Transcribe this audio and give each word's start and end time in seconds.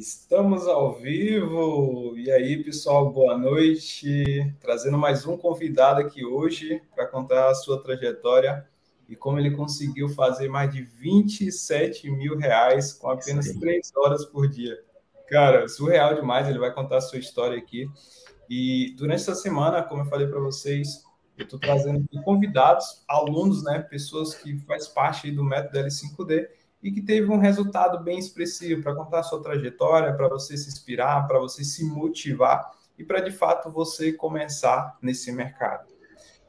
Estamos 0.00 0.66
ao 0.66 0.94
vivo. 0.94 2.14
E 2.16 2.30
aí, 2.30 2.64
pessoal, 2.64 3.12
boa 3.12 3.36
noite. 3.36 4.50
Trazendo 4.58 4.96
mais 4.96 5.26
um 5.26 5.36
convidado 5.36 6.00
aqui 6.00 6.24
hoje 6.24 6.80
para 6.94 7.06
contar 7.06 7.50
a 7.50 7.54
sua 7.54 7.82
trajetória 7.82 8.66
e 9.06 9.14
como 9.14 9.38
ele 9.38 9.50
conseguiu 9.50 10.08
fazer 10.08 10.48
mais 10.48 10.72
de 10.72 10.80
27 10.80 12.10
mil 12.10 12.38
reais 12.38 12.94
com 12.94 13.10
apenas 13.10 13.48
Sim. 13.48 13.60
três 13.60 13.92
horas 13.94 14.24
por 14.24 14.48
dia. 14.48 14.82
Cara, 15.28 15.68
surreal 15.68 16.14
demais. 16.14 16.48
Ele 16.48 16.58
vai 16.58 16.72
contar 16.72 16.96
a 16.96 17.02
sua 17.02 17.18
história 17.18 17.58
aqui. 17.58 17.86
E 18.48 18.94
durante 18.96 19.20
essa 19.20 19.34
semana, 19.34 19.82
como 19.82 20.00
eu 20.00 20.06
falei 20.06 20.26
para 20.26 20.40
vocês, 20.40 21.04
eu 21.36 21.44
estou 21.44 21.60
trazendo 21.60 22.08
convidados, 22.24 23.04
alunos, 23.06 23.62
né, 23.62 23.80
pessoas 23.80 24.34
que 24.34 24.56
faz 24.60 24.88
parte 24.88 25.30
do 25.30 25.44
método 25.44 25.78
L5D 25.78 26.48
e 26.82 26.90
que 26.90 27.02
teve 27.02 27.30
um 27.30 27.38
resultado 27.38 28.02
bem 28.02 28.18
expressivo 28.18 28.82
para 28.82 28.94
contar 28.94 29.20
a 29.20 29.22
sua 29.22 29.42
trajetória, 29.42 30.12
para 30.14 30.28
você 30.28 30.56
se 30.56 30.68
inspirar, 30.68 31.26
para 31.26 31.38
você 31.38 31.62
se 31.62 31.84
motivar 31.84 32.70
e 32.98 33.04
para 33.04 33.20
de 33.20 33.30
fato 33.30 33.70
você 33.70 34.12
começar 34.12 34.96
nesse 35.02 35.30
mercado. 35.32 35.88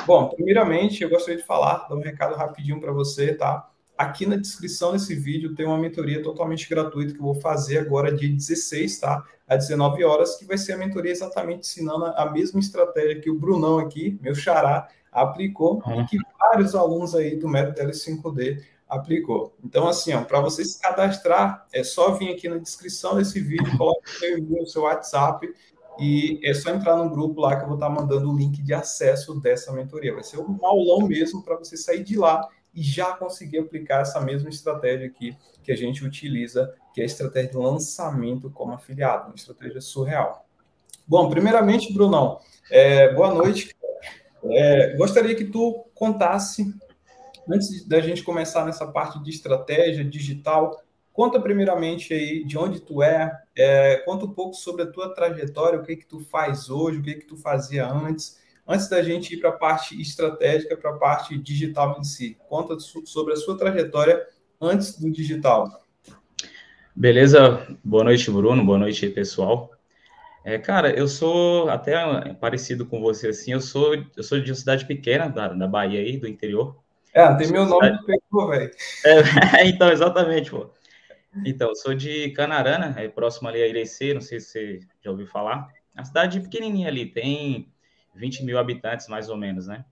Bom, 0.06 0.30
primeiramente 0.30 1.04
eu 1.04 1.10
gostaria 1.10 1.40
de 1.40 1.46
falar, 1.46 1.88
dar 1.88 1.96
um 1.96 2.02
recado 2.02 2.36
rapidinho 2.36 2.80
para 2.80 2.92
você, 2.92 3.34
tá? 3.34 3.70
Aqui 3.98 4.26
na 4.26 4.36
descrição 4.36 4.94
desse 4.94 5.14
vídeo 5.14 5.54
tem 5.54 5.66
uma 5.66 5.78
mentoria 5.78 6.24
totalmente 6.24 6.68
gratuita 6.68 7.14
que 7.14 7.20
eu 7.20 7.24
vou 7.24 7.36
fazer 7.36 7.78
agora 7.78 8.12
dia 8.12 8.28
16, 8.28 9.00
tá? 9.00 9.24
Às 9.48 9.68
19 9.68 10.04
horas, 10.04 10.38
que 10.38 10.46
vai 10.46 10.58
ser 10.58 10.74
a 10.74 10.78
mentoria 10.78 11.12
exatamente 11.12 11.60
ensinando 11.60 12.06
a 12.06 12.32
mesma 12.32 12.60
estratégia 12.60 13.22
que 13.22 13.30
o 13.30 13.38
Brunão 13.38 13.78
aqui, 13.78 14.18
meu 14.22 14.34
xará, 14.34 14.88
aplicou 15.12 15.84
uhum. 15.86 16.02
e 16.02 16.06
que 16.08 16.18
vários 16.40 16.74
alunos 16.74 17.14
aí 17.14 17.36
do 17.36 17.48
método 17.48 17.88
L5D 17.88 18.64
aplicou. 18.92 19.56
Então, 19.64 19.88
assim, 19.88 20.12
para 20.26 20.42
você 20.42 20.66
se 20.66 20.80
cadastrar, 20.80 21.66
é 21.72 21.82
só 21.82 22.12
vir 22.12 22.34
aqui 22.34 22.50
na 22.50 22.58
descrição 22.58 23.16
desse 23.16 23.40
vídeo, 23.40 23.78
coloque 23.78 24.06
o 24.06 24.20
seu 24.20 24.38
e-mail, 24.38 24.64
o 24.64 24.68
seu 24.68 24.82
WhatsApp, 24.82 25.50
e 25.98 26.42
é 26.44 26.54
só 26.54 26.72
entrar 26.72 26.98
no 26.98 27.10
grupo 27.10 27.40
lá 27.40 27.56
que 27.56 27.64
eu 27.64 27.68
vou 27.68 27.78
estar 27.78 27.90
mandando 27.90 28.30
o 28.30 28.38
link 28.38 28.62
de 28.62 28.74
acesso 28.74 29.40
dessa 29.40 29.72
mentoria. 29.72 30.14
Vai 30.14 30.24
ser 30.24 30.40
um 30.40 30.60
aulão 30.62 31.08
mesmo 31.08 31.42
para 31.42 31.56
você 31.56 31.78
sair 31.78 32.04
de 32.04 32.18
lá 32.18 32.50
e 32.76 32.84
já 32.84 33.14
conseguir 33.14 33.60
aplicar 33.60 34.02
essa 34.02 34.20
mesma 34.20 34.50
estratégia 34.50 35.08
aqui 35.08 35.38
que 35.64 35.72
a 35.72 35.76
gente 35.76 36.04
utiliza, 36.04 36.74
que 36.94 37.00
é 37.00 37.04
a 37.04 37.08
estratégia 37.08 37.52
de 37.52 37.58
lançamento 37.58 38.50
como 38.50 38.74
afiliado, 38.74 39.28
uma 39.28 39.36
estratégia 39.36 39.80
surreal. 39.80 40.46
Bom, 41.08 41.30
primeiramente, 41.30 41.94
Brunão, 41.94 42.40
é, 42.70 43.14
boa 43.14 43.34
noite. 43.34 43.74
É, 44.44 44.96
gostaria 44.98 45.36
que 45.36 45.46
tu 45.46 45.86
contasse 45.94 46.74
antes 47.52 47.86
da 47.86 48.00
gente 48.00 48.24
começar 48.24 48.66
nessa 48.66 48.88
parte 48.88 49.22
de 49.22 49.30
estratégia 49.30 50.04
digital, 50.04 50.82
conta 51.12 51.40
primeiramente 51.40 52.14
aí 52.14 52.46
de 52.46 52.58
onde 52.58 52.80
tu 52.80 53.04
é, 53.04 53.32
é, 53.56 53.98
conta 54.06 54.26
um 54.26 54.34
pouco 54.34 54.56
sobre 54.56 54.84
a 54.84 54.88
tua 54.88 55.14
trajetória, 55.14 55.80
o 55.80 55.84
que 55.84 55.98
que 55.98 56.06
tu 56.06 56.22
faz 56.22 56.70
hoje, 56.70 57.00
o 57.00 57.04
que 57.04 57.16
que 57.16 57.26
tu 57.26 57.36
fazia 57.36 57.86
antes, 57.88 58.40
antes 58.68 58.88
da 58.88 59.02
gente 59.02 59.34
ir 59.34 59.38
para 59.38 59.50
a 59.50 59.54
parte 59.54 60.00
estratégica, 60.00 60.78
para 60.78 60.92
a 60.92 60.98
parte 60.98 61.38
digital 61.38 61.98
em 62.00 62.04
si. 62.04 62.38
Conta 62.48 62.78
sobre 62.80 63.34
a 63.34 63.38
sua 63.38 63.58
trajetória 63.58 64.26
antes 64.60 64.98
do 64.98 65.12
digital. 65.12 65.82
Beleza, 66.96 67.68
boa 67.84 68.04
noite, 68.04 68.30
Bruno, 68.30 68.64
boa 68.66 68.78
noite, 68.78 69.10
pessoal. 69.10 69.72
É, 70.44 70.58
cara, 70.58 70.92
eu 70.92 71.08
sou 71.08 71.70
até 71.70 72.34
parecido 72.34 72.86
com 72.86 73.00
você, 73.00 73.28
assim, 73.28 73.52
eu 73.52 73.62
sou, 73.62 73.94
eu 74.16 74.24
sou 74.24 74.40
de 74.40 74.50
uma 74.50 74.56
cidade 74.56 74.86
pequena, 74.86 75.28
da, 75.28 75.50
da 75.50 75.68
Bahia 75.68 76.00
aí, 76.00 76.18
do 76.18 76.28
interior, 76.28 76.82
é, 77.14 77.30
não 77.30 77.38
tem 77.38 77.52
meu 77.52 77.66
nome 77.66 77.98
que 77.98 78.06
pegou, 78.06 78.48
velho. 78.48 78.72
É, 79.06 79.66
então, 79.68 79.92
exatamente, 79.92 80.52
pô. 80.52 80.70
Então, 81.46 81.70
eu 81.70 81.76
sou 81.76 81.94
de 81.94 82.32
Canarana, 82.32 82.94
é 83.00 83.08
próximo 83.08 83.48
ali 83.48 83.62
a 83.62 83.68
Irecê, 83.68 84.14
não 84.14 84.22
sei 84.22 84.40
se 84.40 84.48
você 84.48 84.80
já 85.02 85.12
ouviu 85.12 85.28
falar. 85.28 85.68
A 85.96 86.04
cidade 86.04 86.40
pequenininha 86.40 86.88
ali, 86.88 87.06
tem 87.06 87.72
20 88.16 88.44
mil 88.44 88.58
habitantes, 88.60 89.08
mais 89.08 89.30
ou 89.30 89.38
menos, 89.38 89.68
né? 89.68 89.86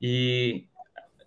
E 0.00 0.66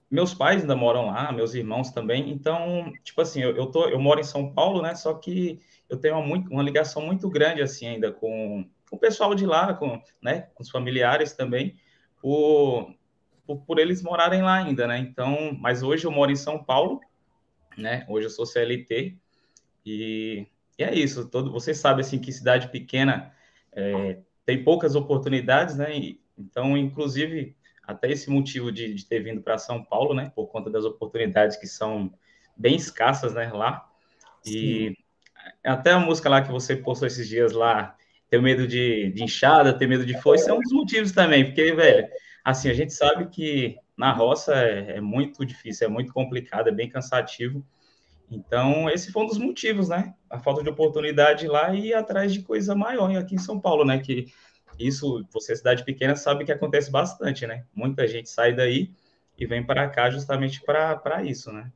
meus 0.09 0.33
pais 0.33 0.61
ainda 0.61 0.75
moram 0.75 1.07
lá, 1.07 1.31
meus 1.31 1.53
irmãos 1.53 1.91
também. 1.91 2.29
Então, 2.31 2.91
tipo 3.03 3.22
assim, 3.22 3.41
eu, 3.41 3.55
eu, 3.55 3.67
tô, 3.67 3.88
eu 3.88 3.99
moro 3.99 4.19
em 4.19 4.23
São 4.23 4.53
Paulo, 4.53 4.81
né? 4.81 4.95
Só 4.95 5.13
que 5.16 5.59
eu 5.88 5.97
tenho 5.97 6.16
uma, 6.16 6.25
muito, 6.25 6.51
uma 6.51 6.63
ligação 6.63 7.05
muito 7.05 7.29
grande, 7.29 7.61
assim, 7.61 7.88
ainda 7.88 8.11
com, 8.11 8.66
com 8.89 8.95
o 8.95 8.99
pessoal 8.99 9.33
de 9.33 9.45
lá, 9.45 9.73
com, 9.73 10.01
né, 10.22 10.47
com 10.53 10.63
os 10.63 10.69
familiares 10.69 11.33
também, 11.33 11.75
por 12.22 12.94
por, 13.49 13.57
por, 13.61 13.79
eles 13.79 14.03
morarem 14.03 14.43
lá 14.43 14.57
ainda, 14.57 14.85
né? 14.85 14.99
Então, 14.99 15.57
mas 15.59 15.81
hoje 15.81 16.05
eu 16.05 16.11
moro 16.11 16.31
em 16.31 16.35
São 16.35 16.63
Paulo, 16.63 17.01
né? 17.75 18.05
Hoje 18.07 18.27
eu 18.27 18.29
sou 18.29 18.45
CLT 18.45 19.17
e, 19.83 20.45
e 20.77 20.83
é 20.83 20.93
isso. 20.93 21.27
Todo, 21.27 21.51
você 21.51 21.73
sabe 21.73 22.01
assim 22.01 22.19
que 22.19 22.31
cidade 22.31 22.67
pequena 22.67 23.33
é, 23.71 24.19
tem 24.45 24.63
poucas 24.63 24.93
oportunidades, 24.93 25.75
né? 25.75 25.97
E, 25.97 26.21
então, 26.37 26.77
inclusive, 26.77 27.55
até 27.81 28.11
esse 28.11 28.29
motivo 28.29 28.71
de, 28.71 28.93
de 28.93 29.03
ter 29.07 29.23
vindo 29.23 29.41
para 29.41 29.57
São 29.57 29.83
Paulo, 29.83 30.13
né? 30.13 30.31
Por 30.35 30.45
conta 30.47 30.69
das 30.69 30.85
oportunidades 30.85 31.57
que 31.57 31.66
são 31.66 32.13
bem 32.55 32.75
escassas, 32.75 33.33
né? 33.33 33.51
Lá 33.51 33.89
e 34.45 34.89
Sim. 34.89 34.95
até 35.63 35.91
a 35.91 35.99
música 35.99 36.29
lá 36.29 36.43
que 36.43 36.51
você 36.51 36.75
postou 36.75 37.07
esses 37.07 37.27
dias 37.27 37.51
lá, 37.51 37.95
ter 38.29 38.39
medo 38.39 38.67
de, 38.67 39.11
de 39.11 39.23
inchada, 39.23 39.73
ter 39.73 39.87
medo 39.87 40.05
de 40.05 40.21
foice, 40.21 40.47
é 40.47 40.53
um 40.53 40.61
dos 40.61 40.71
motivos 40.71 41.11
também, 41.11 41.45
porque, 41.45 41.73
velho, 41.73 42.07
Assim, 42.49 42.67
a 42.67 42.73
gente 42.73 42.91
sabe 42.91 43.27
que 43.27 43.77
na 43.95 44.11
roça 44.11 44.55
é, 44.55 44.97
é 44.97 45.01
muito 45.01 45.45
difícil, 45.45 45.85
é 45.85 45.89
muito 45.89 46.11
complicado, 46.11 46.67
é 46.67 46.71
bem 46.71 46.89
cansativo. 46.89 47.63
Então, 48.27 48.89
esse 48.89 49.11
foi 49.11 49.21
um 49.23 49.27
dos 49.27 49.37
motivos, 49.37 49.87
né? 49.87 50.15
A 50.27 50.39
falta 50.39 50.63
de 50.63 50.69
oportunidade 50.69 51.47
lá 51.47 51.75
e 51.75 51.89
ir 51.89 51.93
atrás 51.93 52.33
de 52.33 52.41
coisa 52.41 52.73
maior 52.73 53.15
aqui 53.15 53.35
em 53.35 53.39
São 53.39 53.59
Paulo, 53.59 53.85
né? 53.85 53.99
Que 53.99 54.25
isso, 54.79 55.23
você, 55.31 55.55
cidade 55.55 55.85
pequena, 55.85 56.15
sabe 56.15 56.43
que 56.43 56.51
acontece 56.51 56.89
bastante, 56.89 57.45
né? 57.45 57.65
Muita 57.71 58.07
gente 58.07 58.31
sai 58.31 58.51
daí 58.51 58.95
e 59.37 59.45
vem 59.45 59.63
para 59.63 59.87
cá 59.87 60.09
justamente 60.09 60.59
para 60.63 61.23
isso, 61.23 61.51
né? 61.51 61.71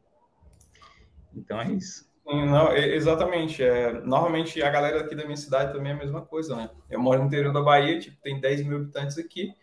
Então 1.35 1.61
é 1.61 1.71
isso. 1.71 2.11
Não, 2.25 2.75
exatamente. 2.75 3.61
É, 3.61 3.93
normalmente 4.01 4.59
a 4.63 4.71
galera 4.71 5.01
aqui 5.01 5.13
da 5.13 5.23
minha 5.23 5.37
cidade 5.37 5.71
também 5.71 5.91
é 5.91 5.95
a 5.95 5.99
mesma 5.99 6.21
coisa, 6.23 6.55
né? 6.55 6.71
Eu 6.89 6.99
moro 6.99 7.19
no 7.19 7.27
interior 7.27 7.53
da 7.53 7.61
Bahia, 7.61 7.99
tipo, 7.99 8.19
tem 8.23 8.41
10 8.41 8.65
mil 8.65 8.77
habitantes 8.77 9.19
aqui 9.19 9.53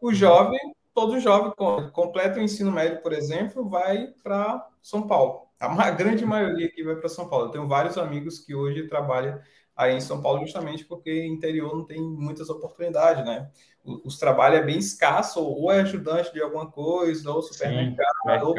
o 0.00 0.12
jovem, 0.12 0.58
todo 0.94 1.20
jovem 1.20 1.52
completa 1.92 2.38
o 2.38 2.42
ensino 2.42 2.72
médio, 2.72 3.02
por 3.02 3.12
exemplo, 3.12 3.68
vai 3.68 4.08
para 4.22 4.68
São 4.82 5.06
Paulo. 5.06 5.48
A 5.60 5.90
grande 5.90 6.24
maioria 6.24 6.66
aqui 6.66 6.82
vai 6.82 6.96
para 6.96 7.08
São 7.08 7.28
Paulo. 7.28 7.46
Eu 7.46 7.50
tenho 7.50 7.68
vários 7.68 7.98
amigos 7.98 8.38
que 8.38 8.54
hoje 8.54 8.86
trabalham 8.86 9.40
aí 9.76 9.94
em 9.94 10.00
São 10.00 10.20
Paulo 10.20 10.40
justamente 10.40 10.84
porque 10.84 11.24
interior 11.26 11.76
não 11.76 11.84
tem 11.84 12.00
muitas 12.00 12.48
oportunidades, 12.50 13.24
né? 13.24 13.50
Os 13.84 14.18
trabalhos 14.18 14.60
é 14.60 14.64
bem 14.64 14.78
escasso, 14.78 15.42
ou 15.42 15.72
é 15.72 15.80
ajudante 15.80 16.32
de 16.32 16.42
alguma 16.42 16.70
coisa, 16.70 17.30
ou 17.30 17.40
supermercado, 17.42 18.06
Sim, 18.24 18.44
ou 18.44 18.54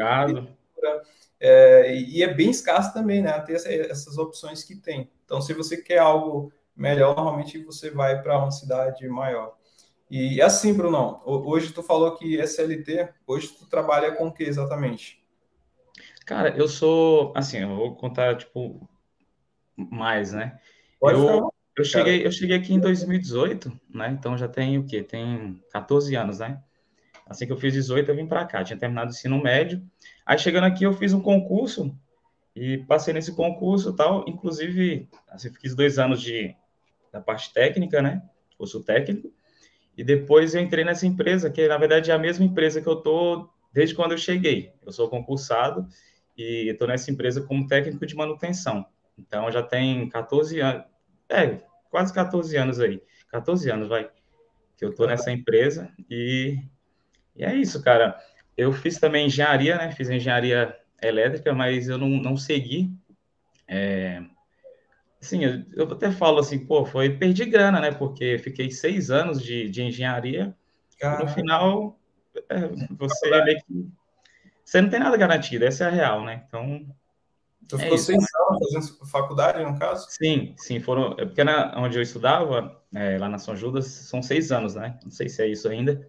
é, 1.38 1.94
e 1.94 2.22
é 2.22 2.32
bem 2.32 2.50
escasso 2.50 2.92
também, 2.92 3.22
né? 3.22 3.38
Ter 3.40 3.54
essas 3.54 4.18
opções 4.18 4.62
que 4.62 4.76
tem. 4.76 5.10
Então, 5.24 5.40
se 5.40 5.54
você 5.54 5.78
quer 5.78 5.98
algo 5.98 6.52
melhor, 6.76 7.16
normalmente 7.16 7.62
você 7.64 7.90
vai 7.90 8.20
para 8.20 8.38
uma 8.38 8.50
cidade 8.50 9.08
maior. 9.08 9.56
E 10.10 10.42
assim, 10.42 10.74
Brunão, 10.74 11.22
hoje 11.24 11.72
tu 11.72 11.84
falou 11.84 12.16
que 12.16 12.40
é 12.40 12.46
CLT, 12.46 13.10
hoje 13.24 13.48
tu 13.48 13.68
trabalha 13.68 14.10
com 14.12 14.26
o 14.26 14.32
que 14.32 14.42
exatamente? 14.42 15.22
Cara, 16.26 16.50
eu 16.56 16.66
sou, 16.66 17.32
assim, 17.36 17.58
eu 17.58 17.76
vou 17.76 17.94
contar, 17.94 18.36
tipo, 18.36 18.88
mais, 19.76 20.32
né? 20.32 20.58
Pode 20.98 21.18
eu, 21.18 21.52
eu 21.76 21.84
cheguei, 21.84 22.26
eu 22.26 22.32
cheguei 22.32 22.56
aqui 22.56 22.74
em 22.74 22.80
2018, 22.80 23.72
né? 23.88 24.10
Então 24.10 24.36
já 24.36 24.48
tem 24.48 24.78
o 24.78 24.84
quê? 24.84 25.02
Tem 25.02 25.62
14 25.70 26.14
anos, 26.16 26.40
né? 26.40 26.60
Assim 27.24 27.46
que 27.46 27.52
eu 27.52 27.56
fiz 27.56 27.72
18, 27.72 28.10
eu 28.10 28.16
vim 28.16 28.26
para 28.26 28.44
cá, 28.44 28.64
tinha 28.64 28.78
terminado 28.78 29.10
o 29.10 29.14
ensino 29.14 29.40
médio. 29.40 29.80
Aí 30.26 30.36
chegando 30.36 30.64
aqui, 30.64 30.82
eu 30.84 30.92
fiz 30.92 31.12
um 31.12 31.20
concurso 31.20 31.96
e 32.54 32.78
passei 32.78 33.14
nesse 33.14 33.34
concurso 33.34 33.94
tal. 33.94 34.24
Inclusive, 34.26 35.08
assim, 35.28 35.52
fiz 35.54 35.74
dois 35.74 35.98
anos 35.98 36.20
de, 36.20 36.54
da 37.12 37.20
parte 37.20 37.52
técnica, 37.52 38.02
né? 38.02 38.22
Curso 38.58 38.82
técnico. 38.82 39.32
E 40.00 40.02
depois 40.02 40.54
eu 40.54 40.62
entrei 40.62 40.82
nessa 40.82 41.06
empresa, 41.06 41.50
que 41.50 41.68
na 41.68 41.76
verdade 41.76 42.10
é 42.10 42.14
a 42.14 42.18
mesma 42.18 42.42
empresa 42.42 42.80
que 42.80 42.86
eu 42.86 42.94
estou 42.94 43.50
desde 43.70 43.94
quando 43.94 44.12
eu 44.12 44.16
cheguei. 44.16 44.72
Eu 44.80 44.90
sou 44.92 45.10
concursado 45.10 45.86
e 46.34 46.70
estou 46.70 46.88
nessa 46.88 47.10
empresa 47.10 47.42
como 47.42 47.66
técnico 47.66 48.06
de 48.06 48.16
manutenção. 48.16 48.86
Então 49.18 49.52
já 49.52 49.62
tem 49.62 50.08
14 50.08 50.58
anos, 50.58 50.86
é, 51.28 51.60
quase 51.90 52.14
14 52.14 52.56
anos 52.56 52.80
aí. 52.80 53.02
14 53.28 53.70
anos, 53.70 53.88
vai, 53.88 54.08
que 54.78 54.86
eu 54.86 54.88
estou 54.88 55.06
nessa 55.06 55.30
empresa 55.30 55.92
e, 56.08 56.56
e, 57.36 57.44
é 57.44 57.54
isso, 57.54 57.82
cara. 57.82 58.18
Eu 58.56 58.72
fiz 58.72 58.98
também 58.98 59.26
engenharia, 59.26 59.76
né? 59.76 59.92
Fiz 59.92 60.08
engenharia 60.08 60.74
elétrica, 61.02 61.52
mas 61.52 61.90
eu 61.90 61.98
não, 61.98 62.08
não 62.08 62.38
segui. 62.38 62.90
É, 63.68 64.22
Sim, 65.20 65.44
eu, 65.44 65.62
eu 65.74 65.92
até 65.92 66.10
falo 66.10 66.38
assim, 66.38 66.64
pô, 66.64 66.86
foi 66.86 67.10
perdi 67.10 67.44
grana, 67.44 67.78
né? 67.78 67.92
Porque 67.92 68.38
fiquei 68.38 68.70
seis 68.70 69.10
anos 69.10 69.42
de, 69.42 69.68
de 69.68 69.82
engenharia. 69.82 70.56
No 71.18 71.28
final, 71.28 71.98
é, 72.48 72.68
você 72.98 73.42
meio 73.42 73.58
que. 73.64 73.88
Você 74.64 74.80
não 74.80 74.88
tem 74.88 75.00
nada 75.00 75.16
garantido, 75.16 75.64
essa 75.64 75.84
é 75.84 75.86
a 75.88 75.90
real, 75.90 76.24
né? 76.24 76.44
Então. 76.46 76.86
Tu 77.68 77.76
é 77.76 77.78
ficou 77.78 77.94
isso, 77.94 78.06
seis 78.06 78.18
né? 78.18 78.26
anos 78.48 78.88
fazendo 78.90 79.06
faculdade, 79.06 79.62
no 79.62 79.78
caso? 79.78 80.06
Sim, 80.10 80.54
sim, 80.56 80.80
foram. 80.80 81.14
É 81.18 81.24
porque 81.24 81.44
na, 81.44 81.78
onde 81.78 81.96
eu 81.96 82.02
estudava, 82.02 82.82
é, 82.94 83.18
lá 83.18 83.28
na 83.28 83.38
São 83.38 83.54
Judas, 83.54 83.86
são 83.86 84.22
seis 84.22 84.50
anos, 84.50 84.74
né? 84.74 84.98
Não 85.04 85.10
sei 85.10 85.28
se 85.28 85.42
é 85.42 85.46
isso 85.46 85.68
ainda, 85.68 86.08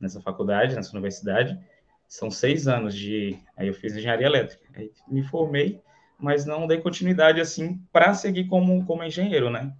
nessa 0.00 0.20
faculdade, 0.20 0.74
nessa 0.74 0.92
universidade. 0.92 1.58
São 2.08 2.30
seis 2.30 2.68
anos 2.68 2.94
de. 2.94 3.38
Aí 3.56 3.68
eu 3.68 3.74
fiz 3.74 3.94
engenharia 3.94 4.26
elétrica. 4.26 4.64
Aí 4.74 4.90
me 5.08 5.22
formei, 5.22 5.82
mas 6.22 6.46
não 6.46 6.68
dei 6.68 6.80
continuidade 6.80 7.40
assim 7.40 7.84
para 7.92 8.14
seguir 8.14 8.46
como, 8.46 8.86
como 8.86 9.02
engenheiro, 9.02 9.50
né? 9.50 9.74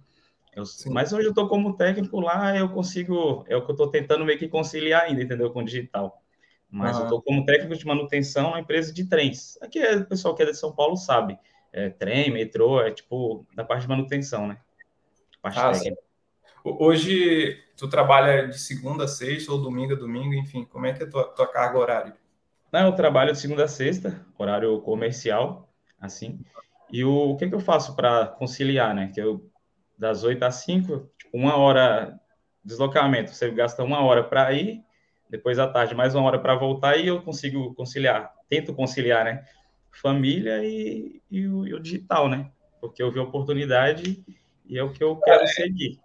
Eu, 0.53 0.63
mas 0.91 1.13
hoje 1.13 1.25
eu 1.25 1.31
estou 1.31 1.47
como 1.47 1.77
técnico 1.77 2.19
lá, 2.19 2.55
eu 2.55 2.69
consigo. 2.69 3.45
É 3.47 3.55
o 3.55 3.63
que 3.63 3.71
eu 3.71 3.73
estou 3.73 3.87
tentando 3.87 4.25
meio 4.25 4.37
que 4.37 4.49
conciliar 4.49 5.03
ainda, 5.03 5.23
entendeu? 5.23 5.49
Com 5.51 5.61
o 5.61 5.65
digital. 5.65 6.21
Mas 6.69 6.97
eu 6.97 7.03
estou 7.03 7.21
como 7.21 7.45
técnico 7.45 7.75
de 7.75 7.85
manutenção 7.85 8.51
na 8.51 8.59
empresa 8.59 8.91
de 8.91 9.07
trens. 9.07 9.57
Aqui 9.61 9.79
é, 9.79 9.95
o 9.95 10.05
pessoal 10.05 10.35
que 10.35 10.43
é 10.43 10.45
de 10.45 10.55
São 10.55 10.73
Paulo 10.73 10.97
sabe. 10.97 11.39
É, 11.71 11.89
trem, 11.89 12.31
metrô, 12.31 12.81
é 12.81 12.91
tipo 12.91 13.47
da 13.55 13.63
parte 13.63 13.83
de 13.83 13.89
manutenção, 13.89 14.47
né? 14.47 14.57
Parte 15.41 15.59
ah, 15.59 15.71
técnica. 15.71 16.01
Hoje, 16.63 17.57
tu 17.77 17.89
trabalha 17.89 18.47
de 18.47 18.59
segunda 18.59 19.05
a 19.05 19.07
sexta 19.07 19.51
ou 19.51 19.61
domingo 19.61 19.93
a 19.93 19.95
domingo, 19.95 20.33
enfim, 20.33 20.65
como 20.65 20.85
é 20.85 20.93
que 20.93 21.03
é 21.03 21.05
a 21.05 21.09
tua, 21.09 21.23
tua 21.25 21.47
carga 21.47 21.79
horária? 21.79 22.17
Não, 22.71 22.87
eu 22.87 22.93
trabalho 22.93 23.31
de 23.31 23.39
segunda 23.39 23.65
a 23.65 23.67
sexta, 23.67 24.25
horário 24.37 24.79
comercial, 24.81 25.72
assim. 26.03 26.39
E 26.91 27.03
o, 27.03 27.31
o 27.31 27.37
que, 27.37 27.47
que 27.47 27.55
eu 27.55 27.59
faço 27.59 27.95
para 27.95 28.27
conciliar, 28.27 28.93
né? 28.93 29.11
Que 29.13 29.21
eu, 29.21 29.49
das 29.97 30.23
8 30.23 30.43
às 30.43 30.55
5, 30.55 31.09
tipo, 31.17 31.35
uma 31.35 31.57
hora 31.57 32.19
deslocamento, 32.63 33.33
você 33.33 33.49
gasta 33.51 33.83
uma 33.83 34.01
hora 34.01 34.23
para 34.23 34.53
ir 34.53 34.83
depois 35.29 35.57
à 35.57 35.67
tarde 35.67 35.95
mais 35.95 36.13
uma 36.13 36.25
hora 36.25 36.39
para 36.39 36.53
voltar 36.53 36.95
e 36.95 37.07
eu 37.07 37.21
consigo 37.21 37.73
conciliar, 37.73 38.31
tento 38.47 38.73
conciliar, 38.73 39.25
né? 39.25 39.43
Família 39.91 40.63
e, 40.63 41.21
e, 41.29 41.47
o, 41.47 41.65
e 41.65 41.73
o, 41.73 41.79
digital, 41.79 42.29
né? 42.29 42.51
Porque 42.79 43.01
eu 43.01 43.11
vi 43.11 43.19
oportunidade 43.19 44.23
e 44.65 44.77
é 44.77 44.83
o 44.83 44.91
que 44.91 45.03
eu 45.03 45.17
quero 45.17 45.43
é, 45.43 45.47
seguir. 45.47 45.99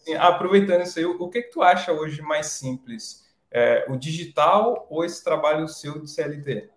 Sim, 0.00 0.14
aproveitando 0.14 0.82
isso 0.82 0.98
aí, 0.98 1.04
o 1.04 1.28
que, 1.28 1.42
que 1.42 1.50
tu 1.50 1.62
acha 1.62 1.92
hoje 1.92 2.20
mais 2.20 2.46
simples? 2.46 3.24
É, 3.50 3.86
o 3.88 3.96
digital 3.96 4.86
ou 4.90 5.04
esse 5.04 5.22
trabalho 5.22 5.68
seu 5.68 6.00
de 6.00 6.10
CLT? 6.10 6.68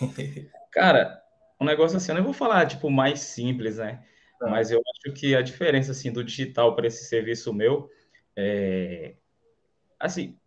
Cara, 0.76 1.22
um 1.58 1.64
negócio 1.64 1.96
assim, 1.96 2.12
eu 2.12 2.16
não 2.16 2.24
vou 2.24 2.34
falar 2.34 2.66
tipo 2.66 2.90
mais 2.90 3.20
simples, 3.20 3.78
né? 3.78 4.04
Tá. 4.38 4.46
Mas 4.46 4.70
eu 4.70 4.78
acho 4.78 5.16
que 5.16 5.34
a 5.34 5.40
diferença 5.40 5.92
assim 5.92 6.12
do 6.12 6.22
digital 6.22 6.76
para 6.76 6.86
esse 6.86 7.06
serviço 7.06 7.50
meu 7.50 7.88
é 8.36 9.14
assim, 9.98 10.38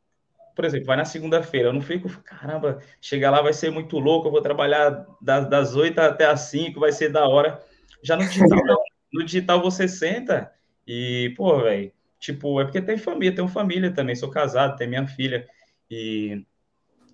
por 0.55 0.65
exemplo, 0.65 0.85
vai 0.85 0.97
na 0.97 1.05
segunda-feira, 1.05 1.69
eu 1.69 1.73
não 1.73 1.81
fico, 1.81 2.07
caramba, 2.21 2.79
chegar 3.01 3.31
lá 3.31 3.41
vai 3.41 3.53
ser 3.53 3.71
muito 3.71 3.97
louco, 3.97 4.27
eu 4.27 4.31
vou 4.31 4.41
trabalhar 4.41 5.03
das, 5.19 5.49
das 5.49 5.75
8 5.75 5.97
até 5.97 6.25
as 6.27 6.41
5, 6.41 6.79
vai 6.79 6.91
ser 6.91 7.09
da 7.09 7.27
hora. 7.27 7.59
Já 8.03 8.15
no 8.15 8.23
digital. 8.23 8.49
No 9.11 9.25
digital 9.25 9.59
você 9.59 9.87
senta 9.87 10.53
e, 10.85 11.33
pô, 11.35 11.63
velho, 11.63 11.91
tipo, 12.19 12.61
é 12.61 12.63
porque 12.63 12.79
tem 12.79 12.95
família, 12.95 13.33
tenho 13.33 13.47
família 13.47 13.91
também, 13.91 14.15
sou 14.15 14.29
casado, 14.29 14.77
tenho 14.77 14.91
minha 14.91 15.07
filha. 15.07 15.47
E 15.89 16.45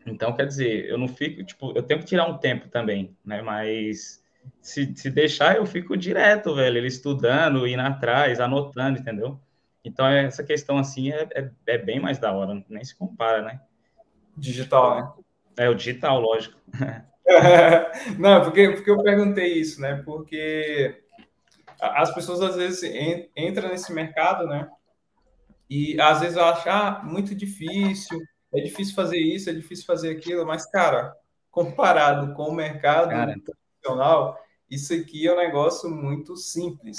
então, 0.05 0.33
quer 0.35 0.45
dizer, 0.45 0.85
eu 0.87 0.97
não 0.97 1.07
fico, 1.07 1.43
tipo, 1.43 1.71
eu 1.75 1.83
tenho 1.83 1.99
que 1.99 2.05
tirar 2.05 2.27
um 2.27 2.37
tempo 2.37 2.69
também, 2.69 3.17
né? 3.25 3.41
Mas 3.41 4.23
se, 4.61 4.95
se 4.95 5.09
deixar, 5.09 5.55
eu 5.57 5.65
fico 5.65 5.97
direto, 5.97 6.55
velho, 6.55 6.77
ele 6.77 6.87
estudando, 6.87 7.67
indo 7.67 7.81
atrás, 7.81 8.39
anotando, 8.39 8.99
entendeu? 8.99 9.39
Então, 9.83 10.07
essa 10.07 10.43
questão, 10.43 10.77
assim, 10.77 11.11
é, 11.11 11.27
é, 11.33 11.51
é, 11.67 11.77
bem 11.77 11.99
mais 11.99 12.17
da 12.19 12.31
hora, 12.31 12.63
nem 12.69 12.83
se 12.83 12.95
compara, 12.95 13.41
né? 13.41 13.61
Digital, 14.37 14.95
né? 14.95 15.23
É, 15.57 15.69
o 15.69 15.75
digital, 15.75 16.19
lógico. 16.19 16.59
Não, 18.19 18.43
porque, 18.43 18.69
porque 18.69 18.91
eu 18.91 19.01
perguntei 19.01 19.53
isso, 19.53 19.81
né? 19.81 20.01
Porque 20.05 21.01
as 21.79 22.13
pessoas, 22.13 22.41
às 22.41 22.55
vezes, 22.55 22.83
entram 23.35 23.69
nesse 23.69 23.91
mercado, 23.91 24.45
né? 24.47 24.69
E, 25.69 25.99
às 25.99 26.21
vezes, 26.21 26.37
acham, 26.37 26.71
ah, 26.71 27.01
muito 27.03 27.33
difícil, 27.33 28.19
é 28.55 28.61
difícil 28.61 28.95
fazer 28.95 29.17
isso, 29.17 29.49
é 29.49 29.53
difícil 29.53 29.85
fazer 29.85 30.09
aquilo, 30.09 30.45
mas, 30.45 30.65
cara, 30.65 31.15
comparado 31.51 32.33
com 32.33 32.49
o 32.49 32.55
mercado 32.55 33.09
cara, 33.09 33.33
internacional, 33.33 34.37
isso 34.69 34.93
aqui 34.93 35.27
é 35.27 35.33
um 35.33 35.37
negócio 35.37 35.89
muito 35.89 36.35
simples. 36.35 36.97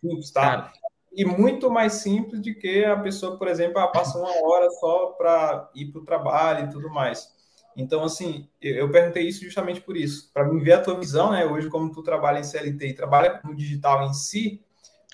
Simples, 0.00 0.30
tá? 0.30 0.40
Cara, 0.40 0.72
e 1.12 1.24
muito 1.24 1.70
mais 1.70 1.94
simples 1.94 2.40
do 2.40 2.54
que 2.54 2.84
a 2.84 2.96
pessoa, 2.96 3.36
por 3.36 3.48
exemplo, 3.48 3.78
ah, 3.78 3.88
passa 3.88 4.18
uma 4.18 4.30
hora 4.46 4.70
só 4.70 5.06
para 5.12 5.70
ir 5.74 5.86
para 5.86 6.00
o 6.00 6.04
trabalho 6.04 6.66
e 6.66 6.70
tudo 6.70 6.90
mais. 6.90 7.36
Então, 7.76 8.04
assim, 8.04 8.48
eu 8.60 8.90
perguntei 8.90 9.26
isso 9.26 9.44
justamente 9.44 9.80
por 9.80 9.96
isso, 9.96 10.30
para 10.32 10.44
me 10.44 10.60
ver 10.60 10.72
a 10.72 10.80
tua 10.80 10.98
visão, 10.98 11.30
né? 11.30 11.46
Hoje, 11.46 11.68
como 11.68 11.92
tu 11.92 12.02
trabalha 12.02 12.40
em 12.40 12.44
CLT 12.44 12.88
e 12.88 12.94
trabalha 12.94 13.40
no 13.44 13.54
digital 13.54 14.04
em 14.04 14.12
si, 14.12 14.60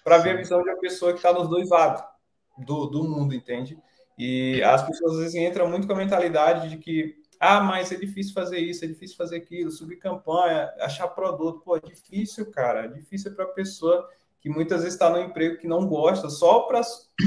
para 0.03 0.19
ver 0.19 0.31
a 0.31 0.37
visão 0.37 0.63
de 0.63 0.71
uma 0.71 0.79
pessoa 0.79 1.13
que 1.13 1.19
está 1.19 1.33
nos 1.33 1.49
dois 1.49 1.69
lados 1.69 2.03
do, 2.59 2.87
do 2.87 3.05
mundo, 3.05 3.35
entende? 3.35 3.79
E 4.17 4.63
as 4.63 4.87
pessoas 4.87 5.15
às 5.15 5.19
vezes 5.19 5.35
entram 5.35 5.69
muito 5.69 5.87
com 5.87 5.93
a 5.93 5.97
mentalidade 5.97 6.71
de 6.71 6.79
que, 6.79 7.17
ah, 7.41 7.61
mas 7.61 7.91
é 7.91 7.97
difícil 7.97 8.33
fazer 8.33 8.59
isso, 8.59 8.85
é 8.85 8.89
difícil 8.89 9.17
fazer 9.17 9.37
aquilo, 9.37 9.71
subir 9.71 9.97
campanha, 9.97 10.73
achar 10.81 11.09
produto, 11.09 11.63
pô, 11.65 11.77
é 11.77 11.81
difícil, 11.81 12.51
cara, 12.51 12.85
é 12.85 12.89
difícil 12.89 13.35
para 13.35 13.45
a 13.45 13.49
pessoa 13.49 14.09
que 14.41 14.49
muitas 14.49 14.83
vezes 14.83 14.95
está 14.95 15.11
no 15.11 15.19
emprego 15.19 15.59
que 15.59 15.67
não 15.67 15.87
gosta 15.87 16.29
só 16.29 16.61
para 16.61 16.81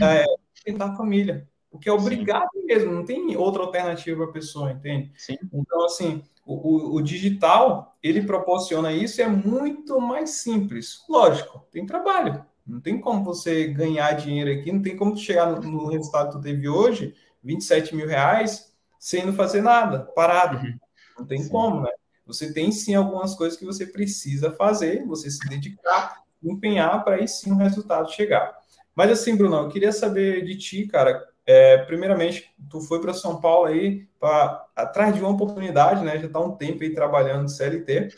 é, 0.04 0.24
tentar 0.64 0.86
a 0.86 0.96
família, 0.96 1.48
porque 1.70 1.90
é 1.90 1.92
obrigado 1.92 2.50
Sim. 2.54 2.66
mesmo, 2.66 2.92
não 2.92 3.04
tem 3.04 3.36
outra 3.36 3.64
alternativa 3.64 4.18
para 4.22 4.30
a 4.30 4.34
pessoa, 4.34 4.72
entende? 4.72 5.12
Sim. 5.18 5.36
Então, 5.52 5.84
assim, 5.86 6.24
o, 6.46 6.54
o, 6.54 6.96
o, 6.96 7.02
digital, 7.02 7.98
ele 8.02 8.22
proporciona 8.22 8.94
isso 8.94 9.20
e 9.20 9.24
é 9.24 9.28
muito 9.28 10.00
mais 10.00 10.30
simples. 10.30 11.04
Lógico, 11.10 11.66
tem 11.72 11.86
trabalho, 11.86 12.46
não 12.68 12.82
tem 12.82 13.00
como 13.00 13.24
você 13.24 13.68
ganhar 13.68 14.12
dinheiro 14.14 14.52
aqui, 14.52 14.72
não 14.72 14.82
tem 14.82 14.98
como 14.98 15.16
chegar 15.16 15.46
no, 15.46 15.62
no 15.62 15.88
resultado 15.88 16.28
que 16.28 16.38
tu 16.38 16.42
teve 16.42 16.68
hoje, 16.68 17.16
27 17.44 17.96
mil 17.96 18.08
reais, 18.08 18.76
sem 19.00 19.26
não 19.26 19.34
fazer 19.34 19.62
nada, 19.62 20.00
parado. 20.16 20.58
Uhum. 20.58 20.78
Não 21.20 21.26
tem 21.26 21.42
sim. 21.42 21.50
como, 21.50 21.82
né? 21.82 21.92
Você 22.26 22.52
tem 22.52 22.72
sim 22.72 22.94
algumas 22.94 23.36
coisas 23.36 23.58
que 23.58 23.66
você 23.66 23.86
precisa 23.86 24.52
fazer, 24.52 25.06
você 25.06 25.32
se 25.32 25.48
dedicar, 25.48 26.22
empenhar 26.44 27.04
para 27.04 27.16
aí 27.16 27.28
sim 27.28 27.52
o 27.52 27.58
resultado 27.58 28.12
chegar. 28.12 28.54
Mas 28.94 29.12
assim, 29.12 29.36
Bruno, 29.36 29.56
eu 29.58 29.70
queria 29.70 29.92
saber 29.92 30.44
de 30.44 30.58
ti, 30.58 30.88
cara. 30.88 31.26
É, 31.46 31.78
primeiramente, 31.86 32.52
tu 32.70 32.82
foi 32.82 33.00
para 33.00 33.14
São 33.14 33.40
Paulo 33.40 33.68
aí 33.68 34.06
para 34.20 34.66
atrás 34.76 35.16
de 35.16 35.22
uma 35.22 35.30
oportunidade, 35.30 36.04
né? 36.04 36.20
Já 36.20 36.28
está 36.28 36.40
um 36.42 36.58
tempo 36.58 36.84
aí 36.84 36.94
trabalhando 36.94 37.44
no 37.44 37.50
CLT. 37.50 38.10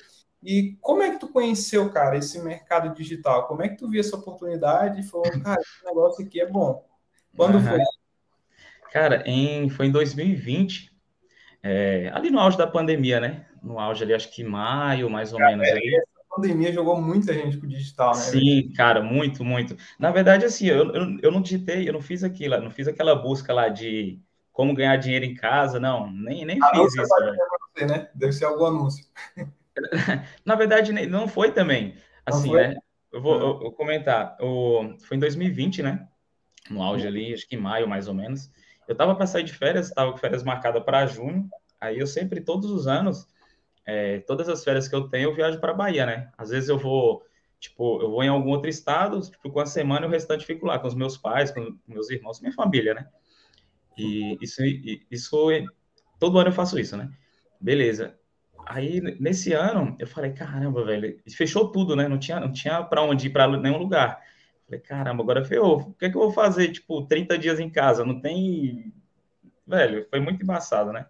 E 0.44 0.78
como 0.82 1.02
é 1.02 1.12
que 1.12 1.20
tu 1.20 1.28
conheceu, 1.28 1.90
cara, 1.92 2.18
esse 2.18 2.40
mercado 2.40 2.94
digital? 2.96 3.48
Como 3.48 3.62
é 3.62 3.70
que 3.70 3.78
tu 3.78 3.90
viu 3.90 4.00
essa 4.00 4.16
oportunidade 4.16 5.02
e 5.02 5.04
falou, 5.04 5.26
cara, 5.44 5.60
esse 5.60 5.86
negócio 5.86 6.26
aqui 6.26 6.40
é 6.40 6.46
bom? 6.46 6.86
Quando 7.36 7.56
uhum. 7.56 7.64
foi? 7.64 7.80
Cara, 8.92 9.24
em, 9.26 9.70
foi 9.70 9.88
em 9.88 9.92
2020, 9.92 10.92
é, 11.62 12.10
ali 12.14 12.32
no 12.32 12.40
auge 12.40 12.58
da 12.58 12.66
pandemia, 12.66 13.20
né? 13.20 13.46
No 13.62 13.80
auge 13.80 14.04
ali, 14.04 14.14
acho 14.14 14.32
que 14.32 14.44
maio, 14.44 15.10
mais 15.10 15.34
ou 15.34 15.40
menos. 15.40 15.68
Ali 15.68 16.02
pandemia 16.30 16.72
jogou 16.72 17.00
muita 17.02 17.34
gente 17.34 17.58
pro 17.58 17.68
digital, 17.68 18.16
né? 18.16 18.22
Sim, 18.22 18.72
cara, 18.76 19.02
muito, 19.02 19.44
muito. 19.44 19.76
Na 19.98 20.12
verdade, 20.12 20.46
assim, 20.46 20.68
eu, 20.68 20.94
eu, 20.94 21.20
eu 21.22 21.32
não 21.32 21.42
digitei, 21.42 21.88
eu 21.88 21.94
não 21.94 22.02
fiz 22.02 22.24
aquilo, 22.24 22.60
não 22.62 22.72
fiz 22.72 22.88
aquela 22.88 23.16
busca 23.16 23.54
lá 23.54 23.68
de 23.68 24.22
como 24.54 24.74
ganhar 24.74 24.96
dinheiro 24.98 25.26
em 25.26 25.36
casa, 25.36 25.80
não, 25.80 26.12
nem, 26.12 26.46
nem 26.46 26.60
ah, 26.62 26.70
fiz 26.70 26.96
isso. 26.96 27.08
Você, 27.76 27.86
né? 27.86 28.10
Deve 28.14 28.34
ser 28.34 28.46
algum 28.46 28.66
anúncio. 28.66 29.06
Na 30.46 30.56
verdade, 30.56 30.92
não 31.08 31.28
foi 31.28 31.52
também. 31.52 31.96
Assim, 32.26 32.50
foi? 32.50 32.68
né? 32.68 32.76
Eu 33.12 33.22
vou, 33.22 33.40
eu, 33.40 33.64
eu 33.64 33.72
comentar. 33.72 34.38
O, 34.40 34.96
foi 35.06 35.18
em 35.18 35.20
2020, 35.20 35.82
né? 35.82 36.08
No 36.70 36.84
auge 36.84 37.08
ali, 37.08 37.34
acho 37.34 37.48
que 37.48 37.56
em 37.56 37.60
maio, 37.60 37.88
mais 37.88 38.08
ou 38.08 38.14
menos. 38.14 38.52
Eu 38.88 38.96
tava 38.96 39.16
para 39.16 39.28
sair 39.28 39.44
de 39.44 39.54
férias, 39.54 39.92
tava 39.92 40.12
com 40.12 40.18
férias 40.18 40.44
marcada 40.44 40.82
para 40.82 41.06
junho. 41.06 41.50
Aí 41.80 42.00
eu 42.00 42.08
sempre, 42.08 42.42
todos 42.42 42.70
os 42.70 42.88
anos, 42.88 43.28
é, 43.86 44.20
todas 44.20 44.50
as 44.50 44.64
férias 44.64 44.88
que 44.88 44.96
eu 44.96 45.08
tenho, 45.08 45.30
eu 45.30 45.36
viajo 45.36 45.60
para 45.60 45.74
Bahia, 45.74 46.06
né? 46.06 46.32
Às 46.38 46.50
vezes 46.50 46.70
eu 46.70 46.78
vou, 46.78 47.24
tipo, 47.60 48.02
eu 48.02 48.10
vou 48.10 48.24
em 48.24 48.28
algum 48.28 48.50
outro 48.50 48.70
estado, 48.70 49.20
tipo, 49.22 49.50
com 49.50 49.60
a 49.60 49.66
semana 49.66 50.06
e 50.06 50.10
o 50.10 50.12
restante 50.12 50.46
fico 50.46 50.66
lá 50.66 50.78
com 50.78 50.88
os 50.88 50.96
meus 50.96 51.18
pais, 51.18 51.52
com 51.52 51.78
meus 51.88 52.10
irmãos, 52.10 52.42
minha 52.42 52.54
família, 52.54 52.94
né? 52.94 53.08
E 53.98 54.38
isso, 54.42 54.62
isso, 55.10 55.50
todo 56.20 56.38
ano 56.38 56.50
eu 56.50 56.54
faço 56.54 56.80
isso, 56.80 56.96
né? 56.96 57.10
Beleza. 57.60 58.19
Aí, 58.72 59.02
nesse 59.20 59.52
ano, 59.52 59.96
eu 59.98 60.06
falei, 60.06 60.32
caramba, 60.32 60.86
velho, 60.86 61.20
fechou 61.36 61.72
tudo, 61.72 61.96
né? 61.96 62.08
Não 62.08 62.20
tinha, 62.20 62.40
não 62.40 62.52
tinha 62.52 62.84
para 62.84 63.02
onde 63.02 63.26
ir 63.26 63.32
para 63.32 63.48
nenhum 63.58 63.80
lugar. 63.80 64.22
Falei, 64.68 64.80
caramba, 64.80 65.24
agora 65.24 65.44
ferrou. 65.44 65.80
O 65.80 65.94
que 65.96 66.06
é 66.06 66.10
que 66.12 66.16
eu 66.16 66.22
vou 66.22 66.32
fazer, 66.32 66.72
tipo, 66.72 67.04
30 67.08 67.36
dias 67.40 67.60
em 67.60 67.68
casa? 67.68 68.06
Não 68.06 68.22
tem... 68.22 68.94
Velho, 69.66 70.06
foi 70.08 70.20
muito 70.20 70.44
embaçado, 70.44 70.94
né? 70.94 71.08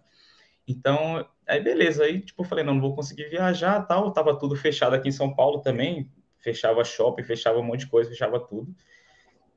Então, 0.66 1.26
aí 1.46 1.60
beleza, 1.60 2.04
aí 2.04 2.20
tipo, 2.20 2.44
falei, 2.44 2.64
não, 2.64 2.72
não 2.72 2.80
vou 2.80 2.94
conseguir 2.96 3.28
viajar, 3.28 3.82
tal, 3.82 4.10
tava 4.10 4.38
tudo 4.38 4.56
fechado 4.56 4.94
aqui 4.94 5.10
em 5.10 5.12
São 5.12 5.34
Paulo 5.34 5.60
também, 5.60 6.10
fechava 6.38 6.82
shopping, 6.82 7.24
fechava 7.24 7.58
um 7.58 7.62
monte 7.62 7.80
de 7.80 7.88
coisa, 7.88 8.08
fechava 8.08 8.40
tudo. 8.40 8.74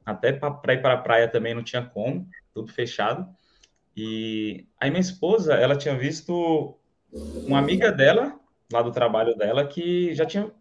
Até 0.05 0.33
para 0.33 0.73
ir 0.73 0.81
para 0.81 0.95
a 0.95 0.97
praia 0.97 1.29
também 1.29 1.53
não 1.53 1.63
tinha 1.63 1.85
como, 1.85 2.27
tudo 2.53 2.69
fechado. 2.69 3.33
E 3.95 4.67
aí 4.77 4.89
minha 4.89 4.99
esposa, 4.99 5.53
ela 5.53 5.77
tinha 5.77 5.97
visto 5.97 6.77
uma 7.13 7.59
amiga 7.59 7.91
dela 7.91 8.39
lá 8.71 8.81
do 8.81 8.91
trabalho 8.91 9.35
dela 9.35 9.67
que 9.67 10.13
já 10.15 10.25
tinha 10.25 10.51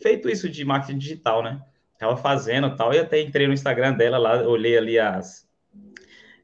feito 0.00 0.28
isso 0.28 0.48
de 0.48 0.64
marketing 0.64 0.98
digital, 0.98 1.42
né? 1.42 1.62
Tava 1.98 2.16
fazendo 2.16 2.74
tal, 2.74 2.92
e 2.92 2.98
até 2.98 3.20
entrei 3.20 3.46
no 3.46 3.52
Instagram 3.52 3.92
dela 3.94 4.18
lá, 4.18 4.42
olhei 4.42 4.76
ali 4.76 4.98
as. 4.98 5.48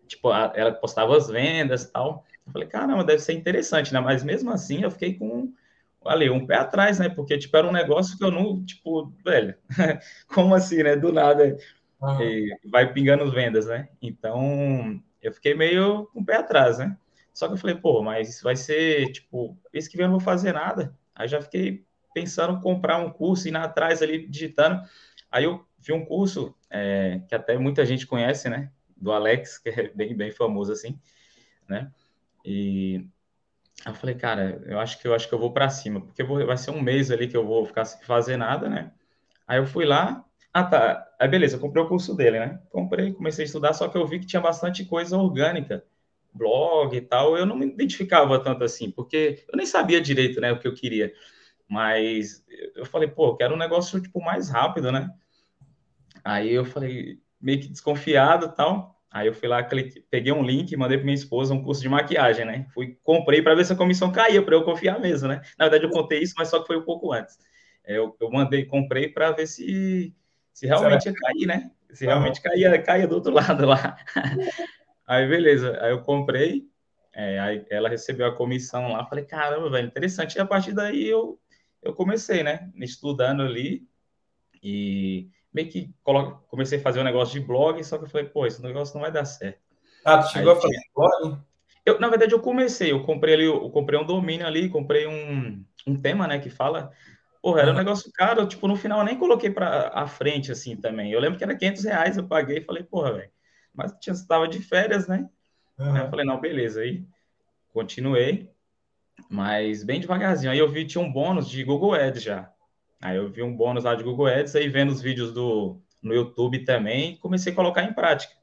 Tipo, 0.06 0.30
a, 0.30 0.52
ela 0.54 0.72
postava 0.72 1.16
as 1.16 1.28
vendas 1.28 1.82
e 1.82 1.92
tal. 1.92 2.24
Eu 2.46 2.52
falei, 2.52 2.68
caramba, 2.68 3.04
deve 3.04 3.20
ser 3.20 3.32
interessante, 3.32 3.92
né? 3.92 4.00
Mas 4.00 4.22
mesmo 4.22 4.50
assim 4.50 4.82
eu 4.82 4.90
fiquei 4.90 5.14
com 5.14 5.52
ali, 6.04 6.30
um 6.30 6.46
pé 6.46 6.56
atrás, 6.56 6.98
né? 6.98 7.08
Porque, 7.08 7.36
tipo, 7.36 7.56
era 7.56 7.66
um 7.66 7.72
negócio 7.72 8.16
que 8.16 8.24
eu 8.24 8.30
não, 8.30 8.64
tipo, 8.64 9.12
velho, 9.24 9.54
como 10.32 10.54
assim, 10.54 10.82
né? 10.82 10.96
Do 10.96 11.12
nada 11.12 11.56
vai 12.70 12.92
pingando 12.92 13.30
vendas, 13.30 13.66
né? 13.66 13.88
Então, 14.00 15.02
eu 15.20 15.32
fiquei 15.32 15.54
meio 15.54 16.06
com 16.12 16.20
o 16.20 16.24
pé 16.24 16.36
atrás, 16.36 16.78
né? 16.78 16.96
Só 17.38 17.46
que 17.46 17.54
eu 17.54 17.56
falei, 17.56 17.76
pô, 17.76 18.02
mas 18.02 18.28
isso 18.28 18.42
vai 18.42 18.56
ser, 18.56 19.12
tipo, 19.12 19.56
esse 19.72 19.88
que 19.88 19.96
vem 19.96 20.06
eu 20.06 20.10
não 20.10 20.18
vou 20.18 20.24
fazer 20.24 20.52
nada. 20.52 20.92
Aí 21.14 21.28
já 21.28 21.40
fiquei 21.40 21.86
pensando 22.12 22.58
em 22.58 22.60
comprar 22.60 22.98
um 22.98 23.12
curso, 23.12 23.46
ir 23.46 23.56
atrás 23.56 24.02
ali, 24.02 24.26
digitando. 24.26 24.82
Aí 25.30 25.44
eu 25.44 25.64
vi 25.78 25.92
um 25.92 26.04
curso 26.04 26.52
é, 26.68 27.20
que 27.28 27.36
até 27.36 27.56
muita 27.56 27.86
gente 27.86 28.08
conhece, 28.08 28.48
né? 28.48 28.72
Do 28.96 29.12
Alex, 29.12 29.56
que 29.62 29.68
é 29.68 29.88
bem, 29.94 30.16
bem 30.16 30.32
famoso 30.32 30.72
assim, 30.72 30.98
né? 31.68 31.92
E 32.44 33.06
eu 33.86 33.94
falei, 33.94 34.16
cara, 34.16 34.60
eu 34.66 34.80
acho 34.80 35.00
que 35.00 35.06
eu 35.06 35.14
acho 35.14 35.28
que 35.28 35.34
eu 35.34 35.38
vou 35.38 35.52
para 35.52 35.68
cima, 35.68 36.00
porque 36.00 36.24
vou, 36.24 36.44
vai 36.44 36.56
ser 36.56 36.72
um 36.72 36.82
mês 36.82 37.08
ali 37.08 37.28
que 37.28 37.36
eu 37.36 37.46
vou 37.46 37.64
ficar 37.64 37.84
sem 37.84 38.02
fazer 38.02 38.36
nada, 38.36 38.68
né? 38.68 38.90
Aí 39.46 39.58
eu 39.60 39.66
fui 39.66 39.84
lá, 39.84 40.24
ah 40.52 40.64
tá, 40.64 41.08
aí 41.20 41.28
beleza, 41.28 41.54
eu 41.54 41.60
comprei 41.60 41.84
o 41.84 41.88
curso 41.88 42.16
dele, 42.16 42.40
né? 42.40 42.60
Comprei, 42.68 43.12
comecei 43.12 43.44
a 43.44 43.46
estudar, 43.46 43.74
só 43.74 43.86
que 43.86 43.96
eu 43.96 44.04
vi 44.08 44.18
que 44.18 44.26
tinha 44.26 44.42
bastante 44.42 44.84
coisa 44.84 45.16
orgânica, 45.16 45.84
blog 46.32 46.96
e 46.96 47.00
tal, 47.00 47.36
eu 47.36 47.46
não 47.46 47.56
me 47.56 47.66
identificava 47.66 48.42
tanto 48.42 48.64
assim, 48.64 48.90
porque 48.90 49.44
eu 49.48 49.56
nem 49.56 49.66
sabia 49.66 50.00
direito, 50.00 50.40
né, 50.40 50.52
o 50.52 50.58
que 50.58 50.68
eu 50.68 50.74
queria. 50.74 51.12
Mas 51.68 52.44
eu 52.74 52.86
falei, 52.86 53.08
pô, 53.08 53.28
eu 53.28 53.36
quero 53.36 53.54
um 53.54 53.58
negócio 53.58 54.00
tipo 54.00 54.22
mais 54.22 54.48
rápido, 54.48 54.90
né? 54.90 55.10
Aí 56.24 56.52
eu 56.52 56.64
falei, 56.64 57.18
meio 57.40 57.60
que 57.60 57.68
desconfiado 57.68 58.54
tal. 58.54 58.98
Aí 59.10 59.26
eu 59.26 59.34
fui 59.34 59.48
lá, 59.48 59.62
cliquei, 59.62 60.04
peguei 60.10 60.32
um 60.32 60.42
link, 60.42 60.76
mandei 60.76 60.98
para 60.98 61.04
minha 61.04 61.14
esposa 61.14 61.54
um 61.54 61.62
curso 61.62 61.80
de 61.80 61.88
maquiagem, 61.88 62.44
né? 62.44 62.66
Fui, 62.74 62.98
comprei 63.02 63.40
para 63.40 63.54
ver 63.54 63.64
se 63.64 63.72
a 63.72 63.76
comissão 63.76 64.12
caía, 64.12 64.42
para 64.42 64.54
eu 64.54 64.64
confiar 64.64 65.00
mesmo, 65.00 65.28
né? 65.28 65.40
Na 65.58 65.64
verdade, 65.66 65.84
eu 65.84 65.90
contei 65.90 66.20
isso, 66.20 66.34
mas 66.36 66.48
só 66.48 66.60
que 66.60 66.66
foi 66.66 66.76
um 66.76 66.84
pouco 66.84 67.12
antes. 67.12 67.38
É, 67.84 67.96
eu, 67.96 68.14
eu 68.20 68.30
mandei, 68.30 68.66
comprei 68.66 69.08
para 69.08 69.30
ver 69.32 69.46
se, 69.46 70.14
se 70.52 70.66
realmente 70.66 71.06
ia 71.06 71.14
cair, 71.14 71.46
né? 71.46 71.70
Se 71.90 72.04
realmente 72.04 72.42
caía, 72.42 72.82
caía 72.82 73.06
do 73.06 73.14
outro 73.14 73.32
lado 73.34 73.64
lá. 73.66 73.96
Aí, 75.08 75.26
beleza. 75.26 75.78
Aí 75.80 75.90
eu 75.90 76.02
comprei, 76.02 76.68
é, 77.14 77.40
aí 77.40 77.66
ela 77.70 77.88
recebeu 77.88 78.26
a 78.26 78.36
comissão 78.36 78.92
lá. 78.92 79.06
Falei, 79.06 79.24
caramba, 79.24 79.70
velho, 79.70 79.88
interessante. 79.88 80.36
E 80.36 80.40
a 80.40 80.44
partir 80.44 80.72
daí 80.72 81.08
eu, 81.08 81.40
eu 81.82 81.94
comecei, 81.94 82.42
né? 82.42 82.70
Estudando 82.76 83.42
ali. 83.42 83.88
E 84.62 85.30
meio 85.52 85.68
que 85.68 85.90
comecei 86.48 86.78
a 86.78 86.82
fazer 86.82 87.00
um 87.00 87.04
negócio 87.04 87.40
de 87.40 87.46
blog, 87.46 87.82
só 87.82 87.96
que 87.96 88.04
eu 88.04 88.08
falei, 88.08 88.26
pô, 88.26 88.46
esse 88.46 88.62
negócio 88.62 88.94
não 88.94 89.00
vai 89.00 89.10
dar 89.10 89.24
certo. 89.24 89.60
Ah, 90.04 90.18
tu 90.18 90.30
chegou 90.30 90.52
Aí, 90.52 90.58
a 90.58 90.60
fazer 90.60 90.78
blog? 90.94 91.38
Eu, 91.86 91.98
na 91.98 92.08
verdade, 92.08 92.34
eu 92.34 92.40
comecei, 92.40 92.92
eu 92.92 93.02
comprei 93.02 93.32
ali, 93.32 93.44
eu 93.44 93.70
comprei 93.70 93.98
um 93.98 94.04
domínio 94.04 94.46
ali, 94.46 94.68
comprei 94.68 95.06
um, 95.06 95.64
um 95.86 95.96
tema, 95.96 96.26
né, 96.26 96.38
que 96.38 96.50
fala. 96.50 96.90
Porra, 97.40 97.62
era 97.62 97.70
um 97.70 97.74
negócio 97.74 98.10
caro, 98.12 98.46
tipo, 98.46 98.68
no 98.68 98.76
final 98.76 98.98
eu 98.98 99.06
nem 99.06 99.16
coloquei 99.16 99.48
para 99.48 99.90
a 99.94 100.06
frente, 100.06 100.52
assim, 100.52 100.76
também. 100.76 101.10
Eu 101.10 101.20
lembro 101.20 101.38
que 101.38 101.44
era 101.44 101.56
500 101.56 101.84
reais, 101.84 102.16
eu 102.18 102.28
paguei 102.28 102.58
e 102.58 102.64
falei, 102.64 102.82
porra, 102.82 103.14
velho. 103.14 103.30
Mas 103.74 103.92
tinha, 104.00 104.12
estava 104.12 104.48
de 104.48 104.60
férias, 104.60 105.06
né? 105.06 105.28
Uhum. 105.78 105.94
Aí 105.94 106.02
eu 106.02 106.10
falei, 106.10 106.24
não, 106.24 106.40
beleza. 106.40 106.80
Aí 106.80 107.04
continuei, 107.72 108.50
mas 109.28 109.84
bem 109.84 110.00
devagarzinho. 110.00 110.50
Aí 110.50 110.58
eu 110.58 110.68
vi, 110.68 110.84
tinha 110.84 111.02
um 111.02 111.12
bônus 111.12 111.48
de 111.48 111.62
Google 111.64 111.94
Ads 111.94 112.22
já. 112.22 112.52
Aí 113.00 113.16
eu 113.16 113.28
vi 113.28 113.42
um 113.42 113.56
bônus 113.56 113.84
lá 113.84 113.94
de 113.94 114.02
Google 114.02 114.26
Ads, 114.26 114.56
aí 114.56 114.68
vendo 114.68 114.90
os 114.90 115.00
vídeos 115.00 115.32
do, 115.32 115.80
no 116.02 116.14
YouTube 116.14 116.64
também, 116.64 117.16
comecei 117.16 117.52
a 117.52 117.56
colocar 117.56 117.84
em 117.84 117.92
prática. 117.92 118.34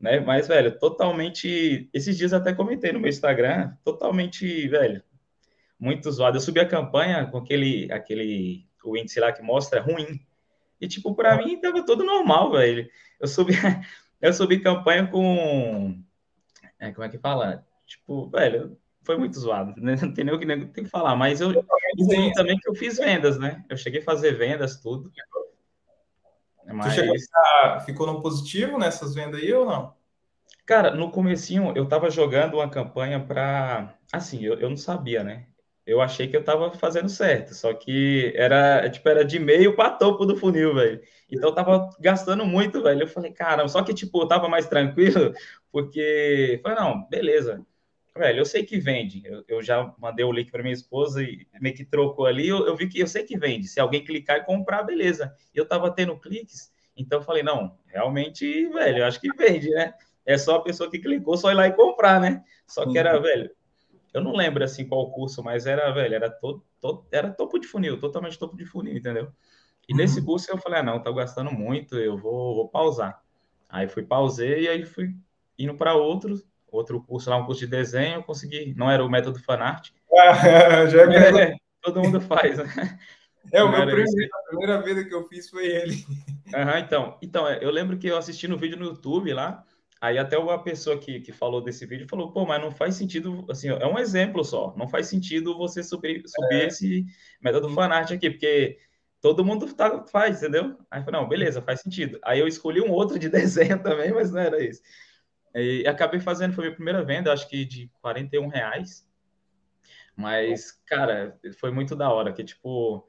Né? 0.00 0.18
Mas, 0.20 0.48
velho, 0.48 0.78
totalmente. 0.78 1.88
Esses 1.92 2.16
dias 2.16 2.32
até 2.32 2.52
comentei 2.52 2.92
no 2.92 3.00
meu 3.00 3.08
Instagram, 3.08 3.72
totalmente, 3.84 4.66
velho, 4.68 5.02
muito 5.78 6.10
zoado. 6.10 6.36
Eu 6.36 6.40
subi 6.40 6.60
a 6.60 6.68
campanha 6.68 7.26
com 7.26 7.38
aquele, 7.38 7.90
aquele 7.92 8.66
o 8.84 8.96
índice 8.96 9.20
lá 9.20 9.32
que 9.32 9.42
mostra 9.42 9.80
ruim. 9.80 10.20
E, 10.80 10.88
tipo, 10.88 11.14
para 11.14 11.36
mim 11.36 11.60
tava 11.60 11.84
tudo 11.84 12.02
normal, 12.04 12.50
velho. 12.50 12.88
Eu 13.20 13.28
subi, 13.28 13.52
eu 14.22 14.32
subi 14.32 14.60
campanha 14.60 15.06
com. 15.06 16.00
É, 16.78 16.92
como 16.92 17.04
é 17.04 17.08
que 17.08 17.18
fala? 17.18 17.66
Tipo, 17.86 18.30
velho, 18.30 18.78
foi 19.02 19.18
muito 19.18 19.38
zoado, 19.38 19.74
né? 19.82 19.96
não 20.00 20.14
tem 20.14 20.24
nem 20.24 20.34
o 20.34 20.38
que, 20.38 20.46
nem, 20.46 20.66
tem 20.68 20.84
que 20.84 20.90
falar, 20.90 21.16
mas 21.16 21.40
eu 21.40 21.52
também 22.34 22.58
que 22.58 22.68
eu 22.68 22.74
fiz 22.74 22.96
vendas, 22.96 23.38
né? 23.38 23.64
Eu 23.68 23.76
cheguei 23.76 24.00
a 24.00 24.04
fazer 24.04 24.32
vendas, 24.32 24.80
tudo. 24.80 25.12
Mas... 26.64 26.96
A... 27.34 27.80
ficou 27.80 28.06
no 28.06 28.22
positivo 28.22 28.78
nessas 28.78 29.14
vendas 29.14 29.40
aí 29.40 29.52
ou 29.52 29.66
não? 29.66 29.94
Cara, 30.64 30.94
no 30.94 31.10
comecinho 31.10 31.72
eu 31.76 31.88
tava 31.88 32.08
jogando 32.08 32.54
uma 32.54 32.70
campanha 32.70 33.18
para, 33.18 33.94
assim, 34.12 34.44
eu, 34.44 34.58
eu 34.60 34.70
não 34.70 34.76
sabia, 34.76 35.24
né? 35.24 35.46
Eu 35.84 36.00
achei 36.00 36.28
que 36.28 36.36
eu 36.36 36.44
tava 36.44 36.70
fazendo 36.72 37.08
certo, 37.08 37.54
só 37.54 37.74
que 37.74 38.32
era, 38.36 38.88
tipo, 38.88 39.08
era 39.08 39.24
de 39.24 39.38
meio 39.38 39.74
para 39.74 39.90
topo 39.90 40.24
do 40.24 40.36
funil, 40.36 40.74
velho. 40.74 41.00
Então 41.30 41.50
eu 41.50 41.54
tava 41.54 41.90
gastando 42.00 42.46
muito, 42.46 42.82
velho. 42.82 43.02
Eu 43.02 43.08
falei, 43.08 43.32
caramba, 43.32 43.68
só 43.68 43.82
que, 43.82 43.92
tipo, 43.92 44.22
eu 44.22 44.28
tava 44.28 44.48
mais 44.48 44.68
tranquilo, 44.68 45.32
porque, 45.72 46.60
falei, 46.62 46.78
não, 46.78 47.08
beleza 47.08 47.64
velho, 48.16 48.40
eu 48.40 48.44
sei 48.44 48.64
que 48.64 48.78
vende. 48.78 49.22
Eu, 49.24 49.44
eu 49.48 49.62
já 49.62 49.92
mandei 49.98 50.24
o 50.24 50.32
link 50.32 50.50
para 50.50 50.62
minha 50.62 50.74
esposa 50.74 51.22
e 51.22 51.46
meio 51.60 51.74
que 51.74 51.84
trocou 51.84 52.26
ali. 52.26 52.48
Eu, 52.48 52.66
eu, 52.66 52.76
vi 52.76 52.88
que 52.88 53.00
eu 53.00 53.06
sei 53.06 53.24
que 53.24 53.38
vende. 53.38 53.66
Se 53.68 53.80
alguém 53.80 54.04
clicar 54.04 54.38
e 54.38 54.44
comprar, 54.44 54.82
beleza. 54.82 55.34
Eu 55.54 55.66
tava 55.66 55.90
tendo 55.90 56.18
cliques, 56.18 56.72
então 56.96 57.20
eu 57.20 57.24
falei, 57.24 57.42
não, 57.42 57.78
realmente, 57.86 58.66
velho, 58.68 58.98
eu 58.98 59.06
acho 59.06 59.20
que 59.20 59.32
vende, 59.34 59.70
né? 59.70 59.94
É 60.24 60.38
só 60.38 60.56
a 60.56 60.62
pessoa 60.62 60.90
que 60.90 60.98
clicou 60.98 61.36
só 61.36 61.50
ir 61.50 61.54
lá 61.54 61.66
e 61.66 61.72
comprar, 61.72 62.20
né? 62.20 62.44
Só 62.66 62.88
que 62.88 62.96
era, 62.96 63.18
velho, 63.18 63.50
eu 64.12 64.22
não 64.22 64.32
lembro 64.32 64.62
assim 64.62 64.86
qual 64.86 65.10
curso, 65.10 65.42
mas 65.42 65.66
era, 65.66 65.90
velho, 65.90 66.14
era 66.14 66.30
todo, 66.30 66.64
todo 66.80 67.06
era 67.10 67.30
topo 67.30 67.58
de 67.58 67.66
funil, 67.66 67.98
totalmente 67.98 68.38
topo 68.38 68.56
de 68.56 68.64
funil, 68.64 68.96
entendeu? 68.96 69.32
E 69.88 69.92
uhum. 69.92 69.98
nesse 69.98 70.22
curso 70.22 70.50
eu 70.50 70.58
falei, 70.58 70.80
ah, 70.80 70.82
não, 70.82 71.02
tá 71.02 71.10
gastando 71.10 71.50
muito, 71.50 71.96
eu 71.96 72.16
vou, 72.16 72.54
vou 72.54 72.68
pausar. 72.68 73.22
Aí 73.68 73.88
fui 73.88 74.02
pausei 74.02 74.64
e 74.64 74.68
aí 74.68 74.84
fui 74.84 75.14
indo 75.58 75.74
para 75.74 75.94
outros 75.94 76.44
outro 76.72 77.02
curso 77.02 77.28
lá, 77.28 77.36
um 77.36 77.44
curso 77.44 77.60
de 77.60 77.66
desenho, 77.66 78.22
consegui, 78.22 78.74
não 78.74 78.90
era 78.90 79.04
o 79.04 79.10
método 79.10 79.38
fanart. 79.38 79.90
Ah, 80.18 80.86
já 80.88 81.02
é, 81.02 81.42
é, 81.42 81.56
todo 81.82 82.00
mundo 82.00 82.20
faz, 82.20 82.56
né? 82.56 82.98
É, 83.52 83.62
o 83.62 83.70
meu 83.70 83.84
primeiro, 83.84 84.30
a 84.34 84.48
primeira 84.48 84.82
vez 84.82 85.06
que 85.06 85.14
eu 85.14 85.28
fiz 85.28 85.50
foi 85.50 85.66
ele. 85.66 86.04
Uhum, 86.54 86.78
então, 86.78 87.18
então, 87.20 87.48
é, 87.48 87.58
eu 87.62 87.70
lembro 87.70 87.98
que 87.98 88.06
eu 88.06 88.16
assisti 88.16 88.48
no 88.48 88.56
vídeo 88.56 88.78
no 88.78 88.86
YouTube 88.86 89.32
lá, 89.32 89.64
aí 90.02 90.18
até 90.18 90.36
uma 90.36 90.60
pessoa 90.60 90.98
que, 90.98 91.20
que 91.20 91.30
falou 91.30 91.62
desse 91.62 91.86
vídeo 91.86 92.08
falou, 92.08 92.32
pô, 92.32 92.44
mas 92.44 92.60
não 92.60 92.72
faz 92.72 92.96
sentido, 92.96 93.46
assim, 93.48 93.68
é 93.68 93.86
um 93.86 93.96
exemplo 93.96 94.44
só, 94.44 94.74
não 94.76 94.88
faz 94.88 95.06
sentido 95.06 95.56
você 95.56 95.80
subir, 95.80 96.24
subir 96.26 96.62
é. 96.62 96.66
esse 96.66 97.06
método 97.40 97.70
fanart 97.70 98.10
aqui, 98.10 98.28
porque 98.28 98.80
todo 99.20 99.44
mundo 99.44 99.72
tá, 99.72 100.04
faz, 100.08 100.42
entendeu? 100.42 100.76
Aí 100.90 101.00
eu 101.00 101.04
falei, 101.04 101.20
não, 101.20 101.28
beleza, 101.28 101.62
faz 101.62 101.82
sentido. 101.82 102.18
Aí 102.24 102.40
eu 102.40 102.48
escolhi 102.48 102.80
um 102.80 102.90
outro 102.90 103.16
de 103.16 103.28
desenho 103.30 103.80
também, 103.80 104.12
mas 104.12 104.32
não 104.32 104.40
era 104.40 104.60
isso. 104.60 104.82
E 105.54 105.86
acabei 105.86 106.18
fazendo, 106.18 106.52
foi 106.52 106.64
minha 106.64 106.74
primeira 106.74 107.04
venda, 107.04 107.32
acho 107.32 107.48
que 107.48 107.64
de 107.64 107.88
41 108.00 108.48
reais. 108.48 109.06
Mas, 110.16 110.72
cara, 110.84 111.38
foi 111.60 111.70
muito 111.70 111.94
da 111.94 112.10
hora, 112.10 112.32
que 112.32 112.42
tipo. 112.42 113.08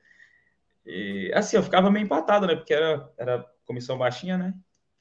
E, 0.85 1.31
assim, 1.33 1.55
eu 1.55 1.63
ficava 1.63 1.89
meio 1.89 2.03
empatado, 2.03 2.45
né? 2.45 2.55
Porque 2.55 2.73
era, 2.73 3.12
era 3.17 3.45
comissão 3.65 3.97
baixinha, 3.97 4.38
né? 4.38 4.53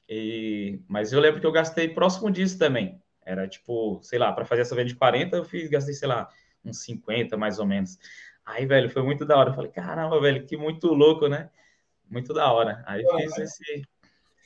E, 0.07 0.81
mas 0.87 1.13
eu 1.13 1.19
lembro 1.19 1.39
que 1.39 1.47
eu 1.47 1.51
gastei 1.51 1.87
próximo 1.87 2.29
disso 2.29 2.57
também. 2.57 3.01
Era 3.25 3.47
tipo, 3.47 3.99
sei 4.03 4.19
lá, 4.19 4.31
para 4.31 4.45
fazer 4.45 4.61
essa 4.61 4.75
venda 4.75 4.89
de 4.89 4.95
40, 4.95 5.37
eu 5.37 5.45
fiz, 5.45 5.69
gastei, 5.69 5.93
sei 5.93 6.07
lá, 6.07 6.29
uns 6.63 6.83
50 6.83 7.37
mais 7.37 7.59
ou 7.59 7.65
menos. 7.65 7.97
Aí, 8.45 8.65
velho, 8.65 8.89
foi 8.89 9.01
muito 9.03 9.25
da 9.25 9.37
hora. 9.37 9.49
Eu 9.51 9.53
falei, 9.53 9.71
caramba, 9.71 10.19
velho, 10.19 10.45
que 10.45 10.57
muito 10.57 10.87
louco, 10.87 11.27
né? 11.27 11.49
Muito 12.09 12.33
da 12.33 12.51
hora. 12.51 12.83
Aí 12.85 13.03
fiz 13.17 13.37
esse. 13.37 13.87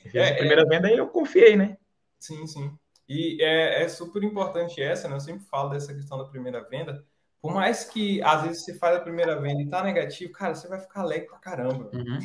Fiz 0.02 0.14
é, 0.14 0.30
a 0.30 0.36
primeira 0.36 0.62
é... 0.62 0.64
venda 0.64 0.90
e 0.90 0.96
eu 0.96 1.08
confiei, 1.08 1.56
né? 1.56 1.76
Sim, 2.18 2.46
sim. 2.46 2.72
E 3.08 3.42
é, 3.42 3.82
é, 3.82 3.88
super 3.88 4.22
importante 4.22 4.80
essa, 4.80 5.08
né? 5.08 5.16
Eu 5.16 5.20
sempre 5.20 5.44
falo 5.46 5.70
dessa 5.70 5.94
questão 5.94 6.18
da 6.18 6.24
primeira 6.24 6.62
venda. 6.68 7.04
Por 7.40 7.54
mais 7.54 7.84
que 7.84 8.22
às 8.22 8.42
vezes 8.42 8.64
você 8.64 8.74
faz 8.74 8.96
a 8.96 9.00
primeira 9.00 9.40
venda 9.40 9.62
e 9.62 9.68
tá 9.68 9.82
negativo, 9.82 10.32
cara, 10.32 10.54
você 10.54 10.68
vai 10.68 10.78
ficar 10.78 11.00
alegre 11.00 11.28
pra 11.28 11.38
caramba. 11.38 11.90
Uhum. 11.92 12.18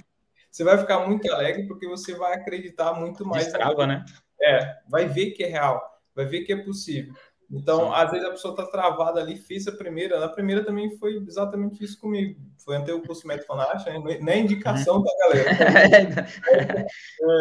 Você 0.53 0.63
vai 0.63 0.77
ficar 0.77 0.99
muito 1.07 1.29
alegre 1.33 1.65
porque 1.65 1.87
você 1.87 2.13
vai 2.13 2.35
acreditar 2.35 2.93
muito 2.93 3.25
mais. 3.25 3.45
Destrava, 3.45 3.87
né? 3.87 4.05
É, 4.39 4.77
vai 4.87 5.07
ver 5.07 5.31
que 5.31 5.43
é 5.43 5.47
real, 5.47 5.81
vai 6.15 6.25
ver 6.25 6.43
que 6.43 6.53
é 6.53 6.63
possível. 6.63 7.11
Então, 7.49 7.87
Sim. 7.87 7.91
às 7.95 8.11
vezes 8.11 8.27
a 8.27 8.31
pessoa 8.31 8.55
tá 8.55 8.65
travada 8.67 9.19
ali, 9.19 9.35
fez 9.35 9.67
a 9.67 9.71
primeira. 9.71 10.19
Na 10.19 10.29
primeira 10.29 10.63
também 10.63 10.95
foi 10.97 11.15
exatamente 11.27 11.83
isso 11.83 11.99
comigo. 11.99 12.39
Foi 12.63 12.77
até 12.77 12.93
o 12.93 13.01
curso 13.01 13.27
Fanático, 13.47 13.89
né? 13.89 14.19
nem 14.21 14.43
indicação 14.43 14.97
uhum. 14.97 15.03
da 15.03 15.11
galera. 15.17 16.27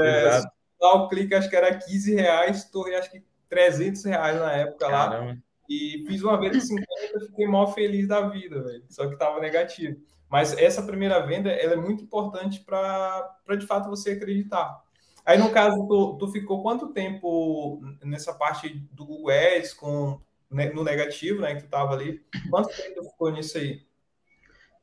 é, 0.04 0.38
é, 0.38 0.42
lá 0.80 0.94
o 0.94 1.08
clique, 1.08 1.34
acho 1.34 1.50
que 1.50 1.56
era 1.56 1.74
15 1.74 2.14
reais, 2.14 2.64
torrei 2.70 2.96
acho 2.96 3.10
que 3.10 3.22
300 3.50 4.04
reais 4.04 4.40
na 4.40 4.52
época 4.52 4.88
Caramba. 4.88 5.26
lá. 5.26 5.36
e 5.68 6.02
fiz 6.06 6.22
uma 6.22 6.38
de 6.48 6.60
50, 6.62 6.86
fiquei 7.26 7.46
mó 7.46 7.66
feliz 7.66 8.08
da 8.08 8.22
vida, 8.22 8.62
velho. 8.62 8.84
Só 8.88 9.06
que 9.06 9.18
tava 9.18 9.38
negativo. 9.38 10.00
Mas 10.32 10.56
essa 10.56 10.82
primeira 10.82 11.20
venda, 11.20 11.50
ela 11.50 11.74
é 11.74 11.76
muito 11.76 12.02
importante 12.02 12.60
para 12.60 13.36
de 13.50 13.66
fato 13.66 13.90
você 13.90 14.12
acreditar. 14.12 14.82
Aí, 15.26 15.36
no 15.36 15.50
caso, 15.50 15.86
tu, 15.86 16.16
tu 16.16 16.28
ficou 16.28 16.62
quanto 16.62 16.88
tempo 16.88 17.82
nessa 18.02 18.32
parte 18.32 18.70
do 18.90 19.04
Google 19.04 19.28
Ads 19.28 19.74
com, 19.74 20.18
né, 20.50 20.70
no 20.70 20.82
negativo, 20.82 21.42
né, 21.42 21.54
que 21.54 21.64
tu 21.64 21.68
tava 21.68 21.92
ali? 21.92 22.24
Quanto 22.48 22.74
tempo 22.74 22.94
tu 22.94 23.10
ficou 23.10 23.30
nisso 23.30 23.58
aí? 23.58 23.82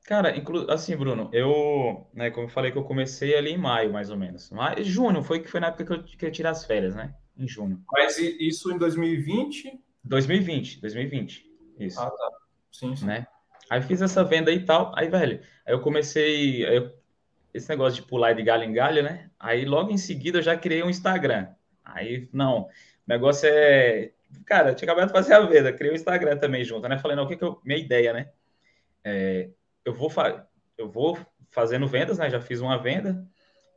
Cara, 0.05 0.37
inclu... 0.37 0.69
assim, 0.69 0.95
Bruno, 0.95 1.31
eu, 1.33 2.07
né, 2.13 2.29
como 2.29 2.45
eu 2.45 2.51
falei 2.51 2.71
que 2.71 2.77
eu 2.77 2.83
comecei 2.83 3.35
ali 3.35 3.49
em 3.49 3.57
maio, 3.57 3.91
mais 3.91 4.11
ou 4.11 4.17
menos. 4.17 4.51
Mas 4.51 4.85
junho 4.85 5.23
foi 5.23 5.39
que 5.39 5.49
foi 5.49 5.59
na 5.59 5.69
época 5.69 5.83
que 5.83 5.93
eu, 5.93 6.03
que 6.03 6.25
eu 6.27 6.31
tirei 6.31 6.51
as 6.51 6.63
férias, 6.63 6.95
né? 6.95 7.15
Em 7.35 7.47
junho. 7.47 7.83
Mas 7.91 8.19
isso 8.19 8.71
em 8.71 8.77
2020? 8.77 9.83
2020, 10.03 10.79
2020. 10.79 11.43
Isso. 11.79 11.99
Ah, 11.99 12.11
tá. 12.11 12.29
Sim, 12.71 12.95
sim. 12.95 13.05
Né? 13.07 13.25
Aí 13.69 13.81
fiz 13.81 14.01
essa 14.01 14.23
venda 14.23 14.51
e 14.51 14.65
tal. 14.65 14.91
Aí, 14.95 15.07
velho, 15.07 15.41
aí 15.65 15.73
eu 15.73 15.79
comecei. 15.81 16.65
Aí 16.65 16.77
eu, 16.77 16.93
esse 17.53 17.69
negócio 17.69 18.01
de 18.01 18.07
pular 18.07 18.33
de 18.33 18.43
galho 18.43 18.63
em 18.63 18.73
galho, 18.73 19.03
né? 19.03 19.29
Aí 19.39 19.65
logo 19.65 19.91
em 19.91 19.97
seguida 19.97 20.39
eu 20.39 20.43
já 20.43 20.57
criei 20.57 20.83
um 20.83 20.89
Instagram. 20.89 21.47
Aí, 21.83 22.27
não, 22.33 22.61
o 22.61 22.69
negócio 23.07 23.47
é. 23.51 24.11
Cara, 24.45 24.69
eu 24.69 24.75
tinha 24.75 24.91
acabado 24.91 25.07
de 25.07 25.13
fazer 25.13 25.33
a 25.33 25.41
venda, 25.41 25.73
criei 25.73 25.91
um 25.91 25.95
Instagram 25.95 26.37
também 26.37 26.63
junto, 26.63 26.87
né? 26.87 26.97
Falei, 26.99 27.17
não, 27.17 27.25
o 27.25 27.27
que 27.27 27.35
que 27.35 27.43
eu. 27.43 27.59
Minha 27.63 27.79
ideia, 27.79 28.13
né? 28.13 28.29
É, 29.03 29.49
eu 29.85 29.93
vou, 29.93 30.09
fa... 30.09 30.47
eu 30.77 30.89
vou 30.89 31.17
fazendo 31.51 31.87
vendas, 31.87 32.17
né? 32.17 32.29
Já 32.29 32.39
fiz 32.39 32.61
uma 32.61 32.77
venda, 32.77 33.25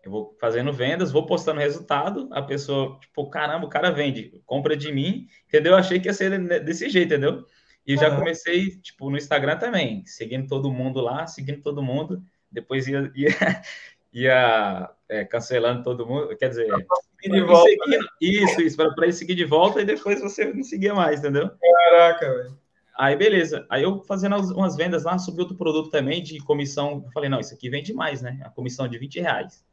eu 0.03 0.11
vou 0.11 0.37
fazendo 0.41 0.73
vendas, 0.73 1.13
vou 1.13 1.25
postando 1.25 1.61
resultado, 1.61 2.29
a 2.33 2.43
pessoa, 2.43 2.99
tipo, 3.01 3.31
caramba, 3.31 3.67
o 3.67 3.71
cara 3.71 3.91
vende, 3.91 4.43
compra 4.45 4.77
de 4.77 4.93
mim, 4.93 5.27
entendeu? 5.47 5.73
Eu 5.73 5.79
achei 5.79 6.01
que 6.01 6.09
ia 6.09 6.15
ser 6.15 6.39
desse 6.61 6.89
jeito, 6.89 7.15
entendeu? 7.15 7.47
E 7.87 7.97
já 7.97 8.15
comecei, 8.15 8.77
tipo, 8.77 9.11
no 9.11 9.17
Instagram 9.17 9.59
também, 9.59 10.05
seguindo 10.07 10.47
todo 10.47 10.73
mundo 10.73 11.01
lá, 11.01 11.27
seguindo 11.27 11.61
todo 11.61 11.83
mundo, 11.83 12.23
depois 12.51 12.87
ia, 12.87 13.11
ia, 13.15 13.29
ia 14.13 14.91
é, 15.09 15.25
cancelando 15.25 15.83
todo 15.83 16.07
mundo, 16.07 16.37
quer 16.37 16.49
dizer, 16.49 16.67
de 16.67 17.41
volta, 17.41 17.71
seguindo, 17.71 18.09
isso, 18.21 18.61
isso, 18.61 18.77
para 18.77 19.07
ir 19.07 19.13
seguir 19.13 19.35
de 19.35 19.45
volta 19.45 19.81
e 19.81 19.85
depois 19.85 20.21
você 20.21 20.53
não 20.53 20.63
seguia 20.63 20.95
mais, 20.95 21.21
entendeu? 21.21 21.51
Caraca, 21.61 22.29
velho. 22.29 22.63
Aí, 22.97 23.17
beleza. 23.17 23.67
Aí 23.71 23.83
eu 23.83 24.03
fazendo 24.05 24.37
umas 24.55 24.77
vendas 24.77 25.05
lá, 25.05 25.19
subi 25.19 25.41
outro 25.41 25.57
produto 25.57 25.91
também 25.91 26.23
de 26.23 26.39
comissão. 26.41 27.03
Eu 27.05 27.13
falei, 27.13 27.29
não, 27.29 27.41
isso 27.41 27.55
aqui 27.55 27.71
vende 27.71 27.93
mais, 27.93 28.21
né? 28.21 28.39
A 28.45 28.51
comissão 28.51 28.87
de 28.87 28.99
20 28.99 29.21
reais. 29.21 29.65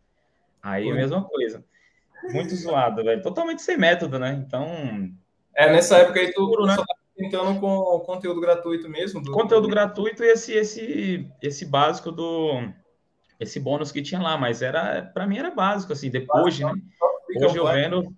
Aí, 0.63 0.85
Foi. 0.85 0.93
mesma 0.93 1.23
coisa. 1.23 1.63
Muito 2.31 2.55
zoado, 2.55 3.03
velho. 3.03 3.21
Totalmente 3.21 3.61
sem 3.61 3.77
método, 3.77 4.19
né? 4.19 4.41
Então. 4.45 5.11
É, 5.55 5.71
nessa 5.71 5.97
época 5.97 6.19
aí 6.19 6.31
tu, 6.31 6.47
puro, 6.47 6.65
né? 6.65 6.75
Tentando 7.19 7.59
com 7.59 7.99
conteúdo 7.99 8.39
gratuito 8.39 8.89
mesmo. 8.89 9.21
Do... 9.21 9.31
Conteúdo 9.31 9.67
gratuito 9.67 10.23
e 10.23 10.27
esse, 10.27 10.53
esse, 10.53 11.29
esse 11.41 11.65
básico 11.65 12.11
do. 12.11 12.71
Esse 13.39 13.59
bônus 13.59 13.91
que 13.91 14.01
tinha 14.01 14.21
lá, 14.21 14.37
mas 14.37 14.61
era, 14.61 15.01
para 15.13 15.25
mim 15.25 15.37
era 15.37 15.51
básico, 15.51 15.93
assim, 15.93 16.09
depois, 16.09 16.59
né? 16.59 16.71
Hoje 17.37 17.57
eu 17.57 17.65
vendo, 17.67 18.13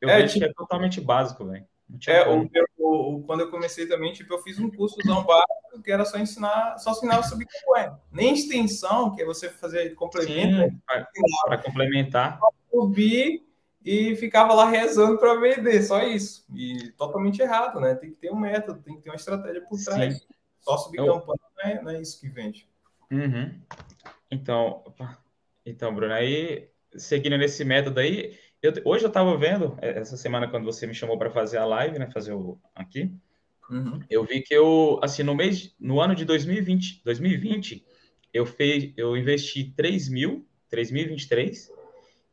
eu 0.00 0.08
é, 0.08 0.16
vejo 0.18 0.34
tipo... 0.34 0.44
que 0.44 0.50
é 0.50 0.54
totalmente 0.54 1.00
básico, 1.00 1.44
velho. 1.44 1.66
É, 2.08 2.26
o 2.26 2.48
o, 2.84 3.22
quando 3.26 3.40
eu 3.40 3.50
comecei 3.50 3.86
também, 3.86 4.12
tipo, 4.12 4.32
eu 4.32 4.42
fiz 4.42 4.58
um 4.58 4.70
curso 4.70 4.96
básico 5.04 5.82
que 5.82 5.90
era 5.90 6.04
só 6.04 6.18
ensinar, 6.18 6.78
só 6.78 6.92
ensinar 6.92 7.22
sobre 7.22 7.46
Bitcoin. 7.46 7.96
Nem 8.12 8.34
extensão, 8.34 9.14
que 9.14 9.22
é 9.22 9.24
você 9.24 9.48
fazer 9.48 9.94
complemento. 9.94 10.74
Para 10.86 11.58
complementar. 11.58 12.38
Subir 12.70 13.42
e 13.84 14.16
ficava 14.16 14.54
lá 14.54 14.68
rezando 14.68 15.18
para 15.18 15.38
vender, 15.38 15.82
só 15.82 16.02
isso. 16.02 16.46
E 16.54 16.90
totalmente 16.92 17.40
errado, 17.42 17.80
né? 17.80 17.94
Tem 17.94 18.10
que 18.10 18.16
ter 18.16 18.32
um 18.32 18.38
método, 18.38 18.82
tem 18.82 18.96
que 18.96 19.02
ter 19.02 19.10
uma 19.10 19.16
estratégia 19.16 19.60
por 19.62 19.78
trás. 19.78 20.18
Sim. 20.18 20.24
Só 20.60 20.78
subir 20.78 20.98
eu... 20.98 21.06
campanha 21.06 21.40
não 21.56 21.64
é, 21.64 21.82
não 21.82 21.90
é, 21.90 22.00
isso 22.00 22.18
que 22.18 22.28
vende. 22.28 22.66
Uhum. 23.10 23.60
Então, 24.30 24.82
então, 25.66 25.94
Bruno, 25.94 26.14
aí 26.14 26.70
seguindo 26.96 27.36
nesse 27.36 27.64
método 27.64 28.00
aí, 28.00 28.36
eu, 28.62 28.72
hoje 28.84 29.04
eu 29.04 29.08
estava 29.08 29.36
vendo, 29.36 29.76
é, 29.80 29.98
essa 29.98 30.16
semana, 30.16 30.48
quando 30.48 30.64
você 30.64 30.86
me 30.86 30.94
chamou 30.94 31.18
para 31.18 31.30
fazer 31.30 31.58
a 31.58 31.64
live, 31.64 31.98
né? 31.98 32.10
Fazer 32.10 32.32
o 32.32 32.58
aqui, 32.74 33.12
uhum. 33.70 34.00
eu 34.08 34.24
vi 34.24 34.40
que 34.40 34.54
eu, 34.54 34.98
assim, 35.02 35.22
no 35.22 35.34
mês, 35.34 35.74
no 35.78 36.00
ano 36.00 36.14
de 36.14 36.24
2020, 36.24 37.02
2020, 37.04 37.84
eu, 38.32 38.46
fez, 38.46 38.92
eu 38.96 39.16
investi 39.16 39.72
3 39.76 40.08
mil, 40.08 40.46
3.023, 40.72 41.68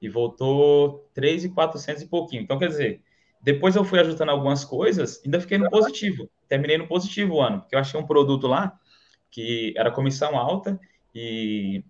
e 0.02 0.10
voltou 0.10 1.08
3.400 1.16 2.02
e 2.02 2.08
pouquinho. 2.08 2.42
Então, 2.42 2.58
quer 2.58 2.68
dizer, 2.68 3.02
depois 3.42 3.76
eu 3.76 3.84
fui 3.84 4.00
ajustando 4.00 4.32
algumas 4.32 4.66
coisas, 4.66 5.22
ainda 5.24 5.40
fiquei 5.40 5.58
no 5.58 5.70
positivo. 5.70 6.30
Terminei 6.48 6.78
no 6.78 6.88
positivo 6.88 7.36
o 7.36 7.42
ano, 7.42 7.62
porque 7.62 7.76
eu 7.76 7.80
achei 7.80 8.00
um 8.00 8.06
produto 8.06 8.48
lá 8.48 8.78
que 9.30 9.74
era 9.78 9.92
comissão 9.92 10.38
alta 10.38 10.80
e 11.14 11.84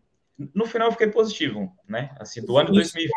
no 0.54 0.66
final 0.66 0.88
eu 0.88 0.92
fiquei 0.92 1.08
positivo, 1.08 1.72
né? 1.88 2.16
Assim, 2.20 2.44
do 2.44 2.58
ano 2.58 2.72
2020. 2.72 3.12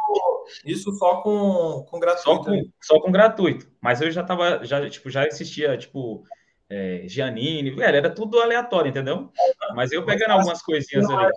Isso 0.65 0.93
só 0.93 1.23
com, 1.23 1.87
com 1.89 1.99
gratuito. 1.99 2.23
Só 2.23 2.45
com, 2.45 2.51
né? 2.51 2.63
só 2.81 3.01
com 3.01 3.13
gratuito. 3.13 3.71
Mas 3.81 4.01
eu 4.01 4.11
já 4.11 4.23
tava, 4.23 4.65
já, 4.65 4.89
tipo, 4.89 5.09
já 5.11 5.27
assistia, 5.27 5.77
tipo, 5.77 6.25
é, 6.69 7.05
Giannini, 7.07 7.71
velho, 7.71 7.97
era 7.97 8.11
tudo 8.11 8.41
aleatório, 8.41 8.91
entendeu? 8.91 9.31
Mas 9.75 9.93
eu 9.93 10.05
pegando 10.05 10.33
algumas 10.33 10.63
coisinhas 10.63 11.09
ali. 11.09 11.33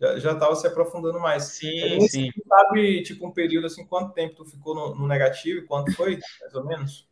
Já, 0.00 0.18
já 0.18 0.34
tava 0.34 0.54
se 0.54 0.66
aprofundando 0.66 1.18
mais. 1.18 1.44
Sim, 1.44 2.00
sim. 2.08 2.30
Sabe, 2.46 3.02
tipo, 3.02 3.26
um 3.26 3.32
período 3.32 3.66
assim, 3.66 3.86
quanto 3.86 4.12
tempo 4.12 4.34
tu 4.34 4.44
ficou 4.44 4.74
no, 4.74 4.94
no 4.94 5.06
negativo 5.06 5.60
e 5.60 5.66
quanto 5.66 5.92
foi, 5.94 6.18
mais 6.40 6.54
ou 6.54 6.64
menos? 6.66 7.08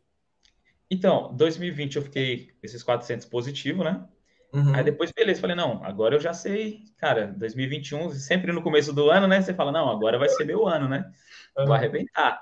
Então, 0.89 1.33
2020 1.35 1.95
eu 1.95 2.01
fiquei 2.03 2.51
esses 2.61 2.83
400 2.83 3.25
positivo, 3.25 3.83
né? 3.83 4.07
Uhum. 4.53 4.73
Aí 4.73 4.83
depois, 4.83 5.11
beleza, 5.11 5.41
falei, 5.41 5.55
não, 5.55 5.83
agora 5.83 6.15
eu 6.15 6.19
já 6.19 6.33
sei, 6.33 6.83
cara, 6.97 7.33
2021, 7.37 8.11
sempre 8.11 8.51
no 8.51 8.61
começo 8.61 8.93
do 8.93 9.09
ano, 9.09 9.27
né? 9.27 9.41
Você 9.41 9.53
fala, 9.53 9.71
não, 9.71 9.89
agora 9.89 10.17
vai 10.17 10.29
ser 10.29 10.45
meu 10.45 10.67
ano, 10.67 10.87
né? 10.87 11.11
Vou 11.57 11.73
arrebentar. 11.73 12.41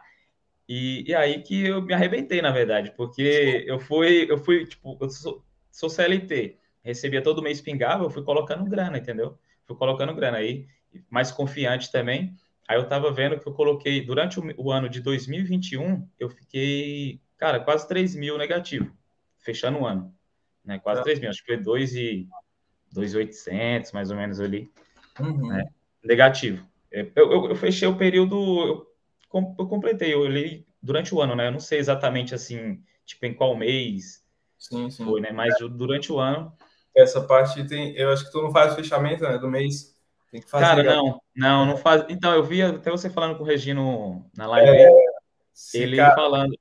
E, 0.67 1.09
e 1.09 1.15
aí 1.15 1.41
que 1.41 1.65
eu 1.65 1.81
me 1.81 1.93
arrebentei, 1.93 2.41
na 2.41 2.51
verdade, 2.51 2.93
porque 2.95 3.63
eu 3.65 3.79
fui, 3.79 4.27
eu 4.29 4.37
fui, 4.37 4.65
tipo, 4.65 4.97
eu 5.01 5.09
sou, 5.09 5.43
sou 5.71 5.89
CLT, 5.89 6.57
recebia 6.83 7.21
todo 7.21 7.41
mês 7.41 7.61
pingava, 7.61 8.03
eu 8.03 8.09
fui 8.09 8.23
colocando 8.23 8.69
grana, 8.69 8.97
entendeu? 8.97 9.37
Fui 9.65 9.75
colocando 9.75 10.13
grana 10.13 10.37
aí, 10.37 10.67
mais 11.09 11.31
confiante 11.31 11.91
também. 11.91 12.35
Aí 12.67 12.77
eu 12.77 12.87
tava 12.87 13.11
vendo 13.11 13.39
que 13.39 13.47
eu 13.47 13.53
coloquei, 13.53 14.05
durante 14.05 14.39
o, 14.39 14.43
o 14.57 14.71
ano 14.71 14.87
de 14.87 15.01
2021, 15.01 16.07
eu 16.19 16.29
fiquei, 16.29 17.21
cara, 17.37 17.59
quase 17.59 17.87
3 17.87 18.15
mil 18.15 18.37
negativo, 18.37 18.91
fechando 19.39 19.79
o 19.79 19.85
ano 19.85 20.13
né? 20.63 20.79
Quase 20.79 21.01
é. 21.01 21.03
3 21.03 21.19
mil, 21.19 21.29
acho 21.29 21.41
que 21.41 21.47
foi 21.47 21.57
2 21.57 21.95
e 21.95 22.27
2,800, 22.91 23.91
mais 23.91 24.11
ou 24.11 24.17
menos 24.17 24.39
ali, 24.39 24.71
uhum. 25.19 25.47
né? 25.47 25.65
negativo. 26.03 26.65
Eu, 26.91 27.11
eu, 27.15 27.49
eu, 27.49 27.55
fechei 27.55 27.87
o 27.87 27.97
período, 27.97 28.35
eu, 28.35 29.55
eu 29.57 29.67
completei, 29.67 30.13
eu 30.13 30.19
olhei 30.19 30.65
durante 30.81 31.13
o 31.13 31.21
ano, 31.21 31.35
né? 31.35 31.47
Eu 31.47 31.51
não 31.51 31.59
sei 31.59 31.79
exatamente 31.79 32.35
assim, 32.35 32.81
tipo, 33.03 33.25
em 33.25 33.33
qual 33.33 33.55
mês 33.55 34.23
sim, 34.59 34.89
sim. 34.89 35.03
foi, 35.03 35.21
né? 35.21 35.31
Mas 35.31 35.55
durante 35.71 36.11
o 36.11 36.19
ano. 36.19 36.53
Essa 36.95 37.21
parte 37.21 37.63
tem, 37.67 37.95
eu 37.95 38.11
acho 38.11 38.25
que 38.25 38.31
tu 38.31 38.41
não 38.41 38.51
faz 38.51 38.73
o 38.73 38.75
fechamento, 38.75 39.23
né? 39.23 39.37
Do 39.37 39.47
mês. 39.47 39.95
Tem 40.31 40.41
que 40.41 40.49
fazer. 40.49 40.65
Cara, 40.65 40.83
não, 40.83 41.21
não, 41.35 41.65
não 41.65 41.77
faz. 41.77 42.05
Então, 42.09 42.33
eu 42.33 42.43
vi 42.43 42.61
até 42.61 42.89
você 42.89 43.09
falando 43.09 43.37
com 43.37 43.43
o 43.43 43.47
Regino 43.47 44.25
na 44.35 44.47
live, 44.47 44.69
é, 44.69 44.89
ele 45.73 45.97
cara, 45.97 46.15
falando. 46.15 46.57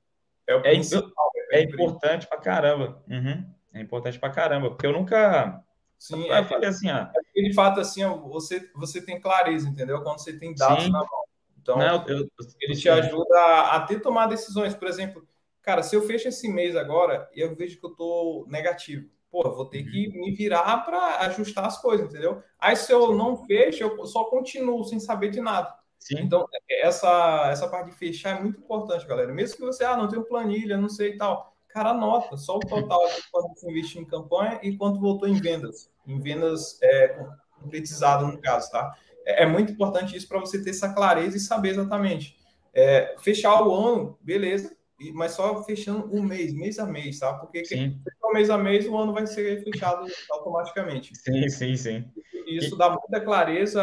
É, 0.47 0.53
é, 0.53 0.75
é, 0.75 1.59
é 1.59 1.63
importante 1.63 2.27
pra 2.27 2.37
caramba. 2.37 3.01
Uhum. 3.09 3.45
É 3.73 3.81
importante 3.81 4.19
pra 4.19 4.29
caramba, 4.29 4.69
porque 4.69 4.85
eu 4.85 4.93
nunca. 4.93 5.63
Sim, 5.97 6.27
eu 6.27 6.35
é, 6.35 6.43
falei 6.43 6.69
assim, 6.69 6.89
ah. 6.89 7.11
É 7.35 7.41
de 7.41 7.53
fato, 7.53 7.79
assim, 7.79 8.03
você, 8.29 8.69
você 8.75 9.01
tem 9.01 9.19
clareza, 9.19 9.67
entendeu? 9.67 10.01
Quando 10.03 10.19
você 10.19 10.37
tem 10.37 10.53
dados 10.53 10.83
sim. 10.83 10.91
na 10.91 10.99
mão. 10.99 11.23
Então, 11.59 11.77
Não, 11.77 12.05
eu, 12.07 12.19
eu, 12.19 12.29
ele 12.61 12.75
te 12.75 12.89
ajuda 12.89 13.39
a, 13.39 13.77
a 13.77 13.81
ter 13.81 14.01
tomar 14.01 14.27
decisões. 14.27 14.75
Por 14.75 14.87
exemplo, 14.87 15.25
cara, 15.61 15.81
se 15.81 15.95
eu 15.95 16.01
fecho 16.01 16.27
esse 16.27 16.47
mês 16.47 16.75
agora 16.75 17.29
eu 17.33 17.55
vejo 17.55 17.79
que 17.79 17.85
eu 17.85 17.95
tô 17.95 18.45
negativo, 18.49 19.09
pô, 19.33 19.41
vou 19.55 19.65
ter 19.65 19.83
que 19.83 20.09
uhum. 20.09 20.21
me 20.21 20.31
virar 20.31 20.85
para 20.85 21.21
ajustar 21.25 21.65
as 21.65 21.81
coisas, 21.81 22.07
entendeu? 22.07 22.43
Aí 22.59 22.75
se 22.75 22.93
eu 22.93 23.15
não 23.15 23.43
fecho, 23.45 23.83
eu 23.83 24.05
só 24.05 24.25
continuo 24.25 24.83
sem 24.83 24.99
saber 24.99 25.31
de 25.31 25.41
nada. 25.41 25.73
Sim. 25.97 26.19
Então, 26.19 26.45
essa, 26.69 27.49
essa 27.49 27.67
parte 27.67 27.89
de 27.89 27.97
fechar 27.97 28.37
é 28.37 28.41
muito 28.41 28.59
importante, 28.59 29.07
galera. 29.07 29.33
Mesmo 29.33 29.57
que 29.57 29.63
você, 29.63 29.83
ah, 29.83 29.97
não 29.97 30.07
tenho 30.07 30.25
planilha, 30.25 30.77
não 30.77 30.89
sei 30.89 31.13
e 31.13 31.17
tal 31.17 31.53
cara 31.73 31.89
anota 31.89 32.37
só 32.37 32.57
o 32.57 32.59
total 32.59 33.03
de 33.07 33.23
quanto 33.31 33.53
você 33.55 33.69
investiu 33.69 34.01
em 34.01 34.05
campanha 34.05 34.59
e 34.61 34.77
quanto 34.77 34.99
voltou 34.99 35.27
em 35.27 35.33
vendas, 35.33 35.89
em 36.05 36.19
vendas 36.19 36.77
é, 36.81 37.17
concretizadas 37.59 38.27
no 38.27 38.39
caso, 38.39 38.69
tá? 38.69 38.95
É, 39.25 39.43
é 39.43 39.45
muito 39.45 39.71
importante 39.71 40.15
isso 40.15 40.27
para 40.27 40.39
você 40.39 40.63
ter 40.63 40.69
essa 40.69 40.93
clareza 40.93 41.35
e 41.35 41.39
saber 41.39 41.69
exatamente. 41.69 42.37
É, 42.73 43.15
fechar 43.19 43.61
o 43.63 43.73
ano, 43.73 44.17
beleza, 44.21 44.75
mas 45.13 45.31
só 45.31 45.63
fechando 45.63 46.15
um 46.15 46.21
mês, 46.21 46.53
mês 46.53 46.77
a 46.77 46.85
mês, 46.85 47.19
tá? 47.19 47.33
Porque 47.33 47.65
fechar 47.65 47.91
mês 48.33 48.49
a 48.49 48.57
mês, 48.57 48.87
o 48.87 48.97
ano 48.97 49.13
vai 49.13 49.25
ser 49.27 49.63
fechado 49.63 50.05
automaticamente. 50.31 51.15
Sim, 51.15 51.47
sim, 51.49 51.75
sim. 51.75 52.11
Isso 52.47 52.75
e... 52.75 52.77
dá 52.77 52.89
muita 52.89 53.21
clareza 53.21 53.81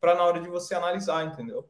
para 0.00 0.14
na 0.14 0.24
hora 0.24 0.40
de 0.40 0.48
você 0.48 0.74
analisar, 0.74 1.24
entendeu? 1.26 1.68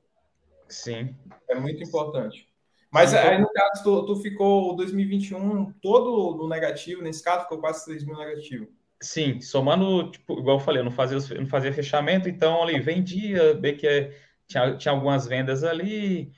Sim. 0.69 1.15
É 1.49 1.55
muito 1.55 1.83
importante. 1.83 2.49
Mas 2.91 3.11
Sim, 3.11 3.17
aí, 3.17 3.41
no 3.41 3.51
caso, 3.53 3.83
tu, 3.83 4.07
tu 4.07 4.17
ficou 4.17 4.77
2021 4.77 5.73
todo 5.83 6.37
no 6.37 6.49
negativo, 6.49 7.03
nesse 7.03 7.23
caso, 7.23 7.43
ficou 7.43 7.59
quase 7.59 7.85
3 7.85 8.05
mil 8.05 8.17
negativo. 8.17 8.69
Sim, 9.01 9.41
somando, 9.41 10.11
tipo, 10.13 10.39
igual 10.39 10.59
eu 10.59 10.65
falei, 10.65 10.81
eu 10.81 10.85
não 10.85 10.93
fazia, 10.93 11.19
não 11.37 11.47
fazia 11.47 11.73
fechamento, 11.73 12.29
então 12.29 12.63
ali 12.63 12.81
vendia, 12.81 13.53
bem 13.55 13.77
que 13.77 13.87
é, 13.87 14.17
tinha, 14.47 14.77
tinha 14.77 14.93
algumas 14.93 15.27
vendas 15.27 15.65
ali, 15.65 16.33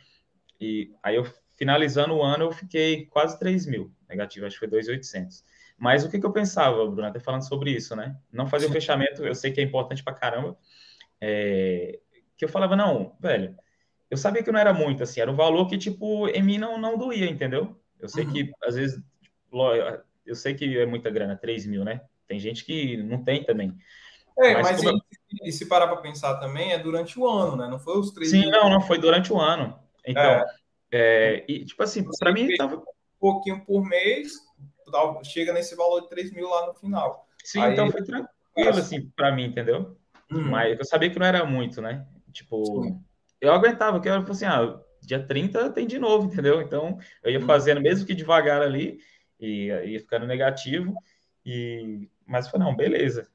e 0.61 0.93
aí 1.03 1.17
eu 1.17 1.27
finalizando 1.57 2.15
o 2.15 2.23
ano 2.23 2.45
eu 2.45 2.53
fiquei 2.53 3.07
quase 3.07 3.39
3 3.39 3.67
mil 3.67 3.93
negativo, 4.09 4.47
acho 4.47 4.57
que 4.57 4.61
foi 4.61 4.69
2,800. 4.69 5.45
Mas 5.79 6.05
o 6.05 6.11
que, 6.11 6.19
que 6.19 6.25
eu 6.25 6.33
pensava, 6.33 6.87
Bruno, 6.87 7.09
até 7.09 7.21
falando 7.21 7.47
sobre 7.47 7.71
isso, 7.71 7.95
né? 7.95 8.17
Não 8.33 8.47
fazer 8.47 8.67
o 8.67 8.73
fechamento, 8.73 9.25
eu 9.25 9.35
sei 9.35 9.53
que 9.53 9.61
é 9.61 9.65
importante 9.65 10.03
pra 10.03 10.15
caramba, 10.15 10.57
é, 11.21 11.99
que 12.37 12.45
eu 12.45 12.49
falava, 12.49 12.75
não, 12.75 13.15
velho, 13.21 13.55
eu 14.11 14.17
sabia 14.17 14.43
que 14.43 14.51
não 14.51 14.61
era 14.61 14.73
muito, 14.73 15.03
assim, 15.03 15.21
era 15.21 15.31
um 15.31 15.37
valor 15.37 15.67
que, 15.67 15.77
tipo, 15.77 16.29
em 16.29 16.43
mim 16.43 16.59
não, 16.59 16.79
não 16.79 16.97
doía, 16.97 17.29
entendeu? 17.29 17.77
Eu 18.01 18.09
sei 18.09 18.25
uhum. 18.25 18.33
que, 18.33 18.53
às 18.65 18.75
vezes, 18.75 19.03
eu 20.25 20.35
sei 20.35 20.55
que 20.55 20.79
é 20.79 20.87
muita 20.87 21.11
grana, 21.11 21.37
3 21.37 21.67
mil, 21.67 21.85
né? 21.85 22.01
Tem 22.27 22.39
gente 22.39 22.65
que 22.65 22.97
não 22.97 23.23
tem 23.23 23.45
também. 23.45 23.77
É, 24.39 24.55
mas, 24.55 24.83
mas 24.83 25.01
e, 25.33 25.49
e, 25.49 25.53
se 25.53 25.67
parar 25.67 25.89
para 25.89 25.97
pensar 25.99 26.37
também, 26.39 26.73
é 26.73 26.79
durante 26.79 27.19
o 27.19 27.27
ano, 27.27 27.57
né? 27.57 27.69
Não 27.69 27.79
foi 27.79 27.99
os 27.99 28.11
3 28.12 28.31
Sim, 28.31 28.41
mil. 28.41 28.51
não, 28.51 28.69
não, 28.69 28.81
foi 28.81 28.99
durante 28.99 29.33
o 29.33 29.41
ano. 29.41 29.79
Então, 30.07 30.23
é. 30.23 30.45
É, 30.93 31.45
e, 31.49 31.65
tipo 31.65 31.83
assim, 31.83 32.05
para 32.19 32.33
mim 32.33 32.55
tava... 32.57 32.77
Um 32.77 32.85
pouquinho 33.19 33.65
por 33.65 33.83
mês, 33.83 34.35
chega 35.25 35.53
nesse 35.53 35.75
valor 35.75 36.01
de 36.01 36.09
3 36.09 36.33
mil 36.33 36.49
lá 36.49 36.66
no 36.66 36.75
final. 36.75 37.27
Sim, 37.44 37.61
Aí, 37.61 37.72
então 37.72 37.90
foi 37.90 38.03
tranquilo, 38.03 38.79
assim, 38.79 39.09
para 39.14 39.33
mim, 39.33 39.46
entendeu? 39.46 39.96
Uhum. 40.31 40.51
Mas 40.51 40.79
eu 40.79 40.85
sabia 40.85 41.11
que 41.11 41.18
não 41.18 41.27
era 41.27 41.44
muito, 41.44 41.81
né? 41.81 42.07
Tipo, 42.33 42.83
Sim 42.83 43.01
eu 43.40 43.53
aguentava, 43.53 44.01
que 44.01 44.09
eu 44.09 44.12
falei 44.12 44.31
assim, 44.31 44.44
ah, 44.46 44.81
dia 45.03 45.22
30 45.22 45.70
tem 45.70 45.87
de 45.87 45.99
novo, 45.99 46.27
entendeu? 46.27 46.61
Então, 46.61 46.99
eu 47.22 47.31
ia 47.31 47.38
hum. 47.38 47.46
fazendo, 47.46 47.81
mesmo 47.81 48.07
que 48.07 48.14
devagar 48.14 48.62
ali, 48.62 48.99
e 49.38 49.66
ia 49.66 50.01
ficando 50.01 50.27
negativo, 50.27 50.94
e... 51.44 52.09
mas 52.27 52.49
foi, 52.49 52.59
não, 52.59 52.75
beleza. 52.75 53.29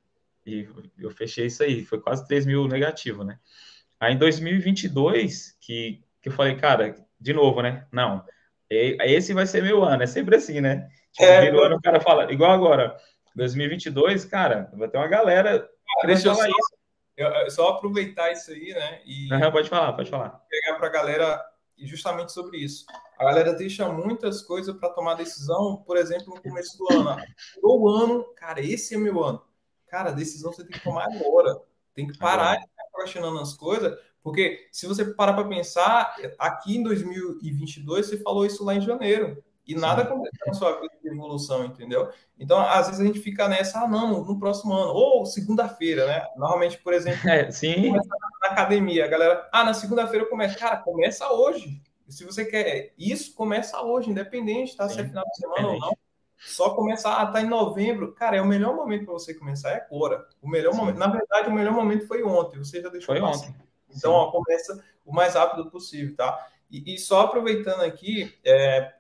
E 0.46 0.68
eu 0.98 1.12
fechei 1.12 1.46
isso 1.46 1.64
aí, 1.64 1.86
foi 1.86 2.02
quase 2.02 2.28
3 2.28 2.46
mil 2.46 2.68
negativo, 2.68 3.24
né? 3.24 3.40
Aí 4.00 4.14
em 4.14 4.18
2022, 4.18 5.56
que, 5.62 6.04
que 6.22 6.30
eu 6.30 6.34
falei, 6.34 6.56
cara, 6.56 6.96
de 7.20 7.34
novo, 7.34 7.62
né? 7.62 7.86
Não, 7.92 8.26
esse 8.70 9.34
vai 9.34 9.46
ser 9.46 9.62
meu 9.62 9.84
ano, 9.84 10.02
é 10.02 10.08
sempre 10.08 10.36
assim, 10.36 10.60
né? 10.60 10.90
É, 11.20 11.50
ano 11.50 11.76
o 11.76 11.82
cara 11.82 12.00
fala, 12.00 12.32
igual 12.32 12.52
agora, 12.52 12.96
2022, 13.36 14.26
cara, 14.26 14.70
vai 14.74 14.88
ter 14.88 14.98
uma 14.98 15.08
galera. 15.08 15.70
Deixa 16.06 16.30
eu 16.30 16.36
falar 16.36 16.50
isso 16.50 16.82
eu, 17.22 17.52
só 17.52 17.70
aproveitar 17.70 18.32
isso 18.32 18.52
aí, 18.52 18.74
né? 18.74 19.02
E 19.06 19.28
pode 19.52 19.70
falar, 19.70 19.94
pode 19.94 20.10
falar. 20.10 20.30
Pegar 20.50 20.78
para 20.78 20.88
a 20.88 20.92
galera 20.92 21.46
justamente 21.78 22.32
sobre 22.32 22.58
isso. 22.58 22.86
A 23.18 23.26
galera 23.26 23.54
deixa 23.54 23.88
muitas 23.90 24.42
coisas 24.42 24.76
para 24.78 24.90
tomar 24.90 25.16
decisão, 25.16 25.84
por 25.86 25.98
exemplo, 25.98 26.34
no 26.36 26.42
começo 26.42 26.78
do 26.78 26.92
ano. 26.92 27.18
O 27.62 27.90
ano, 27.90 28.24
cara, 28.36 28.62
esse 28.62 28.96
é 28.96 28.98
meu 28.98 29.24
ano. 29.24 29.42
Cara, 29.88 30.10
a 30.10 30.14
decisão 30.14 30.52
você 30.52 30.64
tem 30.64 30.72
que 30.72 30.84
tomar 30.84 31.06
agora. 31.06 31.60
Tem 31.94 32.08
que 32.08 32.18
parar 32.18 32.56
de 32.56 32.62
ficar 32.62 33.02
questionando 33.02 33.40
as 33.40 33.54
coisas, 33.54 34.00
porque 34.24 34.68
se 34.72 34.88
você 34.88 35.04
parar 35.04 35.34
para 35.34 35.48
pensar, 35.48 36.16
aqui 36.40 36.78
em 36.78 36.84
2022, 36.84 38.06
você 38.06 38.18
falou 38.18 38.46
isso 38.46 38.64
lá 38.64 38.76
em 38.76 38.82
janeiro. 38.82 39.44
E 39.68 39.76
nada 39.76 40.02
aconteceu 40.02 40.48
na 40.48 40.54
sua 40.54 40.82
vida 40.82 40.94
de 41.02 41.10
evolução, 41.10 41.66
entendeu? 41.66 42.10
Então, 42.38 42.60
às 42.60 42.88
vezes 42.88 43.02
a 43.02 43.06
gente 43.06 43.20
fica 43.20 43.48
nessa, 43.48 43.82
ah, 43.82 43.88
não, 43.88 44.24
no 44.24 44.40
próximo 44.40 44.74
ano, 44.74 44.92
ou 44.92 45.26
segunda-feira, 45.26 46.08
né? 46.08 46.26
Normalmente, 46.36 46.78
por 46.80 46.94
exemplo, 46.94 47.22
é, 47.30 47.50
sim. 47.52 47.92
na 47.92 48.02
academia, 48.50 49.06
a 49.06 49.08
galera, 49.08 49.50
ah, 49.52 49.64
na 49.64 49.74
segunda-feira 49.74 50.26
eu 50.26 50.30
começo. 50.30 50.58
Cara, 50.58 50.78
começa 50.78 51.32
hoje. 51.32 51.82
Se 52.08 52.26
você 52.26 52.44
quer 52.44 52.94
isso, 52.98 53.34
começa 53.36 53.82
hoje, 53.82 54.10
independente, 54.10 54.76
tá? 54.76 54.90
Sim. 54.90 54.96
Se 54.96 55.02
é 55.02 55.06
final 55.06 55.24
de 55.24 55.36
semana 55.38 55.68
ou 55.68 55.80
não. 55.80 55.92
Só 56.38 56.72
começar, 56.72 57.22
ah, 57.22 57.28
tá 57.28 57.40
em 57.40 57.48
novembro. 57.48 58.14
Cara, 58.14 58.36
é 58.38 58.42
o 58.42 58.48
melhor 58.48 58.76
momento 58.76 59.06
para 59.06 59.14
você 59.14 59.34
começar, 59.34 59.72
é 59.72 59.86
agora. 59.86 60.28
O 60.42 60.50
melhor 60.50 60.72
sim. 60.72 60.80
momento, 60.80 60.98
na 60.98 61.08
verdade, 61.08 61.50
o 61.50 61.54
melhor 61.54 61.74
momento 61.74 62.08
foi 62.08 62.24
ontem. 62.24 62.58
Você 62.58 62.82
já 62.82 62.90
deixou 62.90 63.16
Foi 63.16 63.24
ontem. 63.24 63.56
Então, 63.96 64.12
ó, 64.12 64.32
começa 64.32 64.84
o 65.06 65.14
mais 65.14 65.36
rápido 65.36 65.70
possível, 65.70 66.16
tá? 66.16 66.48
E, 66.72 66.96
e 66.96 66.98
só 66.98 67.22
aproveitando 67.22 67.82
aqui, 67.82 68.34
é, 68.46 68.94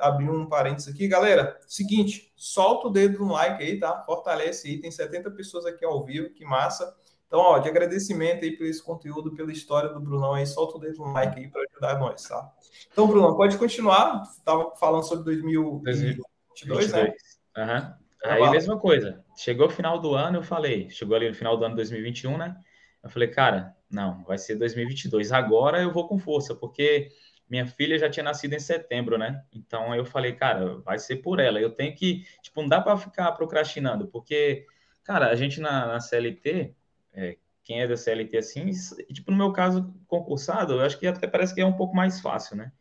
abrir 0.00 0.30
um 0.30 0.46
parênteses 0.46 0.92
aqui, 0.92 1.06
galera, 1.06 1.60
seguinte, 1.66 2.32
solta 2.34 2.88
o 2.88 2.90
dedo 2.90 3.18
no 3.18 3.32
like 3.32 3.62
aí, 3.62 3.78
tá? 3.78 4.02
Fortalece 4.02 4.66
aí, 4.66 4.80
tem 4.80 4.90
70 4.90 5.30
pessoas 5.32 5.66
aqui 5.66 5.84
ao 5.84 6.02
vivo, 6.04 6.30
que 6.30 6.44
massa. 6.44 6.96
Então, 7.26 7.40
ó, 7.40 7.58
de 7.58 7.68
agradecimento 7.68 8.42
aí 8.42 8.56
por 8.56 8.66
esse 8.66 8.82
conteúdo, 8.82 9.34
pela 9.34 9.52
história 9.52 9.90
do 9.90 10.00
Brunão 10.00 10.32
aí, 10.32 10.46
solta 10.46 10.78
o 10.78 10.80
dedo 10.80 10.98
no 10.98 11.12
like 11.12 11.38
aí 11.38 11.48
para 11.48 11.62
ajudar 11.70 12.00
nós, 12.00 12.22
tá? 12.22 12.50
Então, 12.90 13.06
Brunão, 13.06 13.36
pode 13.36 13.58
continuar. 13.58 14.22
Tava 14.42 14.74
falando 14.76 15.02
sobre 15.02 15.24
2022, 15.24 16.16
2022 16.56 16.92
né? 16.92 17.14
Uhum. 17.58 17.94
Aí, 18.24 18.50
mesma 18.50 18.78
coisa. 18.78 19.22
Chegou 19.36 19.66
o 19.66 19.70
final 19.70 20.00
do 20.00 20.14
ano, 20.14 20.38
eu 20.38 20.42
falei, 20.42 20.88
chegou 20.88 21.14
ali 21.14 21.28
no 21.28 21.34
final 21.34 21.58
do 21.58 21.64
ano 21.66 21.76
2021, 21.76 22.38
né? 22.38 22.56
Eu 23.02 23.10
falei, 23.10 23.28
cara, 23.28 23.76
não, 23.90 24.22
vai 24.24 24.38
ser 24.38 24.56
2022. 24.56 25.32
Agora 25.32 25.80
eu 25.80 25.92
vou 25.92 26.08
com 26.08 26.18
força, 26.18 26.54
porque 26.54 27.10
minha 27.48 27.66
filha 27.66 27.98
já 27.98 28.10
tinha 28.10 28.24
nascido 28.24 28.54
em 28.54 28.60
setembro, 28.60 29.16
né? 29.16 29.42
Então 29.52 29.94
eu 29.94 30.04
falei, 30.04 30.32
cara, 30.32 30.78
vai 30.78 30.98
ser 30.98 31.16
por 31.16 31.40
ela. 31.40 31.60
Eu 31.60 31.70
tenho 31.70 31.94
que, 31.94 32.24
tipo, 32.42 32.60
não 32.60 32.68
dá 32.68 32.80
para 32.80 32.96
ficar 32.96 33.32
procrastinando, 33.32 34.08
porque, 34.08 34.66
cara, 35.02 35.28
a 35.28 35.34
gente 35.34 35.60
na, 35.60 35.86
na 35.86 36.00
CLT, 36.00 36.74
é, 37.14 37.36
quem 37.64 37.80
é 37.82 37.86
da 37.88 37.96
CLT 37.96 38.36
assim, 38.38 38.70
tipo, 39.12 39.30
no 39.30 39.36
meu 39.36 39.52
caso, 39.52 39.94
concursado, 40.06 40.74
eu 40.74 40.80
acho 40.82 40.98
que 40.98 41.06
até 41.06 41.26
parece 41.26 41.54
que 41.54 41.60
é 41.60 41.66
um 41.66 41.76
pouco 41.76 41.94
mais 41.96 42.20
fácil, 42.20 42.56
né? 42.56 42.72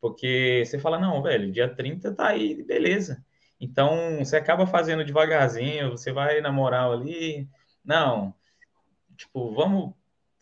Porque 0.00 0.64
você 0.66 0.78
fala, 0.78 0.98
não, 0.98 1.22
velho, 1.22 1.52
dia 1.52 1.68
30 1.72 2.12
tá 2.12 2.28
aí, 2.28 2.62
beleza. 2.64 3.24
Então, 3.60 4.18
você 4.18 4.36
acaba 4.36 4.66
fazendo 4.66 5.04
devagarzinho, 5.04 5.90
você 5.90 6.10
vai 6.12 6.40
na 6.40 6.50
moral 6.50 6.92
ali. 6.92 7.48
Não, 7.84 8.34
tipo, 9.16 9.54
vamos. 9.54 9.94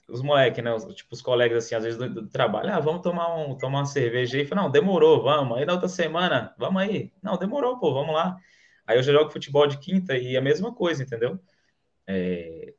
Os 0.09 0.23
moleques, 0.23 0.63
né? 0.63 0.75
Os, 0.75 0.85
tipo, 0.95 1.15
os 1.15 1.23
colegas, 1.23 1.65
assim, 1.65 1.75
às 1.77 1.85
vezes 1.85 1.99
do, 1.99 2.09
do, 2.09 2.29
trabalho, 2.29 2.73
ah, 2.73 2.81
vamos 2.81 3.01
tomar, 3.01 3.33
um, 3.37 3.57
tomar 3.57 3.79
uma 3.79 3.85
cerveja 3.85 4.39
aí. 4.39 4.45
Falei, 4.45 4.65
não, 4.65 4.71
demorou, 4.71 5.23
vamos. 5.23 5.57
Aí 5.57 5.65
na 5.65 5.75
outra 5.75 5.89
semana, 5.89 6.53
vamos 6.59 6.83
aí. 6.83 7.13
Não, 7.23 7.37
demorou, 7.37 7.79
pô, 7.79 7.95
vamos 7.95 8.15
lá. 8.15 8.37
Aí 8.87 8.99
eu 8.99 9.03
já 9.03 9.13
jogo 9.13 9.31
futebol 9.31 9.69
de 9.69 9.79
quinta 9.79 10.17
e 10.17 10.37
a 10.37 10.41
mesma 10.41 10.75
coisa, 10.75 11.03
entendeu? 11.03 11.39
É... 12.07 12.75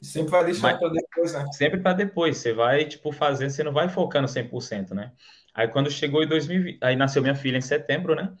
Sempre 0.00 0.30
vai 0.30 0.44
deixar 0.46 0.78
para 0.78 0.88
depois, 0.88 1.34
né? 1.34 1.46
Sempre 1.52 1.80
para 1.80 1.92
depois. 1.92 2.38
Você 2.38 2.54
vai, 2.54 2.86
tipo, 2.86 3.12
fazendo, 3.12 3.50
você 3.50 3.62
não 3.62 3.72
vai 3.72 3.88
focando 3.90 4.26
100%, 4.26 4.92
né? 4.92 5.12
Aí 5.54 5.68
quando 5.68 5.90
chegou 5.90 6.22
em 6.22 6.28
2020, 6.28 6.78
aí 6.82 6.96
nasceu 6.96 7.20
minha 7.20 7.34
filha 7.34 7.58
em 7.58 7.62
setembro, 7.62 8.14
né? 8.14 8.32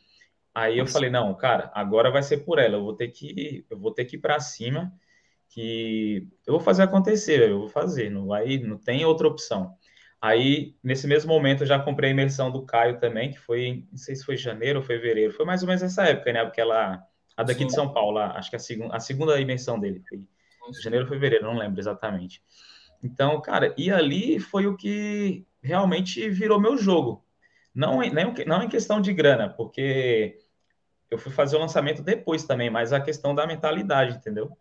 Aí 0.54 0.78
eu 0.78 0.86
falei, 0.86 1.10
não, 1.10 1.34
cara, 1.34 1.70
agora 1.74 2.10
vai 2.10 2.22
ser 2.22 2.38
por 2.38 2.58
ela. 2.58 2.76
Eu 2.76 2.82
vou 2.82 2.94
ter 2.94 3.08
que, 3.08 3.64
eu 3.68 3.78
vou 3.78 3.92
ter 3.92 4.04
que 4.06 4.16
ir 4.16 4.18
para 4.18 4.40
cima 4.40 4.92
que 5.50 6.28
eu 6.46 6.54
vou 6.54 6.60
fazer 6.60 6.84
acontecer, 6.84 7.50
eu 7.50 7.60
vou 7.60 7.68
fazer, 7.68 8.10
não 8.10 8.26
vai, 8.26 8.58
não 8.58 8.78
tem 8.78 9.04
outra 9.04 9.28
opção. 9.28 9.74
Aí, 10.20 10.76
nesse 10.82 11.06
mesmo 11.06 11.32
momento, 11.32 11.62
eu 11.62 11.66
já 11.66 11.78
comprei 11.78 12.10
a 12.10 12.12
imersão 12.12 12.50
do 12.50 12.64
Caio 12.64 12.98
também, 12.98 13.30
que 13.30 13.38
foi, 13.38 13.86
não 13.90 13.98
sei 13.98 14.14
se 14.14 14.24
foi 14.24 14.36
janeiro 14.36 14.78
ou 14.78 14.84
fevereiro, 14.84 15.32
foi 15.32 15.44
mais 15.44 15.62
ou 15.62 15.68
menos 15.68 15.82
essa 15.82 16.04
época, 16.04 16.32
né? 16.32 16.44
Porque 16.44 16.60
ela, 16.60 17.02
a 17.36 17.42
daqui 17.42 17.60
Sim. 17.60 17.66
de 17.66 17.72
São 17.72 17.92
Paulo, 17.92 18.18
acho 18.18 18.50
que 18.50 18.56
a, 18.56 18.58
segunda, 18.58 18.96
a 18.96 19.00
segunda 19.00 19.40
imersão 19.40 19.80
dele 19.80 20.02
foi 20.08 20.20
janeiro 20.82 21.06
ou 21.06 21.10
fevereiro, 21.10 21.44
não 21.44 21.58
lembro 21.58 21.80
exatamente. 21.80 22.42
Então, 23.02 23.40
cara, 23.40 23.74
e 23.76 23.90
ali 23.90 24.38
foi 24.38 24.66
o 24.66 24.76
que 24.76 25.46
realmente 25.62 26.28
virou 26.28 26.60
meu 26.60 26.76
jogo. 26.76 27.24
Não, 27.74 28.00
nem, 28.00 28.34
não 28.46 28.62
em 28.62 28.68
questão 28.68 29.00
de 29.00 29.12
grana, 29.12 29.48
porque 29.48 30.38
eu 31.10 31.18
fui 31.18 31.32
fazer 31.32 31.56
o 31.56 31.60
lançamento 31.60 32.02
depois 32.02 32.44
também, 32.44 32.68
mas 32.68 32.92
a 32.92 33.00
questão 33.00 33.34
da 33.34 33.46
mentalidade, 33.46 34.16
entendeu? 34.16 34.56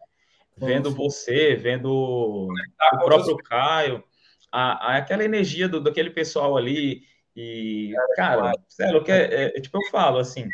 Vendo 0.59 0.91
você, 0.91 1.55
vendo 1.55 1.89
o 1.89 2.97
próprio 3.03 3.37
Caio, 3.37 4.03
a, 4.51 4.93
a, 4.93 4.97
aquela 4.97 5.23
energia 5.23 5.67
do, 5.67 5.81
daquele 5.81 6.09
pessoal 6.09 6.57
ali. 6.57 7.03
E, 7.35 7.93
cara, 8.15 8.51
sério, 8.67 9.03
que 9.03 9.11
é, 9.11 9.45
é, 9.45 9.61
tipo, 9.61 9.77
eu 9.77 9.89
falo 9.89 10.19
assim. 10.19 10.47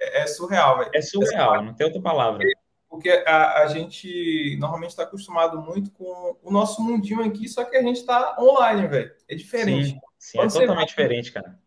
É, 0.00 0.22
é 0.22 0.26
surreal, 0.26 0.78
velho. 0.78 0.90
É 0.94 1.02
surreal, 1.02 1.62
não 1.62 1.74
tem 1.74 1.86
outra 1.86 2.00
palavra. 2.00 2.44
Porque 2.88 3.10
a, 3.26 3.62
a 3.62 3.66
gente 3.68 4.56
normalmente 4.58 4.90
está 4.90 5.04
acostumado 5.04 5.60
muito 5.60 5.92
com 5.92 6.36
o 6.42 6.50
nosso 6.50 6.82
mundinho 6.82 7.22
aqui, 7.22 7.48
só 7.48 7.64
que 7.64 7.76
a 7.76 7.82
gente 7.82 7.98
está 7.98 8.36
online, 8.40 8.86
velho. 8.88 9.12
É 9.28 9.34
diferente. 9.34 9.90
Sim, 9.90 10.00
sim 10.18 10.40
é 10.40 10.48
totalmente 10.48 10.88
diferente, 10.88 11.30
cara. 11.30 11.58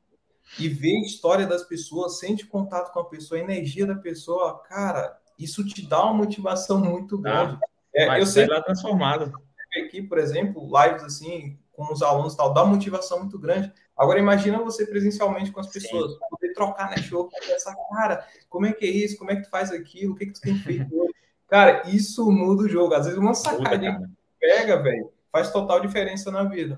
E 0.59 0.67
ver 0.67 0.97
a 0.97 1.01
história 1.01 1.47
das 1.47 1.63
pessoas, 1.63 2.19
sente 2.19 2.45
contato 2.45 2.91
com 2.91 2.99
a 2.99 3.05
pessoa, 3.05 3.39
a 3.39 3.43
energia 3.43 3.85
da 3.85 3.95
pessoa, 3.95 4.59
cara, 4.63 5.17
isso 5.37 5.65
te 5.65 5.87
dá 5.87 6.03
uma 6.03 6.13
motivação 6.13 6.79
muito 6.79 7.17
grande. 7.17 7.57
Ah. 7.61 7.72
É, 7.95 8.07
Mas 8.07 8.19
eu 8.19 8.25
sei 8.25 8.47
lá 8.47 8.61
transformado. 8.61 9.31
Aqui, 9.85 10.01
por 10.01 10.17
exemplo, 10.17 10.69
lives 10.71 11.03
assim, 11.03 11.57
com 11.71 11.91
os 11.91 12.01
alunos 12.01 12.35
tal, 12.35 12.53
dá 12.53 12.63
motivação 12.63 13.19
muito 13.19 13.39
grande. 13.39 13.71
Agora 13.97 14.19
imagina 14.19 14.59
você 14.59 14.85
presencialmente 14.85 15.51
com 15.51 15.59
as 15.59 15.67
pessoas, 15.67 16.13
Sim. 16.13 16.19
poder 16.29 16.53
trocar 16.53 16.89
network, 16.89 17.33
essa 17.51 17.75
cara, 17.91 18.25
como 18.49 18.65
é 18.65 18.73
que 18.73 18.85
é 18.85 18.89
isso, 18.89 19.17
como 19.17 19.31
é 19.31 19.35
que 19.35 19.43
tu 19.43 19.49
faz 19.49 19.71
aquilo, 19.71 20.13
o 20.13 20.15
que 20.15 20.27
que 20.27 20.33
tu 20.33 20.41
tem 20.41 20.55
feito 20.55 20.95
hoje? 20.95 21.13
Cara, 21.47 21.83
isso 21.87 22.31
muda 22.31 22.63
o 22.63 22.69
jogo. 22.69 22.95
Às 22.95 23.05
vezes 23.05 23.19
uma 23.19 23.35
sacadinha 23.35 23.99
que 23.99 24.07
pega, 24.39 24.81
velho, 24.81 25.11
faz 25.31 25.51
total 25.51 25.79
diferença 25.79 26.31
na 26.31 26.43
vida. 26.43 26.75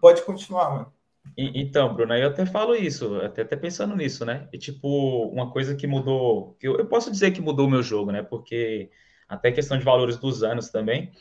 Pode 0.00 0.22
continuar, 0.22 0.70
mano. 0.70 0.92
Então, 1.36 1.94
Bruno, 1.94 2.14
eu 2.14 2.28
até 2.28 2.44
falo 2.44 2.74
isso, 2.74 3.16
até, 3.16 3.42
até 3.42 3.56
pensando 3.56 3.94
nisso, 3.94 4.24
né? 4.24 4.48
E 4.52 4.58
tipo, 4.58 5.28
uma 5.28 5.52
coisa 5.52 5.76
que 5.76 5.86
mudou, 5.86 6.56
que 6.58 6.66
eu, 6.66 6.78
eu 6.78 6.86
posso 6.86 7.10
dizer 7.10 7.30
que 7.30 7.40
mudou 7.40 7.66
o 7.66 7.70
meu 7.70 7.82
jogo, 7.82 8.10
né? 8.10 8.22
Porque 8.22 8.90
até 9.30 9.52
questão 9.52 9.78
de 9.78 9.84
valores 9.84 10.16
dos 10.18 10.42
anos 10.42 10.68
também, 10.70 11.12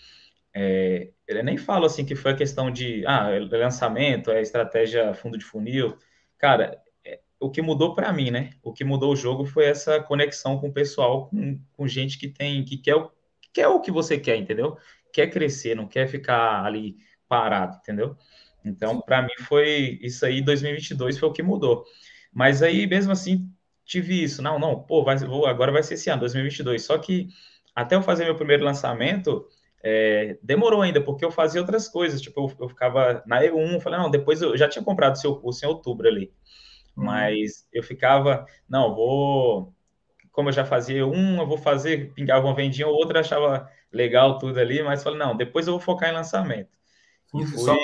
é, 0.53 1.11
ele 1.27 1.43
nem 1.43 1.57
fala 1.57 1.85
assim 1.85 2.03
que 2.03 2.15
foi 2.15 2.31
a 2.31 2.35
questão 2.35 2.71
de 2.71 3.05
ah, 3.05 3.29
lançamento, 3.51 4.31
é 4.31 4.41
estratégia 4.41 5.13
fundo 5.13 5.37
de 5.37 5.45
funil. 5.45 5.95
Cara, 6.39 6.81
é, 7.05 7.19
o 7.39 7.51
que 7.51 7.61
mudou 7.61 7.93
para 7.93 8.11
mim, 8.11 8.31
né? 8.31 8.49
O 8.63 8.73
que 8.73 8.83
mudou 8.83 9.13
o 9.13 9.15
jogo 9.15 9.45
foi 9.45 9.65
essa 9.65 10.01
conexão 10.01 10.59
com 10.59 10.69
o 10.69 10.73
pessoal, 10.73 11.29
com, 11.29 11.61
com 11.73 11.87
gente 11.87 12.17
que 12.17 12.27
tem, 12.27 12.65
que 12.65 12.77
quer, 12.77 12.95
o, 12.95 13.11
quer 13.53 13.67
o 13.67 13.79
que 13.79 13.91
você 13.91 14.17
quer, 14.17 14.37
entendeu? 14.37 14.75
Quer 15.13 15.27
crescer, 15.27 15.75
não 15.75 15.87
quer 15.87 16.07
ficar 16.07 16.65
ali 16.65 16.97
parado, 17.27 17.77
entendeu? 17.77 18.17
Então, 18.65 18.99
para 19.01 19.21
mim 19.21 19.37
foi 19.47 19.99
isso 20.01 20.25
aí, 20.25 20.41
2022 20.41 21.17
foi 21.19 21.29
o 21.29 21.33
que 21.33 21.43
mudou. 21.43 21.85
Mas 22.33 22.61
aí, 22.63 22.87
mesmo 22.87 23.11
assim, 23.11 23.49
tive 23.85 24.23
isso. 24.23 24.41
Não, 24.41 24.59
não, 24.59 24.81
pô, 24.83 25.03
vai, 25.03 25.17
vou, 25.17 25.45
agora 25.45 25.71
vai 25.71 25.83
ser 25.83 25.95
esse 25.95 26.09
ano, 26.09 26.21
2022. 26.21 26.83
Só 26.83 26.97
que 26.97 27.29
até 27.81 27.95
eu 27.95 28.01
fazer 28.01 28.25
meu 28.25 28.35
primeiro 28.35 28.63
lançamento, 28.63 29.47
é, 29.81 30.37
demorou 30.43 30.81
ainda, 30.81 31.01
porque 31.01 31.23
eu 31.23 31.31
fazia 31.31 31.61
outras 31.61 31.87
coisas. 31.87 32.21
Tipo, 32.21 32.41
eu, 32.41 32.65
eu 32.65 32.69
ficava 32.69 33.23
na 33.25 33.41
E1, 33.41 33.73
eu 33.73 33.79
falei, 33.79 33.99
não, 33.99 34.09
depois 34.09 34.41
eu 34.41 34.57
já 34.57 34.67
tinha 34.67 34.83
comprado 34.83 35.15
o 35.15 35.19
seu 35.19 35.35
curso 35.35 35.65
em 35.65 35.67
outubro 35.67 36.07
ali. 36.07 36.33
Uhum. 36.95 37.05
Mas 37.05 37.67
eu 37.71 37.81
ficava, 37.83 38.45
não, 38.67 38.93
vou. 38.93 39.73
Como 40.31 40.49
eu 40.49 40.53
já 40.53 40.65
fazia 40.65 41.05
um, 41.05 41.39
eu 41.39 41.47
vou 41.47 41.57
fazer, 41.57 42.13
pingava 42.13 42.45
uma 42.45 42.55
vendinha 42.55 42.87
ou 42.87 42.93
outra, 42.93 43.19
achava 43.19 43.69
legal 43.91 44.37
tudo 44.37 44.59
ali, 44.59 44.81
mas 44.83 45.03
falei, 45.03 45.19
não, 45.19 45.35
depois 45.35 45.67
eu 45.67 45.73
vou 45.73 45.81
focar 45.81 46.09
em 46.09 46.13
lançamento. 46.13 46.69
Fui... 47.29 47.45
Só 47.45 47.75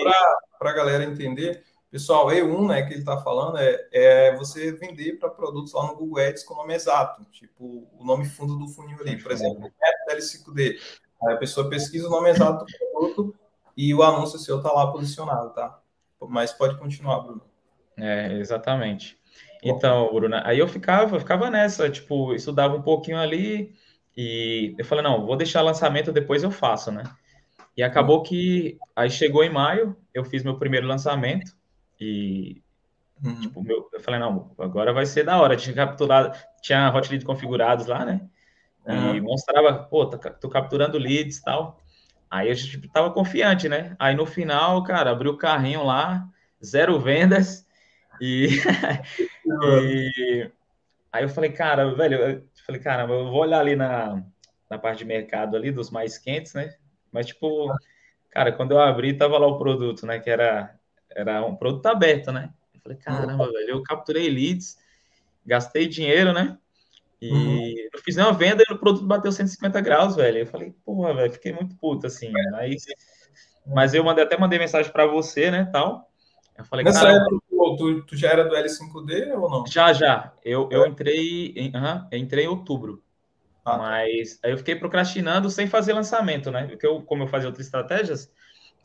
para 0.60 0.69
a 0.69 0.73
galera 0.73 1.03
entender, 1.03 1.63
pessoal, 1.95 2.27
E1, 2.27 2.67
né, 2.67 2.81
que 2.81 2.91
ele 2.91 2.99
está 2.99 3.21
falando, 3.21 3.58
é, 3.58 3.88
é 3.93 4.36
você 4.36 4.73
vender 4.73 5.13
para 5.17 5.29
produtos 5.29 5.71
lá 5.71 5.88
no 5.88 5.95
Google 5.95 6.21
Ads 6.21 6.43
com 6.43 6.53
o 6.53 6.58
nome 6.58 6.73
exato, 6.73 7.23
tipo 7.31 7.88
o 7.97 8.03
nome 8.03 8.25
fundo 8.25 8.58
do 8.58 8.67
funil 8.67 8.99
ali, 8.99 9.17
por 9.17 9.31
exemplo, 9.31 9.71
L5D. 10.12 10.77
Aí 11.23 11.34
a 11.36 11.38
pessoa 11.38 11.69
pesquisa 11.69 12.08
o 12.08 12.12
nome 12.12 12.31
exato 12.31 12.65
do 12.65 12.77
produto 12.77 13.36
e 13.77 13.95
o 13.95 14.03
anúncio 14.03 14.38
seu 14.38 14.58
está 14.58 14.73
lá 14.73 14.91
posicionado, 14.91 15.51
tá? 15.51 15.79
Mas 16.27 16.51
pode 16.51 16.77
continuar, 16.77 17.21
Bruno. 17.21 17.43
É, 17.95 18.34
exatamente. 18.39 19.17
Então, 19.63 20.13
Bruno, 20.13 20.36
aí 20.43 20.60
eu 20.60 20.67
ficava, 20.67 21.17
ficava 21.17 21.49
nessa, 21.49 21.89
tipo, 21.89 22.36
estudava 22.36 22.75
um 22.75 22.81
pouquinho 22.81 23.19
ali 23.19 23.73
e 24.17 24.75
eu 24.77 24.84
falei, 24.84 25.01
não, 25.01 25.25
vou 25.25 25.38
deixar 25.38 25.62
lançamento, 25.62 26.12
depois 26.12 26.43
eu 26.43 26.51
faço, 26.51 26.91
né? 26.91 27.03
E 27.77 27.81
acabou 27.81 28.21
que 28.21 28.77
aí 28.93 29.10
chegou 29.10 29.45
em 29.45 29.49
maio, 29.49 29.95
eu 30.13 30.25
fiz 30.25 30.43
meu 30.43 30.60
primeiro 30.60 30.88
lançamento 30.88 31.55
e 31.99 32.62
uhum. 33.23 33.39
tipo, 33.39 33.63
meu, 33.63 33.89
eu 33.91 33.99
falei, 33.99 34.19
não, 34.19 34.51
agora 34.58 34.93
vai 34.93 35.05
ser 35.05 35.23
da 35.23 35.39
hora. 35.39 35.55
Tinha 35.55 35.75
capturado, 35.75 36.38
tinha 36.62 36.93
hot 36.93 37.10
lead 37.10 37.25
configurados 37.25 37.88
lá, 37.88 38.05
né? 38.05 38.21
Uhum. 38.86 39.15
E 39.15 39.21
mostrava, 39.21 39.73
pô, 39.84 40.05
tô, 40.05 40.17
tô 40.17 40.49
capturando 40.49 40.97
leads 40.97 41.38
e 41.38 41.43
tal. 41.43 41.79
Aí 42.29 42.49
eu 42.49 42.55
tipo, 42.55 42.88
tava 42.89 43.12
confiante, 43.12 43.69
né? 43.69 43.95
Aí 43.97 44.15
no 44.15 44.25
final, 44.25 44.84
cara, 44.84 45.12
abri 45.12 45.27
o 45.27 45.38
carrinho 45.38 45.84
lá, 45.84 46.27
zero 46.63 46.99
vendas. 46.99 47.65
E, 48.21 48.47
e 49.45 50.51
aí 51.12 51.23
eu 51.23 51.29
falei, 51.29 51.51
cara, 51.51 51.93
velho, 51.93 52.17
eu 52.17 52.43
falei, 52.65 52.81
cara, 52.81 53.03
eu 53.03 53.29
vou 53.29 53.41
olhar 53.41 53.60
ali 53.60 53.75
na, 53.75 54.23
na 54.69 54.77
parte 54.77 54.99
de 54.99 55.05
mercado 55.05 55.55
ali 55.55 55.71
dos 55.71 55.89
mais 55.89 56.17
quentes, 56.17 56.53
né? 56.53 56.75
Mas, 57.12 57.27
tipo, 57.27 57.73
cara, 58.31 58.51
quando 58.51 58.71
eu 58.71 58.79
abri, 58.79 59.17
tava 59.17 59.38
lá 59.38 59.47
o 59.47 59.58
produto, 59.58 60.05
né? 60.05 60.19
Que 60.19 60.29
era, 60.29 60.77
era 61.15 61.45
um 61.45 61.56
produto 61.56 61.86
aberto, 61.88 62.32
né? 62.32 62.51
Eu 62.73 62.82
falei, 62.82 62.97
caramba, 62.97 63.51
velho, 63.51 63.69
eu 63.69 63.84
capturei 63.84 64.30
leads, 64.30 64.78
gastei 65.45 65.88
dinheiro, 65.88 66.34
né? 66.34 66.58
E 67.21 67.32
uhum. 67.32 67.89
eu 67.93 67.99
fiz 68.04 68.17
uma 68.17 68.34
venda 68.34 68.63
e 68.67 68.73
o 68.73 68.78
produto 68.78 69.06
bateu 69.06 69.32
150 69.32 69.82
graus, 69.82 70.15
velho. 70.15 70.39
Eu 70.39 70.47
falei, 70.47 70.75
porra, 70.86 71.13
velho, 71.13 71.32
fiquei 71.32 71.54
muito 71.54 71.75
puto, 71.78 72.06
assim. 72.06 72.32
Mas, 72.51 72.86
mas 73.65 73.93
eu 73.93 74.04
mandei, 74.04 74.23
até 74.23 74.38
mandei 74.38 74.60
mensagem 74.60 74.91
para 74.91 75.08
você, 75.08 75.49
né, 75.49 75.67
tal. 75.71 76.12
Eu 76.58 76.65
falei, 76.65 76.86
Nessa 76.86 77.01
cara, 77.01 77.17
época, 77.17 77.38
tu, 77.78 78.01
tu, 78.04 78.15
já 78.15 78.30
era 78.30 78.43
do 78.43 78.56
L5D 78.56 79.34
ou 79.38 79.49
não? 79.49 79.67
Já, 79.67 79.91
já. 79.91 80.34
Eu, 80.43 80.69
eu 80.71 80.86
entrei 80.86 81.54
em, 81.56 81.75
uhum, 81.75 82.08
eu 82.12 82.19
entrei 82.19 82.45
em 82.45 82.47
outubro. 82.47 83.04
Ah, 83.63 83.71
tá. 83.71 83.78
Mas 83.78 84.39
aí 84.43 84.51
eu 84.51 84.58
fiquei 84.58 84.75
procrastinando 84.75 85.49
sem 85.49 85.67
fazer 85.67 85.93
lançamento, 85.93 86.51
né? 86.51 86.67
Porque 86.67 86.86
eu, 86.86 87.01
como 87.01 87.23
eu 87.23 87.28
fazia 87.28 87.49
outras 87.49 87.65
estratégias, 87.65 88.32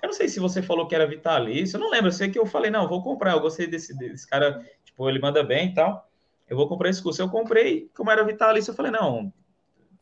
eu 0.02 0.06
não 0.06 0.12
sei 0.12 0.28
se 0.28 0.40
você 0.40 0.62
falou 0.62 0.86
que 0.86 0.94
era 0.94 1.06
vitalício, 1.06 1.76
eu 1.76 1.80
não 1.80 1.90
lembro, 1.90 2.08
eu 2.08 2.12
sei 2.12 2.30
que 2.30 2.38
eu 2.38 2.46
falei, 2.46 2.70
não, 2.70 2.88
vou 2.88 3.02
comprar, 3.02 3.32
eu 3.32 3.40
gostei 3.40 3.66
desse, 3.66 3.96
desse 3.96 4.26
cara, 4.26 4.64
tipo, 4.84 5.08
ele 5.08 5.18
manda 5.18 5.42
bem 5.42 5.68
e 5.68 5.74
tal, 5.74 6.08
eu 6.48 6.56
vou 6.56 6.68
comprar 6.68 6.88
esse 6.88 7.02
curso. 7.02 7.22
Eu 7.22 7.30
comprei, 7.30 7.88
como 7.94 8.10
era 8.10 8.24
vitalício, 8.24 8.70
eu 8.72 8.74
falei, 8.74 8.90
não, 8.90 9.32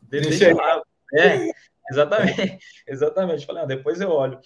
deixa 0.02 0.54
lá. 0.54 0.82
É, 1.14 1.50
exatamente, 1.90 2.58
exatamente. 2.86 3.46
Falei, 3.46 3.62
não, 3.62 3.68
depois 3.68 4.00
eu 4.00 4.10
olho. 4.10 4.40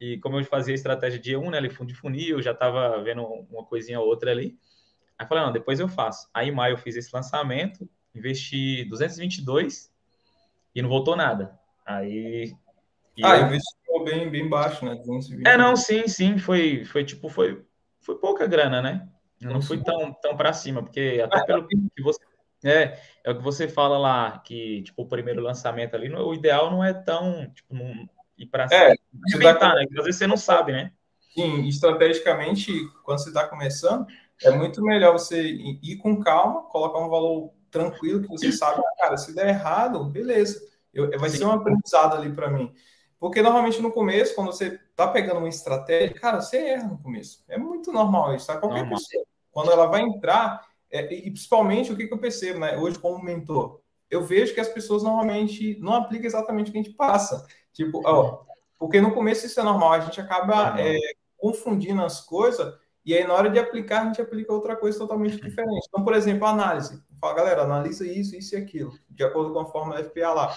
E 0.00 0.18
como 0.18 0.38
eu 0.38 0.44
fazia 0.44 0.74
estratégia 0.74 1.18
de 1.18 1.32
E1, 1.32 1.50
né, 1.50 1.58
ali, 1.58 1.70
fundo 1.70 1.88
de 1.88 1.94
funil, 1.94 2.42
já 2.42 2.52
tava 2.52 3.02
vendo 3.02 3.22
uma 3.50 3.64
coisinha 3.64 4.00
ou 4.00 4.06
outra 4.06 4.30
ali. 4.30 4.58
Aí 5.18 5.26
falei, 5.26 5.44
não, 5.44 5.52
depois 5.52 5.80
eu 5.80 5.88
faço. 5.88 6.28
Aí 6.34 6.48
em 6.48 6.52
maio 6.52 6.74
eu 6.74 6.78
fiz 6.78 6.96
esse 6.96 7.14
lançamento, 7.14 7.88
investi 8.14 8.84
222 8.84 9.90
e 10.74 10.82
não 10.82 10.88
voltou 10.88 11.16
nada. 11.16 11.58
Aí. 11.84 12.54
Ah, 13.22 13.36
eu... 13.38 13.46
investiu 13.46 14.04
bem, 14.04 14.30
bem 14.30 14.48
baixo, 14.48 14.84
né? 14.84 14.94
220. 14.94 15.46
É, 15.46 15.56
não, 15.56 15.76
sim, 15.76 16.06
sim. 16.06 16.38
Foi, 16.38 16.84
foi 16.84 17.04
tipo, 17.04 17.28
foi, 17.28 17.62
foi 18.00 18.16
pouca 18.18 18.46
grana, 18.46 18.82
né? 18.82 19.08
Eu 19.40 19.52
não 19.52 19.60
fui 19.60 19.82
tão, 19.82 20.12
tão 20.14 20.36
para 20.36 20.52
cima, 20.52 20.82
porque 20.82 21.22
até 21.24 21.44
pelo 21.44 21.66
que 21.66 22.02
você. 22.02 22.20
É, 22.64 22.98
é 23.22 23.30
o 23.30 23.36
que 23.36 23.42
você 23.42 23.68
fala 23.68 23.98
lá, 23.98 24.38
que 24.38 24.82
tipo, 24.82 25.02
o 25.02 25.08
primeiro 25.08 25.42
lançamento 25.42 25.94
ali, 25.94 26.12
o 26.12 26.34
ideal 26.34 26.70
não 26.70 26.82
é 26.82 26.92
tão, 26.92 27.48
tipo, 27.54 27.74
não 27.74 28.08
ir 28.36 28.46
para 28.46 28.64
é, 28.64 28.94
cima. 29.28 29.54
Tá... 29.54 29.74
né? 29.74 29.84
Às 29.98 30.04
vezes 30.04 30.16
você 30.16 30.26
não 30.26 30.36
sabe, 30.36 30.72
né? 30.72 30.90
Sim, 31.34 31.66
estrategicamente, 31.66 32.72
quando 33.04 33.18
você 33.18 33.28
está 33.28 33.46
começando, 33.46 34.06
é 34.42 34.50
muito 34.50 34.82
melhor 34.82 35.12
você 35.12 35.42
ir 35.42 35.96
com 35.98 36.18
calma, 36.20 36.62
colocar 36.62 36.98
um 36.98 37.10
valor 37.10 37.52
tranquilo, 37.70 38.22
que 38.22 38.28
você 38.28 38.50
sabe, 38.50 38.80
ah, 38.80 39.02
cara, 39.02 39.16
se 39.18 39.34
der 39.34 39.48
errado, 39.48 40.02
beleza. 40.04 40.58
Eu, 40.94 41.10
vai 41.18 41.28
Sim. 41.28 41.38
ser 41.38 41.44
um 41.44 41.52
aprendizado 41.52 42.16
ali 42.16 42.32
para 42.32 42.50
mim. 42.50 42.72
Porque 43.18 43.42
normalmente 43.42 43.80
no 43.80 43.90
começo, 43.90 44.34
quando 44.34 44.52
você 44.52 44.78
tá 44.94 45.08
pegando 45.08 45.38
uma 45.38 45.48
estratégia, 45.48 46.14
cara, 46.18 46.40
você 46.40 46.58
erra 46.58 46.88
no 46.88 46.98
começo. 46.98 47.42
É 47.48 47.56
muito 47.56 47.90
normal 47.90 48.34
isso, 48.34 48.46
tá? 48.46 48.58
Qualquer 48.58 48.80
normal. 48.80 48.98
pessoa, 48.98 49.24
quando 49.50 49.72
ela 49.72 49.86
vai 49.86 50.02
entrar, 50.02 50.66
é, 50.90 51.12
e 51.12 51.30
principalmente 51.30 51.92
o 51.92 51.96
que, 51.96 52.06
que 52.06 52.14
eu 52.14 52.18
percebo, 52.18 52.60
né? 52.60 52.76
Hoje, 52.76 52.98
como 52.98 53.22
mentor, 53.22 53.80
eu 54.10 54.22
vejo 54.22 54.54
que 54.54 54.60
as 54.60 54.68
pessoas 54.68 55.02
normalmente 55.02 55.78
não 55.80 55.94
aplicam 55.94 56.26
exatamente 56.26 56.68
o 56.68 56.72
que 56.72 56.78
a 56.78 56.82
gente 56.82 56.94
passa. 56.94 57.46
Tipo, 57.72 58.02
ó, 58.04 58.44
porque 58.78 59.00
no 59.00 59.12
começo 59.12 59.46
isso 59.46 59.58
é 59.58 59.62
normal, 59.62 59.92
a 59.92 60.00
gente 60.00 60.20
acaba 60.20 60.78
é, 60.80 60.98
confundindo 61.36 62.02
as 62.02 62.20
coisas 62.20 62.74
e 63.04 63.14
aí 63.14 63.26
na 63.26 63.34
hora 63.34 63.48
de 63.48 63.58
aplicar 63.58 64.02
a 64.02 64.04
gente 64.06 64.20
aplica 64.20 64.52
outra 64.52 64.76
coisa 64.76 64.98
totalmente 64.98 65.40
diferente. 65.40 65.86
Então, 65.88 66.04
por 66.04 66.14
exemplo, 66.14 66.46
análise. 66.46 67.02
Fala, 67.20 67.34
galera, 67.34 67.62
analisa 67.62 68.06
isso, 68.06 68.36
isso 68.36 68.54
e 68.54 68.58
aquilo, 68.58 68.92
de 69.08 69.24
acordo 69.24 69.52
com 69.52 69.60
a 69.60 69.66
fórmula 69.66 70.02
FPA 70.02 70.32
lá. 70.32 70.56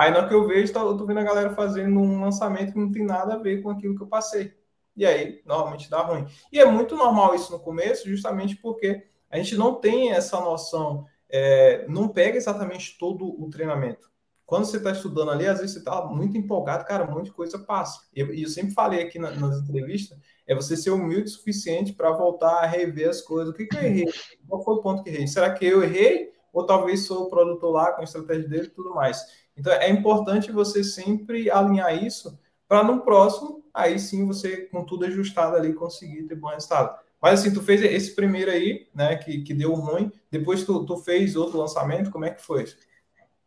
Aí, 0.00 0.10
na 0.10 0.26
que 0.26 0.32
eu 0.32 0.46
vejo, 0.46 0.72
tá, 0.72 0.80
eu 0.80 0.96
tô 0.96 1.04
vendo 1.04 1.20
a 1.20 1.22
galera 1.22 1.50
fazendo 1.50 2.00
um 2.00 2.22
lançamento 2.22 2.72
que 2.72 2.78
não 2.78 2.90
tem 2.90 3.04
nada 3.04 3.34
a 3.34 3.36
ver 3.36 3.62
com 3.62 3.68
aquilo 3.68 3.94
que 3.94 4.02
eu 4.02 4.06
passei. 4.06 4.50
E 4.96 5.04
aí, 5.04 5.42
normalmente 5.44 5.90
dá 5.90 6.00
ruim. 6.00 6.26
E 6.50 6.58
é 6.58 6.64
muito 6.64 6.96
normal 6.96 7.34
isso 7.34 7.52
no 7.52 7.60
começo, 7.60 8.08
justamente 8.08 8.56
porque 8.56 9.06
a 9.28 9.36
gente 9.36 9.54
não 9.58 9.74
tem 9.74 10.12
essa 10.12 10.40
noção, 10.40 11.04
é, 11.28 11.84
não 11.86 12.08
pega 12.08 12.38
exatamente 12.38 12.96
todo 12.98 13.26
o 13.26 13.50
treinamento. 13.50 14.10
Quando 14.46 14.64
você 14.64 14.78
está 14.78 14.90
estudando 14.90 15.32
ali, 15.32 15.46
às 15.46 15.58
vezes 15.58 15.74
você 15.74 15.80
está 15.80 16.02
muito 16.06 16.34
empolgado, 16.38 16.86
cara, 16.86 17.04
um 17.04 17.12
monte 17.12 17.26
de 17.26 17.32
coisa 17.32 17.58
passa. 17.58 18.00
E 18.16 18.20
eu, 18.20 18.32
eu 18.32 18.48
sempre 18.48 18.72
falei 18.72 19.02
aqui 19.02 19.18
na, 19.18 19.30
nas 19.32 19.58
entrevistas, 19.58 20.18
é 20.46 20.54
você 20.54 20.78
ser 20.78 20.92
humilde 20.92 21.24
o 21.24 21.28
suficiente 21.28 21.92
para 21.92 22.10
voltar 22.12 22.64
a 22.64 22.66
rever 22.66 23.10
as 23.10 23.20
coisas. 23.20 23.52
O 23.52 23.54
que, 23.54 23.66
que 23.66 23.76
eu 23.76 23.82
errei? 23.82 24.06
Qual 24.48 24.64
foi 24.64 24.76
o 24.76 24.80
ponto 24.80 25.02
que 25.02 25.10
errei? 25.10 25.26
Será 25.26 25.52
que 25.52 25.66
eu 25.66 25.82
errei? 25.82 26.32
Ou 26.54 26.64
talvez 26.64 27.04
sou 27.04 27.26
o 27.26 27.28
produtor 27.28 27.70
lá 27.70 27.92
com 27.92 28.00
a 28.00 28.04
estratégia 28.04 28.48
dele 28.48 28.66
e 28.66 28.70
tudo 28.70 28.94
mais. 28.94 29.22
Então 29.60 29.72
é 29.74 29.90
importante 29.90 30.50
você 30.50 30.82
sempre 30.82 31.50
alinhar 31.50 32.02
isso 32.02 32.38
para 32.66 32.82
no 32.82 33.02
próximo, 33.02 33.62
aí 33.72 33.98
sim 33.98 34.26
você, 34.26 34.62
com 34.68 34.84
tudo 34.84 35.04
ajustado 35.04 35.54
ali, 35.54 35.74
conseguir 35.74 36.24
ter 36.24 36.34
bom 36.34 36.48
resultado. 36.48 36.98
Mas 37.20 37.40
assim, 37.40 37.52
tu 37.52 37.62
fez 37.62 37.82
esse 37.82 38.14
primeiro 38.14 38.50
aí, 38.50 38.88
né, 38.94 39.16
que, 39.16 39.42
que 39.42 39.52
deu 39.52 39.74
ruim, 39.74 40.10
depois 40.30 40.64
tu, 40.64 40.86
tu 40.86 40.96
fez 40.96 41.36
outro 41.36 41.58
lançamento, 41.58 42.10
como 42.10 42.24
é 42.24 42.30
que 42.30 42.40
foi? 42.40 42.64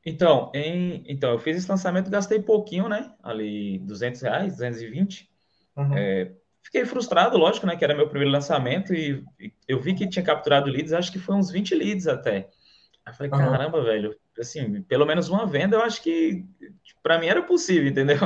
Então, 0.05 0.51
em, 0.53 1.03
então, 1.07 1.31
eu 1.31 1.39
fiz 1.39 1.57
esse 1.57 1.69
lançamento, 1.69 2.11
gastei 2.11 2.39
pouquinho, 2.39 2.87
né, 2.87 3.11
ali 3.23 3.79
200 3.79 4.21
reais, 4.21 4.53
220, 4.53 5.29
uhum. 5.75 5.97
é, 5.97 6.31
Fiquei 6.63 6.85
frustrado, 6.85 7.37
lógico, 7.37 7.67
né? 7.67 7.75
Que 7.75 7.83
era 7.83 7.93
meu 7.93 8.07
primeiro 8.07 8.31
lançamento 8.31 8.93
e 8.93 9.23
eu 9.67 9.79
vi 9.79 9.93
que 9.93 10.07
tinha 10.07 10.23
capturado 10.23 10.69
leads, 10.69 10.93
acho 10.93 11.11
que 11.11 11.19
foi 11.19 11.35
uns 11.35 11.51
20 11.51 11.75
leads 11.75 12.07
até. 12.07 12.49
Aí 13.05 13.11
eu 13.11 13.15
falei, 13.15 13.31
uhum. 13.31 13.37
caramba, 13.37 13.83
velho, 13.83 14.15
assim, 14.39 14.81
pelo 14.83 15.05
menos 15.05 15.29
uma 15.29 15.45
venda 15.45 15.75
eu 15.75 15.81
acho 15.81 16.01
que 16.01 16.45
para 17.01 17.19
mim 17.19 17.27
era 17.27 17.41
possível, 17.43 17.89
entendeu? 17.89 18.17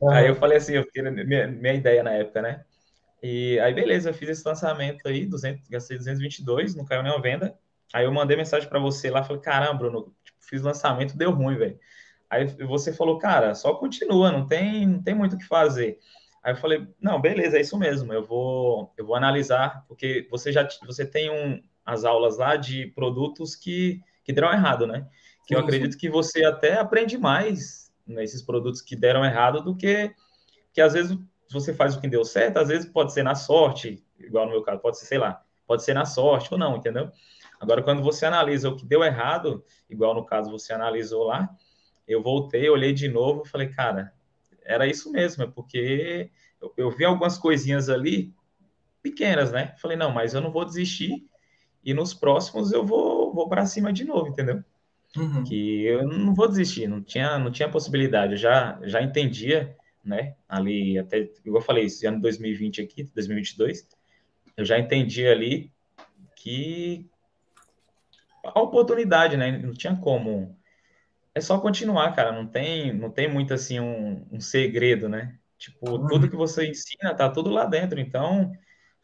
Uhum. 0.00 0.10
Aí 0.10 0.26
eu 0.28 0.34
falei 0.34 0.58
assim, 0.58 0.74
eu 0.74 0.84
fiquei, 0.84 1.02
minha, 1.02 1.48
minha 1.48 1.74
ideia 1.74 2.02
na 2.02 2.12
época, 2.12 2.42
né? 2.42 2.64
E 3.22 3.58
aí, 3.60 3.74
beleza, 3.74 4.10
eu 4.10 4.14
fiz 4.14 4.28
esse 4.28 4.46
lançamento 4.46 5.06
aí, 5.08 5.26
200, 5.26 5.68
gastei 5.68 5.96
222, 5.98 6.74
não 6.74 6.84
caiu 6.84 7.02
nenhuma 7.02 7.20
venda. 7.20 7.58
Aí 7.92 8.04
eu 8.04 8.12
mandei 8.12 8.36
mensagem 8.36 8.68
para 8.68 8.78
você 8.78 9.10
lá, 9.10 9.24
falei, 9.24 9.42
caramba, 9.42 9.74
Bruno, 9.74 10.14
tipo, 10.24 10.38
fiz 10.40 10.62
lançamento, 10.62 11.16
deu 11.16 11.30
ruim, 11.30 11.56
velho. 11.56 11.78
Aí 12.30 12.46
você 12.66 12.92
falou, 12.92 13.18
cara, 13.18 13.54
só 13.54 13.74
continua, 13.74 14.30
não 14.30 14.46
tem, 14.46 14.86
não 14.86 15.02
tem 15.02 15.14
muito 15.14 15.34
o 15.34 15.38
que 15.38 15.46
fazer. 15.46 15.98
Aí 16.42 16.52
eu 16.52 16.56
falei, 16.56 16.86
não, 17.00 17.20
beleza, 17.20 17.56
é 17.56 17.60
isso 17.60 17.76
mesmo, 17.78 18.12
eu 18.12 18.24
vou, 18.24 18.92
eu 18.96 19.06
vou 19.06 19.16
analisar, 19.16 19.84
porque 19.88 20.28
você 20.30 20.52
já 20.52 20.68
você 20.86 21.04
tem 21.04 21.30
um, 21.30 21.60
as 21.88 22.04
aulas 22.04 22.36
lá 22.36 22.54
de 22.54 22.86
produtos 22.88 23.56
que, 23.56 24.02
que 24.22 24.30
deram 24.30 24.52
errado, 24.52 24.86
né? 24.86 25.08
Que 25.46 25.54
eu 25.54 25.58
acredito 25.58 25.96
que 25.96 26.10
você 26.10 26.44
até 26.44 26.78
aprende 26.78 27.16
mais 27.16 27.90
nesses 28.06 28.42
produtos 28.42 28.82
que 28.82 28.94
deram 28.94 29.24
errado 29.24 29.62
do 29.62 29.74
que 29.74 30.14
que 30.70 30.82
às 30.82 30.92
vezes 30.92 31.16
você 31.50 31.72
faz 31.72 31.96
o 31.96 32.00
que 32.00 32.06
deu 32.06 32.26
certo, 32.26 32.58
às 32.58 32.68
vezes 32.68 32.86
pode 32.86 33.14
ser 33.14 33.22
na 33.22 33.34
sorte, 33.34 34.04
igual 34.18 34.44
no 34.44 34.52
meu 34.52 34.62
caso, 34.62 34.80
pode 34.80 34.98
ser, 34.98 35.06
sei 35.06 35.16
lá, 35.16 35.42
pode 35.66 35.82
ser 35.82 35.94
na 35.94 36.04
sorte 36.04 36.52
ou 36.52 36.58
não, 36.58 36.76
entendeu? 36.76 37.10
Agora, 37.58 37.82
quando 37.82 38.02
você 38.02 38.26
analisa 38.26 38.68
o 38.68 38.76
que 38.76 38.84
deu 38.84 39.02
errado, 39.02 39.64
igual 39.88 40.14
no 40.14 40.26
caso 40.26 40.50
você 40.50 40.74
analisou 40.74 41.24
lá, 41.24 41.48
eu 42.06 42.22
voltei, 42.22 42.68
olhei 42.68 42.92
de 42.92 43.08
novo 43.08 43.46
falei, 43.46 43.68
cara, 43.68 44.12
era 44.62 44.86
isso 44.86 45.10
mesmo, 45.10 45.42
é 45.42 45.46
porque 45.46 46.30
eu, 46.60 46.72
eu, 46.76 46.90
vi 46.90 47.06
algumas 47.06 47.38
coisinhas 47.38 47.88
ali 47.88 48.34
pequenas, 49.02 49.50
né? 49.50 49.74
Falei, 49.78 49.96
não, 49.96 50.10
mas 50.10 50.34
eu 50.34 50.42
não 50.42 50.52
vou 50.52 50.66
desistir 50.66 51.26
e 51.84 51.94
nos 51.94 52.14
próximos 52.14 52.72
eu 52.72 52.84
vou, 52.84 53.32
vou 53.32 53.48
para 53.48 53.66
cima 53.66 53.92
de 53.92 54.04
novo, 54.04 54.28
entendeu? 54.28 54.62
Uhum. 55.16 55.44
Que 55.44 55.84
eu 55.84 56.06
não 56.06 56.34
vou 56.34 56.48
desistir, 56.48 56.86
não 56.86 57.02
tinha, 57.02 57.38
não 57.38 57.50
tinha 57.50 57.68
possibilidade, 57.68 58.32
eu 58.32 58.38
já, 58.38 58.78
já 58.82 59.02
entendia, 59.02 59.76
né? 60.04 60.34
Ali, 60.48 60.98
até, 60.98 61.30
igual 61.44 61.62
eu 61.62 61.66
falei, 61.66 61.84
esse 61.84 62.06
ano 62.06 62.20
2020 62.20 62.82
aqui, 62.82 63.04
2022, 63.14 63.88
eu 64.56 64.64
já 64.64 64.78
entendi 64.78 65.26
ali 65.26 65.72
que 66.36 67.06
a 68.44 68.60
oportunidade, 68.60 69.36
né? 69.36 69.58
Não 69.58 69.72
tinha 69.72 69.96
como 69.96 70.56
é 71.34 71.40
só 71.40 71.58
continuar, 71.58 72.14
cara. 72.14 72.32
Não 72.32 72.46
tem, 72.46 72.92
não 72.92 73.10
tem 73.10 73.32
muito 73.32 73.54
assim 73.54 73.80
um, 73.80 74.26
um 74.30 74.40
segredo, 74.40 75.08
né? 75.08 75.36
Tipo, 75.56 75.90
uhum. 75.90 76.06
tudo 76.06 76.30
que 76.30 76.36
você 76.36 76.66
ensina 76.68 77.14
tá 77.14 77.28
tudo 77.28 77.50
lá 77.50 77.64
dentro. 77.64 77.98
Então, 77.98 78.52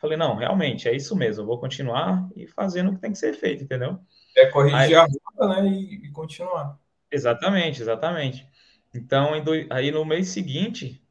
falei, 0.05 0.19
não, 0.19 0.37
realmente 0.37 0.89
é 0.89 0.95
isso 0.95 1.17
mesmo. 1.17 1.43
Eu 1.43 1.47
vou 1.47 1.59
continuar 1.59 2.29
e 2.37 2.47
fazendo 2.47 2.91
o 2.91 2.95
que 2.95 3.01
tem 3.01 3.13
que 3.13 3.19
ser 3.19 3.33
feito, 3.35 3.65
entendeu? 3.65 3.99
É 4.37 4.47
corrigir 4.47 4.77
aí, 4.77 4.95
a 4.95 5.03
rota, 5.05 5.63
né? 5.63 5.69
E, 5.69 6.07
e, 6.07 6.11
continuar. 6.11 6.79
Exatamente, 7.11 7.81
exatamente. 7.81 8.47
Então, 8.95 9.31
aí 9.71 9.91
no 9.91 10.05
mês 10.05 10.29
seguinte, 10.29 11.03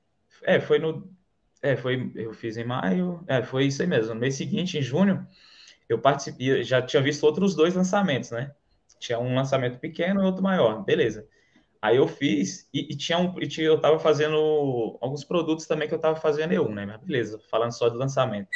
é, 0.43 0.60
foi 0.60 0.79
no. 0.79 1.10
É, 1.62 1.75
foi. 1.75 2.12
Eu 2.15 2.34
fiz 2.34 2.58
em 2.58 2.65
maio. 2.65 3.23
É, 3.27 3.41
foi 3.41 3.65
isso 3.65 3.82
aí 3.82 3.88
mesmo. 3.88 4.13
No 4.13 4.19
mês 4.19 4.36
seguinte, 4.36 4.77
em 4.77 4.82
junho, 4.82 5.25
eu 5.89 5.99
participei, 5.99 6.63
já 6.63 6.82
tinha 6.82 7.01
visto 7.01 7.23
outros 7.23 7.56
dois 7.56 7.73
lançamentos, 7.73 8.32
né? 8.32 8.51
Tinha 8.99 9.19
um 9.19 9.36
lançamento 9.36 9.79
pequeno 9.79 10.21
e 10.21 10.25
outro 10.25 10.43
maior, 10.43 10.84
beleza. 10.84 11.27
Aí 11.82 11.97
eu 11.97 12.08
fiz 12.08 12.69
e, 12.73 12.93
e 12.93 12.95
tinha 12.95 13.17
um, 13.17 13.38
e 13.41 13.47
tinha, 13.47 13.67
eu 13.67 13.79
tava 13.79 13.99
fazendo 13.99 14.97
alguns 15.01 15.25
produtos 15.25 15.65
também 15.65 15.88
que 15.88 15.93
eu 15.93 15.99
tava 15.99 16.15
fazendo 16.15 16.53
eu, 16.53 16.69
né? 16.69 16.86
Mas 16.86 17.01
beleza, 17.01 17.39
falando 17.49 17.71
só 17.71 17.89
do 17.89 17.97
lançamento. 17.97 18.47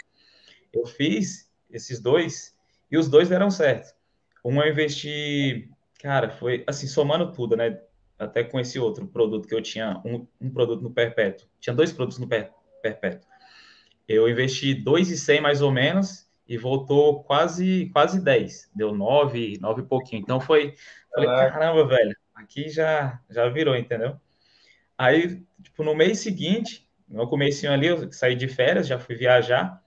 Eu 0.73 0.85
fiz 0.85 1.51
esses 1.69 1.99
dois 1.99 2.55
e 2.91 2.97
os 2.97 3.09
dois 3.09 3.29
deram 3.29 3.49
certo. 3.49 3.95
Um 4.43 4.61
eu 4.61 4.71
investi, 4.71 5.69
cara, 6.01 6.29
foi 6.29 6.63
assim, 6.67 6.87
somando 6.87 7.31
tudo, 7.31 7.55
né? 7.55 7.79
Até 8.17 8.43
com 8.43 8.59
esse 8.59 8.79
outro 8.79 9.07
produto 9.07 9.47
que 9.47 9.53
eu 9.53 9.61
tinha, 9.61 10.01
um, 10.03 10.25
um 10.39 10.49
produto 10.49 10.81
no 10.81 10.91
perpétuo. 10.91 11.47
Tinha 11.59 11.75
dois 11.75 11.91
produtos 11.91 12.19
no 12.19 12.27
per, 12.27 12.51
perpétuo. 12.81 13.27
Eu 14.07 14.29
investi 14.29 14.73
2,100 14.73 15.41
mais 15.41 15.61
ou 15.61 15.71
menos 15.71 16.27
e 16.47 16.57
voltou 16.57 17.23
quase 17.23 17.89
quase 17.91 18.23
10, 18.23 18.71
deu 18.73 18.93
9, 18.93 19.57
9 19.59 19.81
e 19.81 19.85
pouquinho. 19.85 20.21
Então 20.21 20.39
foi, 20.39 20.73
falei, 21.13 21.27
caramba, 21.27 21.85
velho, 21.85 22.15
aqui 22.33 22.69
já 22.69 23.19
já 23.29 23.49
virou, 23.49 23.75
entendeu? 23.75 24.17
Aí, 24.97 25.43
tipo, 25.61 25.83
no 25.83 25.93
mês 25.93 26.19
seguinte, 26.19 26.89
no 27.07 27.27
comecinho 27.27 27.71
ali, 27.71 27.87
eu 27.87 28.11
saí 28.11 28.35
de 28.35 28.47
férias, 28.47 28.87
já 28.87 28.97
fui 28.97 29.15
viajar, 29.15 29.81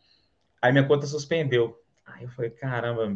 aí 0.60 0.72
minha 0.72 0.86
conta 0.86 1.06
suspendeu. 1.06 1.80
Aí 2.06 2.24
eu 2.24 2.30
falei, 2.30 2.50
caramba, 2.50 3.10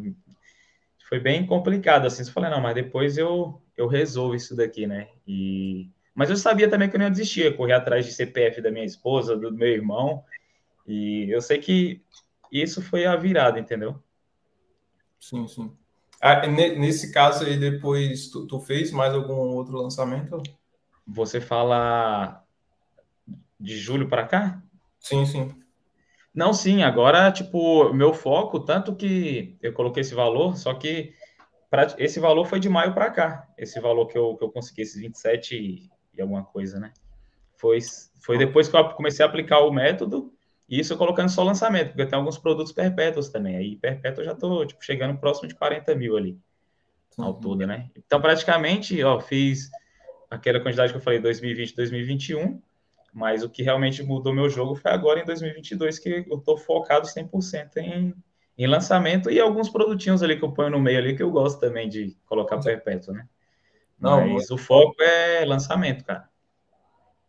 foi 1.09 1.21
bem 1.21 1.47
complicado, 1.47 2.07
assim, 2.07 2.23
eu 2.23 2.33
falei, 2.33 2.51
não, 2.51 2.61
mas 2.61 2.75
depois 2.75 3.19
eu, 3.19 3.61
eu 3.77 3.87
resolvo 3.87 4.35
isso 4.35 4.57
daqui, 4.57 4.87
né? 4.87 5.09
E... 5.27 5.91
Mas 6.15 6.31
eu 6.31 6.37
sabia 6.37 6.71
também 6.71 6.89
que 6.89 6.97
eu 6.97 6.99
não 6.99 7.07
ia 7.07 7.11
desistir, 7.11 7.57
correr 7.57 7.73
atrás 7.73 8.07
de 8.07 8.13
CPF 8.13 8.61
da 8.61 8.71
minha 8.71 8.85
esposa, 8.85 9.37
do 9.37 9.53
meu 9.53 9.69
irmão, 9.69 10.25
e 10.87 11.29
eu 11.31 11.41
sei 11.41 11.59
que 11.59 12.03
isso 12.53 12.81
foi 12.81 13.05
a 13.05 13.17
virada, 13.17 13.59
entendeu? 13.59 14.01
Sim, 15.19 15.49
sim. 15.49 15.77
Ah, 16.21 16.47
nesse 16.47 17.13
caso 17.13 17.45
aí, 17.45 17.59
depois, 17.59 18.29
tu, 18.29 18.47
tu, 18.47 18.61
fez 18.61 18.93
mais 18.93 19.13
algum 19.13 19.35
outro 19.35 19.77
lançamento? 19.77 20.43
Você 21.07 21.41
fala 21.41 22.43
de 23.59 23.77
julho 23.77 24.09
para 24.09 24.27
cá? 24.27 24.63
Sim, 25.01 25.27
sim. 25.27 25.64
Não, 26.35 26.53
sim, 26.53 26.83
agora, 26.83 27.31
tipo, 27.31 27.93
meu 27.93 28.13
foco, 28.13 28.59
tanto 28.59 28.97
que 28.97 29.57
eu 29.63 29.73
coloquei 29.73 30.01
esse 30.01 30.15
valor, 30.15 30.57
só 30.57 30.75
que 30.75 31.15
pra, 31.71 31.95
esse 31.97 32.19
valor 32.19 32.45
foi 32.47 32.59
de 32.59 32.69
maio 32.69 32.93
para 32.93 33.11
cá, 33.11 33.49
esse 33.57 33.79
valor 33.79 34.07
que 34.07 34.19
eu, 34.19 34.37
que 34.37 34.43
eu 34.43 34.51
consegui, 34.51 34.83
esses 34.83 35.01
27 35.01 35.57
e, 35.57 35.91
e 36.13 36.21
alguma 36.21 36.45
coisa, 36.45 36.81
né? 36.81 36.93
Foi, 37.57 37.79
foi 38.21 38.37
depois 38.37 38.69
que 38.69 38.77
eu 38.77 38.89
comecei 38.95 39.25
a 39.25 39.29
aplicar 39.29 39.61
o 39.61 39.73
método, 39.73 40.35
isso 40.69 40.97
colocando 40.97 41.29
só 41.29 41.45
lançamento, 41.45 41.89
porque 41.89 42.07
tem 42.07 42.19
alguns 42.19 42.39
produtos 42.39 42.73
perpétuos 42.73 43.29
também. 43.29 43.57
Aí 43.57 43.77
perpétuo 43.77 44.23
eu 44.23 44.27
já 44.27 44.33
estou 44.33 44.67
tipo, 44.67 44.85
chegando 44.85 45.19
próximo 45.19 45.47
de 45.47 45.55
40 45.55 45.95
mil 45.95 46.17
ali, 46.17 46.37
uhum. 47.17 47.27
ao 47.27 47.35
todo, 47.35 47.65
né? 47.65 47.91
Então, 47.97 48.21
praticamente, 48.21 49.01
ó, 49.05 49.21
fiz 49.21 49.71
aquela 50.29 50.59
quantidade 50.59 50.93
que 50.93 50.99
eu 50.99 51.03
falei, 51.03 51.21
2020, 51.21 51.77
2021, 51.77 52.61
mas 53.15 53.45
o 53.45 53.49
que 53.49 53.63
realmente 53.63 54.03
mudou 54.03 54.35
meu 54.35 54.51
jogo 54.51 54.75
foi 54.75 54.91
agora 54.91 55.21
em 55.21 55.25
2022, 55.25 56.01
que 56.01 56.27
eu 56.29 56.39
estou 56.39 56.59
focado 56.59 57.07
100% 57.07 57.77
em, 57.77 58.13
em 58.59 58.67
lançamento 58.67 59.31
e 59.31 59.41
alguns 59.41 59.69
produtinhos 59.69 60.21
ali 60.21 60.37
que 60.37 60.45
eu 60.45 60.51
ponho 60.51 60.71
no 60.71 60.81
meio 60.81 60.99
ali, 60.99 61.17
que 61.17 61.23
eu 61.23 61.31
gosto 61.31 61.61
também 61.61 61.89
de 61.89 62.17
colocar 62.27 62.59
perpétuo, 62.59 63.15
né? 63.15 63.27
Não, 64.01 64.27
mas 64.29 64.51
o 64.51 64.59
foco 64.59 65.01
é 65.01 65.45
lançamento, 65.45 66.05
cara. 66.05 66.29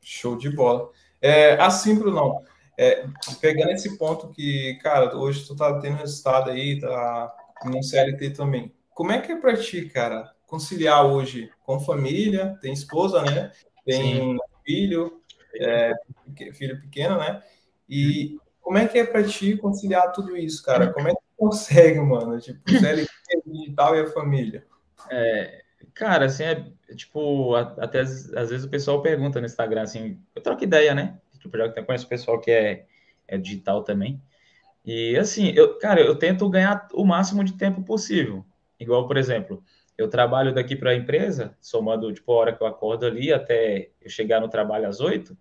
Show 0.02 0.36
de 0.36 0.50
bola. 0.50 0.90
É, 1.22 1.54
assim, 1.62 1.98
Bruno, 1.98 2.42
é, 2.78 3.06
pegando 3.40 3.72
esse 3.72 3.98
ponto 3.98 4.30
que, 4.30 4.80
cara, 4.82 5.16
hoje 5.16 5.46
tu 5.46 5.56
tá 5.56 5.80
tendo 5.80 5.98
resultado 5.98 6.50
aí, 6.50 6.80
tá 6.80 7.34
no 7.64 7.82
CLT 7.84 8.32
também. 8.32 8.74
Como 8.90 9.12
é 9.12 9.22
que 9.22 9.32
é 9.32 9.36
para 9.40 9.56
ti, 9.56 9.88
cara, 9.88 10.34
conciliar 10.48 11.06
hoje 11.06 11.50
com 11.64 11.80
família, 11.80 12.58
tem 12.62 12.74
esposa, 12.74 13.22
né? 13.22 13.52
Tem 13.86 14.02
Sim. 14.02 14.38
filho, 14.66 15.22
é, 15.60 15.94
filho 16.54 16.80
pequeno, 16.82 17.18
né? 17.18 17.42
E 17.90 18.38
como 18.62 18.78
é 18.78 18.88
que 18.88 18.98
é 18.98 19.06
para 19.06 19.24
ti 19.24 19.58
conciliar 19.58 20.12
tudo 20.12 20.36
isso, 20.36 20.64
cara? 20.64 20.92
Como 20.92 21.08
é 21.08 21.12
que 21.12 21.18
tu 21.18 21.38
consegue, 21.38 22.00
mano? 22.00 22.40
Tipo, 22.40 22.60
CLT, 22.70 23.08
digital 23.46 23.96
e 23.96 24.02
a 24.02 24.08
família. 24.08 24.66
É, 25.12 25.62
cara, 25.94 26.26
assim, 26.26 26.44
é, 26.44 26.66
tipo, 26.96 27.56
até 27.56 28.02
às 28.02 28.50
vezes 28.50 28.64
o 28.64 28.70
pessoal 28.70 29.02
pergunta 29.02 29.40
no 29.40 29.46
Instagram, 29.46 29.84
assim, 29.84 30.20
eu 30.36 30.42
troco 30.42 30.64
ideia, 30.64 30.96
né? 30.96 31.20
Tipo, 31.40 31.58
já 31.58 31.70
conheço 31.84 32.06
o 32.06 32.10
pessoal 32.10 32.40
que 32.40 32.50
é, 32.50 32.86
é 33.28 33.38
digital 33.38 33.84
também. 33.84 34.22
E 34.84 35.18
assim, 35.18 35.52
eu, 35.56 35.78
cara, 35.80 36.02
eu 36.02 36.16
tento 36.16 36.50
ganhar 36.50 36.88
o 36.94 37.06
máximo 37.06 37.44
de 37.44 37.54
tempo 37.54 37.84
possível. 37.84 38.46
Igual, 38.80 39.08
por 39.08 39.18
exemplo, 39.18 39.64
eu 39.98 40.10
trabalho 40.10 40.54
daqui 40.54 40.76
para 40.76 40.92
a 40.92 40.96
empresa, 40.96 41.58
somando 41.62 42.14
tipo 42.14 42.32
a 42.32 42.36
hora 42.36 42.56
que 42.56 42.62
eu 42.62 42.68
acordo 42.68 43.06
ali 43.06 43.34
até 43.34 43.92
eu 44.02 44.10
chegar 44.10 44.40
no 44.42 44.50
trabalho 44.50 44.88
às 44.88 45.00
oito, 45.00 45.38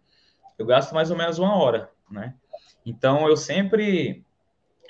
eu 0.59 0.67
gasto 0.67 0.95
mais 0.95 1.11
ou 1.11 1.17
menos 1.17 1.39
uma 1.39 1.57
hora, 1.57 1.91
né? 2.11 2.35
Então 2.85 3.29
eu 3.29 3.37
sempre 3.37 4.25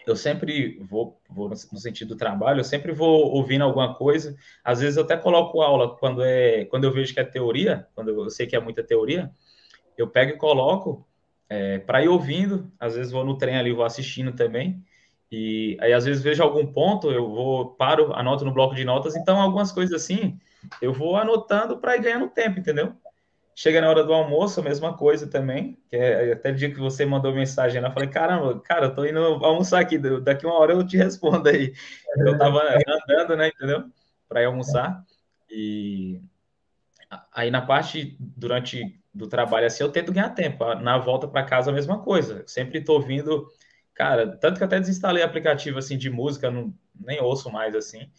eu 0.06 0.16
sempre 0.16 0.78
vou, 0.80 1.18
vou 1.30 1.48
no 1.48 1.56
sentido 1.56 2.08
do 2.08 2.16
trabalho, 2.16 2.60
eu 2.60 2.64
sempre 2.64 2.92
vou 2.92 3.32
ouvindo 3.32 3.64
alguma 3.64 3.94
coisa. 3.94 4.36
Às 4.62 4.80
vezes 4.80 4.96
eu 4.96 5.04
até 5.04 5.16
coloco 5.16 5.62
aula 5.62 5.96
quando 5.96 6.22
é 6.22 6.66
quando 6.66 6.84
eu 6.84 6.92
vejo 6.92 7.14
que 7.14 7.20
é 7.20 7.24
teoria, 7.24 7.86
quando 7.94 8.10
eu 8.10 8.30
sei 8.30 8.46
que 8.46 8.56
é 8.56 8.60
muita 8.60 8.82
teoria, 8.82 9.30
eu 9.96 10.08
pego 10.08 10.32
e 10.32 10.36
coloco 10.36 11.06
é, 11.48 11.78
para 11.78 12.02
ir 12.02 12.08
ouvindo. 12.08 12.70
Às 12.78 12.96
vezes 12.96 13.12
vou 13.12 13.24
no 13.24 13.38
trem 13.38 13.56
ali, 13.56 13.72
vou 13.72 13.84
assistindo 13.84 14.32
também. 14.32 14.82
E 15.30 15.76
aí, 15.80 15.92
às 15.92 16.04
vezes, 16.04 16.22
vejo 16.22 16.42
algum 16.42 16.64
ponto, 16.64 17.10
eu 17.10 17.28
vou, 17.28 17.70
paro, 17.74 18.14
anoto 18.14 18.44
no 18.44 18.52
bloco 18.52 18.74
de 18.74 18.84
notas. 18.84 19.16
Então, 19.16 19.40
algumas 19.40 19.72
coisas 19.72 20.00
assim, 20.00 20.38
eu 20.80 20.92
vou 20.92 21.16
anotando 21.16 21.78
para 21.78 21.96
ir 21.96 22.02
ganhando 22.02 22.28
tempo, 22.28 22.60
entendeu? 22.60 22.94
Chega 23.56 23.80
na 23.80 23.88
hora 23.88 24.02
do 24.02 24.12
almoço, 24.12 24.60
a 24.60 24.62
mesma 24.62 24.96
coisa 24.96 25.28
também. 25.28 25.78
Que 25.88 25.96
é, 25.96 26.32
até 26.32 26.50
o 26.50 26.54
dia 26.54 26.70
que 26.70 26.80
você 26.80 27.06
mandou 27.06 27.32
mensagem, 27.32 27.80
eu 27.80 27.92
falei: 27.92 28.08
caramba, 28.08 28.58
cara, 28.60 28.86
eu 28.86 28.94
tô 28.94 29.04
indo 29.04 29.18
almoçar 29.18 29.80
aqui, 29.80 29.96
daqui 29.98 30.44
uma 30.44 30.58
hora 30.58 30.72
eu 30.72 30.86
te 30.86 30.96
respondo 30.96 31.48
aí. 31.48 31.72
Eu 32.16 32.36
tava 32.36 32.60
andando, 33.08 33.36
né, 33.36 33.48
entendeu? 33.48 33.84
Para 34.28 34.42
ir 34.42 34.46
almoçar. 34.46 35.04
E 35.48 36.20
aí, 37.32 37.50
na 37.50 37.62
parte, 37.62 38.16
durante 38.18 39.00
do 39.14 39.28
trabalho 39.28 39.66
assim, 39.66 39.84
eu 39.84 39.92
tento 39.92 40.12
ganhar 40.12 40.30
tempo. 40.30 40.74
Na 40.74 40.98
volta 40.98 41.28
para 41.28 41.44
casa, 41.44 41.70
a 41.70 41.74
mesma 41.74 42.02
coisa. 42.02 42.42
sempre 42.48 42.80
estou 42.80 42.96
ouvindo, 42.96 43.46
cara, 43.94 44.36
tanto 44.36 44.58
que 44.58 44.64
até 44.64 44.80
desinstalei 44.80 45.22
aplicativo 45.22 45.78
assim 45.78 45.96
de 45.96 46.10
música, 46.10 46.50
não, 46.50 46.74
nem 46.94 47.20
ouço 47.20 47.50
mais 47.50 47.74
assim. 47.76 48.10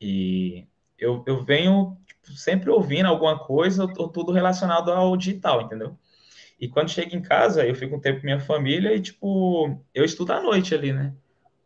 E 0.00 0.66
eu, 0.98 1.22
eu 1.26 1.42
venho 1.42 1.96
tipo, 2.06 2.36
sempre 2.36 2.70
ouvindo 2.70 3.06
alguma 3.06 3.38
coisa, 3.38 3.84
ou 3.84 4.08
tudo 4.08 4.32
relacionado 4.32 4.90
ao 4.90 5.16
digital, 5.16 5.62
entendeu? 5.62 5.96
E 6.60 6.68
quando 6.68 6.90
chego 6.90 7.16
em 7.16 7.22
casa, 7.22 7.66
eu 7.66 7.74
fico 7.74 7.96
um 7.96 8.00
tempo 8.00 8.20
com 8.20 8.26
minha 8.26 8.38
família 8.38 8.94
e, 8.94 9.00
tipo, 9.00 9.76
eu 9.92 10.04
estudo 10.04 10.32
à 10.32 10.40
noite 10.40 10.74
ali, 10.74 10.92
né? 10.92 11.12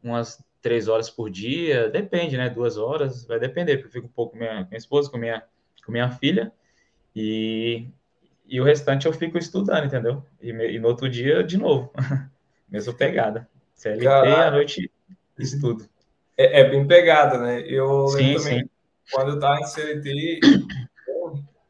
Umas 0.02 0.42
três 0.62 0.88
horas 0.88 1.10
por 1.10 1.30
dia, 1.30 1.90
depende, 1.90 2.36
né? 2.36 2.48
Duas 2.48 2.78
horas, 2.78 3.26
vai 3.26 3.38
depender, 3.38 3.76
porque 3.76 3.88
eu 3.88 3.92
fico 3.92 4.06
um 4.06 4.14
pouco 4.14 4.32
com 4.32 4.38
minha, 4.38 4.64
com 4.64 4.70
minha 4.70 4.78
esposa, 4.78 5.10
com 5.10 5.18
minha, 5.18 5.42
com 5.84 5.92
minha 5.92 6.10
filha, 6.10 6.50
e, 7.14 7.86
e 8.46 8.60
o 8.60 8.64
restante 8.64 9.06
eu 9.06 9.12
fico 9.12 9.36
estudando, 9.36 9.84
entendeu? 9.84 10.24
E, 10.40 10.48
e 10.48 10.78
no 10.78 10.88
outro 10.88 11.08
dia, 11.08 11.44
de 11.44 11.58
novo, 11.58 11.92
mesma 12.68 12.94
pegada. 12.94 13.48
CLT 13.74 14.06
à 14.06 14.50
noite, 14.50 14.90
estudo. 15.38 15.86
É, 16.38 16.60
é, 16.60 16.70
bem 16.70 16.86
pegada, 16.86 17.38
né? 17.38 17.60
Eu 17.60 18.08
sim, 18.08 18.34
também, 18.34 18.60
sim. 18.60 18.70
Quando 19.12 19.32
eu 19.32 19.40
tava 19.40 19.60
em 19.60 19.64
CLT, 19.64 20.40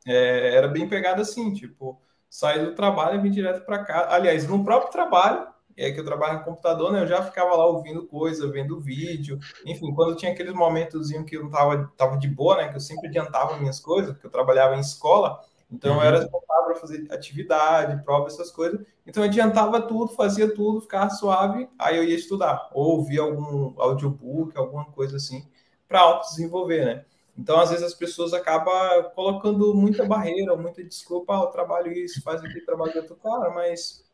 é, 0.06 0.54
era 0.54 0.68
bem 0.68 0.88
pegada 0.88 1.22
assim, 1.22 1.52
tipo, 1.52 2.00
sair 2.28 2.64
do 2.64 2.74
trabalho 2.74 3.18
e 3.18 3.22
vir 3.22 3.30
direto 3.30 3.64
para 3.64 3.84
cá. 3.84 4.14
Aliás, 4.14 4.46
no 4.46 4.64
próprio 4.64 4.92
trabalho, 4.92 5.46
é 5.76 5.90
que 5.90 6.00
eu 6.00 6.04
trabalho 6.04 6.38
no 6.38 6.44
computador, 6.44 6.90
né? 6.90 7.02
Eu 7.02 7.06
já 7.06 7.22
ficava 7.22 7.54
lá 7.54 7.66
ouvindo 7.66 8.06
coisa, 8.06 8.50
vendo 8.50 8.80
vídeo. 8.80 9.38
Enfim, 9.64 9.92
quando 9.94 10.16
tinha 10.16 10.32
aqueles 10.32 10.54
momentos 10.54 11.10
que 11.26 11.36
eu 11.36 11.44
não 11.44 11.50
tava, 11.50 11.92
tava 11.96 12.16
de 12.16 12.28
boa, 12.28 12.56
né? 12.56 12.68
Que 12.68 12.76
eu 12.76 12.80
sempre 12.80 13.08
adiantava 13.08 13.58
minhas 13.58 13.78
coisas, 13.78 14.12
porque 14.12 14.26
eu 14.26 14.30
trabalhava 14.30 14.74
em 14.74 14.80
escola, 14.80 15.38
então 15.70 15.94
uhum. 15.94 16.00
eu 16.00 16.06
era 16.06 16.18
responsável 16.20 16.64
para 16.64 16.74
fazer 16.76 17.06
atividade, 17.10 18.02
prova, 18.04 18.26
essas 18.26 18.50
coisas. 18.50 18.80
Então 19.06 19.22
eu 19.22 19.28
adiantava 19.28 19.82
tudo, 19.82 20.12
fazia 20.14 20.52
tudo, 20.52 20.80
ficava 20.80 21.10
suave, 21.10 21.68
aí 21.78 21.96
eu 21.96 22.04
ia 22.04 22.16
estudar, 22.16 22.70
ou 22.72 22.96
ouvia 22.98 23.20
algum 23.20 23.74
audiobook, 23.78 24.56
alguma 24.56 24.86
coisa 24.86 25.16
assim, 25.16 25.46
para 25.86 26.00
auto-desenvolver, 26.00 26.84
né? 26.84 27.04
Então, 27.38 27.60
às 27.60 27.70
vezes, 27.70 27.84
as 27.84 27.94
pessoas 27.94 28.32
acabam 28.32 29.10
colocando 29.14 29.74
muita 29.74 30.04
barreira, 30.04 30.56
muita 30.56 30.82
desculpa, 30.82 31.36
ah, 31.36 31.42
eu 31.42 31.46
trabalho 31.48 31.92
isso, 31.92 32.22
faz 32.22 32.42
aqui, 32.42 32.60
trabalho 32.62 32.96
outro 32.96 33.16
cara, 33.16 33.50
mas 33.50 34.04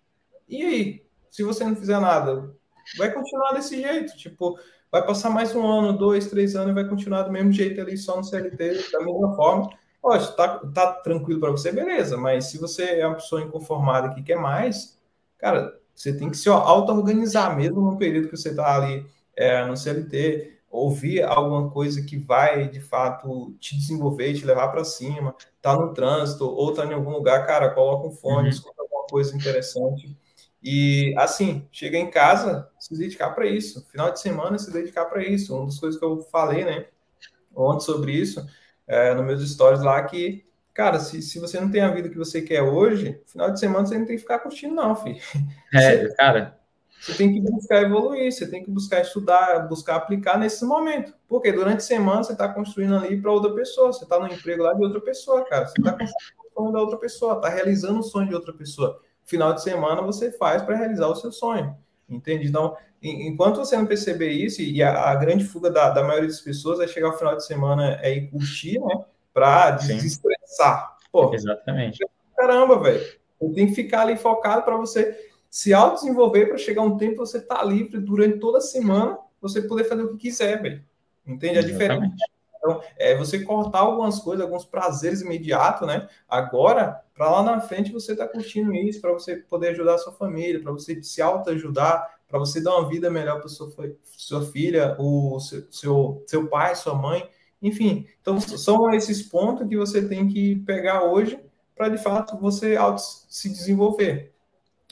e 0.48 0.62
aí? 0.62 1.12
se 1.32 1.42
você 1.42 1.64
não 1.64 1.74
fizer 1.74 1.98
nada, 1.98 2.54
vai 2.98 3.10
continuar 3.10 3.52
desse 3.52 3.80
jeito. 3.80 4.14
Tipo, 4.18 4.58
vai 4.90 5.04
passar 5.04 5.30
mais 5.30 5.56
um 5.56 5.66
ano, 5.66 5.96
dois, 5.96 6.26
três 6.26 6.54
anos 6.54 6.70
e 6.70 6.74
vai 6.74 6.86
continuar 6.86 7.22
do 7.22 7.32
mesmo 7.32 7.50
jeito 7.50 7.80
ali, 7.80 7.96
só 7.96 8.18
no 8.18 8.22
CLT, 8.22 8.90
da 8.92 9.00
mesma 9.00 9.34
forma. 9.34 9.70
Pode, 10.00 10.36
tá, 10.36 10.58
tá 10.58 10.92
tranquilo 10.94 11.40
para 11.40 11.50
você, 11.50 11.72
beleza, 11.72 12.18
mas 12.18 12.46
se 12.46 12.58
você 12.58 13.00
é 13.00 13.06
uma 13.06 13.14
pessoa 13.14 13.40
inconformada 13.40 14.14
que 14.14 14.22
quer 14.22 14.36
mais, 14.36 14.98
cara, 15.38 15.80
você 15.94 16.12
tem 16.12 16.28
que 16.28 16.36
se 16.36 16.50
auto-organizar, 16.50 17.56
mesmo 17.56 17.80
no 17.80 17.96
período 17.96 18.28
que 18.28 18.36
você 18.36 18.50
está 18.50 18.76
ali 18.76 19.06
é, 19.34 19.64
no 19.64 19.76
CLT, 19.76 20.51
ouvir 20.72 21.22
alguma 21.22 21.70
coisa 21.70 22.02
que 22.02 22.16
vai, 22.16 22.68
de 22.68 22.80
fato, 22.80 23.54
te 23.60 23.76
desenvolver, 23.76 24.34
te 24.34 24.44
levar 24.44 24.68
para 24.68 24.84
cima, 24.84 25.36
tá 25.60 25.76
no 25.76 25.92
trânsito 25.92 26.46
ou 26.46 26.72
tá 26.72 26.84
em 26.84 26.94
algum 26.94 27.10
lugar, 27.10 27.46
cara, 27.46 27.70
coloca 27.70 28.08
um 28.08 28.12
fone, 28.12 28.44
uhum. 28.44 28.48
escuta 28.48 28.82
alguma 28.82 29.06
coisa 29.06 29.36
interessante 29.36 30.16
e 30.62 31.12
assim, 31.18 31.66
chega 31.72 31.98
em 31.98 32.08
casa, 32.08 32.68
se 32.78 32.96
dedicar 32.96 33.30
para 33.30 33.46
isso. 33.46 33.84
Final 33.90 34.12
de 34.12 34.20
semana, 34.20 34.58
se 34.58 34.72
dedicar 34.72 35.06
para 35.06 35.22
isso. 35.22 35.54
Uma 35.54 35.66
das 35.66 35.78
coisas 35.78 35.98
que 35.98 36.04
eu 36.04 36.20
falei, 36.30 36.64
né, 36.64 36.86
ontem 37.54 37.84
sobre 37.84 38.12
isso, 38.12 38.46
é, 38.86 39.12
nos 39.12 39.26
meus 39.26 39.50
stories 39.50 39.82
lá, 39.82 40.00
que, 40.04 40.46
cara, 40.72 41.00
se, 41.00 41.20
se 41.20 41.40
você 41.40 41.58
não 41.60 41.70
tem 41.70 41.80
a 41.80 41.90
vida 41.90 42.08
que 42.08 42.16
você 42.16 42.40
quer 42.40 42.62
hoje, 42.62 43.20
final 43.26 43.50
de 43.50 43.58
semana 43.58 43.86
você 43.86 43.98
não 43.98 44.06
tem 44.06 44.16
que 44.16 44.22
ficar 44.22 44.38
curtindo, 44.38 44.74
não, 44.74 44.94
filho. 44.94 45.20
É, 45.74 46.08
cara. 46.14 46.61
Você 47.02 47.14
tem 47.14 47.32
que 47.32 47.40
buscar 47.40 47.82
evoluir, 47.82 48.32
você 48.32 48.48
tem 48.48 48.62
que 48.62 48.70
buscar 48.70 49.00
estudar, 49.00 49.68
buscar 49.68 49.96
aplicar 49.96 50.38
nesse 50.38 50.64
momento. 50.64 51.12
Porque 51.28 51.52
durante 51.52 51.78
a 51.78 51.80
semana 51.80 52.22
você 52.22 52.32
está 52.32 52.48
construindo 52.48 52.94
ali 52.94 53.20
para 53.20 53.32
outra 53.32 53.52
pessoa, 53.52 53.92
você 53.92 54.04
está 54.04 54.18
no 54.18 54.32
emprego 54.32 54.62
lá 54.62 54.72
de 54.72 54.84
outra 54.84 55.00
pessoa, 55.00 55.44
cara. 55.44 55.66
Você 55.66 55.78
está 55.78 55.90
construindo 55.90 56.38
o 56.38 56.54
sonho 56.54 56.72
da 56.72 56.80
outra 56.80 56.96
pessoa, 56.96 57.34
está 57.34 57.48
realizando 57.48 57.98
o 57.98 58.02
sonho 58.04 58.28
de 58.28 58.34
outra 58.34 58.52
pessoa 58.52 59.00
final 59.24 59.54
de 59.54 59.62
semana 59.62 60.02
você 60.02 60.30
faz 60.30 60.62
para 60.62 60.76
realizar 60.76 61.08
o 61.08 61.16
seu 61.16 61.32
sonho. 61.32 61.76
Entende? 62.08 62.48
Então, 62.48 62.76
enquanto 63.02 63.56
você 63.56 63.76
não 63.76 63.86
perceber 63.86 64.30
isso, 64.30 64.60
e 64.60 64.82
a, 64.82 65.10
a 65.10 65.14
grande 65.14 65.44
fuga 65.44 65.70
da, 65.70 65.90
da, 65.90 66.02
maioria 66.02 66.28
das 66.28 66.40
pessoas 66.40 66.80
é 66.80 66.86
chegar 66.86 67.08
ao 67.08 67.18
final 67.18 67.36
de 67.36 67.46
semana 67.46 67.98
é 68.02 68.14
ir 68.14 68.30
curtir, 68.30 68.78
né? 68.78 69.04
Para 69.32 69.70
desestressar. 69.72 70.96
Pô, 71.10 71.32
Exatamente. 71.32 72.04
Caramba, 72.36 72.78
velho. 72.78 73.00
Você 73.40 73.54
tem 73.54 73.66
que 73.66 73.74
ficar 73.74 74.02
ali 74.02 74.16
focado 74.16 74.62
para 74.62 74.76
você 74.76 75.31
se 75.52 75.74
auto-desenvolver 75.74 76.46
para 76.46 76.56
chegar 76.56 76.80
um 76.80 76.96
tempo 76.96 77.18
você 77.18 77.38
tá 77.38 77.62
livre 77.62 78.00
durante 78.00 78.38
toda 78.38 78.56
a 78.56 78.62
semana, 78.62 79.18
você 79.38 79.60
poder 79.60 79.84
fazer 79.84 80.02
o 80.02 80.12
que 80.12 80.16
quiser, 80.16 80.62
velho. 80.62 80.82
Entende? 81.26 81.58
É 81.58 81.62
diferente. 81.62 82.10
Então, 82.56 82.80
é 82.96 83.14
você 83.14 83.40
cortar 83.40 83.80
algumas 83.80 84.18
coisas, 84.18 84.42
alguns 84.42 84.64
prazeres 84.64 85.20
imediatos, 85.20 85.86
né? 85.86 86.08
Agora, 86.26 87.02
para 87.12 87.30
lá 87.30 87.42
na 87.42 87.60
frente 87.60 87.92
você 87.92 88.16
tá 88.16 88.26
curtindo 88.26 88.74
isso, 88.74 88.98
para 89.02 89.12
você 89.12 89.36
poder 89.36 89.68
ajudar 89.68 89.96
a 89.96 89.98
sua 89.98 90.14
família, 90.14 90.62
para 90.62 90.72
você 90.72 91.02
se 91.02 91.20
auto-ajudar, 91.20 92.20
para 92.26 92.38
você 92.38 92.58
dar 92.58 92.78
uma 92.78 92.88
vida 92.88 93.10
melhor 93.10 93.38
para 93.38 93.48
sua, 93.48 93.70
sua 94.02 94.46
filha, 94.46 94.96
o 94.98 95.38
seu, 95.38 95.66
seu, 95.70 96.24
seu 96.26 96.48
pai, 96.48 96.74
sua 96.76 96.94
mãe, 96.94 97.28
enfim. 97.60 98.06
Então, 98.22 98.40
são 98.40 98.90
esses 98.94 99.22
pontos 99.22 99.68
que 99.68 99.76
você 99.76 100.08
tem 100.08 100.26
que 100.28 100.56
pegar 100.60 101.04
hoje 101.04 101.38
para, 101.76 101.90
de 101.90 101.98
fato, 101.98 102.38
você 102.38 102.74
auto 102.74 103.02
se 103.28 103.50
desenvolver. 103.50 104.31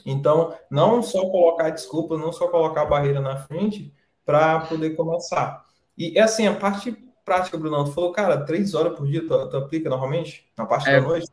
Então, 0.07 0.55
não 0.70 1.03
só 1.03 1.20
colocar 1.30 1.70
desculpa, 1.70 2.16
não 2.16 2.32
só 2.32 2.48
colocar 2.48 2.82
a 2.82 2.86
barreira 2.86 3.20
na 3.20 3.36
frente 3.36 3.92
para 4.24 4.61
poder 4.61 4.90
começar. 4.90 5.64
E, 5.96 6.18
é 6.18 6.22
assim, 6.22 6.46
a 6.46 6.55
parte 6.55 6.96
prática, 7.24 7.57
Brunão? 7.57 7.84
Tu 7.84 7.92
falou, 7.92 8.12
cara, 8.12 8.44
três 8.44 8.74
horas 8.74 8.96
por 8.96 9.07
dia 9.07 9.26
tu, 9.26 9.48
tu 9.48 9.57
aplica 9.57 9.88
normalmente? 9.88 10.46
Na 10.57 10.66
parte 10.66 10.88
é, 10.88 11.01
da 11.01 11.07
noite? 11.07 11.28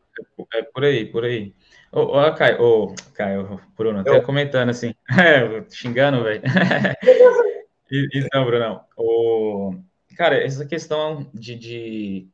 É 0.53 0.61
por 0.63 0.83
aí, 0.83 1.05
por 1.05 1.23
aí. 1.23 1.55
Ô, 1.91 2.01
ô 2.01 2.33
Caio, 2.33 2.61
ô, 2.61 2.95
Caio, 3.13 3.59
Bruno, 3.75 3.99
até 3.99 4.17
Eu... 4.17 4.21
comentando 4.21 4.69
assim, 4.69 4.93
é, 5.17 5.63
xingando, 5.69 6.23
velho. 6.23 6.41
então, 8.13 8.45
Brunão, 8.45 8.81
o... 8.95 9.73
cara, 10.15 10.43
essa 10.43 10.65
questão 10.65 11.29
de, 11.33 11.55
de... 11.55 12.27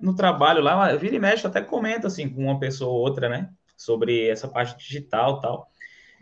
no 0.00 0.14
trabalho 0.14 0.62
lá, 0.62 0.94
vira 0.94 1.16
e 1.16 1.18
mexe, 1.18 1.46
até 1.46 1.60
comenta 1.60 2.06
assim 2.06 2.28
com 2.28 2.44
uma 2.44 2.60
pessoa 2.60 2.92
ou 2.92 3.00
outra, 3.00 3.28
né? 3.28 3.50
Sobre 3.78 4.28
essa 4.28 4.46
parte 4.46 4.76
digital 4.76 5.40
tal. 5.40 5.70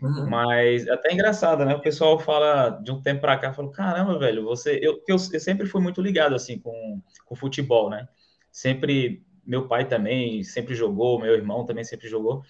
Uhum. 0.01 0.29
Mas 0.29 0.87
é 0.87 0.93
até 0.93 1.11
engraçado, 1.11 1.65
né? 1.65 1.75
O 1.75 1.81
pessoal 1.81 2.19
fala 2.19 2.69
de 2.69 2.91
um 2.91 3.01
tempo 3.01 3.21
para 3.21 3.37
cá, 3.37 3.51
falou, 3.51 3.71
caramba, 3.71 4.17
velho, 4.19 4.43
você. 4.43 4.79
Eu, 4.81 5.03
eu, 5.07 5.17
eu, 5.33 5.39
sempre 5.39 5.65
fui 5.65 5.81
muito 5.81 6.01
ligado 6.01 6.35
assim 6.35 6.59
com, 6.59 7.01
com 7.25 7.35
futebol, 7.35 7.89
né? 7.89 8.07
Sempre, 8.51 9.25
meu 9.45 9.67
pai 9.67 9.87
também 9.87 10.43
sempre 10.43 10.75
jogou, 10.75 11.19
meu 11.19 11.33
irmão 11.33 11.65
também 11.65 11.83
sempre 11.83 12.07
jogou. 12.07 12.43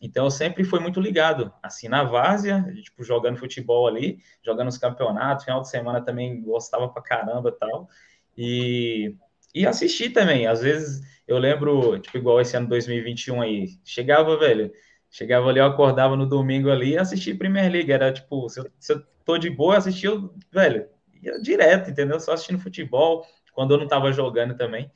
Então 0.00 0.24
eu 0.24 0.30
sempre 0.30 0.64
fui 0.64 0.80
muito 0.80 1.00
ligado, 1.00 1.52
assim, 1.62 1.88
na 1.88 2.04
várzea, 2.04 2.62
tipo, 2.82 3.02
jogando 3.04 3.38
futebol 3.38 3.86
ali, 3.86 4.18
jogando 4.42 4.68
os 4.68 4.78
campeonatos, 4.78 5.44
final 5.44 5.60
de 5.62 5.68
semana 5.68 6.02
também 6.02 6.42
gostava 6.42 6.88
pra 6.88 7.02
caramba 7.02 7.52
tal. 7.52 7.88
E, 8.36 9.14
e 9.54 9.66
assistir 9.66 10.10
também. 10.10 10.46
Às 10.46 10.60
vezes 10.60 11.00
eu 11.26 11.38
lembro, 11.38 11.98
tipo, 11.98 12.18
igual 12.18 12.40
esse 12.40 12.56
ano 12.56 12.68
2021 12.68 13.42
aí, 13.42 13.68
chegava, 13.84 14.36
velho 14.38 14.70
Chegava 15.14 15.48
ali, 15.48 15.60
eu 15.60 15.66
acordava 15.66 16.16
no 16.16 16.26
domingo 16.26 16.68
ali 16.68 16.94
e 16.94 16.98
assistia 16.98 17.38
Premier 17.38 17.70
League. 17.70 17.92
Era 17.92 18.12
tipo, 18.12 18.48
se 18.48 18.58
eu, 18.58 18.68
se 18.80 18.92
eu 18.94 19.00
tô 19.24 19.38
de 19.38 19.48
boa, 19.48 19.76
assistia, 19.76 20.10
velho, 20.50 20.88
ia 21.22 21.40
direto, 21.40 21.88
entendeu? 21.88 22.18
Só 22.18 22.32
assistindo 22.32 22.58
futebol, 22.58 23.24
quando 23.52 23.72
eu 23.74 23.78
não 23.78 23.86
tava 23.86 24.10
jogando 24.12 24.56
também. 24.56 24.90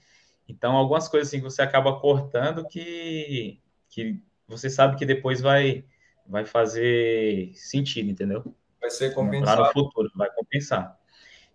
Então, 0.48 0.74
algumas 0.74 1.06
coisas 1.06 1.28
assim 1.28 1.36
que 1.36 1.44
você 1.44 1.62
acaba 1.62 2.00
cortando 2.00 2.66
que, 2.66 3.60
que 3.88 4.20
você 4.48 4.68
sabe 4.68 4.96
que 4.96 5.06
depois 5.06 5.40
vai, 5.40 5.84
vai 6.26 6.44
fazer 6.44 7.52
sentido, 7.54 8.10
entendeu? 8.10 8.42
Vai 8.80 8.90
ser 8.90 9.14
compensado. 9.14 9.60
Lá 9.60 9.68
no 9.68 9.72
futuro, 9.72 10.10
vai 10.16 10.28
compensar. 10.34 10.98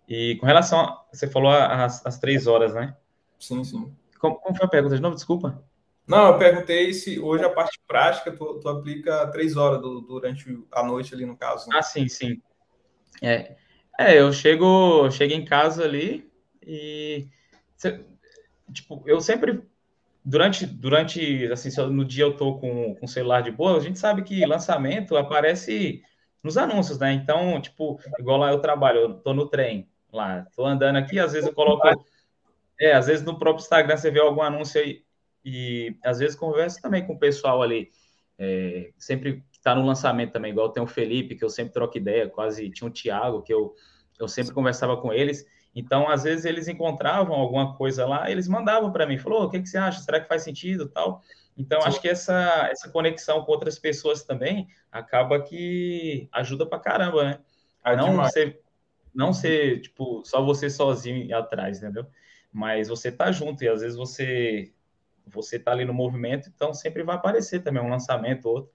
E 0.08 0.36
com 0.36 0.46
relação, 0.46 0.80
a, 0.80 1.04
você 1.12 1.28
falou 1.28 1.50
as, 1.50 2.06
as 2.06 2.18
três 2.18 2.46
horas, 2.46 2.72
né? 2.72 2.96
Sim, 3.38 3.62
sim. 3.62 3.94
Como, 4.24 4.36
como 4.36 4.56
foi 4.56 4.64
a 4.64 4.70
pergunta 4.70 4.96
de 4.96 5.02
novo? 5.02 5.14
Desculpa. 5.14 5.62
Não, 6.08 6.28
eu 6.28 6.38
perguntei 6.38 6.94
se 6.94 7.20
hoje 7.20 7.44
a 7.44 7.50
parte 7.50 7.78
prática 7.86 8.32
tu, 8.32 8.58
tu 8.58 8.68
aplica 8.70 9.26
três 9.26 9.54
horas 9.54 9.82
do, 9.82 10.00
durante 10.00 10.64
a 10.72 10.82
noite 10.82 11.14
ali 11.14 11.26
no 11.26 11.36
caso. 11.36 11.68
Né? 11.68 11.76
Ah, 11.78 11.82
sim, 11.82 12.08
sim. 12.08 12.40
É, 13.22 13.54
é 13.98 14.18
eu 14.18 14.32
chego, 14.32 15.10
chego 15.10 15.34
em 15.34 15.44
casa 15.44 15.84
ali 15.84 16.30
e 16.62 17.28
tipo, 18.72 19.02
eu 19.04 19.20
sempre 19.20 19.62
durante 20.24 20.64
durante 20.64 21.46
assim, 21.52 21.68
no 21.90 22.04
dia 22.04 22.24
eu 22.24 22.34
tô 22.34 22.58
com, 22.58 22.94
com 22.94 23.04
o 23.04 23.08
celular 23.08 23.42
de 23.42 23.50
boa, 23.50 23.76
a 23.76 23.80
gente 23.80 23.98
sabe 23.98 24.22
que 24.22 24.46
lançamento 24.46 25.18
aparece 25.18 26.02
nos 26.42 26.56
anúncios, 26.56 26.98
né? 26.98 27.12
Então, 27.12 27.60
tipo, 27.60 28.00
igual 28.18 28.38
lá 28.38 28.50
eu 28.50 28.60
trabalho, 28.60 29.00
eu 29.00 29.14
tô 29.14 29.34
no 29.34 29.48
trem 29.48 29.86
lá, 30.10 30.46
tô 30.56 30.64
andando 30.64 30.96
aqui, 30.96 31.18
às 31.18 31.32
vezes 31.32 31.46
eu 31.46 31.54
coloco 31.54 31.86
é, 32.80 32.92
às 32.92 33.06
vezes 33.06 33.24
no 33.24 33.38
próprio 33.38 33.62
Instagram 33.62 33.96
você 33.96 34.10
vê 34.10 34.20
algum 34.20 34.42
anúncio 34.42 34.80
aí 34.80 35.04
e 35.44 35.96
às 36.02 36.18
vezes 36.18 36.36
converso 36.36 36.80
também 36.80 37.06
com 37.06 37.12
o 37.12 37.18
pessoal 37.18 37.62
ali, 37.62 37.90
é, 38.38 38.90
sempre 38.98 39.44
tá 39.62 39.74
no 39.74 39.84
lançamento 39.84 40.32
também, 40.32 40.52
igual 40.52 40.70
tem 40.70 40.82
o 40.82 40.86
Felipe, 40.86 41.36
que 41.36 41.44
eu 41.44 41.48
sempre 41.48 41.72
troco 41.72 41.96
ideia, 41.96 42.28
quase 42.28 42.70
tinha 42.70 42.88
o 42.88 42.92
Thiago, 42.92 43.42
que 43.42 43.52
eu, 43.52 43.74
eu 44.18 44.28
sempre 44.28 44.52
conversava 44.52 44.96
com 44.96 45.12
eles. 45.12 45.46
Então, 45.74 46.08
às 46.08 46.22
vezes, 46.22 46.44
eles 46.44 46.68
encontravam 46.68 47.34
alguma 47.34 47.74
coisa 47.74 48.06
lá, 48.06 48.30
eles 48.30 48.46
mandavam 48.46 48.92
para 48.92 49.06
mim, 49.06 49.18
falou, 49.18 49.44
o 49.44 49.50
que, 49.50 49.60
que 49.60 49.68
você 49.68 49.78
acha? 49.78 50.00
Será 50.00 50.20
que 50.20 50.28
faz 50.28 50.42
sentido 50.42 50.88
tal? 50.88 51.22
Então, 51.56 51.80
Sim. 51.80 51.88
acho 51.88 52.00
que 52.00 52.08
essa, 52.08 52.68
essa 52.70 52.90
conexão 52.90 53.42
com 53.42 53.52
outras 53.52 53.78
pessoas 53.78 54.22
também 54.22 54.68
acaba 54.92 55.40
que 55.40 56.28
ajuda 56.30 56.66
para 56.66 56.78
caramba, 56.78 57.24
né? 57.24 57.38
É 57.84 57.96
não 57.96 58.24
ser, 58.28 58.60
não 59.14 59.32
ser, 59.32 59.80
tipo, 59.80 60.22
só 60.24 60.44
você 60.44 60.68
sozinho 60.68 61.36
atrás, 61.36 61.78
entendeu? 61.78 62.06
Mas 62.54 62.86
você 62.86 63.10
tá 63.10 63.32
junto 63.32 63.64
e 63.64 63.68
às 63.68 63.80
vezes 63.80 63.96
você 63.96 64.72
você 65.26 65.58
tá 65.58 65.72
ali 65.72 65.84
no 65.84 65.92
movimento, 65.92 66.50
então 66.54 66.72
sempre 66.72 67.02
vai 67.02 67.16
aparecer 67.16 67.60
também 67.62 67.82
um 67.82 67.90
lançamento 67.90 68.46
outro. 68.46 68.70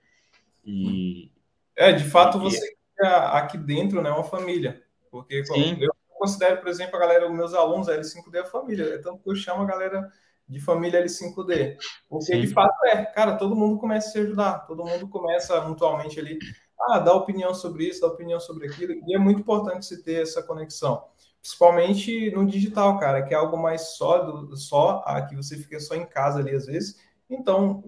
E 0.66 1.32
é, 1.78 1.94
de 1.94 2.04
fato 2.04 2.40
e, 2.40 2.42
você 2.42 2.78
aqui 3.34 3.58
dentro, 3.58 4.02
né, 4.02 4.12
uma 4.12 4.26
família. 4.26 4.84
Porque 5.10 5.46
Sim. 5.46 5.78
eu 5.80 5.92
considero, 6.10 6.58
por 6.58 6.68
exemplo, 6.68 6.98
a 6.98 7.00
galera, 7.00 7.30
os 7.30 7.34
meus 7.34 7.54
alunos, 7.54 7.88
a 7.88 7.96
L5D 7.96 8.36
é 8.36 8.40
a 8.40 8.46
família. 8.46 8.84
É 8.96 8.98
tanto 8.98 9.24
que 9.24 9.30
eu 9.30 9.36
chamo 9.36 9.62
a 9.62 9.66
galera 9.66 10.12
de 10.46 10.60
família 10.60 11.02
L5D. 11.02 11.78
Porque 12.10 12.34
Sim. 12.34 12.42
de 12.42 12.48
fato 12.48 12.76
é, 12.88 13.06
cara, 13.06 13.38
todo 13.38 13.56
mundo 13.56 13.78
começa 13.78 14.10
a 14.10 14.12
se 14.12 14.20
ajudar, 14.20 14.66
todo 14.68 14.84
mundo 14.84 15.08
começa 15.08 15.62
mutualmente 15.62 16.20
ali 16.20 16.38
a 16.82 17.00
dar 17.00 17.14
opinião 17.14 17.54
sobre 17.54 17.86
isso, 17.86 18.02
dar 18.02 18.08
opinião 18.08 18.40
sobre 18.40 18.68
aquilo, 18.68 18.94
e 19.06 19.16
é 19.16 19.18
muito 19.18 19.42
importante 19.42 19.86
se 19.86 20.04
ter 20.04 20.22
essa 20.22 20.42
conexão. 20.42 21.06
Principalmente 21.42 22.32
no 22.32 22.46
digital, 22.46 23.00
cara, 23.00 23.22
que 23.24 23.34
é 23.34 23.38
algo 23.38 23.58
mais 23.58 23.96
sólido, 23.96 24.56
só 24.58 25.04
que 25.28 25.36
você 25.36 25.58
fica 25.58 25.80
só 25.80 25.96
em 25.96 26.06
casa 26.06 26.40
ali 26.40 26.54
às 26.54 26.66
vezes. 26.66 26.98
Então, 27.30 27.84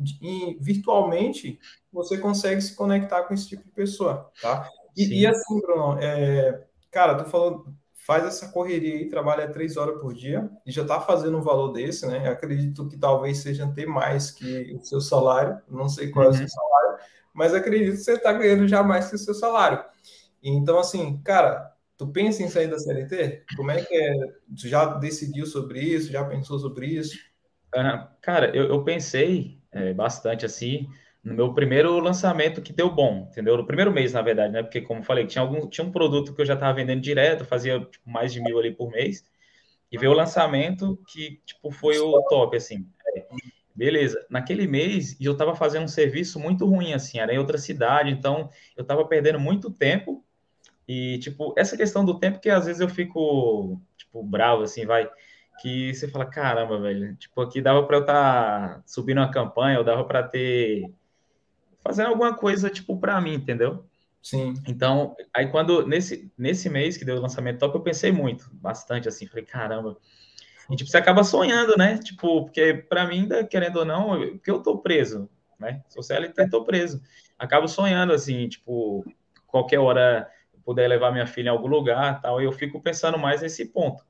virtualmente, 0.59 1.59
você 1.91 2.17
consegue 2.17 2.61
se 2.61 2.75
conectar 2.75 3.23
com 3.23 3.33
esse 3.33 3.49
tipo 3.49 3.63
de 3.63 3.71
pessoa, 3.71 4.31
tá? 4.41 4.69
E, 4.95 5.21
e 5.21 5.27
assim, 5.27 5.59
Bruno, 5.61 5.97
é, 5.99 6.63
cara, 6.91 7.15
tu 7.15 7.29
falou, 7.29 7.65
faz 7.93 8.23
essa 8.25 8.49
correria 8.49 8.95
aí, 8.95 9.09
trabalha 9.09 9.51
três 9.51 9.77
horas 9.77 9.99
por 9.99 10.13
dia 10.13 10.49
e 10.65 10.71
já 10.71 10.81
está 10.81 10.99
fazendo 10.99 11.37
um 11.37 11.41
valor 11.41 11.71
desse, 11.71 12.05
né? 12.05 12.27
Eu 12.27 12.33
acredito 12.33 12.87
que 12.87 12.97
talvez 12.97 13.39
seja 13.39 13.67
ter 13.73 13.85
mais 13.85 14.31
que 14.31 14.73
o 14.75 14.83
seu 14.83 15.01
salário, 15.01 15.59
não 15.69 15.87
sei 15.87 16.09
qual 16.09 16.25
uhum. 16.25 16.31
é 16.31 16.33
o 16.33 16.37
seu 16.37 16.43
uhum. 16.43 16.49
salário, 16.49 17.05
mas 17.33 17.53
acredito 17.53 17.91
que 17.91 18.03
você 18.03 18.13
está 18.13 18.33
ganhando 18.33 18.67
já 18.67 18.83
mais 18.83 19.09
que 19.09 19.15
o 19.15 19.19
seu 19.19 19.33
salário. 19.33 19.83
Então, 20.43 20.79
assim, 20.79 21.21
cara, 21.23 21.70
tu 22.01 22.07
pensa 22.07 22.41
em 22.41 22.47
sair 22.47 22.67
da 22.67 22.79
CLT? 22.79 23.43
Como 23.55 23.69
é 23.69 23.85
que 23.85 23.95
é? 23.95 24.11
Tu 24.59 24.67
já 24.67 24.95
decidiu 24.95 25.45
sobre 25.45 25.79
isso? 25.79 26.11
Já 26.11 26.25
pensou 26.25 26.57
sobre 26.57 26.87
isso? 26.87 27.15
Uh, 27.75 28.07
cara, 28.19 28.49
eu, 28.55 28.69
eu 28.69 28.83
pensei 28.83 29.59
é, 29.71 29.93
bastante 29.93 30.43
assim 30.43 30.89
no 31.23 31.35
meu 31.35 31.53
primeiro 31.53 31.99
lançamento 31.99 32.59
que 32.59 32.73
deu 32.73 32.89
bom, 32.89 33.27
entendeu? 33.29 33.55
No 33.55 33.67
primeiro 33.67 33.91
mês, 33.91 34.13
na 34.13 34.23
verdade, 34.23 34.51
né? 34.51 34.63
Porque, 34.63 34.81
como 34.81 35.03
falei, 35.03 35.27
tinha, 35.27 35.43
algum, 35.43 35.69
tinha 35.69 35.85
um 35.85 35.91
produto 35.91 36.33
que 36.33 36.41
eu 36.41 36.45
já 36.45 36.55
estava 36.55 36.73
vendendo 36.73 37.01
direto, 37.01 37.45
fazia 37.45 37.79
tipo, 37.79 38.09
mais 38.09 38.33
de 38.33 38.41
mil 38.41 38.57
ali 38.57 38.73
por 38.73 38.89
mês, 38.89 39.23
e 39.91 39.97
veio 39.99 40.11
o 40.11 40.15
lançamento 40.15 40.97
que, 41.07 41.39
tipo, 41.45 41.69
foi 41.69 41.99
o 41.99 42.19
top, 42.23 42.57
assim. 42.57 42.87
É, 43.15 43.27
beleza. 43.75 44.25
Naquele 44.27 44.65
mês, 44.65 45.15
eu 45.21 45.33
estava 45.33 45.53
fazendo 45.53 45.83
um 45.83 45.87
serviço 45.87 46.39
muito 46.39 46.65
ruim, 46.65 46.93
assim, 46.93 47.19
era 47.19 47.31
em 47.31 47.37
outra 47.37 47.59
cidade, 47.59 48.09
então 48.09 48.49
eu 48.75 48.81
estava 48.81 49.05
perdendo 49.05 49.39
muito 49.39 49.69
tempo, 49.69 50.25
e, 50.93 51.19
tipo, 51.19 51.53
essa 51.57 51.77
questão 51.77 52.03
do 52.03 52.19
tempo 52.19 52.41
que 52.41 52.49
às 52.49 52.65
vezes 52.65 52.81
eu 52.81 52.89
fico, 52.89 53.81
tipo, 53.95 54.21
bravo, 54.21 54.63
assim, 54.63 54.85
vai 54.85 55.09
que 55.61 55.93
você 55.93 56.05
fala, 56.05 56.25
caramba, 56.25 56.81
velho, 56.81 57.15
tipo, 57.15 57.39
aqui 57.39 57.61
dava 57.61 57.81
para 57.87 57.95
eu 57.95 58.01
estar 58.01 58.75
tá 58.75 58.83
subindo 58.85 59.19
uma 59.19 59.31
campanha, 59.31 59.77
ou 59.77 59.85
dava 59.85 60.03
para 60.03 60.21
ter 60.21 60.93
fazendo 61.81 62.07
alguma 62.07 62.35
coisa, 62.35 62.69
tipo, 62.69 62.99
para 62.99 63.21
mim, 63.21 63.35
entendeu? 63.35 63.85
Sim. 64.21 64.53
Então, 64.67 65.15
aí 65.33 65.47
quando, 65.47 65.87
nesse, 65.87 66.29
nesse 66.37 66.69
mês 66.69 66.97
que 66.97 67.05
deu 67.05 67.15
o 67.15 67.21
lançamento 67.21 67.59
top, 67.59 67.75
eu 67.75 67.83
pensei 67.83 68.11
muito, 68.11 68.49
bastante, 68.53 69.07
assim, 69.07 69.25
falei, 69.27 69.45
caramba. 69.45 69.95
E, 70.69 70.75
tipo, 70.75 70.89
você 70.89 70.97
acaba 70.97 71.23
sonhando, 71.23 71.77
né? 71.77 71.99
Tipo, 71.99 72.43
porque 72.43 72.73
para 72.73 73.07
mim, 73.07 73.29
querendo 73.49 73.77
ou 73.77 73.85
não, 73.85 74.19
porque 74.31 74.51
eu 74.51 74.61
tô 74.61 74.79
preso, 74.79 75.29
né? 75.57 75.81
Sou 75.87 76.03
CLT, 76.03 76.49
tô 76.49 76.65
preso. 76.65 77.01
Acabo 77.39 77.65
sonhando, 77.69 78.11
assim, 78.11 78.49
tipo, 78.49 79.05
qualquer 79.47 79.79
hora 79.79 80.29
puder 80.63 80.87
levar 80.87 81.11
minha 81.11 81.25
filha 81.25 81.47
em 81.49 81.51
algum 81.51 81.67
lugar, 81.67 82.21
tal, 82.21 82.41
e 82.41 82.45
eu 82.45 82.51
fico 82.51 82.81
pensando 82.81 83.17
mais 83.17 83.41
nesse 83.41 83.65
ponto. 83.65 84.03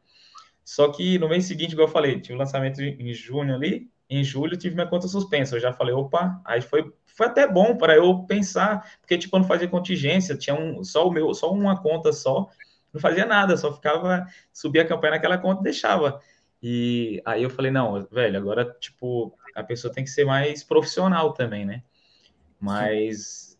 Só 0.63 0.89
que 0.89 1.17
no 1.17 1.27
mês 1.27 1.45
seguinte, 1.45 1.73
igual 1.73 1.87
eu 1.87 1.91
falei, 1.91 2.19
tive 2.19 2.35
o 2.35 2.37
lançamento 2.37 2.81
em 2.81 3.13
junho 3.13 3.53
ali, 3.53 3.89
em 4.09 4.23
julho 4.23 4.57
tive 4.57 4.75
minha 4.75 4.87
conta 4.87 5.07
suspensa. 5.07 5.55
Eu 5.55 5.59
já 5.59 5.73
falei, 5.73 5.93
opa, 5.93 6.41
aí 6.45 6.61
foi, 6.61 6.93
foi 7.05 7.27
até 7.27 7.47
bom 7.47 7.77
para 7.77 7.95
eu 7.95 8.23
pensar, 8.25 8.97
porque 8.99 9.17
tipo, 9.17 9.35
eu 9.35 9.39
não 9.39 9.47
fazia 9.47 9.67
contingência, 9.67 10.37
tinha 10.37 10.55
um, 10.55 10.83
só 10.83 11.07
o 11.07 11.11
meu, 11.11 11.33
só 11.33 11.51
uma 11.51 11.81
conta 11.81 12.11
só, 12.11 12.49
não 12.93 12.99
fazia 12.99 13.25
nada, 13.25 13.55
só 13.55 13.73
ficava, 13.73 14.27
subia 14.53 14.81
a 14.81 14.87
campanha 14.87 15.11
naquela 15.11 15.37
conta 15.37 15.61
e 15.61 15.63
deixava. 15.63 16.21
E 16.61 17.21
aí 17.25 17.41
eu 17.41 17.49
falei, 17.49 17.71
não, 17.71 18.05
velho, 18.11 18.37
agora, 18.37 18.65
tipo, 18.79 19.33
a 19.55 19.63
pessoa 19.63 19.93
tem 19.93 20.03
que 20.03 20.09
ser 20.09 20.25
mais 20.25 20.63
profissional 20.63 21.33
também, 21.33 21.65
né? 21.65 21.81
Mas 22.59 23.57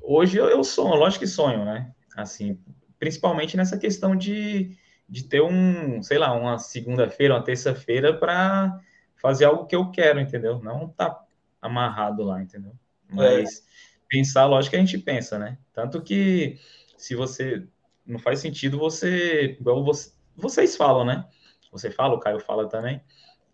hoje 0.00 0.38
eu, 0.38 0.48
eu 0.48 0.64
sonho, 0.64 0.94
lógico 0.94 1.24
que 1.24 1.30
sonho, 1.30 1.64
né? 1.64 1.92
Assim, 2.20 2.58
principalmente 2.98 3.56
nessa 3.56 3.78
questão 3.78 4.16
de, 4.16 4.76
de 5.08 5.24
ter 5.24 5.40
um, 5.40 6.02
sei 6.02 6.18
lá, 6.18 6.32
uma 6.32 6.58
segunda-feira, 6.58 7.34
uma 7.34 7.44
terça-feira 7.44 8.12
para 8.12 8.80
fazer 9.16 9.44
algo 9.44 9.66
que 9.66 9.76
eu 9.76 9.90
quero, 9.90 10.18
entendeu? 10.20 10.58
Não 10.60 10.88
tá 10.88 11.24
amarrado 11.62 12.24
lá, 12.24 12.42
entendeu? 12.42 12.72
Mas 13.08 13.58
é. 13.58 13.62
pensar, 14.08 14.46
lógico 14.46 14.70
que 14.70 14.76
a 14.76 14.80
gente 14.80 14.98
pensa, 14.98 15.38
né? 15.38 15.58
Tanto 15.72 16.02
que 16.02 16.58
se 16.96 17.14
você 17.14 17.66
não 18.04 18.18
faz 18.18 18.40
sentido 18.40 18.78
você, 18.78 19.56
igual 19.60 19.84
você, 19.84 20.10
vocês 20.36 20.76
falam, 20.76 21.04
né? 21.04 21.24
Você 21.70 21.90
fala, 21.90 22.14
o 22.14 22.20
Caio 22.20 22.40
fala 22.40 22.68
também, 22.68 23.00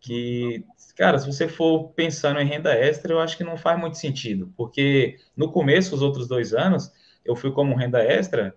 que, 0.00 0.64
cara, 0.96 1.18
se 1.18 1.26
você 1.26 1.48
for 1.48 1.90
pensando 1.90 2.40
em 2.40 2.46
renda 2.46 2.72
extra, 2.72 3.12
eu 3.12 3.20
acho 3.20 3.36
que 3.36 3.44
não 3.44 3.56
faz 3.56 3.78
muito 3.78 3.98
sentido, 3.98 4.52
porque 4.56 5.18
no 5.36 5.50
começo, 5.50 5.94
os 5.94 6.02
outros 6.02 6.28
dois 6.28 6.54
anos, 6.54 6.92
eu 7.25 7.35
fui 7.35 7.51
como 7.53 7.77
renda 7.77 8.03
extra, 8.03 8.55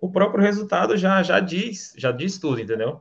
o 0.00 0.10
próprio 0.10 0.42
resultado 0.42 0.96
já, 0.96 1.22
já 1.22 1.40
diz, 1.40 1.94
já 1.96 2.10
diz 2.10 2.38
tudo, 2.38 2.60
entendeu? 2.60 3.00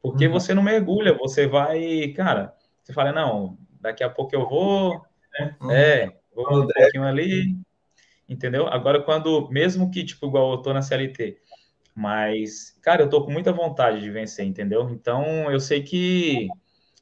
Porque 0.00 0.26
uhum. 0.26 0.32
você 0.32 0.54
não 0.54 0.62
mergulha, 0.62 1.12
você 1.12 1.46
vai, 1.46 2.08
cara, 2.16 2.54
você 2.82 2.92
fala, 2.92 3.12
não, 3.12 3.58
daqui 3.80 4.04
a 4.04 4.10
pouco 4.10 4.34
eu 4.34 4.48
vou, 4.48 5.04
é, 5.38 5.54
é 5.70 6.16
vou 6.34 6.62
um 6.62 6.66
pouquinho 6.68 7.04
ali, 7.04 7.56
entendeu? 8.28 8.68
Agora, 8.68 9.02
quando, 9.02 9.48
mesmo 9.50 9.90
que, 9.90 10.04
tipo, 10.04 10.26
igual 10.26 10.52
eu 10.52 10.58
tô 10.58 10.72
na 10.72 10.82
CLT, 10.82 11.38
mas, 11.94 12.78
cara, 12.82 13.02
eu 13.02 13.08
tô 13.08 13.24
com 13.24 13.32
muita 13.32 13.52
vontade 13.52 14.00
de 14.00 14.10
vencer, 14.10 14.44
entendeu? 14.44 14.88
Então, 14.90 15.50
eu 15.50 15.58
sei 15.58 15.82
que, 15.82 16.46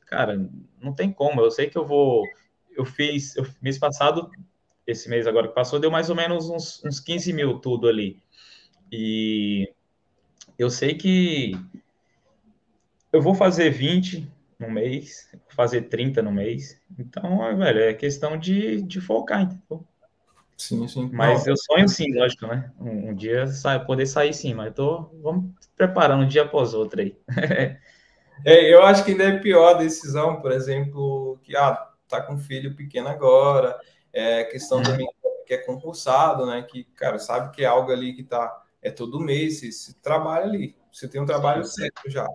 cara, 0.06 0.48
não 0.80 0.94
tem 0.94 1.12
como, 1.12 1.40
eu 1.40 1.50
sei 1.50 1.68
que 1.68 1.76
eu 1.76 1.84
vou, 1.84 2.24
eu 2.76 2.84
fiz, 2.84 3.36
eu, 3.36 3.46
mês 3.60 3.76
passado, 3.76 4.30
esse 4.86 5.08
mês 5.08 5.26
agora 5.26 5.48
que 5.48 5.54
passou, 5.54 5.78
deu 5.78 5.90
mais 5.90 6.10
ou 6.10 6.16
menos 6.16 6.48
uns, 6.48 6.82
uns 6.84 7.00
15 7.00 7.32
mil 7.32 7.58
tudo 7.58 7.88
ali, 7.88 8.22
e 8.90 9.72
eu 10.58 10.70
sei 10.70 10.94
que 10.94 11.52
eu 13.12 13.22
vou 13.22 13.34
fazer 13.34 13.70
20, 13.70 14.28
no 14.58 14.70
mês, 14.70 15.28
fazer 15.48 15.82
30 15.82 16.22
no 16.22 16.32
mês. 16.32 16.80
Então, 16.98 17.56
velho, 17.56 17.80
é 17.80 17.94
questão 17.94 18.38
de, 18.38 18.82
de 18.82 19.00
focar, 19.00 19.42
entendeu? 19.42 19.84
Sim, 20.56 20.86
sim. 20.86 21.10
Mas 21.12 21.46
eu 21.46 21.56
sonho 21.56 21.88
sim, 21.88 22.14
lógico, 22.14 22.46
né? 22.46 22.70
Um, 22.80 23.10
um 23.10 23.14
dia 23.14 23.46
sai, 23.48 23.84
poder 23.84 24.06
sair 24.06 24.32
sim, 24.32 24.54
mas 24.54 24.72
tô, 24.72 25.10
vamos 25.22 25.50
preparando 25.76 26.24
um 26.24 26.28
dia 26.28 26.42
após 26.42 26.74
outro 26.74 27.00
aí. 27.00 27.16
é, 28.44 28.72
eu 28.72 28.84
acho 28.84 29.04
que 29.04 29.10
ainda 29.10 29.24
é 29.24 29.38
pior 29.38 29.74
a 29.74 29.78
decisão, 29.78 30.40
por 30.40 30.52
exemplo, 30.52 31.38
que 31.42 31.56
ah, 31.56 31.90
tá 32.08 32.20
com 32.20 32.34
um 32.34 32.38
filho 32.38 32.74
pequeno 32.76 33.08
agora, 33.08 33.76
é 34.14 34.44
questão 34.44 34.78
uhum. 34.78 34.84
também 34.84 35.08
que 35.46 35.52
é 35.52 35.58
concursado, 35.58 36.46
né? 36.46 36.62
Que, 36.62 36.84
cara, 36.84 37.18
sabe 37.18 37.54
que 37.54 37.62
é 37.62 37.66
algo 37.66 37.92
ali 37.92 38.14
que 38.14 38.22
tá 38.22 38.62
é 38.80 38.90
todo 38.90 39.20
mês, 39.20 39.60
se 39.60 39.94
trabalha 40.00 40.44
ali, 40.44 40.76
você 40.92 41.08
tem 41.08 41.20
um 41.20 41.26
trabalho 41.26 41.64
certo 41.64 42.08
já. 42.08 42.26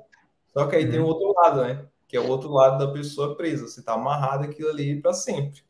Só 0.47 0.67
que 0.67 0.75
aí 0.75 0.85
uhum. 0.85 0.91
tem 0.91 0.99
o 0.99 1.05
outro 1.05 1.33
lado, 1.33 1.63
né? 1.63 1.87
que 2.09 2.17
é 2.17 2.19
o 2.19 2.27
outro 2.27 2.51
lado 2.51 2.83
da 2.83 2.91
pessoa 2.91 3.37
presa. 3.37 3.67
Você 3.67 3.81
está 3.81 3.93
amarrado 3.93 4.43
aquilo 4.43 4.69
ali 4.69 4.99
para 4.99 5.13
sempre. 5.13 5.61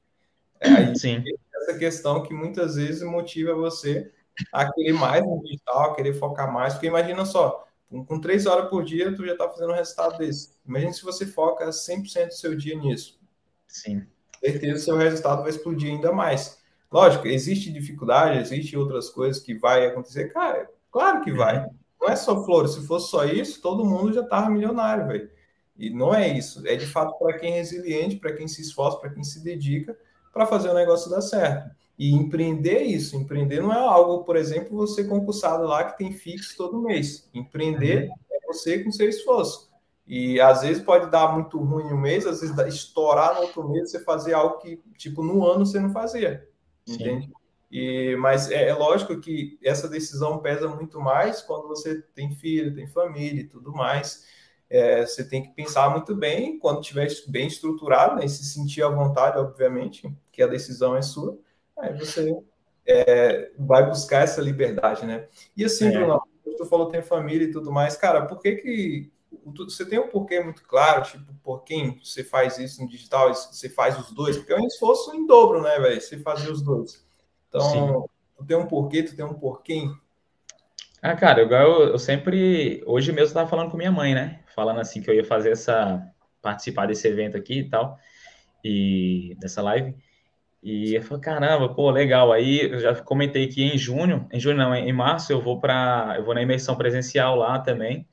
É 0.59 0.69
aí 0.69 0.97
Sim. 0.97 1.21
essa 1.53 1.77
questão 1.77 2.23
que 2.23 2.33
muitas 2.33 2.75
vezes 2.75 3.03
motiva 3.03 3.53
você 3.53 4.09
a 4.53 4.71
querer 4.71 4.93
mais 4.93 5.21
no 5.21 5.41
digital, 5.43 5.91
a 5.91 5.95
querer 5.95 6.13
focar 6.13 6.51
mais, 6.51 6.73
porque 6.73 6.87
imagina 6.87 7.25
só, 7.25 7.67
com 8.07 8.21
três 8.21 8.45
horas 8.45 8.69
por 8.69 8.85
dia, 8.85 9.13
tu 9.13 9.25
já 9.25 9.33
está 9.33 9.49
fazendo 9.49 9.71
um 9.71 9.75
resultado 9.75 10.17
desse. 10.17 10.53
Imagina 10.65 10.93
se 10.93 11.03
você 11.03 11.25
foca 11.25 11.65
100% 11.69 12.27
do 12.27 12.33
seu 12.33 12.55
dia 12.55 12.75
nisso. 12.75 13.19
Sim. 13.67 14.07
Certeza 14.39 14.85
seu 14.85 14.97
resultado 14.97 15.41
vai 15.41 15.49
explodir 15.49 15.91
ainda 15.91 16.11
mais. 16.11 16.59
Lógico, 16.91 17.27
existe 17.27 17.71
dificuldade, 17.71 18.39
existe 18.39 18.77
outras 18.77 19.09
coisas 19.09 19.41
que 19.41 19.53
vai 19.53 19.85
acontecer. 19.85 20.33
Cara, 20.33 20.69
claro 20.91 21.21
que 21.21 21.31
vai. 21.31 21.65
Não 21.99 22.09
é 22.09 22.15
só 22.15 22.43
flores. 22.43 22.71
Se 22.71 22.87
fosse 22.87 23.09
só 23.09 23.25
isso, 23.25 23.61
todo 23.61 23.85
mundo 23.85 24.13
já 24.13 24.23
tava 24.23 24.49
milionário, 24.49 25.07
velho. 25.07 25.29
E 25.77 25.89
não 25.89 26.13
é 26.13 26.27
isso. 26.27 26.65
É 26.67 26.75
de 26.75 26.85
fato 26.85 27.17
para 27.19 27.37
quem 27.37 27.53
é 27.53 27.55
resiliente, 27.57 28.15
para 28.15 28.33
quem 28.33 28.47
se 28.47 28.61
esforça, 28.61 28.97
para 28.97 29.09
quem 29.09 29.23
se 29.23 29.43
dedica 29.43 29.95
para 30.33 30.45
fazer 30.45 30.69
o 30.69 30.73
negócio 30.73 31.09
dar 31.09 31.21
certo. 31.21 31.69
E 31.97 32.13
empreender 32.13 32.83
isso, 32.83 33.15
empreender 33.17 33.61
não 33.61 33.73
é 33.73 33.77
algo, 33.77 34.23
por 34.23 34.37
exemplo, 34.37 34.77
você 34.77 35.03
concursado 35.03 35.65
lá 35.65 35.83
que 35.83 35.97
tem 35.97 36.13
fixo 36.13 36.55
todo 36.55 36.81
mês. 36.81 37.29
Empreender 37.33 38.07
uhum. 38.07 38.15
é 38.31 38.47
você 38.47 38.79
com 38.83 38.91
seu 38.91 39.09
esforço. 39.09 39.68
E 40.09 40.41
às 40.41 40.63
vezes 40.63 40.81
pode 40.81 41.11
dar 41.11 41.31
muito 41.31 41.59
ruim 41.59 41.93
um 41.93 41.97
mês, 41.97 42.25
às 42.25 42.41
vezes 42.41 42.57
estourar 42.67 43.35
no 43.35 43.41
outro 43.41 43.69
mês, 43.69 43.91
você 43.91 43.99
fazer 43.99 44.33
algo 44.33 44.57
que, 44.57 44.81
tipo, 44.97 45.21
no 45.21 45.45
ano 45.45 45.67
você 45.67 45.79
não 45.79 45.91
fazia. 45.91 46.49
Sim. 46.83 46.95
Entende? 46.95 47.31
E, 47.71 48.15
mas 48.15 48.49
é, 48.49 48.69
é, 48.69 48.73
lógico 48.73 49.19
que 49.19 49.59
essa 49.63 49.87
decisão 49.87 50.39
pesa 50.39 50.67
muito 50.67 50.99
mais 50.99 51.43
quando 51.43 51.67
você 51.67 52.01
tem 52.15 52.31
filho, 52.31 52.73
tem 52.73 52.87
família 52.87 53.41
e 53.41 53.47
tudo 53.47 53.71
mais. 53.71 54.25
É, 54.67 55.05
você 55.05 55.23
tem 55.23 55.43
que 55.43 55.49
pensar 55.49 55.91
muito 55.91 56.15
bem 56.15 56.57
quando 56.57 56.81
estiver 56.81 57.07
bem 57.27 57.45
estruturado, 57.45 58.15
né, 58.15 58.25
e 58.25 58.29
se 58.29 58.43
sentir 58.43 58.81
à 58.81 58.89
vontade, 58.89 59.37
obviamente, 59.37 60.11
que 60.31 60.41
a 60.41 60.47
decisão 60.47 60.95
é 60.95 61.03
sua, 61.03 61.37
aí 61.77 61.95
você 61.95 62.35
é, 62.83 63.51
vai 63.59 63.87
buscar 63.87 64.23
essa 64.23 64.41
liberdade, 64.41 65.05
né? 65.05 65.27
E 65.55 65.63
assim, 65.63 65.87
é. 65.87 65.91
Bruno, 65.91 66.19
tu 66.57 66.65
falou 66.65 66.89
tem 66.89 67.03
família 67.03 67.45
e 67.45 67.51
tudo 67.51 67.71
mais, 67.71 67.95
cara, 67.95 68.25
por 68.25 68.39
que 68.39 68.55
que 68.55 69.11
você 69.55 69.85
tem 69.85 69.99
um 69.99 70.07
porquê 70.07 70.39
muito 70.39 70.63
claro, 70.63 71.03
tipo, 71.03 71.33
por 71.43 71.63
quem 71.63 71.99
você 72.03 72.23
faz 72.23 72.57
isso 72.57 72.81
no 72.81 72.89
digital, 72.89 73.33
você 73.33 73.69
faz 73.69 73.97
os 73.99 74.11
dois, 74.11 74.37
porque 74.37 74.53
é 74.53 74.57
um 74.57 74.65
esforço 74.65 75.15
em 75.15 75.25
dobro, 75.25 75.61
né, 75.61 75.79
velho? 75.79 76.01
Você 76.01 76.17
fazer 76.19 76.51
os 76.51 76.61
dois. 76.61 77.05
Então, 77.47 77.61
Sim. 77.61 78.03
tu 78.37 78.45
tem 78.45 78.57
um 78.57 78.67
porquê, 78.67 79.03
tu 79.03 79.15
tem 79.15 79.25
um 79.25 79.33
porquê. 79.33 79.83
Ah, 81.01 81.15
cara, 81.15 81.41
eu, 81.41 81.49
eu 81.49 81.99
sempre. 81.99 82.83
Hoje 82.85 83.11
mesmo 83.11 83.29
eu 83.29 83.33
tava 83.33 83.49
falando 83.49 83.71
com 83.71 83.77
minha 83.77 83.91
mãe, 83.91 84.13
né? 84.13 84.41
Falando 84.53 84.79
assim 84.79 85.01
que 85.01 85.09
eu 85.09 85.15
ia 85.15 85.23
fazer 85.23 85.51
essa. 85.51 86.05
participar 86.41 86.87
desse 86.87 87.07
evento 87.07 87.37
aqui 87.37 87.59
e 87.59 87.69
tal. 87.69 87.97
E 88.63 89.35
dessa 89.39 89.61
live. 89.61 89.95
E 90.61 90.93
eu 90.93 91.01
falei, 91.01 91.21
caramba, 91.21 91.73
pô, 91.73 91.89
legal. 91.89 92.33
Aí 92.33 92.69
eu 92.69 92.79
já 92.79 92.95
comentei 92.95 93.47
que 93.47 93.63
em 93.63 93.77
junho, 93.77 94.27
em 94.31 94.39
junho 94.39 94.57
não, 94.57 94.75
em 94.75 94.91
março 94.91 95.31
eu 95.31 95.41
vou 95.41 95.59
para, 95.59 96.15
eu 96.17 96.25
vou 96.25 96.33
na 96.33 96.41
imersão 96.41 96.75
presencial 96.75 97.35
lá 97.35 97.59
também 97.59 98.05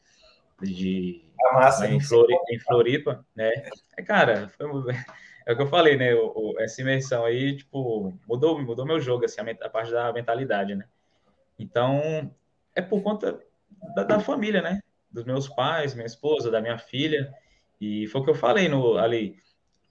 de 0.62 1.24
a 1.45 1.53
massa 1.55 1.89
em, 1.89 2.01
Floripa, 2.01 2.45
em 2.51 2.59
Floripa, 2.59 3.26
né? 3.34 3.51
É, 3.97 4.03
cara, 4.03 4.49
foi, 4.51 4.66
é 5.47 5.53
o 5.53 5.57
que 5.57 5.62
eu 5.62 5.66
falei, 5.66 5.97
né? 5.97 6.14
O, 6.14 6.32
o, 6.34 6.61
essa 6.61 6.80
imersão 6.80 7.24
aí, 7.24 7.57
tipo, 7.57 8.18
mudou, 8.26 8.61
mudou 8.61 8.87
meu 8.87 9.01
jogo, 9.01 9.24
assim, 9.24 9.41
a, 9.41 9.66
a, 9.66 9.70
parte 9.70 9.91
da 9.91 10.12
mentalidade, 10.12 10.74
né? 10.74 10.84
Então, 11.59 12.34
é 12.74 12.82
por 12.82 13.03
conta 13.03 13.41
da, 13.95 14.05
da, 14.05 14.20
família, 14.20 14.62
né? 14.62 14.80
Dos 15.11 15.24
meus 15.24 15.49
pais, 15.49 15.95
minha 15.95 16.07
esposa, 16.07 16.51
da 16.51 16.61
minha 16.61 16.78
filha. 16.78 17.32
E 17.80 18.07
foi 18.09 18.20
o 18.20 18.24
que 18.24 18.30
eu 18.30 18.34
falei 18.34 18.68
no, 18.68 18.99
ali, 18.99 19.39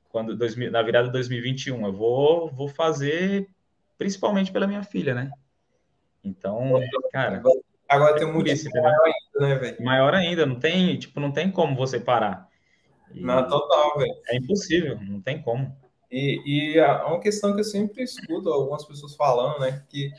quando, 0.10 0.36
dois, 0.36 0.56
na 0.56 0.82
virada 0.82 1.08
de 1.08 1.14
2021. 1.14 1.86
Eu 1.86 1.94
vou, 1.94 2.52
vou 2.52 2.68
fazer 2.68 3.50
principalmente 3.98 4.52
pela 4.52 4.68
minha 4.68 4.84
filha, 4.84 5.14
né? 5.14 5.32
Então, 6.24 6.80
cara. 7.12 7.42
Agora 7.88 8.16
tem 8.18 8.28
um 8.28 8.34
motivo 8.34 8.70
maior 8.74 9.06
ainda, 9.06 9.48
né, 9.48 9.56
velho? 9.56 9.84
Maior 9.84 10.14
ainda, 10.14 10.46
não 10.46 10.60
tem, 10.60 10.98
tipo, 10.98 11.20
não 11.20 11.32
tem 11.32 11.52
como 11.52 11.76
você 11.76 12.00
parar. 12.00 12.50
E 13.14 13.22
não, 13.22 13.48
total, 13.48 13.98
velho. 13.98 14.16
É 14.28 14.38
impossível, 14.38 15.00
não 15.02 15.22
tem 15.22 15.42
como. 15.42 15.76
E, 16.12 16.42
e 16.46 16.80
é 16.80 16.92
uma 17.04 17.20
questão 17.20 17.54
que 17.54 17.60
eu 17.60 17.66
sempre 17.66 18.04
escuto 18.04 18.50
algumas 18.50 18.86
pessoas 18.86 19.16
falando, 19.16 19.60
né? 19.60 19.84
Que, 19.90 20.12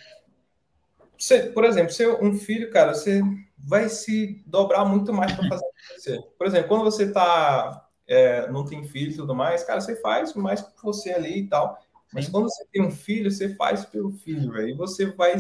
você, 1.19 1.45
por 1.45 1.65
exemplo, 1.65 1.93
ser 1.93 2.09
um 2.23 2.37
filho, 2.37 2.71
cara, 2.71 2.95
você 2.95 3.21
vai 3.59 3.89
se 3.89 4.43
dobrar 4.47 4.85
muito 4.85 5.13
mais 5.13 5.33
para 5.33 5.49
fazer 5.49 5.67
você. 5.97 6.23
Por 6.39 6.47
exemplo, 6.47 6.69
quando 6.69 6.85
você 6.85 7.11
tá, 7.11 7.89
é, 8.07 8.49
não 8.51 8.65
tem 8.65 8.85
filho 8.85 9.13
e 9.13 9.17
tudo 9.17 9.35
mais, 9.35 9.65
cara, 9.65 9.81
você 9.81 9.97
faz 9.97 10.35
mais 10.35 10.61
por 10.61 10.83
você 10.83 11.13
ali 11.13 11.41
e 11.41 11.49
tal. 11.49 11.79
Mas 12.13 12.29
quando 12.29 12.45
você 12.45 12.65
tem 12.73 12.83
um 12.83 12.91
filho, 12.91 13.31
você 13.31 13.55
faz 13.57 13.85
pelo 13.85 14.13
filho, 14.13 14.53
velho. 14.53 14.69
E 14.69 14.75
você 14.75 15.07
vai 15.07 15.35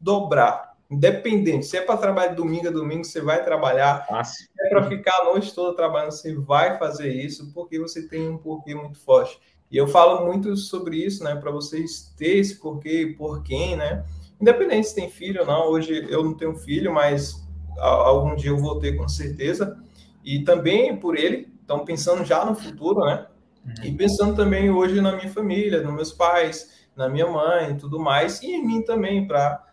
dobrar. 0.00 0.71
Independente, 0.92 1.64
se 1.64 1.78
é 1.78 1.80
para 1.80 1.96
trabalhar 1.96 2.34
domingo 2.34 2.68
a 2.68 2.70
domingo, 2.70 3.02
você 3.02 3.22
vai 3.22 3.42
trabalhar. 3.42 4.06
Fácil. 4.06 4.44
Se 4.44 4.66
é 4.66 4.68
para 4.68 4.82
ficar 4.82 5.22
a 5.22 5.24
noite 5.24 5.54
toda 5.54 5.74
trabalhando, 5.74 6.10
você 6.10 6.34
vai 6.34 6.78
fazer 6.78 7.10
isso, 7.10 7.50
porque 7.54 7.78
você 7.78 8.06
tem 8.06 8.28
um 8.28 8.36
porquê 8.36 8.74
muito 8.74 9.00
forte. 9.00 9.40
E 9.70 9.76
eu 9.78 9.88
falo 9.88 10.26
muito 10.26 10.54
sobre 10.54 10.98
isso, 10.98 11.24
né? 11.24 11.34
Para 11.34 11.50
vocês 11.50 12.12
ter 12.18 12.36
esse 12.36 12.56
porquê, 12.56 13.14
por 13.16 13.42
quem, 13.42 13.74
né? 13.74 14.04
Independente 14.38 14.88
se 14.88 14.94
tem 14.94 15.08
filho 15.08 15.40
ou 15.40 15.46
não. 15.46 15.68
Hoje 15.68 16.06
eu 16.10 16.22
não 16.22 16.34
tenho 16.34 16.54
filho, 16.56 16.92
mas 16.92 17.42
algum 17.78 18.36
dia 18.36 18.50
eu 18.50 18.58
vou 18.58 18.78
ter 18.78 18.92
com 18.94 19.08
certeza. 19.08 19.82
E 20.22 20.44
também 20.44 20.94
por 20.94 21.16
ele, 21.16 21.50
então 21.64 21.86
pensando 21.86 22.22
já 22.22 22.44
no 22.44 22.54
futuro, 22.54 23.00
né? 23.06 23.26
Uhum. 23.64 23.84
E 23.84 23.92
pensando 23.92 24.36
também 24.36 24.70
hoje 24.70 25.00
na 25.00 25.16
minha 25.16 25.30
família, 25.30 25.80
nos 25.80 25.94
meus 25.94 26.12
pais, 26.12 26.86
na 26.94 27.08
minha 27.08 27.26
mãe 27.26 27.70
e 27.70 27.78
tudo 27.78 27.98
mais, 27.98 28.42
e 28.42 28.48
em 28.48 28.66
mim 28.66 28.82
também, 28.82 29.26
para 29.26 29.71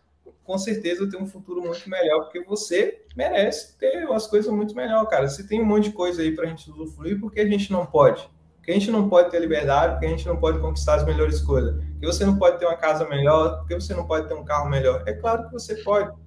com 0.50 0.58
certeza 0.58 1.08
ter 1.08 1.16
um 1.16 1.28
futuro 1.28 1.62
muito 1.62 1.88
melhor, 1.88 2.24
porque 2.24 2.43
você 2.43 3.04
merece 3.16 3.78
ter 3.78 4.04
umas 4.08 4.26
coisas 4.26 4.52
muito 4.52 4.76
melhor, 4.76 5.06
cara. 5.06 5.30
Você 5.30 5.47
tem 5.47 5.62
um 5.62 5.66
monte 5.66 5.84
de 5.84 5.91
coisa 5.91 6.24
aí 6.24 6.36
para 6.36 6.45
a 6.45 6.47
gente 6.47 6.72
usufruir, 6.72 7.20
porque 7.20 7.39
a 7.39 7.47
gente 7.47 7.72
não 7.72 7.86
pode. 7.86 8.28
Porque 8.56 8.72
a 8.72 8.74
gente 8.74 8.89
não 8.89 9.08
pode 9.08 9.30
ter 9.30 9.39
liberdade, 9.39 9.93
porque 9.93 10.08
a 10.08 10.10
gente 10.10 10.26
não 10.26 10.38
pode 10.38 10.58
conquistar 10.58 10.95
as 10.95 11.06
melhores 11.06 11.39
coisas. 11.39 11.76
Porque 11.91 12.08
você 12.08 12.26
não 12.26 12.36
pode 12.36 12.58
ter 12.58 12.66
uma 12.66 12.78
casa 12.78 13.08
melhor, 13.08 13.60
porque 13.60 13.76
você 13.76 13.93
não 13.93 14.08
pode 14.08 14.28
ter 14.28 14.34
um 14.34 14.43
carro 14.43 14.68
melhor. 14.68 15.04
É 15.06 15.14
claro 15.14 15.45
que 15.45 15.54
você 15.54 15.76
pode. 15.84 16.18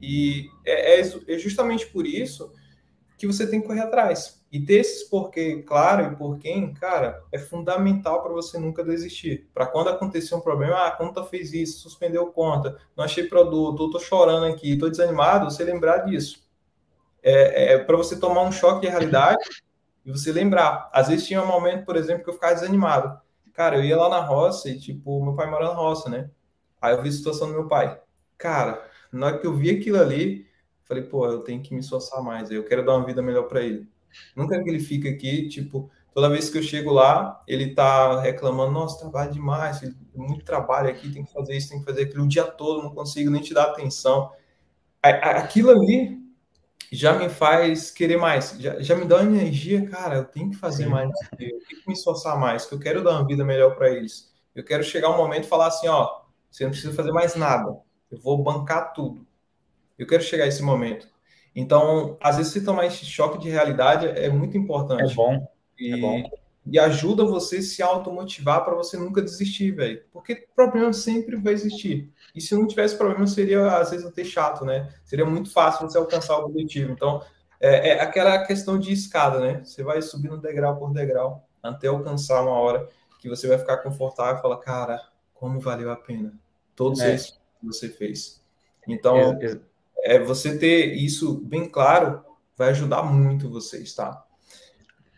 E 0.00 0.48
é, 0.64 1.00
é, 1.00 1.12
é 1.26 1.36
justamente 1.36 1.88
por 1.88 2.06
isso 2.06 2.52
que 3.18 3.26
você 3.26 3.48
tem 3.48 3.60
que 3.60 3.66
correr 3.66 3.80
atrás. 3.80 4.35
E 4.50 4.64
ter 4.64 4.74
esses 4.74 5.02
porquê 5.04 5.62
claro 5.62 6.12
e 6.12 6.16
por 6.16 6.38
quem, 6.38 6.72
cara, 6.72 7.22
é 7.32 7.38
fundamental 7.38 8.22
para 8.22 8.32
você 8.32 8.58
nunca 8.58 8.84
desistir. 8.84 9.48
Para 9.52 9.66
quando 9.66 9.88
acontecer 9.88 10.34
um 10.34 10.40
problema, 10.40 10.76
ah, 10.76 10.86
a 10.86 10.90
conta 10.92 11.24
fez 11.24 11.52
isso, 11.52 11.80
suspendeu 11.80 12.26
conta, 12.28 12.78
não 12.96 13.04
achei 13.04 13.24
produto, 13.24 13.86
estou 13.86 14.00
chorando 14.00 14.46
aqui, 14.46 14.74
estou 14.74 14.88
desanimado, 14.88 15.50
você 15.50 15.64
lembrar 15.64 15.98
disso. 15.98 16.46
É, 17.22 17.74
é 17.74 17.78
para 17.78 17.96
você 17.96 18.18
tomar 18.18 18.42
um 18.42 18.52
choque 18.52 18.82
de 18.82 18.88
realidade 18.88 19.44
e 20.04 20.12
você 20.12 20.32
lembrar. 20.32 20.88
Às 20.92 21.08
vezes 21.08 21.26
tinha 21.26 21.42
um 21.42 21.46
momento, 21.46 21.84
por 21.84 21.96
exemplo, 21.96 22.22
que 22.22 22.30
eu 22.30 22.34
ficava 22.34 22.54
desanimado. 22.54 23.20
Cara, 23.52 23.76
eu 23.76 23.84
ia 23.84 23.96
lá 23.96 24.08
na 24.08 24.20
roça 24.20 24.68
e, 24.68 24.78
tipo, 24.78 25.22
meu 25.24 25.34
pai 25.34 25.50
mora 25.50 25.66
na 25.66 25.74
roça, 25.74 26.08
né? 26.08 26.30
Aí 26.80 26.94
eu 26.94 27.02
vi 27.02 27.08
a 27.08 27.12
situação 27.12 27.48
do 27.48 27.54
meu 27.54 27.66
pai. 27.66 28.00
Cara, 28.38 28.88
na 29.10 29.26
hora 29.26 29.38
que 29.38 29.46
eu 29.46 29.54
vi 29.54 29.70
aquilo 29.70 30.00
ali, 30.00 30.46
falei, 30.84 31.02
pô, 31.02 31.26
eu 31.26 31.40
tenho 31.40 31.62
que 31.62 31.74
me 31.74 31.80
esforçar 31.80 32.22
mais, 32.22 32.50
eu 32.50 32.64
quero 32.64 32.84
dar 32.84 32.94
uma 32.96 33.04
vida 33.04 33.20
melhor 33.22 33.44
para 33.44 33.62
ele. 33.62 33.88
Nunca 34.34 34.62
que 34.62 34.68
ele 34.68 34.80
fica 34.80 35.08
aqui, 35.08 35.48
tipo, 35.48 35.90
toda 36.14 36.30
vez 36.30 36.48
que 36.48 36.58
eu 36.58 36.62
chego 36.62 36.90
lá, 36.92 37.42
ele 37.46 37.74
tá 37.74 38.20
reclamando, 38.20 38.72
nossa, 38.72 38.98
trabalho 38.98 39.32
demais, 39.32 39.80
muito 40.14 40.44
trabalho 40.44 40.88
aqui, 40.88 41.12
tem 41.12 41.24
que 41.24 41.32
fazer 41.32 41.56
isso, 41.56 41.68
tem 41.68 41.78
que 41.78 41.84
fazer 41.84 42.04
aquilo 42.04 42.24
o 42.24 42.28
dia 42.28 42.44
todo, 42.44 42.82
não 42.82 42.94
consigo 42.94 43.30
nem 43.30 43.42
te 43.42 43.52
dar 43.52 43.64
atenção. 43.64 44.32
Aquilo 45.02 45.70
ali 45.70 46.18
já 46.90 47.12
me 47.12 47.28
faz 47.28 47.90
querer 47.90 48.16
mais, 48.16 48.56
já, 48.58 48.80
já 48.80 48.94
me 48.94 49.04
dá 49.04 49.16
uma 49.20 49.24
energia, 49.24 49.86
cara, 49.88 50.16
eu 50.16 50.24
tenho 50.24 50.50
que 50.50 50.56
fazer 50.56 50.84
Sim. 50.84 50.90
mais, 50.90 51.10
eu 51.32 51.36
tenho 51.36 51.60
que 51.60 51.86
me 51.86 51.92
esforçar 51.94 52.38
mais, 52.38 52.64
que 52.64 52.74
eu 52.74 52.78
quero 52.78 53.02
dar 53.02 53.12
uma 53.12 53.26
vida 53.26 53.44
melhor 53.44 53.74
para 53.74 53.90
eles. 53.90 54.32
Eu 54.54 54.64
quero 54.64 54.82
chegar 54.82 55.10
um 55.10 55.16
momento 55.16 55.44
e 55.44 55.48
falar 55.48 55.66
assim, 55.66 55.88
ó, 55.88 56.22
você 56.50 56.64
não 56.64 56.70
precisa 56.70 56.94
fazer 56.94 57.12
mais 57.12 57.34
nada, 57.34 57.76
eu 58.10 58.18
vou 58.18 58.42
bancar 58.42 58.92
tudo. 58.92 59.26
Eu 59.98 60.06
quero 60.06 60.22
chegar 60.22 60.44
a 60.44 60.48
esse 60.48 60.62
momento. 60.62 61.08
Então, 61.56 62.18
às 62.20 62.36
vezes, 62.36 62.52
você 62.52 62.60
tomar 62.62 62.84
esse 62.84 63.06
choque 63.06 63.38
de 63.38 63.48
realidade 63.48 64.06
é 64.06 64.28
muito 64.28 64.58
importante. 64.58 65.12
É 65.12 65.14
bom. 65.14 65.48
E, 65.78 65.94
é 65.94 65.96
bom. 65.96 66.30
e 66.66 66.78
ajuda 66.78 67.24
você 67.24 67.56
a 67.56 67.62
se 67.62 67.82
automotivar 67.82 68.62
para 68.62 68.74
você 68.74 68.98
nunca 68.98 69.22
desistir, 69.22 69.70
velho. 69.70 70.02
Porque 70.12 70.46
problema 70.54 70.92
sempre 70.92 71.34
vai 71.36 71.54
existir. 71.54 72.12
E 72.34 72.42
se 72.42 72.54
não 72.54 72.66
tivesse 72.66 72.94
problema, 72.94 73.26
seria, 73.26 73.78
às 73.78 73.90
vezes, 73.90 74.04
até 74.04 74.22
chato, 74.22 74.66
né? 74.66 74.92
Seria 75.02 75.24
muito 75.24 75.50
fácil 75.50 75.88
você 75.88 75.96
alcançar 75.96 76.38
o 76.38 76.44
objetivo. 76.44 76.92
Então, 76.92 77.22
é, 77.58 77.88
é 77.88 78.02
aquela 78.02 78.44
questão 78.46 78.78
de 78.78 78.92
escada, 78.92 79.40
né? 79.40 79.64
Você 79.64 79.82
vai 79.82 80.02
subindo 80.02 80.36
degrau 80.36 80.76
por 80.76 80.92
degrau 80.92 81.48
até 81.62 81.88
alcançar 81.88 82.42
uma 82.42 82.52
hora 82.52 82.86
que 83.18 83.30
você 83.30 83.48
vai 83.48 83.56
ficar 83.56 83.78
confortável 83.78 84.38
e 84.38 84.42
falar, 84.42 84.58
cara, 84.58 85.00
como 85.32 85.58
valeu 85.58 85.90
a 85.90 85.96
pena. 85.96 86.34
Todos 86.74 87.00
é. 87.00 87.14
esses 87.14 87.30
que 87.30 87.66
você 87.66 87.88
fez. 87.88 88.44
Então, 88.86 89.16
é, 89.40 89.58
você 90.24 90.58
ter 90.58 90.94
isso 90.94 91.40
bem 91.44 91.68
claro 91.68 92.22
vai 92.56 92.70
ajudar 92.70 93.02
muito 93.02 93.50
vocês, 93.50 93.94
tá? 93.94 94.24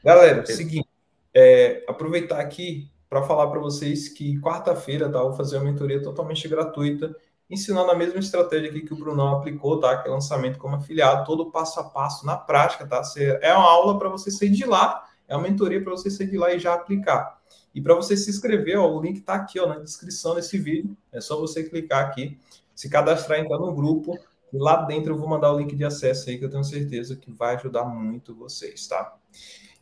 Galera, 0.05 0.43
é. 0.43 0.47
seguinte, 0.47 0.89
é, 1.35 1.85
aproveitar 1.87 2.41
aqui 2.41 2.91
para 3.09 3.23
falar 3.23 3.47
para 3.49 3.61
vocês 3.61 4.09
que 4.09 4.41
quarta-feira, 4.41 5.11
tá? 5.11 5.23
Vou 5.23 5.35
fazer 5.35 5.57
uma 5.57 5.71
mentoria 5.71 6.03
totalmente 6.03 6.47
gratuita, 6.49 7.15
ensinando 7.49 7.91
a 7.91 7.95
mesma 7.95 8.19
estratégia 8.19 8.71
aqui 8.71 8.83
que 8.83 8.93
o 8.93 8.99
Brunão 8.99 9.37
aplicou, 9.37 9.81
tá? 9.81 9.97
Que 9.97 10.09
é 10.09 10.11
lançamento 10.11 10.59
como 10.59 10.77
afiliado, 10.77 11.25
todo 11.25 11.51
passo 11.51 11.81
a 11.81 11.85
passo 11.85 12.27
na 12.27 12.37
prática, 12.37 12.87
tá? 12.87 13.03
É 13.41 13.53
uma 13.55 13.71
aula 13.71 13.99
para 13.99 14.09
você 14.09 14.31
sair 14.31 14.51
de 14.51 14.65
lá, 14.65 15.07
é 15.27 15.37
uma 15.37 15.49
mentoria 15.49 15.83
para 15.83 15.93
você 15.93 16.11
sair 16.11 16.29
de 16.29 16.39
lá 16.39 16.53
e 16.53 16.59
já 16.59 16.75
aplicar. 16.75 17.39
E 17.75 17.81
para 17.81 17.95
você 17.95 18.17
se 18.17 18.31
inscrever, 18.31 18.79
ó, 18.79 18.91
o 18.91 19.01
link 19.01 19.19
está 19.19 19.35
aqui 19.35 19.61
ó, 19.61 19.67
na 19.67 19.79
descrição 19.79 20.35
desse 20.35 20.59
vídeo. 20.59 20.97
É 21.13 21.21
só 21.21 21.39
você 21.39 21.63
clicar 21.63 22.05
aqui, 22.07 22.37
se 22.75 22.89
cadastrar, 22.89 23.39
entrar 23.39 23.59
no 23.59 23.75
grupo. 23.75 24.19
E 24.53 24.59
lá 24.59 24.83
dentro 24.83 25.13
eu 25.13 25.19
vou 25.19 25.29
mandar 25.29 25.53
o 25.53 25.59
link 25.59 25.75
de 25.75 25.85
acesso 25.85 26.31
aí, 26.31 26.39
que 26.39 26.45
eu 26.45 26.51
tenho 26.51 26.65
certeza 26.65 27.17
que 27.17 27.31
vai 27.31 27.55
ajudar 27.57 27.85
muito 27.85 28.35
vocês, 28.35 28.87
tá? 28.87 29.17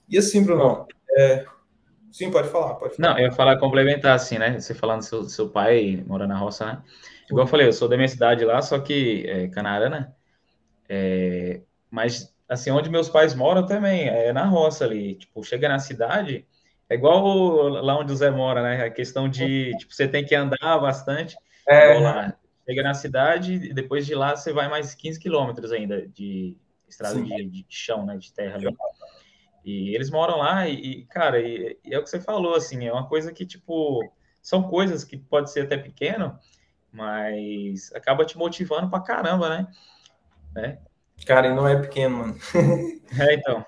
E 0.08 0.18
assim, 0.18 0.42
Bruno, 0.42 0.86
é, 1.16 1.44
Sim, 2.16 2.30
pode 2.30 2.48
falar, 2.48 2.76
pode 2.76 2.96
falar. 2.96 3.10
Não, 3.10 3.18
eu 3.18 3.26
ia 3.26 3.32
falar 3.32 3.58
complementar 3.58 4.14
assim, 4.14 4.38
né? 4.38 4.58
Você 4.58 4.72
falando 4.72 5.02
seu 5.02 5.24
seu 5.24 5.50
pai 5.50 6.02
mora 6.06 6.26
na 6.26 6.38
roça, 6.38 6.64
né? 6.64 6.82
Igual 7.30 7.44
eu 7.44 7.50
falei, 7.50 7.66
eu 7.66 7.74
sou 7.74 7.88
da 7.88 7.96
minha 7.96 8.08
cidade 8.08 8.42
lá, 8.42 8.62
só 8.62 8.78
que 8.78 9.26
é, 9.28 9.48
Canarana, 9.48 10.16
é, 10.88 11.60
mas 11.90 12.34
assim, 12.48 12.70
onde 12.70 12.88
meus 12.88 13.10
pais 13.10 13.34
moram 13.34 13.66
também, 13.66 14.08
é 14.08 14.32
na 14.32 14.46
roça 14.46 14.86
ali. 14.86 15.16
Tipo, 15.16 15.44
chega 15.44 15.68
na 15.68 15.78
cidade, 15.78 16.46
é 16.88 16.94
igual 16.94 17.68
lá 17.68 17.98
onde 17.98 18.14
o 18.14 18.16
Zé 18.16 18.30
mora, 18.30 18.62
né? 18.62 18.86
A 18.86 18.90
questão 18.90 19.28
de, 19.28 19.76
tipo, 19.76 19.92
você 19.92 20.08
tem 20.08 20.24
que 20.24 20.34
andar 20.34 20.78
bastante. 20.78 21.36
É. 21.68 21.98
Lá. 21.98 22.34
Chega 22.66 22.82
na 22.82 22.94
cidade 22.94 23.54
e 23.54 23.72
depois 23.72 24.04
de 24.04 24.14
lá 24.14 24.34
você 24.34 24.52
vai 24.52 24.68
mais 24.68 24.94
15 24.94 25.20
quilômetros 25.20 25.70
ainda 25.72 26.06
de 26.08 26.56
estrada 26.88 27.20
de, 27.20 27.48
de, 27.48 27.66
chão, 27.68 28.04
né? 28.04 28.16
De 28.16 28.32
terra 28.32 28.56
ali. 28.56 28.76
E 29.64 29.94
eles 29.94 30.10
moram 30.10 30.38
lá 30.38 30.68
e, 30.68 31.04
cara, 31.06 31.40
e, 31.40 31.78
e, 31.84 31.94
é 31.94 31.98
o 31.98 32.02
que 32.02 32.10
você 32.10 32.20
falou, 32.20 32.54
assim, 32.54 32.86
é 32.86 32.92
uma 32.92 33.08
coisa 33.08 33.32
que, 33.32 33.44
tipo, 33.44 34.00
são 34.40 34.62
coisas 34.62 35.02
que 35.02 35.16
pode 35.16 35.50
ser 35.50 35.62
até 35.62 35.76
pequeno, 35.76 36.38
mas 36.92 37.92
acaba 37.92 38.24
te 38.24 38.38
motivando 38.38 38.88
pra 38.88 39.00
caramba, 39.00 39.48
né? 39.48 39.66
né? 40.54 40.78
Cara, 41.26 41.48
e 41.48 41.54
não 41.54 41.66
é 41.66 41.80
pequeno, 41.80 42.18
mano. 42.18 42.36
É, 43.20 43.34
então. 43.34 43.64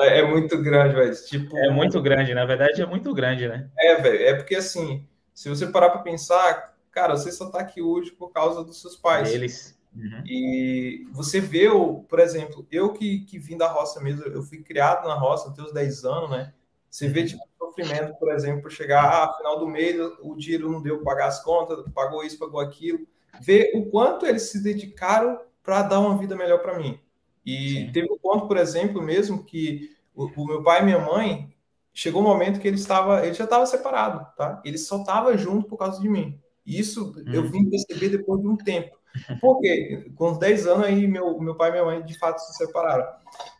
É, 0.00 0.18
é 0.18 0.26
muito 0.26 0.60
grande, 0.60 0.96
velho. 0.96 1.14
Tipo, 1.26 1.56
é 1.56 1.70
muito 1.70 2.02
grande, 2.02 2.34
na 2.34 2.44
verdade 2.44 2.82
é 2.82 2.86
muito 2.86 3.14
grande, 3.14 3.46
né? 3.46 3.70
É, 3.78 3.94
velho. 3.94 4.26
É 4.26 4.34
porque 4.34 4.56
assim, 4.56 5.06
se 5.32 5.48
você 5.48 5.68
parar 5.68 5.90
para 5.90 6.02
pensar, 6.02 6.71
cara, 6.92 7.16
você 7.16 7.32
só 7.32 7.50
tá 7.50 7.60
aqui 7.60 7.82
hoje 7.82 8.12
por 8.12 8.30
causa 8.30 8.62
dos 8.62 8.80
seus 8.80 8.96
pais. 8.96 9.32
Eles. 9.32 9.76
Uhum. 9.94 10.22
E 10.26 11.06
você 11.10 11.40
vê, 11.40 11.68
por 12.08 12.18
exemplo, 12.18 12.66
eu 12.70 12.92
que, 12.92 13.20
que 13.20 13.38
vim 13.38 13.56
da 13.56 13.66
roça 13.66 14.00
mesmo, 14.00 14.22
eu 14.24 14.42
fui 14.42 14.62
criado 14.62 15.06
na 15.06 15.14
roça 15.14 15.50
até 15.50 15.62
os 15.62 15.72
10 15.72 16.04
anos, 16.04 16.30
né? 16.30 16.54
Você 16.88 17.08
vê, 17.08 17.24
tipo, 17.24 17.42
sofrimento, 17.58 18.14
por 18.18 18.30
exemplo, 18.30 18.70
chegar, 18.70 19.04
ah, 19.04 19.34
final 19.36 19.58
do 19.58 19.66
mês, 19.66 19.96
o 20.20 20.34
dinheiro 20.34 20.70
não 20.70 20.82
deu 20.82 20.96
para 20.96 21.04
pagar 21.04 21.28
as 21.28 21.42
contas, 21.42 21.82
pagou 21.94 22.22
isso, 22.22 22.38
pagou 22.38 22.60
aquilo. 22.60 23.06
Ver 23.40 23.72
o 23.74 23.86
quanto 23.86 24.26
eles 24.26 24.42
se 24.42 24.62
dedicaram 24.62 25.40
para 25.62 25.82
dar 25.82 26.00
uma 26.00 26.16
vida 26.18 26.36
melhor 26.36 26.58
para 26.58 26.78
mim. 26.78 27.00
E 27.44 27.86
Sim. 27.86 27.92
teve 27.92 28.12
um 28.12 28.18
ponto, 28.18 28.46
por 28.46 28.56
exemplo, 28.56 29.02
mesmo 29.02 29.42
que 29.42 29.96
o, 30.14 30.26
o, 30.26 30.46
meu 30.46 30.62
pai 30.62 30.82
e 30.82 30.84
minha 30.84 30.98
mãe 30.98 31.52
chegou 31.92 32.20
um 32.20 32.26
momento 32.26 32.60
que 32.60 32.68
ele 32.68 32.76
estava, 32.76 33.24
ele 33.24 33.34
já 33.34 33.44
estava 33.44 33.66
separado, 33.66 34.26
tá? 34.36 34.60
Ele 34.64 34.78
só 34.78 35.00
estava 35.00 35.36
junto 35.36 35.68
por 35.68 35.78
causa 35.78 36.00
de 36.00 36.08
mim. 36.08 36.38
Isso 36.64 37.12
eu 37.32 37.48
vim 37.50 37.68
perceber 37.68 38.08
depois 38.08 38.40
de 38.40 38.48
um 38.48 38.56
tempo. 38.56 38.96
Por 39.40 39.60
quê? 39.60 40.10
Com 40.14 40.38
10 40.38 40.66
anos 40.66 40.86
aí 40.86 41.06
meu, 41.06 41.38
meu 41.40 41.54
pai 41.54 41.68
e 41.68 41.72
minha 41.72 41.84
mãe 41.84 42.02
de 42.02 42.18
fato 42.18 42.38
se 42.38 42.54
separaram. 42.54 43.06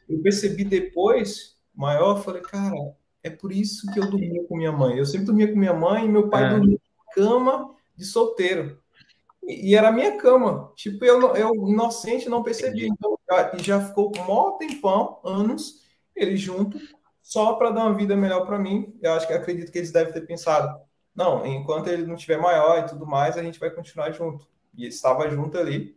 Eu 0.09 0.21
percebi 0.23 0.65
depois, 0.65 1.57
maior, 1.75 2.23
falei, 2.23 2.43
cara, 2.43 2.77
é 3.23 3.31
por 3.31 3.53
isso 3.53 3.91
que 3.93 4.01
eu 4.01 4.11
dormia 4.11 4.45
com 4.45 4.57
minha 4.57 4.73
mãe. 4.73 4.99
Eu 4.99 5.07
sempre 5.07 5.27
dormia 5.27 5.49
com 5.49 5.59
minha 5.59 5.75
mãe 5.75 6.05
e 6.05 6.09
meu 6.09 6.29
pai 6.29 6.47
é. 6.47 6.51
dormia 6.51 6.79
na 6.99 7.15
cama 7.15 7.75
de 7.97 8.05
solteiro. 8.05 8.81
E 9.45 9.75
era 9.75 9.89
a 9.89 9.93
minha 9.93 10.17
cama. 10.17 10.73
Tipo, 10.77 11.05
eu, 11.05 11.35
eu 11.35 11.55
inocente 11.69 12.29
não 12.29 12.43
percebi. 12.43 12.87
Então, 12.87 13.19
já, 13.29 13.57
já 13.59 13.81
ficou 13.81 14.13
um 14.17 14.21
maior 14.21 14.53
tempão, 14.53 15.21
anos, 15.25 15.83
eles 16.15 16.41
juntos, 16.41 16.95
só 17.23 17.55
para 17.55 17.71
dar 17.71 17.87
uma 17.87 17.95
vida 17.95 18.17
melhor 18.17 18.47
para 18.47 18.59
mim. 18.59 18.97
Eu 19.03 19.13
acho 19.13 19.27
que 19.27 19.33
acredito 19.33 19.73
que 19.73 19.79
eles 19.79 19.91
devem 19.91 20.13
ter 20.13 20.27
pensado. 20.27 20.81
Não, 21.15 21.45
enquanto 21.45 21.89
ele 21.89 22.07
não 22.07 22.17
tiver 22.17 22.39
maior 22.39 22.79
e 22.79 22.87
tudo 22.87 23.07
mais, 23.07 23.37
a 23.37 23.43
gente 23.43 23.61
vai 23.61 23.71
continuar 23.71 24.11
junto. 24.13 24.47
E 24.77 24.87
estava 24.87 25.29
junto 25.29 25.59
ali, 25.59 25.97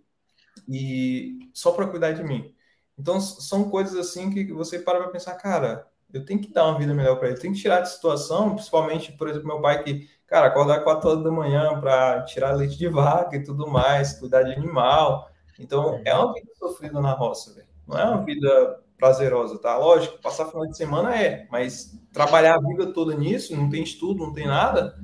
e 0.67 1.49
só 1.53 1.71
para 1.71 1.87
cuidar 1.87 2.11
de 2.11 2.23
mim. 2.23 2.53
Então, 2.97 3.19
são 3.21 3.69
coisas 3.69 3.95
assim 3.95 4.29
que 4.29 4.51
você 4.51 4.79
para 4.79 4.99
para 4.99 5.09
pensar, 5.09 5.35
cara, 5.35 5.87
eu 6.13 6.25
tenho 6.25 6.41
que 6.41 6.51
dar 6.51 6.65
uma 6.67 6.77
vida 6.77 6.93
melhor 6.93 7.17
para 7.17 7.29
ele, 7.29 7.39
tenho 7.39 7.53
que 7.53 7.61
tirar 7.61 7.81
de 7.81 7.89
situação, 7.89 8.55
principalmente, 8.55 9.11
por 9.13 9.29
exemplo, 9.29 9.47
meu 9.47 9.61
pai 9.61 9.83
que 9.83 10.09
cara, 10.27 10.47
acordar 10.47 10.83
4 10.83 11.09
horas 11.09 11.23
da 11.23 11.31
manhã 11.31 11.79
para 11.79 12.23
tirar 12.23 12.53
leite 12.53 12.77
de 12.77 12.87
vaca 12.87 13.35
e 13.35 13.43
tudo 13.43 13.67
mais, 13.67 14.19
cuidar 14.19 14.43
de 14.43 14.53
animal. 14.53 15.29
Então, 15.59 16.01
é 16.03 16.13
uma 16.13 16.33
vida 16.33 16.51
sofrida 16.55 16.99
na 16.99 17.13
roça, 17.13 17.53
velho. 17.53 17.67
Não 17.87 17.97
é 17.97 18.03
uma 18.03 18.23
vida 18.23 18.83
prazerosa, 18.97 19.57
tá? 19.59 19.77
Lógico, 19.77 20.21
passar 20.21 20.45
final 20.45 20.67
de 20.67 20.77
semana 20.77 21.15
é, 21.15 21.47
mas 21.51 21.99
trabalhar 22.11 22.55
a 22.55 22.61
vida 22.61 22.93
toda 22.93 23.15
nisso, 23.15 23.55
não 23.55 23.69
tem 23.69 23.83
estudo, 23.83 24.25
não 24.25 24.33
tem 24.33 24.47
nada, 24.47 24.97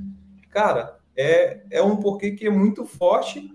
cara, 0.50 1.00
é, 1.16 1.64
é 1.70 1.84
um 1.84 1.98
porquê 1.98 2.32
que 2.32 2.48
é 2.48 2.50
muito 2.50 2.86
forte 2.86 3.54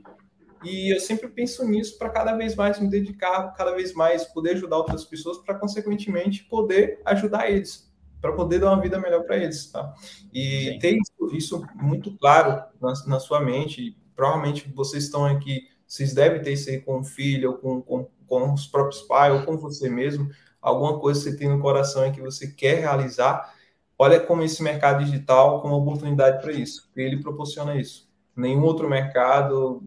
e 0.62 0.94
eu 0.94 1.00
sempre 1.00 1.28
penso 1.28 1.66
nisso 1.66 1.96
para 1.98 2.10
cada 2.10 2.34
vez 2.34 2.54
mais 2.54 2.78
me 2.78 2.88
dedicar, 2.88 3.54
cada 3.54 3.72
vez 3.74 3.94
mais 3.94 4.24
poder 4.24 4.52
ajudar 4.52 4.78
outras 4.78 5.04
pessoas 5.04 5.38
para, 5.38 5.54
consequentemente, 5.54 6.44
poder 6.44 7.00
ajudar 7.04 7.50
eles 7.50 7.86
para 8.20 8.32
poder 8.32 8.58
dar 8.58 8.72
uma 8.72 8.82
vida 8.82 8.98
melhor 8.98 9.24
para 9.24 9.36
eles, 9.36 9.70
tá? 9.70 9.94
E 10.32 10.72
Sim. 10.72 10.78
ter 10.78 10.96
isso, 10.96 11.36
isso, 11.36 11.66
muito 11.74 12.16
claro 12.16 12.64
na, 12.80 12.92
na, 13.06 13.20
sua 13.20 13.40
mente, 13.40 13.96
provavelmente 14.14 14.70
vocês 14.74 15.04
estão 15.04 15.24
aqui, 15.24 15.68
vocês 15.86 16.12
devem 16.12 16.42
ter 16.42 16.52
isso 16.52 16.68
aí 16.68 16.80
com 16.80 17.00
o 17.00 17.04
filho, 17.04 17.50
ou 17.52 17.58
com, 17.58 17.82
com, 17.82 18.08
com 18.26 18.52
os 18.52 18.66
próprios 18.66 19.02
pais, 19.02 19.32
ou 19.32 19.42
com 19.44 19.56
você 19.56 19.88
mesmo, 19.88 20.30
alguma 20.60 20.98
coisa 20.98 21.22
que 21.22 21.30
você 21.30 21.36
tem 21.36 21.48
no 21.48 21.60
coração 21.60 22.06
e 22.06 22.12
que 22.12 22.20
você 22.20 22.48
quer 22.48 22.80
realizar, 22.80 23.54
olha 23.98 24.20
como 24.20 24.42
esse 24.42 24.62
mercado 24.62 25.04
digital 25.04 25.62
como 25.62 25.76
oportunidade 25.76 26.42
para 26.42 26.52
isso, 26.52 26.90
ele 26.96 27.20
proporciona 27.22 27.76
isso. 27.76 28.08
Nenhum 28.34 28.62
outro 28.64 28.88
mercado, 28.88 29.82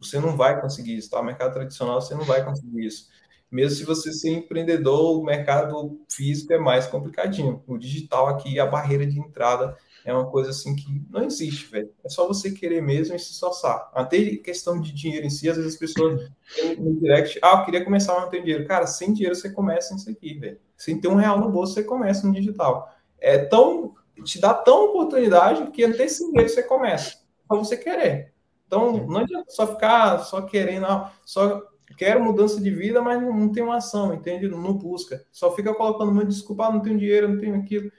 você 0.00 0.18
não 0.18 0.36
vai 0.36 0.60
conseguir 0.60 0.96
isso, 0.96 1.10
tá? 1.10 1.20
O 1.20 1.24
mercado 1.24 1.52
tradicional, 1.52 2.00
você 2.00 2.14
não 2.14 2.24
vai 2.24 2.44
conseguir 2.44 2.86
isso. 2.86 3.08
Mesmo 3.50 3.76
se 3.76 3.84
você 3.84 4.12
ser 4.12 4.30
empreendedor, 4.30 5.18
o 5.18 5.24
mercado 5.24 6.00
físico 6.08 6.52
é 6.52 6.58
mais 6.58 6.86
complicadinho. 6.86 7.62
O 7.66 7.76
digital 7.76 8.28
aqui, 8.28 8.60
a 8.60 8.66
barreira 8.66 9.04
de 9.04 9.18
entrada 9.18 9.76
é 10.04 10.12
uma 10.12 10.26
coisa 10.30 10.50
assim 10.50 10.74
que 10.74 10.86
não 11.10 11.22
existe, 11.22 11.66
velho. 11.70 11.90
É 12.04 12.08
só 12.08 12.26
você 12.26 12.50
querer 12.50 12.80
mesmo 12.80 13.14
e 13.14 13.18
se 13.18 13.32
esforçar. 13.32 13.90
Até 13.94 14.36
questão 14.36 14.80
de 14.80 14.92
dinheiro 14.92 15.26
em 15.26 15.30
si, 15.30 15.48
às 15.48 15.56
vezes 15.56 15.74
as 15.74 15.78
pessoas 15.78 16.30
no 16.78 17.00
direct, 17.00 17.38
ah, 17.42 17.58
eu 17.58 17.64
queria 17.64 17.84
começar 17.84 18.16
a 18.16 18.20
não 18.22 18.30
ter 18.30 18.40
dinheiro. 18.40 18.66
Cara, 18.66 18.86
sem 18.86 19.12
dinheiro 19.12 19.34
você 19.34 19.50
começa 19.50 19.94
nisso 19.94 20.10
aqui, 20.10 20.34
velho. 20.34 20.58
Sem 20.76 21.00
ter 21.00 21.08
um 21.08 21.14
real 21.14 21.38
no 21.38 21.50
bolso, 21.50 21.74
você 21.74 21.84
começa 21.84 22.26
no 22.26 22.32
digital. 22.32 22.90
É 23.18 23.38
tão, 23.38 23.94
te 24.24 24.40
dá 24.40 24.54
tão 24.54 24.86
oportunidade 24.86 25.70
que 25.70 25.84
até 25.84 26.08
sem 26.08 26.28
dinheiro 26.28 26.48
você 26.48 26.62
começa. 26.62 27.18
Só 27.46 27.58
você 27.58 27.76
querer. 27.76 28.32
Então, 28.66 29.06
não 29.06 29.18
adianta 29.18 29.50
só 29.50 29.66
ficar 29.66 30.18
só 30.20 30.42
querendo, 30.42 30.86
só 31.26 31.62
quero 31.96 32.22
mudança 32.22 32.60
de 32.60 32.70
vida, 32.70 33.02
mas 33.02 33.20
não, 33.20 33.36
não 33.36 33.52
tem 33.52 33.62
uma 33.62 33.76
ação, 33.76 34.14
entende? 34.14 34.48
Não 34.48 34.72
busca. 34.72 35.24
Só 35.32 35.54
fica 35.54 35.74
colocando 35.74 36.12
uma 36.12 36.24
desculpa, 36.24 36.66
ah, 36.66 36.72
não 36.72 36.80
tenho 36.80 36.98
dinheiro, 36.98 37.28
não 37.28 37.38
tenho 37.38 37.56
aquilo. 37.56 37.90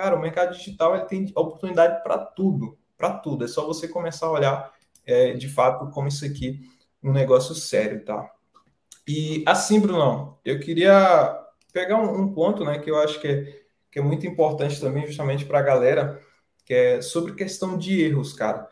Cara, 0.00 0.16
o 0.16 0.18
mercado 0.18 0.56
digital 0.56 0.96
ele 0.96 1.04
tem 1.04 1.30
oportunidade 1.36 2.02
para 2.02 2.16
tudo, 2.16 2.78
para 2.96 3.18
tudo. 3.18 3.44
É 3.44 3.46
só 3.46 3.66
você 3.66 3.86
começar 3.86 4.28
a 4.28 4.30
olhar 4.30 4.72
é, 5.04 5.34
de 5.34 5.46
fato 5.46 5.90
como 5.90 6.08
isso 6.08 6.24
aqui 6.24 6.58
um 7.02 7.12
negócio 7.12 7.54
sério, 7.54 8.02
tá? 8.02 8.32
E 9.06 9.44
assim, 9.46 9.78
Brunão, 9.78 10.38
eu 10.42 10.58
queria 10.58 11.38
pegar 11.70 11.98
um, 11.98 12.18
um 12.18 12.32
ponto, 12.32 12.64
né, 12.64 12.78
que 12.78 12.90
eu 12.90 12.98
acho 12.98 13.20
que 13.20 13.28
é, 13.28 13.62
que 13.92 13.98
é 13.98 14.02
muito 14.02 14.26
importante 14.26 14.80
também, 14.80 15.06
justamente 15.06 15.44
para 15.44 15.58
a 15.58 15.62
galera, 15.62 16.18
que 16.64 16.72
é 16.72 17.02
sobre 17.02 17.34
questão 17.34 17.76
de 17.76 18.00
erros, 18.00 18.32
cara. 18.32 18.70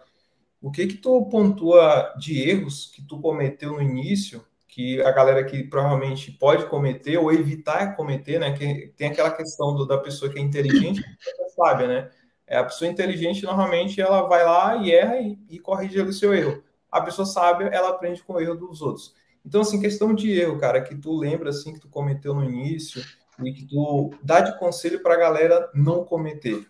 O 0.62 0.70
que 0.70 0.86
que 0.86 0.96
tu 0.96 1.26
pontua 1.26 2.14
de 2.18 2.40
erros 2.40 2.86
que 2.86 3.06
tu 3.06 3.20
cometeu 3.20 3.74
no 3.74 3.82
início 3.82 4.42
que 4.68 5.00
a 5.02 5.10
galera 5.10 5.42
que 5.42 5.64
provavelmente 5.64 6.30
pode 6.30 6.66
cometer 6.66 7.16
ou 7.16 7.32
evitar 7.32 7.96
cometer, 7.96 8.38
né? 8.38 8.52
Que 8.52 8.92
tem 8.96 9.08
aquela 9.08 9.30
questão 9.30 9.74
do, 9.74 9.86
da 9.86 9.96
pessoa 9.96 10.30
que 10.30 10.38
é 10.38 10.42
inteligente, 10.42 11.02
sabe, 11.56 11.86
né? 11.86 12.10
É, 12.46 12.58
a 12.58 12.64
pessoa 12.64 12.90
inteligente, 12.90 13.44
normalmente, 13.44 14.00
ela 14.00 14.22
vai 14.22 14.44
lá 14.44 14.76
e 14.76 14.92
erra 14.92 15.18
e, 15.18 15.38
e 15.50 15.58
corrige 15.58 16.00
o 16.00 16.12
seu 16.12 16.34
erro. 16.34 16.62
A 16.90 17.00
pessoa 17.00 17.26
sábia, 17.26 17.66
ela 17.66 17.90
aprende 17.90 18.22
com 18.22 18.34
o 18.34 18.40
erro 18.40 18.54
dos 18.54 18.80
outros. 18.80 19.14
Então, 19.44 19.62
assim, 19.62 19.80
questão 19.80 20.14
de 20.14 20.30
erro, 20.32 20.58
cara, 20.58 20.80
que 20.82 20.94
tu 20.94 21.16
lembra, 21.16 21.50
assim, 21.50 21.72
que 21.72 21.80
tu 21.80 21.88
cometeu 21.88 22.34
no 22.34 22.44
início 22.44 23.02
e 23.42 23.52
que 23.52 23.66
tu 23.66 24.10
dá 24.22 24.40
de 24.40 24.58
conselho 24.58 25.02
para 25.02 25.14
a 25.14 25.18
galera 25.18 25.70
não 25.74 26.04
cometer. 26.04 26.66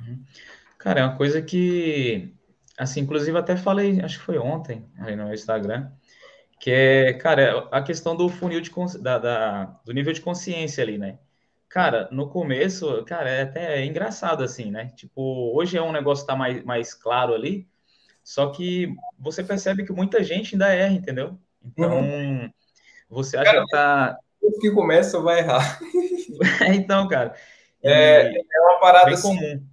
Uhum. 0.00 0.22
Cara, 0.78 1.00
é 1.00 1.04
uma 1.04 1.16
coisa 1.16 1.42
que, 1.42 2.34
assim, 2.76 3.00
inclusive 3.00 3.36
até 3.36 3.56
falei, 3.56 4.00
acho 4.00 4.18
que 4.18 4.24
foi 4.24 4.38
ontem, 4.38 4.88
aí 4.98 5.14
no 5.14 5.32
Instagram, 5.32 5.90
que 6.58 6.70
é, 6.70 7.12
cara, 7.14 7.68
a 7.70 7.80
questão 7.80 8.16
do 8.16 8.28
funil 8.28 8.60
de, 8.60 8.70
da, 9.00 9.18
da, 9.18 9.64
do 9.84 9.92
nível 9.92 10.12
de 10.12 10.20
consciência 10.20 10.82
ali, 10.82 10.98
né? 10.98 11.18
Cara, 11.68 12.08
no 12.10 12.28
começo, 12.28 13.04
cara, 13.04 13.28
é 13.28 13.42
até 13.42 13.84
engraçado 13.84 14.42
assim, 14.42 14.70
né? 14.70 14.90
Tipo, 14.96 15.52
hoje 15.54 15.76
é 15.76 15.82
um 15.82 15.92
negócio 15.92 16.24
que 16.24 16.32
tá 16.32 16.36
mais, 16.36 16.64
mais 16.64 16.94
claro 16.94 17.34
ali, 17.34 17.68
só 18.24 18.50
que 18.50 18.94
você 19.18 19.44
percebe 19.44 19.84
que 19.84 19.92
muita 19.92 20.22
gente 20.24 20.54
ainda 20.54 20.72
erra, 20.72 20.94
entendeu? 20.94 21.38
Então, 21.64 22.00
uhum. 22.00 22.50
você 23.08 23.36
acha 23.36 23.52
cara, 23.52 23.64
que 23.64 23.70
tá. 23.70 24.18
O 24.40 24.58
que 24.58 24.70
começa 24.70 25.20
vai 25.20 25.40
errar. 25.40 25.78
então, 26.74 27.06
cara. 27.06 27.34
É, 27.82 28.34
é 28.36 28.60
uma 28.60 28.80
parada 28.80 29.12
assim. 29.12 29.36
Comum. 29.36 29.66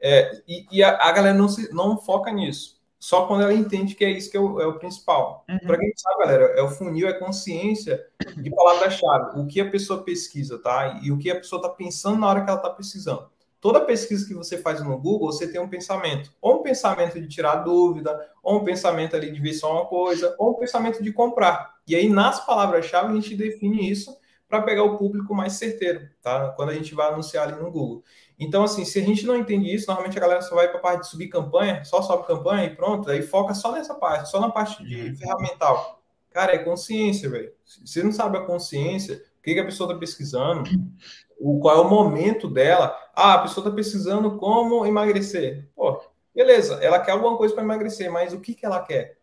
É, 0.00 0.42
e, 0.46 0.66
e 0.70 0.82
a, 0.82 0.90
a, 0.90 1.12
galera 1.12 1.36
não, 1.36 1.48
se, 1.48 1.72
não 1.72 1.98
foca 1.98 2.30
nisso 2.30 2.77
só 3.08 3.26
quando 3.26 3.40
ela 3.40 3.54
entende 3.54 3.94
que 3.94 4.04
é 4.04 4.10
isso 4.10 4.30
que 4.30 4.36
é 4.36 4.40
o, 4.40 4.60
é 4.60 4.66
o 4.66 4.78
principal. 4.78 5.42
Uhum. 5.48 5.58
Para 5.60 5.78
quem 5.78 5.90
sabe, 5.96 6.18
galera, 6.18 6.44
é 6.58 6.62
o 6.62 6.68
funil, 6.68 7.08
é 7.08 7.14
consciência 7.14 8.04
de 8.36 8.50
palavra-chave, 8.50 9.40
o 9.40 9.46
que 9.46 9.62
a 9.62 9.70
pessoa 9.70 10.04
pesquisa, 10.04 10.58
tá? 10.58 11.00
E 11.02 11.10
o 11.10 11.16
que 11.16 11.30
a 11.30 11.36
pessoa 11.36 11.58
está 11.58 11.70
pensando 11.70 12.18
na 12.18 12.28
hora 12.28 12.44
que 12.44 12.50
ela 12.50 12.58
está 12.58 12.68
pesquisando. 12.68 13.26
toda 13.62 13.80
pesquisa 13.80 14.28
que 14.28 14.34
você 14.34 14.58
faz 14.58 14.84
no 14.84 14.98
Google, 14.98 15.32
você 15.32 15.50
tem 15.50 15.58
um 15.58 15.70
pensamento. 15.70 16.30
Ou 16.38 16.60
um 16.60 16.62
pensamento 16.62 17.18
de 17.18 17.26
tirar 17.28 17.64
dúvida, 17.64 18.30
ou 18.42 18.58
um 18.60 18.64
pensamento 18.64 19.16
ali 19.16 19.32
de 19.32 19.40
ver 19.40 19.54
só 19.54 19.72
uma 19.72 19.86
coisa, 19.86 20.34
ou 20.38 20.50
um 20.50 20.54
pensamento 20.56 21.02
de 21.02 21.10
comprar. 21.10 21.76
E 21.86 21.96
aí, 21.96 22.10
nas 22.10 22.44
palavras-chave, 22.44 23.10
a 23.10 23.14
gente 23.14 23.34
define 23.34 23.90
isso 23.90 24.14
para 24.46 24.60
pegar 24.60 24.84
o 24.84 24.98
público 24.98 25.34
mais 25.34 25.54
certeiro, 25.54 26.10
tá? 26.20 26.50
Quando 26.50 26.70
a 26.70 26.74
gente 26.74 26.94
vai 26.94 27.08
anunciar 27.08 27.48
ali 27.48 27.58
no 27.58 27.70
Google. 27.70 28.04
Então, 28.38 28.62
assim, 28.62 28.84
se 28.84 28.98
a 29.00 29.02
gente 29.02 29.26
não 29.26 29.36
entende 29.36 29.74
isso, 29.74 29.86
normalmente 29.88 30.16
a 30.16 30.20
galera 30.20 30.42
só 30.42 30.54
vai 30.54 30.68
para 30.68 30.78
a 30.78 30.82
parte 30.82 31.00
de 31.02 31.08
subir 31.08 31.28
campanha, 31.28 31.84
só 31.84 32.00
sobe 32.00 32.26
campanha 32.26 32.66
e 32.66 32.76
pronto, 32.76 33.10
aí 33.10 33.20
foca 33.20 33.52
só 33.52 33.72
nessa 33.72 33.94
parte, 33.94 34.30
só 34.30 34.40
na 34.40 34.48
parte 34.48 34.84
de 34.84 35.08
uhum. 35.08 35.16
ferramental. 35.16 36.00
Cara, 36.30 36.54
é 36.54 36.58
consciência, 36.58 37.28
velho. 37.28 37.52
Se 37.64 37.84
você 37.84 38.02
não 38.02 38.12
sabe 38.12 38.38
a 38.38 38.42
consciência, 38.42 39.16
o 39.16 39.42
que, 39.42 39.54
que 39.54 39.60
a 39.60 39.64
pessoa 39.64 39.88
está 39.88 39.98
pesquisando, 39.98 40.62
o, 41.38 41.58
qual 41.58 41.78
é 41.78 41.80
o 41.80 41.88
momento 41.88 42.48
dela. 42.48 42.96
Ah, 43.14 43.34
a 43.34 43.38
pessoa 43.38 43.64
está 43.64 43.74
pesquisando 43.74 44.36
como 44.36 44.86
emagrecer. 44.86 45.68
Pô, 45.74 46.00
beleza, 46.32 46.74
ela 46.82 47.00
quer 47.00 47.12
alguma 47.12 47.36
coisa 47.36 47.54
para 47.54 47.64
emagrecer, 47.64 48.10
mas 48.10 48.32
o 48.32 48.40
que, 48.40 48.54
que 48.54 48.64
ela 48.64 48.80
quer? 48.80 49.18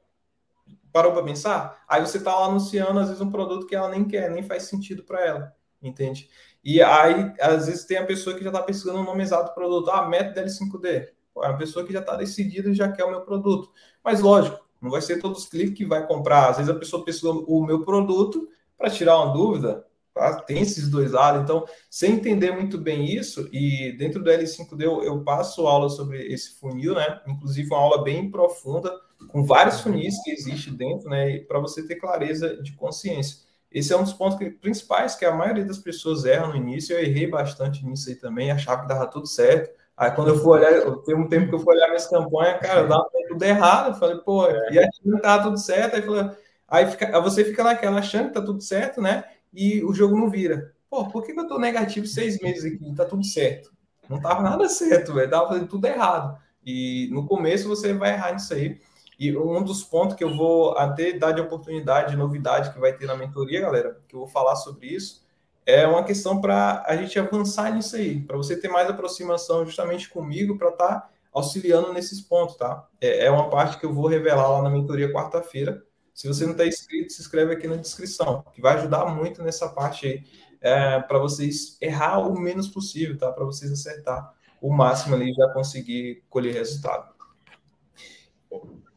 Parou 0.91 1.13
para 1.13 1.24
pensar? 1.24 1.84
Aí 1.88 2.01
você 2.01 2.18
está 2.18 2.34
lá 2.34 2.47
anunciando, 2.47 2.99
às 2.99 3.07
vezes, 3.07 3.22
um 3.22 3.32
produto 3.32 3.68
que 3.68 3.76
ela 3.76 3.89
nem 3.89 4.03
quer, 4.03 4.30
nem 4.30 4.43
faz 4.43 4.63
sentido 4.63 5.03
para 5.03 5.26
ela, 5.26 5.55
entende? 5.82 6.30
E 6.66 6.82
aí, 6.82 7.32
às 7.39 7.68
vezes, 7.68 7.86
tem 7.86 7.97
a 7.97 8.05
pessoa 8.05 8.36
que 8.36 8.43
já 8.43 8.49
está 8.49 8.61
pesquisando 8.61 8.99
o 8.99 9.03
nome 9.03 9.24
exato 9.24 9.51
do 9.51 9.53
produto. 9.53 9.91
Ah, 9.91 10.07
método 10.09 10.41
L5D. 10.41 11.09
É 11.43 11.47
uma 11.47 11.57
pessoa 11.57 11.86
que 11.86 11.93
já 11.93 11.99
está 11.99 12.16
decidida 12.16 12.70
e 12.70 12.74
já 12.74 12.91
quer 12.91 13.05
o 13.05 13.11
meu 13.11 13.22
produto. 13.22 13.72
Mas, 14.03 14.20
lógico, 14.20 14.59
não 14.82 14.89
vai 14.89 15.01
ser 15.01 15.20
todos 15.20 15.43
os 15.43 15.49
cliques 15.49 15.78
que 15.78 15.86
vai 15.86 16.07
comprar. 16.07 16.49
Às 16.49 16.57
vezes 16.57 16.72
a 16.72 16.80
pessoa 16.80 17.05
pesquisou 17.05 17.45
o 17.47 17.63
meu 17.63 17.86
produto 17.86 18.49
para 18.78 18.89
tirar 18.89 19.18
uma 19.18 19.32
dúvida, 19.32 19.86
Tá? 20.16 20.39
Tem 20.41 20.61
esses 20.61 20.89
dois 20.89 21.11
lados. 21.11 21.43
Então, 21.43 21.66
sem 21.89 22.13
entender 22.13 22.53
muito 22.53 22.78
bem 22.78 23.03
isso, 23.05 23.49
e 23.51 23.91
dentro 23.97 24.24
do 24.24 24.30
L5D 24.30 24.82
eu, 24.82 25.03
eu 25.03 25.22
passo 25.26 25.68
aula 25.68 25.89
sobre 25.89 26.26
esse 26.32 26.57
funil, 26.57 26.95
né? 26.95 27.20
Inclusive 27.28 27.68
uma 27.68 27.80
aula 27.80 28.01
bem 28.01 28.32
profunda, 28.32 28.89
com 29.28 29.43
vários 29.43 29.82
funis 29.82 30.16
que 30.24 30.32
existe 30.32 30.72
dentro, 30.72 31.09
né? 31.09 31.39
Para 31.39 31.59
você 31.59 31.86
ter 31.86 31.97
clareza 31.97 32.55
de 32.63 32.72
consciência. 32.78 33.45
Esse 33.76 33.94
é 33.94 33.98
um 33.98 34.04
dos 34.04 34.14
pontos 34.14 34.38
que, 34.38 34.50
principais 34.50 35.16
que 35.16 35.26
a 35.26 35.36
maioria 35.36 35.66
das 35.66 35.78
pessoas 35.78 36.26
erram 36.26 36.50
no 36.50 36.56
início. 36.56 36.96
Eu 36.96 37.04
errei 37.04 37.28
bastante 37.28 37.86
nisso 37.86 38.10
aí 38.10 38.16
também, 38.16 38.50
achava 38.50 38.82
que 38.82 38.88
dava 38.88 39.06
tudo 39.06 39.28
certo. 39.28 39.70
Aí 39.98 40.12
quando 40.12 40.30
eu 40.30 40.40
fui 40.40 40.58
olhar, 40.58 40.72
teve 41.04 41.20
um 41.20 41.28
tempo 41.28 41.50
que 41.50 41.56
eu 41.56 41.60
fui 41.60 41.76
olhar 41.76 41.88
minhas 41.88 42.08
campanhas, 42.08 42.60
cara, 42.60 42.82
eu 42.82 42.88
dava 42.88 43.06
tudo 43.28 43.44
errado. 43.44 43.94
Eu 43.94 44.00
falei, 44.00 44.18
pô, 44.18 44.48
é. 44.48 44.72
e 44.72 44.80
aqui 44.80 45.00
não 45.06 45.20
tava 45.20 45.44
tudo 45.44 45.58
certo. 45.58 45.96
Aí, 45.96 46.02
falei, 46.02 46.32
aí 46.68 46.88
fica, 46.88 47.22
você 47.22 47.46
fica 47.46 47.64
naquela 47.64 48.00
achando 48.00 48.30
que 48.30 48.34
tá 48.34 48.42
tudo 48.42 48.62
certo, 48.62 49.02
né? 49.02 49.26
e 49.56 49.84
o 49.84 49.94
jogo 49.94 50.18
não 50.18 50.30
vira. 50.30 50.74
Pô, 50.90 51.08
por 51.08 51.24
que, 51.24 51.32
eu 51.32 51.48
tô 51.48 51.58
negativo 51.58 52.06
seis 52.06 52.40
meses 52.40 52.66
aqui? 52.66 52.94
Tá 52.94 53.06
tudo 53.06 53.24
certo. 53.24 53.74
Não 54.10 54.20
tava 54.20 54.44
nada 54.44 54.68
certo, 54.68 55.14
velho. 55.14 55.30
Tava 55.30 55.48
fazendo 55.48 55.68
tudo 55.68 55.88
errado. 55.88 56.38
E 56.64 57.10
no 57.12 57.26
começo 57.26 57.68
você 57.68 57.94
vai 57.94 58.14
errar 58.14 58.34
nisso 58.34 58.54
aí. 58.54 58.80
E 59.20 59.36
um 59.36 59.63
dos 59.63 59.84
pontos 59.84 60.16
que 60.16 60.24
eu 60.24 60.36
vou 60.36 60.78
até 60.78 61.13
dar 61.13 61.32
de 61.32 61.41
oportunidade, 61.41 62.11
de 62.11 62.18
novidade 62.18 62.74
que 62.74 62.80
vai 62.80 62.93
ter 62.93 63.05
na 63.05 63.16
mentoria, 63.16 63.61
galera, 63.61 64.01
que 64.07 64.16
eu 64.16 64.20
vou 64.20 64.28
falar 64.28 64.55
sobre 64.55 64.88
isso, 64.88 65.26
é 65.66 65.88
uma 65.88 66.03
questão 66.03 66.39
para 66.39 66.84
a 66.86 66.95
gente 66.95 67.18
avançar 67.18 67.74
nisso 67.74 67.95
aí, 67.95 68.22
para 68.22 68.38
você 68.38 68.59
ter 68.59 68.68
mais 68.68 68.89
aproximação 68.89 69.66
justamente 69.66 70.09
comigo, 70.09 70.57
para 70.57 70.70
estar 70.70 70.88
tá 70.88 71.09
auxiliando 71.34 71.91
nesses 71.91 72.22
pontos, 72.22 72.55
tá? 72.55 72.88
É, 73.01 73.26
é 73.26 73.32
uma 73.32 73.49
parte 73.49 73.78
que 73.78 73.86
eu 73.86 73.93
vou 73.93 74.07
revelar 74.07 74.47
lá 74.47 74.61
na 74.61 74.70
mentoria 74.70 75.11
quarta-feira. 75.11 75.84
Se 76.13 76.28
você 76.28 76.45
não 76.45 76.51
está 76.51 76.66
inscrito, 76.66 77.11
se 77.11 77.22
inscreve 77.22 77.53
aqui 77.53 77.68
na 77.68 77.76
descrição, 77.76 78.43
que 78.53 78.61
vai 78.61 78.76
ajudar 78.76 79.05
muito 79.07 79.41
nessa 79.41 79.68
parte 79.68 80.07
aí, 80.07 80.24
é, 80.61 80.99
para 81.01 81.20
vocês 81.20 81.78
errar 81.82 82.20
o 82.20 82.39
menos 82.39 82.68
possível, 82.68 83.18
tá? 83.18 83.32
Para 83.32 83.43
vocês 83.43 83.72
acertar 83.72 84.34
o 84.61 84.72
máximo 84.72 85.16
ali 85.16 85.32
e 85.32 85.34
já 85.34 85.49
conseguir 85.49 86.24
colher 86.30 86.53
resultado. 86.53 87.14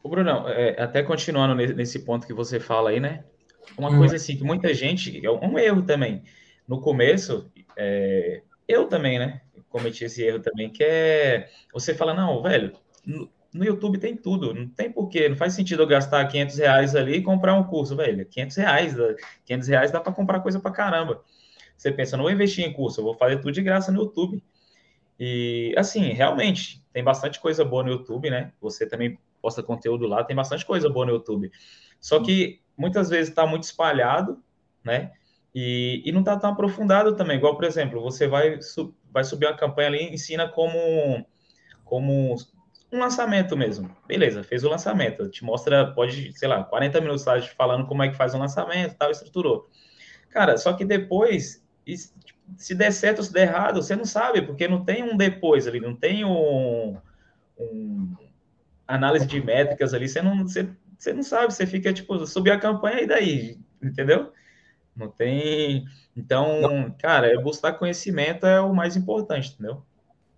O 0.08 0.10
Brunão, 0.10 0.48
é, 0.48 0.80
até 0.80 1.02
continuando 1.02 1.54
nesse 1.54 1.98
ponto 1.98 2.26
que 2.26 2.32
você 2.32 2.58
fala 2.58 2.88
aí, 2.88 2.98
né? 2.98 3.24
Uma 3.76 3.90
hum. 3.90 3.98
coisa 3.98 4.16
assim 4.16 4.38
que 4.38 4.42
muita 4.42 4.72
gente, 4.72 5.20
é 5.22 5.30
um 5.30 5.58
erro 5.58 5.82
também. 5.82 6.22
No 6.66 6.80
começo, 6.80 7.52
é, 7.76 8.40
eu 8.66 8.86
também, 8.86 9.18
né? 9.18 9.42
Cometi 9.68 10.06
esse 10.06 10.22
erro 10.22 10.40
também, 10.40 10.70
que 10.70 10.82
é 10.82 11.50
você 11.74 11.94
fala, 11.94 12.14
não, 12.14 12.42
velho, 12.42 12.72
no 13.04 13.64
YouTube 13.66 13.98
tem 13.98 14.16
tudo, 14.16 14.54
não 14.54 14.66
tem 14.66 14.90
porquê, 14.90 15.28
não 15.28 15.36
faz 15.36 15.52
sentido 15.52 15.82
eu 15.82 15.86
gastar 15.86 16.26
500 16.26 16.56
reais 16.56 16.96
ali 16.96 17.16
e 17.16 17.22
comprar 17.22 17.52
um 17.52 17.64
curso, 17.64 17.94
velho, 17.94 18.24
500 18.24 18.56
reais, 18.56 18.96
500 19.44 19.68
reais 19.68 19.90
dá 19.90 20.00
para 20.00 20.14
comprar 20.14 20.40
coisa 20.40 20.58
para 20.58 20.70
caramba. 20.70 21.22
Você 21.76 21.92
pensa, 21.92 22.16
não 22.16 22.24
vou 22.24 22.32
investir 22.32 22.64
em 22.64 22.72
curso, 22.72 23.00
eu 23.00 23.04
vou 23.04 23.14
fazer 23.14 23.36
tudo 23.36 23.52
de 23.52 23.60
graça 23.60 23.92
no 23.92 24.00
YouTube. 24.00 24.42
E, 25.20 25.74
assim, 25.76 26.12
realmente, 26.12 26.82
tem 26.94 27.04
bastante 27.04 27.38
coisa 27.38 27.62
boa 27.62 27.82
no 27.82 27.90
YouTube, 27.90 28.30
né? 28.30 28.52
Você 28.58 28.86
também 28.86 29.18
posta 29.40 29.62
conteúdo 29.62 30.06
lá, 30.06 30.24
tem 30.24 30.36
bastante 30.36 30.64
coisa 30.64 30.88
boa 30.88 31.06
no 31.06 31.12
YouTube. 31.12 31.50
Só 32.00 32.22
que, 32.22 32.60
muitas 32.76 33.08
vezes, 33.08 33.28
está 33.28 33.46
muito 33.46 33.64
espalhado, 33.64 34.42
né? 34.84 35.12
E, 35.54 36.02
e 36.04 36.12
não 36.12 36.20
está 36.20 36.36
tão 36.36 36.50
aprofundado 36.50 37.16
também. 37.16 37.36
Igual, 37.36 37.54
por 37.54 37.64
exemplo, 37.64 38.00
você 38.00 38.28
vai, 38.28 38.58
vai 39.10 39.24
subir 39.24 39.46
uma 39.46 39.56
campanha 39.56 39.88
ali, 39.88 40.14
ensina 40.14 40.48
como, 40.48 41.26
como 41.84 42.36
um 42.92 42.98
lançamento 42.98 43.56
mesmo. 43.56 43.94
Beleza, 44.06 44.42
fez 44.42 44.64
o 44.64 44.68
lançamento. 44.68 45.28
Te 45.28 45.44
mostra, 45.44 45.92
pode, 45.92 46.32
sei 46.38 46.48
lá, 46.48 46.64
40 46.64 47.00
minutos 47.00 47.24
tá, 47.24 47.40
falando 47.56 47.86
como 47.86 48.02
é 48.02 48.08
que 48.08 48.16
faz 48.16 48.34
um 48.34 48.38
lançamento, 48.38 48.96
tal, 48.96 49.10
estruturou. 49.10 49.68
Cara, 50.30 50.56
só 50.56 50.72
que 50.72 50.84
depois, 50.84 51.64
se 52.56 52.74
der 52.74 52.92
certo 52.92 53.18
ou 53.18 53.24
se 53.24 53.32
der 53.32 53.48
errado, 53.48 53.82
você 53.82 53.96
não 53.96 54.04
sabe, 54.04 54.42
porque 54.42 54.68
não 54.68 54.84
tem 54.84 55.02
um 55.02 55.16
depois 55.16 55.66
ali, 55.66 55.80
não 55.80 55.94
tem 55.94 56.24
um, 56.24 56.96
um 57.58 58.14
análise 58.88 59.26
de 59.26 59.40
métricas 59.40 59.92
ali, 59.92 60.08
você 60.08 60.22
não, 60.22 60.42
você, 60.44 60.68
você 60.98 61.12
não 61.12 61.22
sabe, 61.22 61.52
você 61.52 61.66
fica 61.66 61.92
tipo, 61.92 62.26
subir 62.26 62.50
a 62.50 62.58
campanha 62.58 63.02
e 63.02 63.06
daí, 63.06 63.58
entendeu? 63.82 64.32
Não 64.96 65.08
tem. 65.08 65.84
Então, 66.16 66.92
cara, 66.98 67.28
é 67.28 67.40
buscar 67.40 67.74
conhecimento 67.74 68.44
é 68.44 68.60
o 68.60 68.74
mais 68.74 68.96
importante, 68.96 69.52
entendeu? 69.52 69.82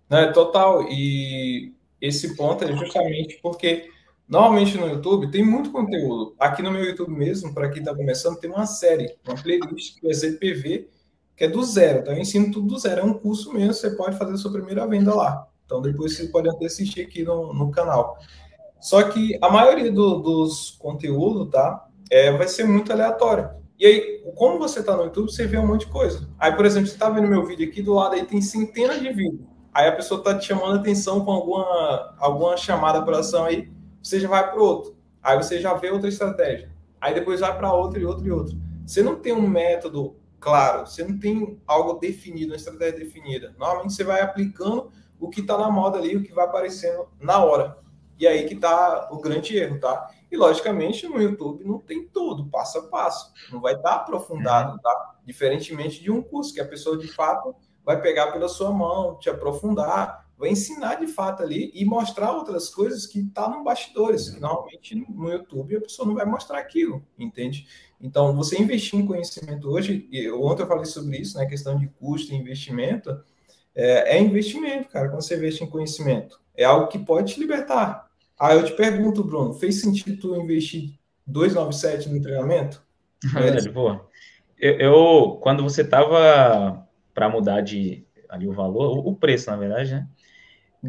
É, 0.09 0.27
total. 0.27 0.83
E 0.89 1.73
esse 1.99 2.35
ponto 2.35 2.63
é 2.63 2.75
justamente 2.75 3.39
porque 3.41 3.89
normalmente 4.27 4.77
no 4.77 4.87
YouTube 4.87 5.31
tem 5.31 5.43
muito 5.43 5.71
conteúdo. 5.71 6.35
Aqui 6.37 6.61
no 6.61 6.69
meu 6.69 6.83
YouTube 6.83 7.11
mesmo, 7.11 7.53
para 7.53 7.69
quem 7.69 7.79
está 7.79 7.95
começando, 7.95 8.39
tem 8.39 8.49
uma 8.49 8.67
série, 8.67 9.15
uma 9.25 9.35
playlist 9.35 9.99
que 9.99 10.07
é 10.07 10.13
ZPV, 10.13 10.89
que 11.35 11.45
é 11.45 11.47
do 11.47 11.63
zero. 11.63 11.99
Então 11.99 12.13
eu 12.13 12.19
ensino 12.19 12.51
tudo 12.51 12.67
do 12.67 12.77
zero. 12.77 13.01
É 13.01 13.03
um 13.03 13.13
curso 13.13 13.51
mesmo, 13.53 13.73
você 13.73 13.89
pode 13.91 14.17
fazer 14.17 14.33
a 14.33 14.37
sua 14.37 14.51
primeira 14.51 14.85
venda 14.85 15.15
lá. 15.15 15.47
Então 15.65 15.81
depois 15.81 16.15
você 16.15 16.27
pode 16.27 16.49
até 16.49 16.65
assistir 16.65 17.01
aqui 17.01 17.23
no, 17.23 17.53
no 17.53 17.71
canal. 17.71 18.19
Só 18.81 19.03
que 19.03 19.37
a 19.41 19.49
maioria 19.49 19.91
do, 19.91 20.15
dos 20.19 20.71
conteúdos, 20.71 21.49
tá? 21.51 21.87
É, 22.09 22.31
vai 22.31 22.47
ser 22.47 22.65
muito 22.65 22.91
aleatório. 22.91 23.49
E 23.79 23.85
aí, 23.85 24.23
como 24.35 24.59
você 24.59 24.79
está 24.79 24.97
no 24.97 25.03
YouTube, 25.03 25.31
você 25.31 25.47
vê 25.47 25.57
um 25.57 25.65
monte 25.65 25.85
de 25.85 25.91
coisa. 25.91 26.27
Aí, 26.37 26.55
por 26.55 26.65
exemplo, 26.65 26.87
você 26.87 26.93
está 26.93 27.09
vendo 27.09 27.27
meu 27.27 27.45
vídeo 27.45 27.67
aqui, 27.67 27.81
do 27.81 27.93
lado 27.93 28.15
aí 28.15 28.25
tem 28.25 28.41
centenas 28.41 28.99
de 28.99 29.11
vídeos. 29.11 29.41
Aí 29.73 29.87
a 29.87 29.91
pessoa 29.91 30.19
está 30.19 30.37
te 30.37 30.47
chamando 30.47 30.79
atenção 30.79 31.23
com 31.23 31.31
alguma, 31.31 32.15
alguma 32.19 32.57
chamada 32.57 33.01
para 33.03 33.19
ação 33.19 33.45
aí, 33.45 33.71
você 34.03 34.19
já 34.19 34.27
vai 34.27 34.51
para 34.51 34.61
outro. 34.61 34.95
Aí 35.23 35.37
você 35.37 35.61
já 35.61 35.73
vê 35.73 35.89
outra 35.89 36.09
estratégia. 36.09 36.69
Aí 36.99 37.13
depois 37.13 37.39
vai 37.39 37.55
para 37.57 37.71
outra 37.71 37.99
e 37.99 38.05
outra 38.05 38.27
e 38.27 38.31
outra. 38.31 38.55
Você 38.85 39.01
não 39.01 39.15
tem 39.15 39.31
um 39.31 39.47
método 39.47 40.15
claro, 40.39 40.87
você 40.87 41.03
não 41.03 41.17
tem 41.17 41.59
algo 41.65 41.93
definido, 41.93 42.51
uma 42.51 42.57
estratégia 42.57 42.99
definida. 42.99 43.55
Normalmente 43.57 43.93
você 43.93 44.03
vai 44.03 44.21
aplicando 44.21 44.91
o 45.19 45.29
que 45.29 45.41
está 45.41 45.57
na 45.57 45.69
moda 45.69 45.97
ali, 45.97 46.17
o 46.17 46.23
que 46.23 46.33
vai 46.33 46.45
aparecendo 46.45 47.07
na 47.19 47.43
hora. 47.43 47.77
E 48.21 48.27
aí 48.27 48.47
que 48.47 48.53
está 48.53 49.09
o 49.11 49.19
grande 49.19 49.57
erro, 49.57 49.79
tá? 49.79 50.11
E 50.31 50.37
logicamente 50.37 51.07
no 51.07 51.19
YouTube 51.19 51.65
não 51.65 51.79
tem 51.79 52.07
tudo, 52.07 52.45
passo 52.51 52.77
a 52.77 52.83
passo. 52.83 53.33
Não 53.51 53.59
vai 53.59 53.73
estar 53.73 53.89
tá 53.89 53.95
aprofundado, 53.95 54.73
uhum. 54.73 54.77
tá? 54.77 55.15
Diferentemente 55.25 56.03
de 56.03 56.11
um 56.11 56.21
curso 56.21 56.53
que 56.53 56.61
a 56.61 56.67
pessoa 56.67 56.99
de 56.99 57.07
fato 57.07 57.55
vai 57.83 57.99
pegar 57.99 58.31
pela 58.31 58.47
sua 58.47 58.71
mão, 58.71 59.17
te 59.17 59.27
aprofundar, 59.27 60.29
vai 60.37 60.49
ensinar 60.49 60.99
de 60.99 61.07
fato 61.07 61.41
ali 61.41 61.71
e 61.73 61.83
mostrar 61.83 62.31
outras 62.31 62.69
coisas 62.69 63.07
que 63.07 63.23
tá 63.23 63.49
no 63.49 63.63
bastidores, 63.63 64.29
que 64.29 64.39
normalmente 64.39 64.93
no 65.09 65.31
YouTube 65.31 65.77
a 65.77 65.81
pessoa 65.81 66.07
não 66.07 66.13
vai 66.13 66.25
mostrar 66.25 66.59
aquilo, 66.59 67.03
entende? 67.17 67.67
Então, 67.99 68.35
você 68.35 68.61
investir 68.61 68.99
em 68.99 69.05
conhecimento 69.07 69.67
hoje, 69.67 70.07
ontem 70.35 70.61
eu 70.61 70.67
falei 70.67 70.85
sobre 70.85 71.17
isso, 71.17 71.39
né, 71.39 71.47
questão 71.47 71.75
de 71.75 71.87
custo 71.87 72.33
e 72.33 72.35
investimento, 72.35 73.19
é, 73.73 74.15
é 74.15 74.21
investimento, 74.21 74.89
cara, 74.89 75.09
quando 75.09 75.23
você 75.23 75.35
investe 75.35 75.63
em 75.63 75.69
conhecimento. 75.69 76.39
É 76.55 76.65
algo 76.65 76.87
que 76.87 76.99
pode 76.99 77.33
te 77.33 77.39
libertar. 77.39 78.10
Aí 78.41 78.57
eu 78.57 78.65
te 78.65 78.73
pergunto, 78.73 79.23
Bruno, 79.23 79.53
fez 79.53 79.79
sentido 79.79 80.19
tu 80.19 80.35
investir 80.35 80.99
297 81.27 82.09
no 82.09 82.19
treinamento? 82.19 82.83
É, 83.37 83.69
boa. 83.69 84.09
Eu, 84.57 84.79
eu, 84.79 85.39
quando 85.43 85.61
você 85.61 85.83
estava 85.83 86.87
para 87.13 87.29
mudar 87.29 87.61
de 87.61 88.03
ali 88.27 88.47
o 88.47 88.51
valor, 88.51 88.97
o, 88.97 89.09
o, 89.09 89.15
preço, 89.15 89.51
na 89.51 89.57
verdade, 89.57 89.93
né? 89.93 90.07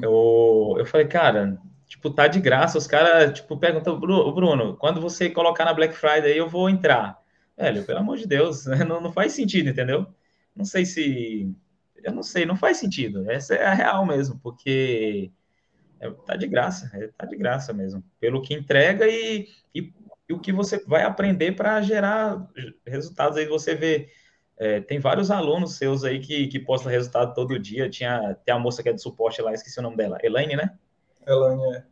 Eu, 0.01 0.77
eu 0.79 0.87
falei, 0.87 1.07
cara, 1.07 1.59
tipo, 1.87 2.09
tá 2.09 2.27
de 2.27 2.41
graça. 2.41 2.79
Os 2.79 2.87
caras, 2.87 3.35
tipo, 3.35 3.55
perguntam, 3.59 4.01
Bruno, 4.01 4.79
quando 4.79 4.99
você 4.99 5.29
colocar 5.29 5.67
na 5.67 5.75
Black 5.75 5.95
Friday, 5.95 6.39
eu 6.39 6.49
vou 6.49 6.71
entrar. 6.71 7.21
Velho, 7.55 7.85
pelo 7.85 7.99
amor 7.99 8.17
de 8.17 8.27
Deus, 8.27 8.65
não, 8.89 8.99
não 8.99 9.13
faz 9.13 9.33
sentido, 9.33 9.69
entendeu? 9.69 10.07
Não 10.57 10.65
sei 10.65 10.87
se 10.87 11.55
eu 12.03 12.13
não 12.15 12.23
sei, 12.23 12.47
não 12.47 12.57
faz 12.57 12.79
sentido. 12.79 13.31
Essa 13.31 13.55
é 13.55 13.67
a 13.67 13.75
real 13.75 14.07
mesmo, 14.07 14.41
porque 14.43 15.31
é, 16.03 16.11
tá 16.27 16.35
de 16.35 16.49
graça, 16.49 16.91
é, 16.95 17.09
tá 17.17 17.25
de 17.25 17.37
graça 17.37 17.73
mesmo. 17.73 18.03
Pelo 18.19 18.43
que 18.43 18.53
entrega 18.53 19.07
e, 19.07 19.47
e, 19.73 19.93
e 20.29 20.33
o 20.33 20.41
que 20.41 20.53
você 20.53 20.85
vai 20.85 21.05
aprender 21.05 21.53
para 21.53 21.81
gerar 21.81 22.45
resultados 22.85 23.39
aí. 23.39 23.47
Você 23.47 23.77
vê, 23.77 24.09
é, 24.59 24.81
tem 24.81 24.99
vários 24.99 25.31
alunos 25.31 25.77
seus 25.77 26.03
aí 26.03 26.19
que, 26.19 26.49
que 26.49 26.59
postam 26.59 26.91
resultado 26.91 27.33
todo 27.35 27.59
dia. 27.59 27.89
Tinha, 27.89 28.37
tem 28.45 28.53
a 28.53 28.59
moça 28.59 28.83
que 28.83 28.89
é 28.89 28.93
de 28.93 29.01
suporte 29.01 29.41
lá, 29.41 29.55
esqueci 29.55 29.79
o 29.79 29.83
nome 29.83 29.97
dela, 29.97 30.19
Elaine, 30.23 30.57
né? 30.57 30.75
Elaine, 31.25 31.77
é. 31.77 31.85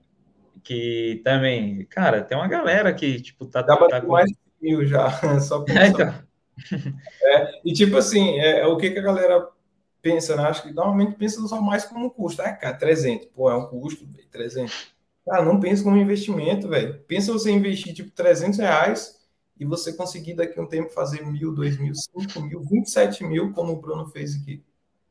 Que 0.64 1.20
também, 1.24 1.84
cara, 1.86 2.20
tem 2.22 2.36
uma 2.36 2.48
galera 2.48 2.92
que, 2.92 3.20
tipo, 3.20 3.46
tá. 3.46 3.62
Dá 3.62 3.76
tá 3.76 4.00
com 4.00 4.08
mais 4.08 4.30
mil 4.60 4.84
já, 4.84 5.08
só 5.40 5.64
é, 5.68 5.86
então. 5.86 6.14
é, 7.22 7.60
E 7.64 7.72
tipo 7.72 7.96
assim, 7.96 8.40
é, 8.40 8.60
é, 8.60 8.66
o 8.66 8.76
que, 8.76 8.90
que 8.90 8.98
a 8.98 9.02
galera 9.02 9.48
pensa, 10.00 10.36
né? 10.36 10.44
Acho 10.44 10.62
que 10.62 10.72
normalmente 10.72 11.16
pensa 11.16 11.40
só 11.46 11.60
mais 11.60 11.84
como 11.84 12.06
um 12.06 12.10
custo. 12.10 12.42
Ah, 12.42 12.52
cara, 12.52 12.76
300. 12.76 13.26
Pô, 13.28 13.50
é 13.50 13.56
um 13.56 13.66
custo, 13.66 14.06
300. 14.30 14.92
Cara, 15.26 15.44
não 15.44 15.60
pensa 15.60 15.82
como 15.82 15.96
investimento, 15.96 16.68
velho. 16.68 17.00
Pensa 17.06 17.32
você 17.32 17.50
investir, 17.50 17.94
tipo, 17.94 18.10
300 18.10 18.58
reais 18.58 19.20
e 19.58 19.64
você 19.64 19.92
conseguir 19.92 20.34
daqui 20.34 20.58
a 20.58 20.62
um 20.62 20.66
tempo 20.66 20.90
fazer 20.90 21.24
mil, 21.24 21.52
dois 21.52 21.78
mil, 21.78 21.94
cinco 21.94 22.40
mil, 22.40 22.62
27 22.62 23.24
mil, 23.24 23.52
como 23.52 23.72
o 23.74 23.80
Bruno 23.80 24.06
fez 24.06 24.34
aqui. 24.34 24.64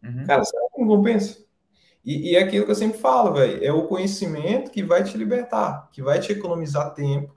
Uhum. 0.04 0.26
Cara, 0.26 0.44
será 0.44 0.68
que 0.74 0.82
não 0.82 0.88
compensa? 0.88 1.38
E, 2.04 2.32
e 2.32 2.36
é 2.36 2.44
aquilo 2.44 2.66
que 2.66 2.72
eu 2.72 2.76
sempre 2.76 2.98
falo, 2.98 3.34
velho, 3.34 3.64
é 3.64 3.72
o 3.72 3.88
conhecimento 3.88 4.72
que 4.72 4.82
vai 4.82 5.04
te 5.04 5.18
libertar, 5.18 5.90
que 5.92 6.02
vai 6.02 6.20
te 6.20 6.32
economizar 6.32 6.94
tempo, 6.94 7.36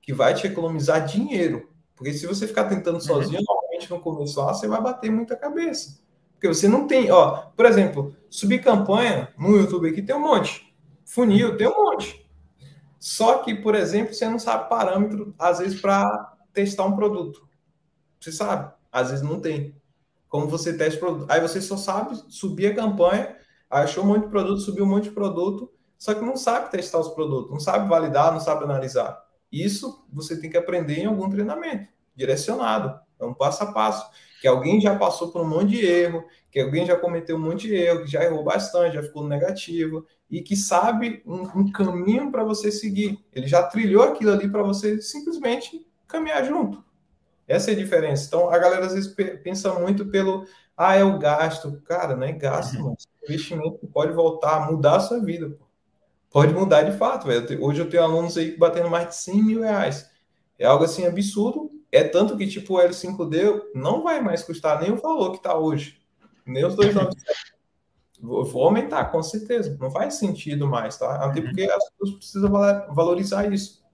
que 0.00 0.12
vai 0.12 0.34
te 0.34 0.46
economizar 0.46 1.04
dinheiro. 1.04 1.68
Porque 1.96 2.12
se 2.12 2.26
você 2.26 2.46
ficar 2.46 2.64
tentando 2.64 2.96
uhum. 2.96 3.00
sozinho, 3.00 3.42
normalmente 3.44 3.90
no 3.90 4.00
começo 4.00 4.40
lá, 4.40 4.54
você 4.54 4.68
vai 4.68 4.80
bater 4.80 5.10
muita 5.10 5.34
cabeça. 5.34 6.03
Porque 6.44 6.54
você 6.54 6.68
não 6.68 6.86
tem, 6.86 7.10
ó, 7.10 7.46
por 7.56 7.64
exemplo, 7.64 8.14
subir 8.28 8.62
campanha 8.62 9.32
no 9.38 9.56
YouTube 9.56 9.88
aqui 9.88 10.02
tem 10.02 10.14
um 10.14 10.20
monte. 10.20 10.76
Funil 11.02 11.56
tem 11.56 11.66
um 11.66 11.74
monte. 11.74 12.30
Só 13.00 13.38
que, 13.38 13.54
por 13.54 13.74
exemplo, 13.74 14.12
você 14.12 14.28
não 14.28 14.38
sabe 14.38 14.68
parâmetro, 14.68 15.34
às 15.38 15.58
vezes, 15.58 15.80
para 15.80 16.36
testar 16.52 16.84
um 16.84 16.94
produto. 16.94 17.48
Você 18.20 18.30
sabe? 18.30 18.70
Às 18.92 19.08
vezes 19.08 19.24
não 19.24 19.40
tem. 19.40 19.74
Como 20.28 20.46
você 20.46 20.76
testa 20.76 20.98
o 20.98 21.00
produto. 21.00 21.30
Aí 21.30 21.40
você 21.40 21.62
só 21.62 21.78
sabe 21.78 22.14
subir 22.28 22.66
a 22.66 22.74
campanha, 22.74 23.38
achou 23.70 24.04
um 24.04 24.08
monte 24.08 24.24
de 24.24 24.30
produto, 24.30 24.60
subiu 24.60 24.84
um 24.84 24.88
monte 24.88 25.04
de 25.04 25.12
produto, 25.12 25.72
só 25.96 26.12
que 26.12 26.20
não 26.20 26.36
sabe 26.36 26.70
testar 26.70 26.98
os 26.98 27.08
produtos, 27.08 27.50
não 27.50 27.60
sabe 27.60 27.88
validar, 27.88 28.30
não 28.30 28.40
sabe 28.40 28.64
analisar. 28.64 29.18
Isso 29.50 30.04
você 30.12 30.38
tem 30.38 30.50
que 30.50 30.58
aprender 30.58 30.98
em 30.98 31.06
algum 31.06 31.30
treinamento 31.30 31.88
direcionado. 32.14 33.00
É 33.18 33.24
um 33.24 33.32
passo 33.32 33.62
a 33.62 33.72
passo 33.72 34.06
que 34.44 34.48
alguém 34.48 34.78
já 34.78 34.94
passou 34.94 35.32
por 35.32 35.40
um 35.40 35.48
monte 35.48 35.70
de 35.70 35.86
erro, 35.86 36.22
que 36.50 36.60
alguém 36.60 36.84
já 36.84 36.94
cometeu 36.94 37.34
um 37.34 37.40
monte 37.40 37.66
de 37.66 37.76
erro, 37.76 38.04
que 38.04 38.10
já 38.10 38.22
errou 38.22 38.44
bastante, 38.44 38.92
já 38.92 39.02
ficou 39.02 39.26
negativo, 39.26 40.06
e 40.30 40.42
que 40.42 40.54
sabe 40.54 41.22
um, 41.24 41.60
um 41.60 41.72
caminho 41.72 42.30
para 42.30 42.44
você 42.44 42.70
seguir. 42.70 43.24
Ele 43.32 43.46
já 43.46 43.62
trilhou 43.62 44.02
aquilo 44.02 44.32
ali 44.32 44.46
para 44.46 44.62
você 44.62 45.00
simplesmente 45.00 45.86
caminhar 46.06 46.44
junto. 46.44 46.84
Essa 47.48 47.70
é 47.70 47.72
a 47.72 47.76
diferença. 47.78 48.26
Então, 48.26 48.50
a 48.50 48.58
galera 48.58 48.84
às 48.84 48.92
vezes 48.92 49.14
pensa 49.42 49.72
muito 49.78 50.04
pelo, 50.04 50.44
ah, 50.76 50.94
é 50.94 51.02
o 51.02 51.18
gasto. 51.18 51.80
Cara, 51.86 52.14
não 52.14 52.26
é 52.26 52.32
gasto, 52.32 52.76
uhum. 52.76 52.90
mas 52.90 53.06
é 53.22 53.32
investimento 53.32 53.78
pode 53.94 54.12
voltar, 54.12 54.70
mudar 54.70 54.96
a 54.96 55.00
sua 55.00 55.20
vida. 55.20 55.56
Pô. 55.58 55.64
Pode 56.30 56.52
mudar 56.52 56.82
de 56.82 56.98
fato. 56.98 57.26
Velho. 57.28 57.64
Hoje 57.64 57.80
eu 57.80 57.88
tenho 57.88 58.02
alunos 58.02 58.36
aí 58.36 58.54
batendo 58.58 58.90
mais 58.90 59.08
de 59.08 59.14
100 59.14 59.42
mil 59.42 59.62
reais. 59.62 60.10
É 60.58 60.66
algo 60.66 60.84
assim 60.84 61.06
absurdo, 61.06 61.70
é 61.94 62.02
tanto 62.02 62.36
que, 62.36 62.46
tipo, 62.46 62.74
o 62.74 62.78
L5D 62.78 63.70
não 63.74 64.02
vai 64.02 64.20
mais 64.20 64.42
custar 64.42 64.80
nem 64.80 64.90
o 64.90 64.96
valor 64.96 65.30
que 65.30 65.36
está 65.36 65.56
hoje, 65.56 66.00
nem 66.44 66.64
os 66.64 66.74
297. 66.74 67.54
vou, 68.20 68.44
vou 68.44 68.64
aumentar, 68.64 69.04
com 69.12 69.22
certeza. 69.22 69.76
Não 69.80 69.90
faz 69.90 70.14
sentido 70.14 70.66
mais, 70.66 70.98
tá? 70.98 71.16
Até 71.24 71.38
uhum. 71.38 71.46
porque 71.46 71.62
as 71.62 71.90
pessoas 71.90 72.16
precisam 72.16 72.50
valorizar 72.92 73.52
isso. 73.52 73.84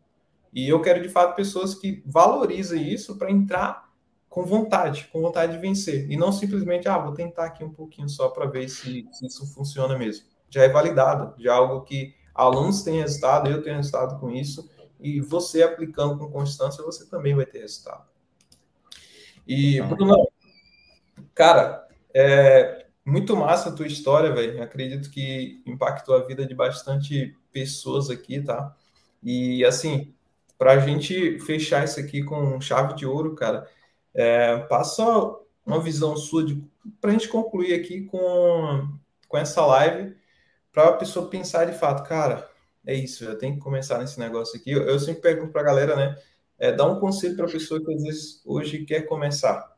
E 0.52 0.68
eu 0.68 0.80
quero, 0.80 1.02
de 1.02 1.10
fato, 1.10 1.36
pessoas 1.36 1.74
que 1.74 2.02
valorizem 2.06 2.90
isso 2.90 3.16
para 3.16 3.30
entrar 3.30 3.90
com 4.30 4.44
vontade, 4.44 5.08
com 5.12 5.20
vontade 5.20 5.52
de 5.52 5.58
vencer. 5.58 6.10
E 6.10 6.16
não 6.16 6.32
simplesmente, 6.32 6.88
ah, 6.88 6.98
vou 6.98 7.12
tentar 7.12 7.44
aqui 7.44 7.62
um 7.62 7.72
pouquinho 7.72 8.08
só 8.08 8.28
para 8.28 8.46
ver 8.46 8.68
se, 8.68 9.06
se, 9.12 9.26
isso 9.26 9.46
funciona 9.52 9.98
mesmo. 9.98 10.24
Já 10.48 10.62
é 10.62 10.68
validado, 10.68 11.34
já 11.38 11.52
é 11.52 11.54
algo 11.54 11.82
que 11.82 12.14
alunos 12.34 12.82
têm 12.82 13.00
resultado, 13.00 13.50
eu 13.50 13.62
tenho 13.62 13.76
resultado 13.76 14.18
com 14.18 14.30
isso 14.30 14.68
e 15.02 15.20
você 15.20 15.62
aplicando 15.62 16.18
com 16.18 16.30
constância, 16.30 16.84
você 16.84 17.06
também 17.06 17.34
vai 17.34 17.46
ter 17.46 17.60
resultado. 17.60 18.04
E, 19.46 19.80
Bruno, 19.82 20.28
cara, 21.34 21.86
é 22.14 22.86
muito 23.04 23.36
massa 23.36 23.70
a 23.70 23.72
tua 23.72 23.86
história, 23.86 24.32
velho. 24.32 24.62
Acredito 24.62 25.10
que 25.10 25.62
impactou 25.66 26.14
a 26.14 26.24
vida 26.24 26.46
de 26.46 26.54
bastante 26.54 27.36
pessoas 27.52 28.10
aqui, 28.10 28.40
tá? 28.40 28.76
E, 29.22 29.64
assim, 29.64 30.14
para 30.58 30.72
a 30.72 30.78
gente 30.78 31.38
fechar 31.40 31.84
isso 31.84 31.98
aqui 31.98 32.22
com 32.22 32.60
chave 32.60 32.94
de 32.94 33.06
ouro, 33.06 33.34
cara, 33.34 33.66
é, 34.14 34.58
passa 34.58 35.04
uma 35.64 35.80
visão 35.80 36.16
sua 36.16 36.44
para 37.00 37.10
a 37.10 37.12
gente 37.12 37.28
concluir 37.28 37.74
aqui 37.74 38.02
com, 38.02 38.88
com 39.28 39.38
essa 39.38 39.64
live, 39.64 40.16
para 40.72 40.88
a 40.88 40.92
pessoa 40.92 41.28
pensar 41.28 41.64
de 41.64 41.72
fato, 41.72 42.06
cara, 42.08 42.49
é 42.86 42.94
isso, 42.94 43.24
eu 43.24 43.36
tenho 43.36 43.54
que 43.54 43.60
começar 43.60 43.98
nesse 43.98 44.18
negócio 44.18 44.58
aqui. 44.58 44.70
Eu, 44.70 44.82
eu 44.82 44.98
sempre 44.98 45.22
pergunto 45.22 45.52
para 45.52 45.60
a 45.60 45.64
galera, 45.64 45.96
né? 45.96 46.16
É, 46.58 46.72
dá 46.72 46.86
um 46.86 47.00
conselho 47.00 47.36
para 47.36 47.46
a 47.46 47.50
pessoa 47.50 47.82
que 47.82 47.92
às 47.92 48.02
vezes 48.02 48.42
hoje 48.44 48.84
quer 48.84 49.02
começar, 49.02 49.74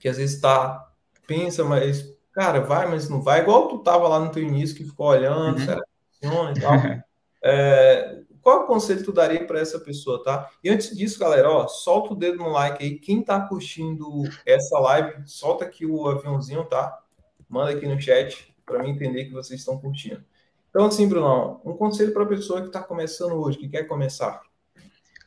que 0.00 0.08
às 0.08 0.16
vezes 0.16 0.36
está, 0.36 0.90
pensa, 1.26 1.64
mas, 1.64 2.16
cara, 2.32 2.60
vai, 2.60 2.88
mas 2.88 3.08
não 3.08 3.20
vai, 3.20 3.40
igual 3.40 3.68
tu 3.68 3.78
tava 3.78 4.08
lá 4.08 4.18
no 4.18 4.30
teu 4.30 4.42
início, 4.42 4.76
que 4.76 4.84
ficou 4.84 5.08
olhando, 5.08 5.58
uhum. 5.58 5.64
será 5.64 5.80
que 5.80 6.28
funciona 6.28 6.52
e 6.56 6.60
tal. 6.60 6.72
É, 7.44 8.22
qual 8.40 8.66
conselho 8.66 9.04
tu 9.04 9.12
daria 9.12 9.44
para 9.44 9.58
essa 9.58 9.78
pessoa, 9.80 10.22
tá? 10.22 10.48
E 10.62 10.70
antes 10.70 10.96
disso, 10.96 11.18
galera, 11.18 11.50
ó, 11.50 11.66
solta 11.66 12.12
o 12.12 12.16
dedo 12.16 12.38
no 12.38 12.50
like 12.50 12.82
aí. 12.82 12.98
Quem 12.98 13.22
tá 13.22 13.40
curtindo 13.40 14.22
essa 14.46 14.78
live, 14.78 15.22
solta 15.26 15.64
aqui 15.64 15.84
o 15.84 16.06
aviãozinho, 16.08 16.64
tá? 16.64 17.00
Manda 17.48 17.72
aqui 17.72 17.86
no 17.86 18.00
chat 18.00 18.54
para 18.64 18.82
mim 18.82 18.90
entender 18.90 19.24
que 19.24 19.32
vocês 19.32 19.60
estão 19.60 19.78
curtindo. 19.78 20.24
Então, 20.72 20.86
assim, 20.86 21.06
Bruno, 21.06 21.60
um 21.66 21.74
conselho 21.74 22.14
para 22.14 22.22
a 22.22 22.26
pessoa 22.26 22.62
que 22.62 22.68
está 22.68 22.82
começando 22.82 23.32
hoje, 23.32 23.58
que 23.58 23.68
quer 23.68 23.84
começar. 23.84 24.40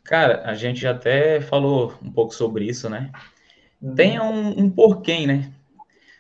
Cara, 0.03 0.41
a 0.43 0.55
gente 0.55 0.81
já 0.81 0.89
até 0.89 1.39
falou 1.39 1.93
um 2.01 2.11
pouco 2.11 2.33
sobre 2.33 2.65
isso, 2.65 2.89
né? 2.89 3.11
Uhum. 3.79 3.93
Tenha 3.93 4.23
um, 4.23 4.59
um 4.59 4.69
porquê, 4.71 5.27
né? 5.27 5.53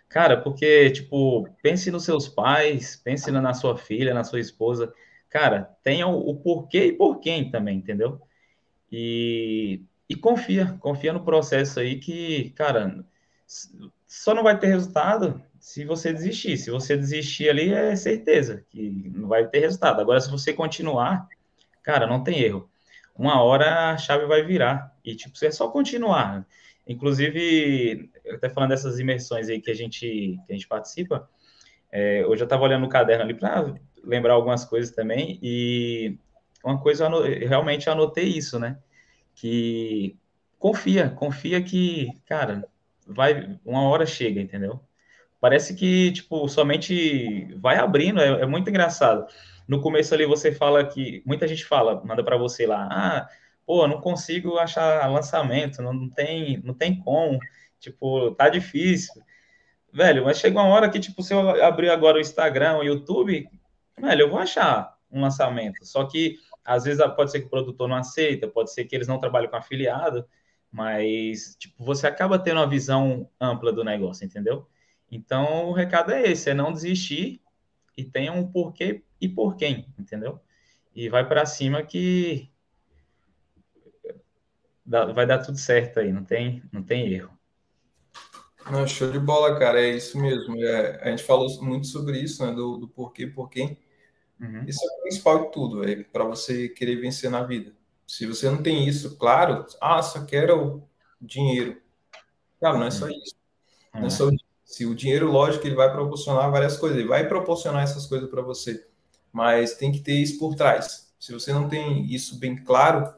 Cara, 0.07 0.39
porque, 0.39 0.91
tipo, 0.91 1.49
pense 1.63 1.89
nos 1.89 2.03
seus 2.03 2.27
pais, 2.27 2.95
pense 2.95 3.31
na 3.31 3.53
sua 3.55 3.75
filha, 3.75 4.13
na 4.13 4.23
sua 4.23 4.39
esposa. 4.39 4.93
Cara, 5.27 5.75
tenha 5.81 6.05
o, 6.05 6.29
o 6.29 6.35
porquê 6.35 6.85
e 6.85 6.93
por 6.93 7.19
quem 7.19 7.49
também, 7.49 7.79
entendeu? 7.79 8.21
E, 8.91 9.81
e 10.07 10.15
confia, 10.15 10.77
confia 10.79 11.11
no 11.11 11.25
processo 11.25 11.79
aí 11.79 11.99
que, 11.99 12.51
cara, 12.51 13.03
só 14.07 14.35
não 14.35 14.43
vai 14.43 14.59
ter 14.59 14.67
resultado 14.67 15.41
se 15.65 15.83
você 15.83 16.13
desistir. 16.13 16.57
Se 16.57 16.69
você 16.69 16.95
desistir 16.95 17.49
ali, 17.49 17.73
é 17.73 17.95
certeza 17.95 18.63
que 18.69 19.11
não 19.15 19.27
vai 19.27 19.47
ter 19.47 19.61
resultado. 19.61 19.99
Agora, 19.99 20.21
se 20.21 20.29
você 20.29 20.53
continuar, 20.53 21.27
cara, 21.81 22.05
não 22.05 22.23
tem 22.23 22.39
erro. 22.39 22.69
Uma 23.15 23.41
hora 23.41 23.89
a 23.89 23.97
chave 23.97 24.27
vai 24.27 24.43
virar. 24.43 24.95
E, 25.03 25.15
tipo, 25.15 25.33
é 25.43 25.49
só 25.49 25.67
continuar. 25.69 26.45
Inclusive, 26.87 28.11
até 28.31 28.47
falando 28.47 28.69
dessas 28.69 28.99
imersões 28.99 29.49
aí 29.49 29.59
que 29.59 29.71
a 29.71 29.73
gente, 29.73 30.39
que 30.45 30.51
a 30.51 30.53
gente 30.53 30.67
participa, 30.67 31.27
é, 31.91 32.23
hoje 32.27 32.43
eu 32.43 32.45
estava 32.45 32.63
olhando 32.63 32.83
no 32.83 32.89
caderno 32.89 33.23
ali 33.23 33.33
para 33.33 33.73
lembrar 34.03 34.35
algumas 34.35 34.63
coisas 34.65 34.93
também. 34.93 35.39
E 35.41 36.15
uma 36.63 36.79
coisa, 36.79 37.05
eu 37.07 37.49
realmente 37.49 37.89
anotei 37.89 38.25
isso, 38.25 38.59
né? 38.59 38.77
Que 39.33 40.15
confia, 40.59 41.09
confia 41.09 41.59
que, 41.59 42.11
cara, 42.27 42.69
vai, 43.07 43.59
uma 43.65 43.81
hora 43.81 44.05
chega, 44.05 44.39
entendeu? 44.39 44.79
Parece 45.45 45.75
que, 45.75 46.11
tipo, 46.11 46.49
somente 46.49 47.53
vai 47.59 47.77
abrindo, 47.77 48.19
é, 48.19 48.41
é, 48.41 48.45
muito 48.47 48.67
engraçado. 48.67 49.27
No 49.67 49.79
começo 49.79 50.11
ali 50.11 50.25
você 50.25 50.51
fala 50.51 50.83
que, 50.83 51.21
muita 51.23 51.47
gente 51.47 51.63
fala, 51.63 52.03
manda 52.03 52.23
para 52.23 52.35
você 52.35 52.65
lá, 52.65 52.87
ah, 52.91 53.29
pô, 53.63 53.87
não 53.87 54.01
consigo 54.01 54.57
achar 54.57 55.07
lançamento, 55.07 55.83
não, 55.83 56.09
tem, 56.09 56.59
não 56.63 56.73
tem 56.73 56.99
como, 56.99 57.37
tipo, 57.79 58.31
tá 58.31 58.49
difícil. 58.49 59.21
Velho, 59.93 60.25
mas 60.25 60.39
chega 60.39 60.59
uma 60.59 60.67
hora 60.67 60.89
que, 60.89 60.99
tipo, 60.99 61.21
se 61.21 61.35
eu 61.35 61.63
abrir 61.63 61.91
agora 61.91 62.17
o 62.17 62.21
Instagram, 62.21 62.77
o 62.77 62.83
YouTube, 62.83 63.47
velho, 64.01 64.21
eu 64.21 64.29
vou 64.31 64.39
achar 64.39 64.95
um 65.11 65.21
lançamento. 65.21 65.85
Só 65.85 66.05
que, 66.05 66.39
às 66.63 66.85
vezes, 66.85 67.05
pode 67.15 67.29
ser 67.29 67.41
que 67.41 67.45
o 67.45 67.51
produtor 67.51 67.87
não 67.87 67.97
aceita, 67.97 68.47
pode 68.47 68.73
ser 68.73 68.85
que 68.85 68.95
eles 68.95 69.07
não 69.07 69.19
trabalhem 69.19 69.47
com 69.47 69.57
afiliado, 69.57 70.25
mas, 70.71 71.55
tipo, 71.59 71.85
você 71.85 72.07
acaba 72.07 72.39
tendo 72.39 72.57
uma 72.59 72.67
visão 72.67 73.29
ampla 73.39 73.71
do 73.71 73.83
negócio, 73.83 74.25
entendeu? 74.25 74.67
Então, 75.11 75.69
o 75.69 75.73
recado 75.73 76.11
é 76.11 76.31
esse, 76.31 76.49
é 76.49 76.53
não 76.53 76.73
desistir 76.73 77.41
e 77.97 78.03
tenha 78.03 78.31
um 78.31 78.45
porquê 78.45 79.03
e 79.19 79.29
por 79.29 79.55
quem, 79.55 79.87
entendeu? 79.97 80.39
E 80.93 81.09
vai 81.09 81.27
para 81.27 81.45
cima 81.45 81.83
que 81.83 82.49
vai 84.85 85.25
dar 85.25 85.39
tudo 85.39 85.57
certo 85.57 85.99
aí, 85.99 86.11
não 86.11 86.23
tem, 86.23 86.63
não 86.71 86.83
tem 86.83 87.11
erro. 87.11 87.35
Não, 88.69 88.87
show 88.87 89.11
de 89.11 89.19
bola, 89.19 89.59
cara, 89.59 89.79
é 89.79 89.89
isso 89.89 90.19
mesmo. 90.19 90.61
É, 90.63 91.03
a 91.03 91.09
gente 91.09 91.23
falou 91.23 91.47
muito 91.61 91.87
sobre 91.87 92.19
isso, 92.19 92.45
né, 92.45 92.51
do, 92.51 92.77
do 92.77 92.87
porquê, 92.87 93.27
porquê. 93.27 93.77
Uhum. 94.39 94.65
Isso 94.65 94.83
é 94.83 94.87
o 94.87 95.01
principal 95.03 95.45
de 95.45 95.51
tudo, 95.51 95.87
é 95.87 96.03
para 96.03 96.23
você 96.23 96.69
querer 96.69 96.95
vencer 96.97 97.29
na 97.29 97.43
vida. 97.43 97.73
Se 98.07 98.25
você 98.25 98.49
não 98.49 98.61
tem 98.61 98.87
isso, 98.87 99.17
claro, 99.17 99.65
ah, 99.79 100.01
só 100.01 100.25
quero 100.25 100.83
dinheiro. 101.21 101.81
Cara, 102.59 102.77
não 102.77 102.87
é 102.87 102.91
só 102.91 103.05
uhum. 103.05 103.11
isso. 103.11 103.35
Não 103.93 104.03
é, 104.03 104.07
é 104.07 104.09
só 104.09 104.29
se 104.65 104.85
o 104.85 104.95
dinheiro, 104.95 105.31
lógico, 105.31 105.65
ele 105.67 105.75
vai 105.75 105.91
proporcionar 105.91 106.51
várias 106.51 106.75
coisas, 106.75 106.97
ele 106.97 107.07
vai 107.07 107.27
proporcionar 107.27 107.83
essas 107.83 108.07
coisas 108.07 108.29
para 108.29 108.41
você, 108.41 108.85
mas 109.31 109.75
tem 109.75 109.91
que 109.91 110.01
ter 110.01 110.13
isso 110.13 110.39
por 110.39 110.55
trás. 110.55 111.13
Se 111.19 111.31
você 111.31 111.53
não 111.53 111.69
tem 111.69 112.05
isso 112.11 112.39
bem 112.39 112.55
claro, 112.55 113.13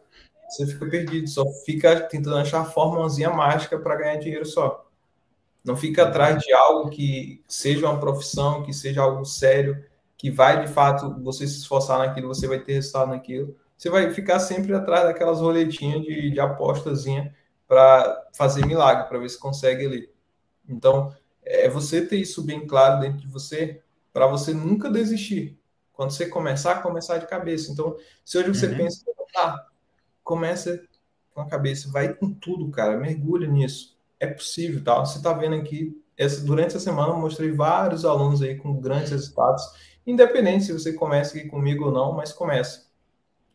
você 0.50 0.68
fica 0.68 0.86
perdido, 0.86 1.28
só 1.28 1.46
fica 1.66 2.02
tentando 2.02 2.38
achar 2.38 2.62
a 2.62 2.66
formulazinha 2.66 3.30
mágica 3.30 3.80
para 3.80 3.96
ganhar 3.96 4.18
dinheiro 4.18 4.46
só. 4.46 4.86
Não 5.64 5.76
fica 5.76 6.04
atrás 6.04 6.42
de 6.42 6.52
algo 6.54 6.90
que 6.90 7.44
seja 7.48 7.90
uma 7.90 8.00
profissão, 8.00 8.64
que 8.64 8.74
seja 8.74 9.02
algo 9.02 9.26
sério, 9.26 9.84
que 10.18 10.30
vai 10.32 10.66
de 10.66 10.72
fato 10.72 11.22
você 11.22 11.48
se 11.48 11.60
esforçar 11.60 12.00
naquilo, 12.00 12.28
você 12.28 12.48
vai 12.48 12.60
ter 12.60 12.74
resultado 12.74 13.10
naquilo. 13.10 13.56
Você 13.78 13.90
vai 13.90 14.12
ficar 14.12 14.40
sempre 14.40 14.74
atrás 14.74 15.04
daquelas 15.04 15.40
roletinhas 15.40 16.02
de, 16.02 16.32
de 16.32 16.40
apostazinha 16.40 17.36
para 17.68 18.28
fazer 18.34 18.66
milagre, 18.66 19.08
para 19.08 19.20
ver 19.20 19.30
se 19.30 19.40
consegue 19.40 19.86
ali. 19.86 20.10
Então, 20.68 21.14
é 21.48 21.70
você 21.70 22.06
ter 22.06 22.18
isso 22.18 22.44
bem 22.44 22.66
claro 22.68 23.02
dentro 23.02 23.20
de 23.20 23.28
você, 23.28 23.82
para 24.14 24.28
você 24.28 24.54
nunca 24.54 24.90
desistir. 24.90 25.60
Quando 25.94 26.12
você 26.12 26.28
começar, 26.28 26.82
começar 26.82 27.18
de 27.18 27.28
cabeça. 27.28 27.72
Então, 27.72 27.98
se 28.24 28.38
hoje 28.38 28.50
você 28.50 28.68
uhum. 28.68 28.78
pensa, 28.78 29.04
tá, 29.34 29.68
começa 30.24 30.84
com 31.34 31.42
a 31.42 31.48
cabeça, 31.48 31.90
vai 31.92 32.14
com 32.14 32.34
tudo, 32.34 32.70
cara, 32.70 32.98
mergulha 32.98 33.48
nisso 33.48 33.98
é 34.20 34.28
possível, 34.28 34.84
tá? 34.84 35.00
Você 35.00 35.18
está 35.18 35.34
vendo 35.34 35.56
aqui, 35.56 36.02
essa, 36.18 36.44
durante 36.44 36.68
essa 36.68 36.80
semana 36.80 37.14
eu 37.14 37.18
mostrei 37.18 37.52
vários 37.52 38.06
alunos 38.06 38.42
aí 38.42 38.56
com 38.56 38.80
grandes 38.80 39.12
resultados, 39.12 39.64
independente 40.06 40.66
se 40.66 40.74
você 40.74 40.94
começa 40.94 41.38
aqui 41.38 41.48
comigo 41.48 41.86
ou 41.86 41.92
não, 41.92 42.14
mas 42.14 42.34
comece, 42.34 42.86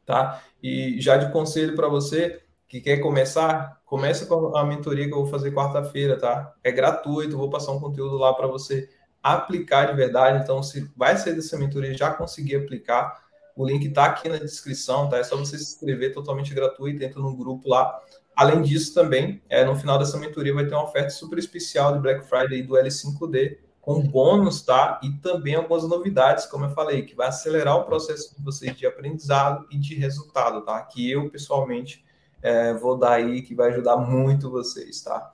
tá? 0.07 0.43
E 0.63 1.01
já 1.01 1.17
de 1.17 1.33
conselho 1.33 1.75
para 1.75 1.89
você 1.89 2.41
que 2.73 2.81
quer 2.81 2.97
começar, 2.97 3.81
começa 3.85 4.25
com 4.25 4.57
a 4.57 4.65
mentoria 4.65 5.07
que 5.07 5.13
eu 5.13 5.19
vou 5.19 5.27
fazer 5.27 5.53
quarta-feira, 5.53 6.19
tá? 6.19 6.55
É 6.65 6.73
gratuito, 6.73 7.37
vou 7.37 7.51
passar 7.51 7.73
um 7.73 7.79
conteúdo 7.79 8.17
lá 8.17 8.33
para 8.33 8.47
você 8.47 8.89
aplicar 9.23 9.87
de 9.87 9.95
verdade. 9.95 10.43
Então, 10.43 10.63
se 10.63 10.91
vai 10.97 11.17
sair 11.17 11.35
dessa 11.35 11.59
mentoria 11.59 11.93
já 11.95 12.11
conseguir 12.11 12.57
aplicar, 12.57 13.23
o 13.55 13.67
link 13.67 13.87
está 13.87 14.07
aqui 14.07 14.27
na 14.27 14.39
descrição, 14.39 15.07
tá? 15.07 15.19
É 15.19 15.23
só 15.23 15.37
você 15.37 15.59
se 15.59 15.75
inscrever 15.75 16.15
totalmente 16.15 16.55
gratuito, 16.55 17.05
entra 17.05 17.21
no 17.21 17.37
grupo 17.37 17.69
lá 17.69 18.01
Além 18.35 18.63
disso, 18.63 18.95
também, 18.95 19.43
é, 19.49 19.65
no 19.65 19.77
final 19.77 19.99
dessa 19.99 20.17
mentoria 20.17 20.55
vai 20.55 20.67
ter 20.67 20.75
uma 20.75 20.85
oferta 20.85 21.11
super 21.11 21.39
especial 21.39 21.93
de 21.93 22.01
Black 22.01 22.27
Friday 22.27 22.63
do 22.63 22.75
L5D, 22.75 23.59
com 23.81 24.01
bônus, 24.01 24.63
tá? 24.63 24.99
E 25.03 25.11
também 25.19 25.55
algumas 25.55 25.87
novidades, 25.87 26.47
como 26.47 26.65
eu 26.65 26.71
falei, 26.71 27.03
que 27.03 27.15
vai 27.15 27.29
acelerar 27.29 27.77
o 27.77 27.85
processo 27.85 28.35
de 28.35 28.43
vocês 28.43 28.75
de 28.77 28.87
aprendizado 28.87 29.67
e 29.71 29.79
de 29.79 29.95
resultado, 29.97 30.63
tá? 30.63 30.81
Que 30.83 31.11
eu, 31.11 31.29
pessoalmente, 31.29 32.03
é, 32.43 32.75
vou 32.75 32.97
dar 32.99 33.13
aí, 33.13 33.43
que 33.43 33.55
vai 33.55 33.71
ajudar 33.71 33.97
muito 33.97 34.51
vocês, 34.51 35.03
tá? 35.03 35.33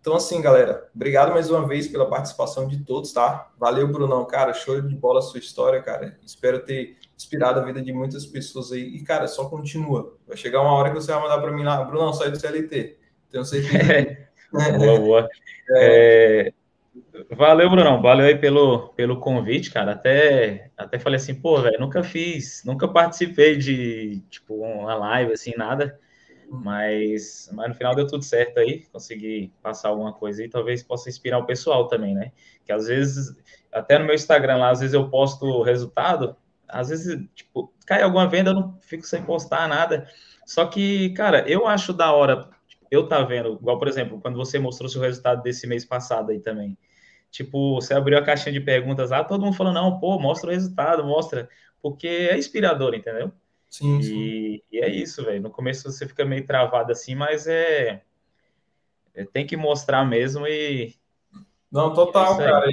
Então, 0.00 0.14
assim, 0.14 0.40
galera, 0.40 0.88
obrigado 0.94 1.30
mais 1.30 1.50
uma 1.50 1.66
vez 1.66 1.86
pela 1.86 2.08
participação 2.08 2.66
de 2.66 2.82
todos, 2.84 3.12
tá? 3.12 3.50
Valeu, 3.58 3.86
Brunão, 3.86 4.24
cara, 4.24 4.54
show 4.54 4.80
de 4.80 4.94
bola 4.96 5.18
a 5.18 5.22
sua 5.22 5.38
história, 5.38 5.82
cara. 5.82 6.18
Espero 6.24 6.60
ter 6.60 6.96
inspirado 7.14 7.60
a 7.60 7.64
vida 7.64 7.82
de 7.82 7.92
muitas 7.92 8.24
pessoas 8.24 8.72
aí. 8.72 8.96
E, 8.96 9.02
cara, 9.04 9.28
só 9.28 9.44
continua. 9.50 10.16
Vai 10.26 10.38
chegar 10.38 10.62
uma 10.62 10.72
hora 10.72 10.88
que 10.88 10.94
você 10.94 11.12
vai 11.12 11.20
mandar 11.20 11.38
para 11.38 11.52
mim 11.52 11.64
lá, 11.64 11.84
Brunão, 11.84 12.14
sai 12.14 12.30
do 12.30 12.40
CLT. 12.40 12.96
Tenho 13.30 13.44
certeza. 13.44 14.16
boa, 14.78 14.98
boa. 14.98 15.28
É... 15.72 16.48
É... 16.48 16.52
Valeu, 17.36 17.70
Brunão. 17.70 18.00
Valeu 18.00 18.26
aí 18.26 18.36
pelo, 18.36 18.88
pelo 18.94 19.20
convite, 19.20 19.70
cara. 19.70 19.92
Até, 19.92 20.70
até 20.76 20.98
falei 20.98 21.16
assim, 21.16 21.34
pô, 21.34 21.60
velho, 21.60 21.78
nunca 21.78 22.02
fiz, 22.02 22.62
nunca 22.64 22.88
participei 22.88 23.56
de, 23.56 24.22
tipo, 24.30 24.54
uma 24.54 24.94
live, 24.94 25.32
assim, 25.32 25.52
nada. 25.56 26.00
Mas, 26.52 27.48
mas 27.52 27.68
no 27.68 27.74
final 27.74 27.94
deu 27.94 28.06
tudo 28.08 28.24
certo 28.24 28.58
aí, 28.58 28.84
consegui 28.92 29.52
passar 29.62 29.90
alguma 29.90 30.12
coisa 30.12 30.44
e 30.44 30.48
talvez 30.48 30.82
possa 30.82 31.08
inspirar 31.08 31.38
o 31.38 31.46
pessoal 31.46 31.86
também, 31.86 32.12
né? 32.12 32.32
Que 32.64 32.72
às 32.72 32.88
vezes, 32.88 33.36
até 33.72 33.98
no 33.98 34.04
meu 34.04 34.16
Instagram 34.16 34.56
lá, 34.56 34.70
às 34.70 34.80
vezes 34.80 34.94
eu 34.94 35.08
posto 35.08 35.46
o 35.46 35.62
resultado, 35.62 36.36
às 36.68 36.88
vezes, 36.88 37.24
tipo, 37.34 37.72
cai 37.86 38.02
alguma 38.02 38.28
venda, 38.28 38.50
eu 38.50 38.54
não 38.54 38.76
fico 38.80 39.06
sem 39.06 39.22
postar 39.22 39.68
nada. 39.68 40.08
Só 40.44 40.66
que, 40.66 41.10
cara, 41.10 41.48
eu 41.48 41.68
acho 41.68 41.92
da 41.92 42.12
hora 42.12 42.48
eu 42.90 43.06
tá 43.06 43.22
vendo, 43.22 43.54
igual, 43.54 43.78
por 43.78 43.86
exemplo, 43.86 44.20
quando 44.20 44.36
você 44.36 44.58
mostrou 44.58 44.88
seu 44.88 45.00
resultado 45.00 45.42
desse 45.42 45.66
mês 45.66 45.84
passado 45.84 46.32
aí 46.32 46.40
também. 46.40 46.76
Tipo, 47.30 47.76
você 47.76 47.94
abriu 47.94 48.18
a 48.18 48.24
caixinha 48.24 48.52
de 48.52 48.60
perguntas 48.60 49.10
lá, 49.10 49.22
todo 49.22 49.44
mundo 49.44 49.56
falou, 49.56 49.72
não, 49.72 50.00
pô, 50.00 50.18
mostra 50.18 50.50
o 50.50 50.52
resultado, 50.52 51.04
mostra. 51.04 51.48
Porque 51.80 52.08
é 52.08 52.36
inspirador, 52.36 52.94
entendeu? 52.94 53.32
Sim, 53.70 54.02
sim. 54.02 54.14
E, 54.18 54.64
e, 54.72 54.78
é 54.80 54.90
isso, 54.90 55.24
velho. 55.24 55.40
No 55.40 55.50
começo 55.50 55.90
você 55.90 56.06
fica 56.06 56.24
meio 56.24 56.44
travado 56.44 56.90
assim, 56.90 57.14
mas 57.14 57.46
é, 57.46 58.02
é 59.14 59.24
tem 59.24 59.46
que 59.46 59.56
mostrar 59.56 60.04
mesmo 60.04 60.46
e. 60.46 60.94
Não, 61.70 61.94
total, 61.94 62.40
é 62.40 62.44
cara. 62.44 62.70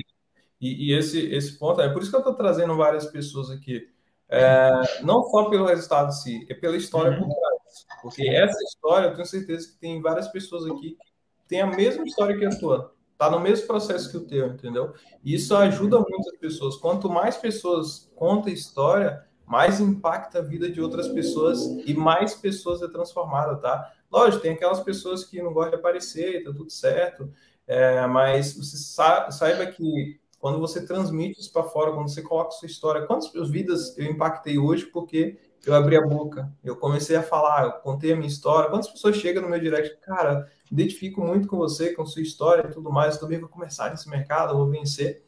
E, 0.60 0.90
e, 0.90 0.94
esse, 0.98 1.20
esse 1.32 1.58
ponto, 1.60 1.80
é 1.82 1.88
por 1.88 2.02
isso 2.02 2.10
que 2.10 2.18
eu 2.18 2.22
estou 2.22 2.34
trazendo 2.34 2.76
várias 2.76 3.06
pessoas 3.06 3.52
aqui. 3.52 3.88
É, 4.28 4.72
não 5.04 5.24
só 5.24 5.50
pelo 5.50 5.68
resultado 5.68 6.10
em 6.10 6.12
si, 6.12 6.48
é 6.50 6.54
pela 6.56 6.76
história 6.76 7.12
uhum. 7.12 7.28
por 7.28 7.36
trás. 7.36 7.86
Porque 8.02 8.28
essa 8.28 8.62
história, 8.64 9.08
eu 9.08 9.14
tenho 9.14 9.28
certeza 9.28 9.68
que 9.68 9.78
tem 9.78 10.02
várias 10.02 10.28
pessoas 10.30 10.66
aqui 10.66 10.98
que 11.38 11.48
têm 11.48 11.62
a 11.62 11.68
mesma 11.68 12.04
história 12.04 12.36
que 12.36 12.44
a 12.44 12.50
tua. 12.58 12.94
Tá 13.18 13.30
no 13.30 13.40
mesmo 13.40 13.68
processo 13.68 14.10
que 14.12 14.18
o 14.18 14.28
teu, 14.28 14.48
entendeu? 14.48 14.94
E 15.24 15.36
isso 15.36 15.56
ajuda 15.56 16.00
muitas 16.00 16.38
pessoas. 16.40 16.76
Quanto 16.78 17.10
mais 17.10 17.38
pessoas 17.38 18.12
contam 18.16 18.52
história, 18.52 19.27
mais 19.48 19.80
impacta 19.80 20.40
a 20.40 20.42
vida 20.42 20.70
de 20.70 20.82
outras 20.82 21.08
pessoas 21.08 21.62
e 21.86 21.94
mais 21.94 22.36
pessoas 22.36 22.82
é 22.84 22.88
transformada, 22.88 23.56
tá? 23.56 23.94
Lógico, 24.12 24.44
tem 24.44 24.52
aquelas 24.52 24.82
pessoas 24.82 25.24
que 25.24 25.42
não 25.42 25.54
gostam 25.54 25.72
de 25.72 25.78
aparecer, 25.78 26.44
tá 26.44 26.52
tudo 26.52 26.70
certo, 26.70 27.32
é, 27.66 28.06
mas 28.08 28.54
você 28.54 28.78
sa 28.78 29.32
saiba 29.32 29.66
que 29.66 30.20
quando 30.38 30.60
você 30.60 30.86
transmite 30.86 31.40
isso 31.40 31.52
para 31.52 31.64
fora, 31.64 31.94
quando 31.94 32.10
você 32.10 32.22
coloca 32.22 32.52
sua 32.52 32.68
história, 32.68 33.08
quantas 33.08 33.32
vidas 33.50 33.98
eu 33.98 34.06
impactei 34.06 34.58
hoje 34.58 34.86
porque 34.86 35.38
eu 35.66 35.74
abri 35.74 35.96
a 35.96 36.02
boca, 36.02 36.52
eu 36.64 36.76
comecei 36.76 37.16
a 37.16 37.24
falar, 37.24 37.66
eu 37.66 37.72
contei 37.74 38.14
a 38.14 38.16
minha 38.16 38.28
história, 38.28 38.70
quantas 38.70 38.90
pessoas 38.90 39.16
chegam 39.16 39.42
no 39.42 39.50
meu 39.50 39.60
direct, 39.60 39.98
cara, 40.02 40.50
identifico 40.72 41.22
muito 41.22 41.48
com 41.48 41.58
você, 41.58 41.94
com 41.94 42.06
sua 42.06 42.22
história 42.22 42.68
e 42.70 42.74
tudo 42.74 42.92
mais, 42.92 43.16
eu 43.16 43.22
também 43.22 43.40
vou 43.40 43.50
começar 43.50 43.90
nesse 43.90 44.10
mercado, 44.10 44.54
eu 44.54 44.58
vou 44.58 44.70
vencer. 44.70 45.24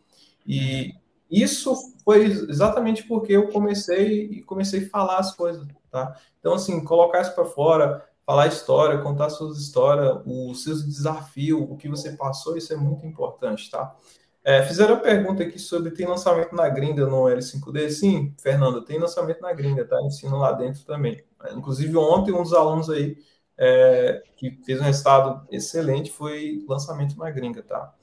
E 0.45 0.93
isso 1.29 1.75
foi 2.03 2.25
exatamente 2.25 3.03
porque 3.03 3.33
eu 3.33 3.49
comecei 3.49 4.25
e 4.25 4.41
comecei 4.43 4.85
a 4.85 4.89
falar 4.89 5.17
as 5.17 5.35
coisas, 5.35 5.67
tá? 5.91 6.15
Então, 6.39 6.53
assim, 6.53 6.83
colocar 6.83 7.21
isso 7.21 7.35
para 7.35 7.45
fora, 7.45 8.03
falar 8.25 8.47
história, 8.47 8.99
contar 8.99 9.29
suas 9.29 9.57
histórias, 9.57 10.21
os 10.25 10.63
seus 10.63 10.85
desafios, 10.85 11.61
o 11.61 11.75
que 11.75 11.89
você 11.89 12.11
passou, 12.13 12.57
isso 12.57 12.73
é 12.73 12.75
muito 12.75 13.05
importante, 13.05 13.69
tá? 13.69 13.95
É, 14.43 14.63
fizeram 14.63 14.95
a 14.95 14.99
pergunta 14.99 15.43
aqui 15.43 15.59
sobre 15.59 15.91
tem 15.91 16.07
lançamento 16.07 16.55
na 16.55 16.67
gringa 16.69 17.05
no 17.05 17.23
L5D. 17.23 17.89
Sim, 17.89 18.33
Fernanda, 18.41 18.83
tem 18.83 18.97
lançamento 18.97 19.41
na 19.41 19.53
gringa, 19.53 19.85
tá? 19.85 20.01
Ensino 20.01 20.37
lá 20.37 20.51
dentro 20.53 20.83
também. 20.85 21.23
Inclusive, 21.55 21.95
ontem, 21.97 22.31
um 22.31 22.41
dos 22.41 22.53
alunos 22.53 22.89
aí 22.89 23.17
é, 23.57 24.23
que 24.37 24.59
fez 24.65 24.79
um 24.79 24.83
resultado 24.83 25.45
excelente 25.51 26.11
foi 26.11 26.63
lançamento 26.67 27.17
na 27.17 27.29
gringa, 27.29 27.61
tá? 27.61 27.93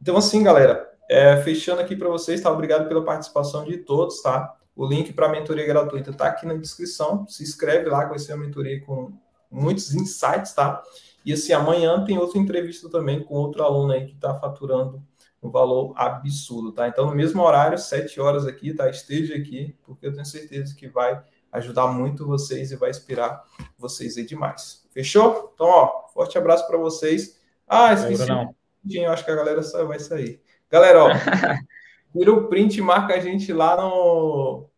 Então, 0.00 0.16
assim, 0.16 0.42
galera, 0.42 0.93
é, 1.08 1.36
fechando 1.38 1.80
aqui 1.80 1.94
para 1.96 2.08
vocês, 2.08 2.40
tá? 2.40 2.50
Obrigado 2.50 2.88
pela 2.88 3.04
participação 3.04 3.64
de 3.64 3.78
todos, 3.78 4.22
tá? 4.22 4.56
O 4.76 4.86
link 4.86 5.12
para 5.12 5.26
a 5.26 5.28
mentoria 5.28 5.66
gratuita 5.66 6.10
está 6.10 6.26
aqui 6.26 6.46
na 6.46 6.54
descrição. 6.54 7.26
Se 7.28 7.42
inscreve 7.42 7.88
lá, 7.88 8.18
ser 8.18 8.34
uma 8.34 8.44
mentoria 8.44 8.80
com 8.84 9.12
muitos 9.50 9.94
insights, 9.94 10.52
tá? 10.52 10.82
E 11.24 11.32
assim, 11.32 11.52
amanhã 11.52 12.04
tem 12.04 12.18
outra 12.18 12.38
entrevista 12.38 12.90
também 12.90 13.22
com 13.22 13.34
outro 13.34 13.62
aluno 13.62 13.92
aí 13.92 14.06
que 14.06 14.14
está 14.14 14.34
faturando 14.34 15.02
um 15.42 15.50
valor 15.50 15.92
absurdo, 15.96 16.72
tá? 16.72 16.88
Então, 16.88 17.06
no 17.06 17.14
mesmo 17.14 17.42
horário, 17.42 17.78
sete 17.78 18.20
horas 18.20 18.46
aqui, 18.46 18.74
tá? 18.74 18.88
Esteja 18.88 19.34
aqui, 19.34 19.76
porque 19.84 20.06
eu 20.06 20.12
tenho 20.12 20.24
certeza 20.24 20.74
que 20.74 20.88
vai 20.88 21.22
ajudar 21.52 21.86
muito 21.86 22.26
vocês 22.26 22.72
e 22.72 22.76
vai 22.76 22.90
inspirar 22.90 23.44
vocês 23.78 24.16
aí 24.16 24.24
demais. 24.24 24.84
Fechou? 24.90 25.52
Então, 25.54 25.66
ó, 25.66 26.08
forte 26.12 26.36
abraço 26.36 26.66
para 26.66 26.78
vocês. 26.78 27.38
Ah, 27.68 27.92
esqueci. 27.92 28.26
Não. 28.26 28.54
Eu 28.90 29.10
acho 29.12 29.24
que 29.24 29.30
a 29.30 29.36
galera 29.36 29.62
só 29.62 29.84
vai 29.84 29.98
sair. 29.98 30.42
Galera, 30.74 31.04
ó, 31.04 31.08
tira 32.12 32.32
o 32.32 32.48
print 32.48 32.78
e 32.78 32.82
marca 32.82 33.14
a 33.14 33.20
gente 33.20 33.52
lá 33.52 33.76
no, 33.76 34.68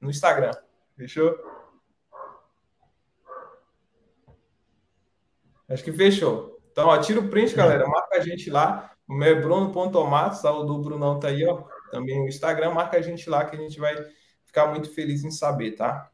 no 0.00 0.10
Instagram. 0.10 0.50
Fechou? 0.96 1.32
Acho 5.68 5.84
que 5.84 5.92
fechou. 5.92 6.60
Então, 6.72 6.88
ó, 6.88 6.98
tira 6.98 7.20
o 7.20 7.28
print, 7.28 7.54
galera. 7.54 7.86
Marca 7.86 8.16
a 8.16 8.20
gente 8.20 8.50
lá. 8.50 8.96
O 9.06 9.14
meu 9.14 9.28
é 9.28 9.40
Bruno.matos, 9.40 10.42
tá? 10.42 10.50
o 10.50 10.64
do 10.64 10.76
Brunão 10.80 11.20
tá 11.20 11.28
aí, 11.28 11.46
ó. 11.46 11.62
Também 11.92 12.20
o 12.20 12.26
Instagram, 12.26 12.72
marca 12.72 12.96
a 12.96 13.00
gente 13.00 13.30
lá 13.30 13.44
que 13.44 13.54
a 13.54 13.60
gente 13.60 13.78
vai 13.78 13.94
ficar 14.44 14.66
muito 14.66 14.92
feliz 14.92 15.22
em 15.22 15.30
saber, 15.30 15.76
tá? 15.76 16.10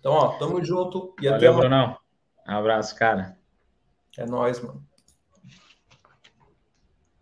Então, 0.00 0.14
ó, 0.14 0.38
tamo 0.38 0.64
junto 0.64 1.14
e 1.20 1.24
Valeu, 1.24 1.36
até 1.36 1.46
amanhã. 1.48 1.60
Brunão. 1.60 1.98
Um 2.48 2.56
abraço, 2.56 2.96
cara. 2.96 3.36
É 4.16 4.24
nóis, 4.24 4.58
mano. 4.58 4.82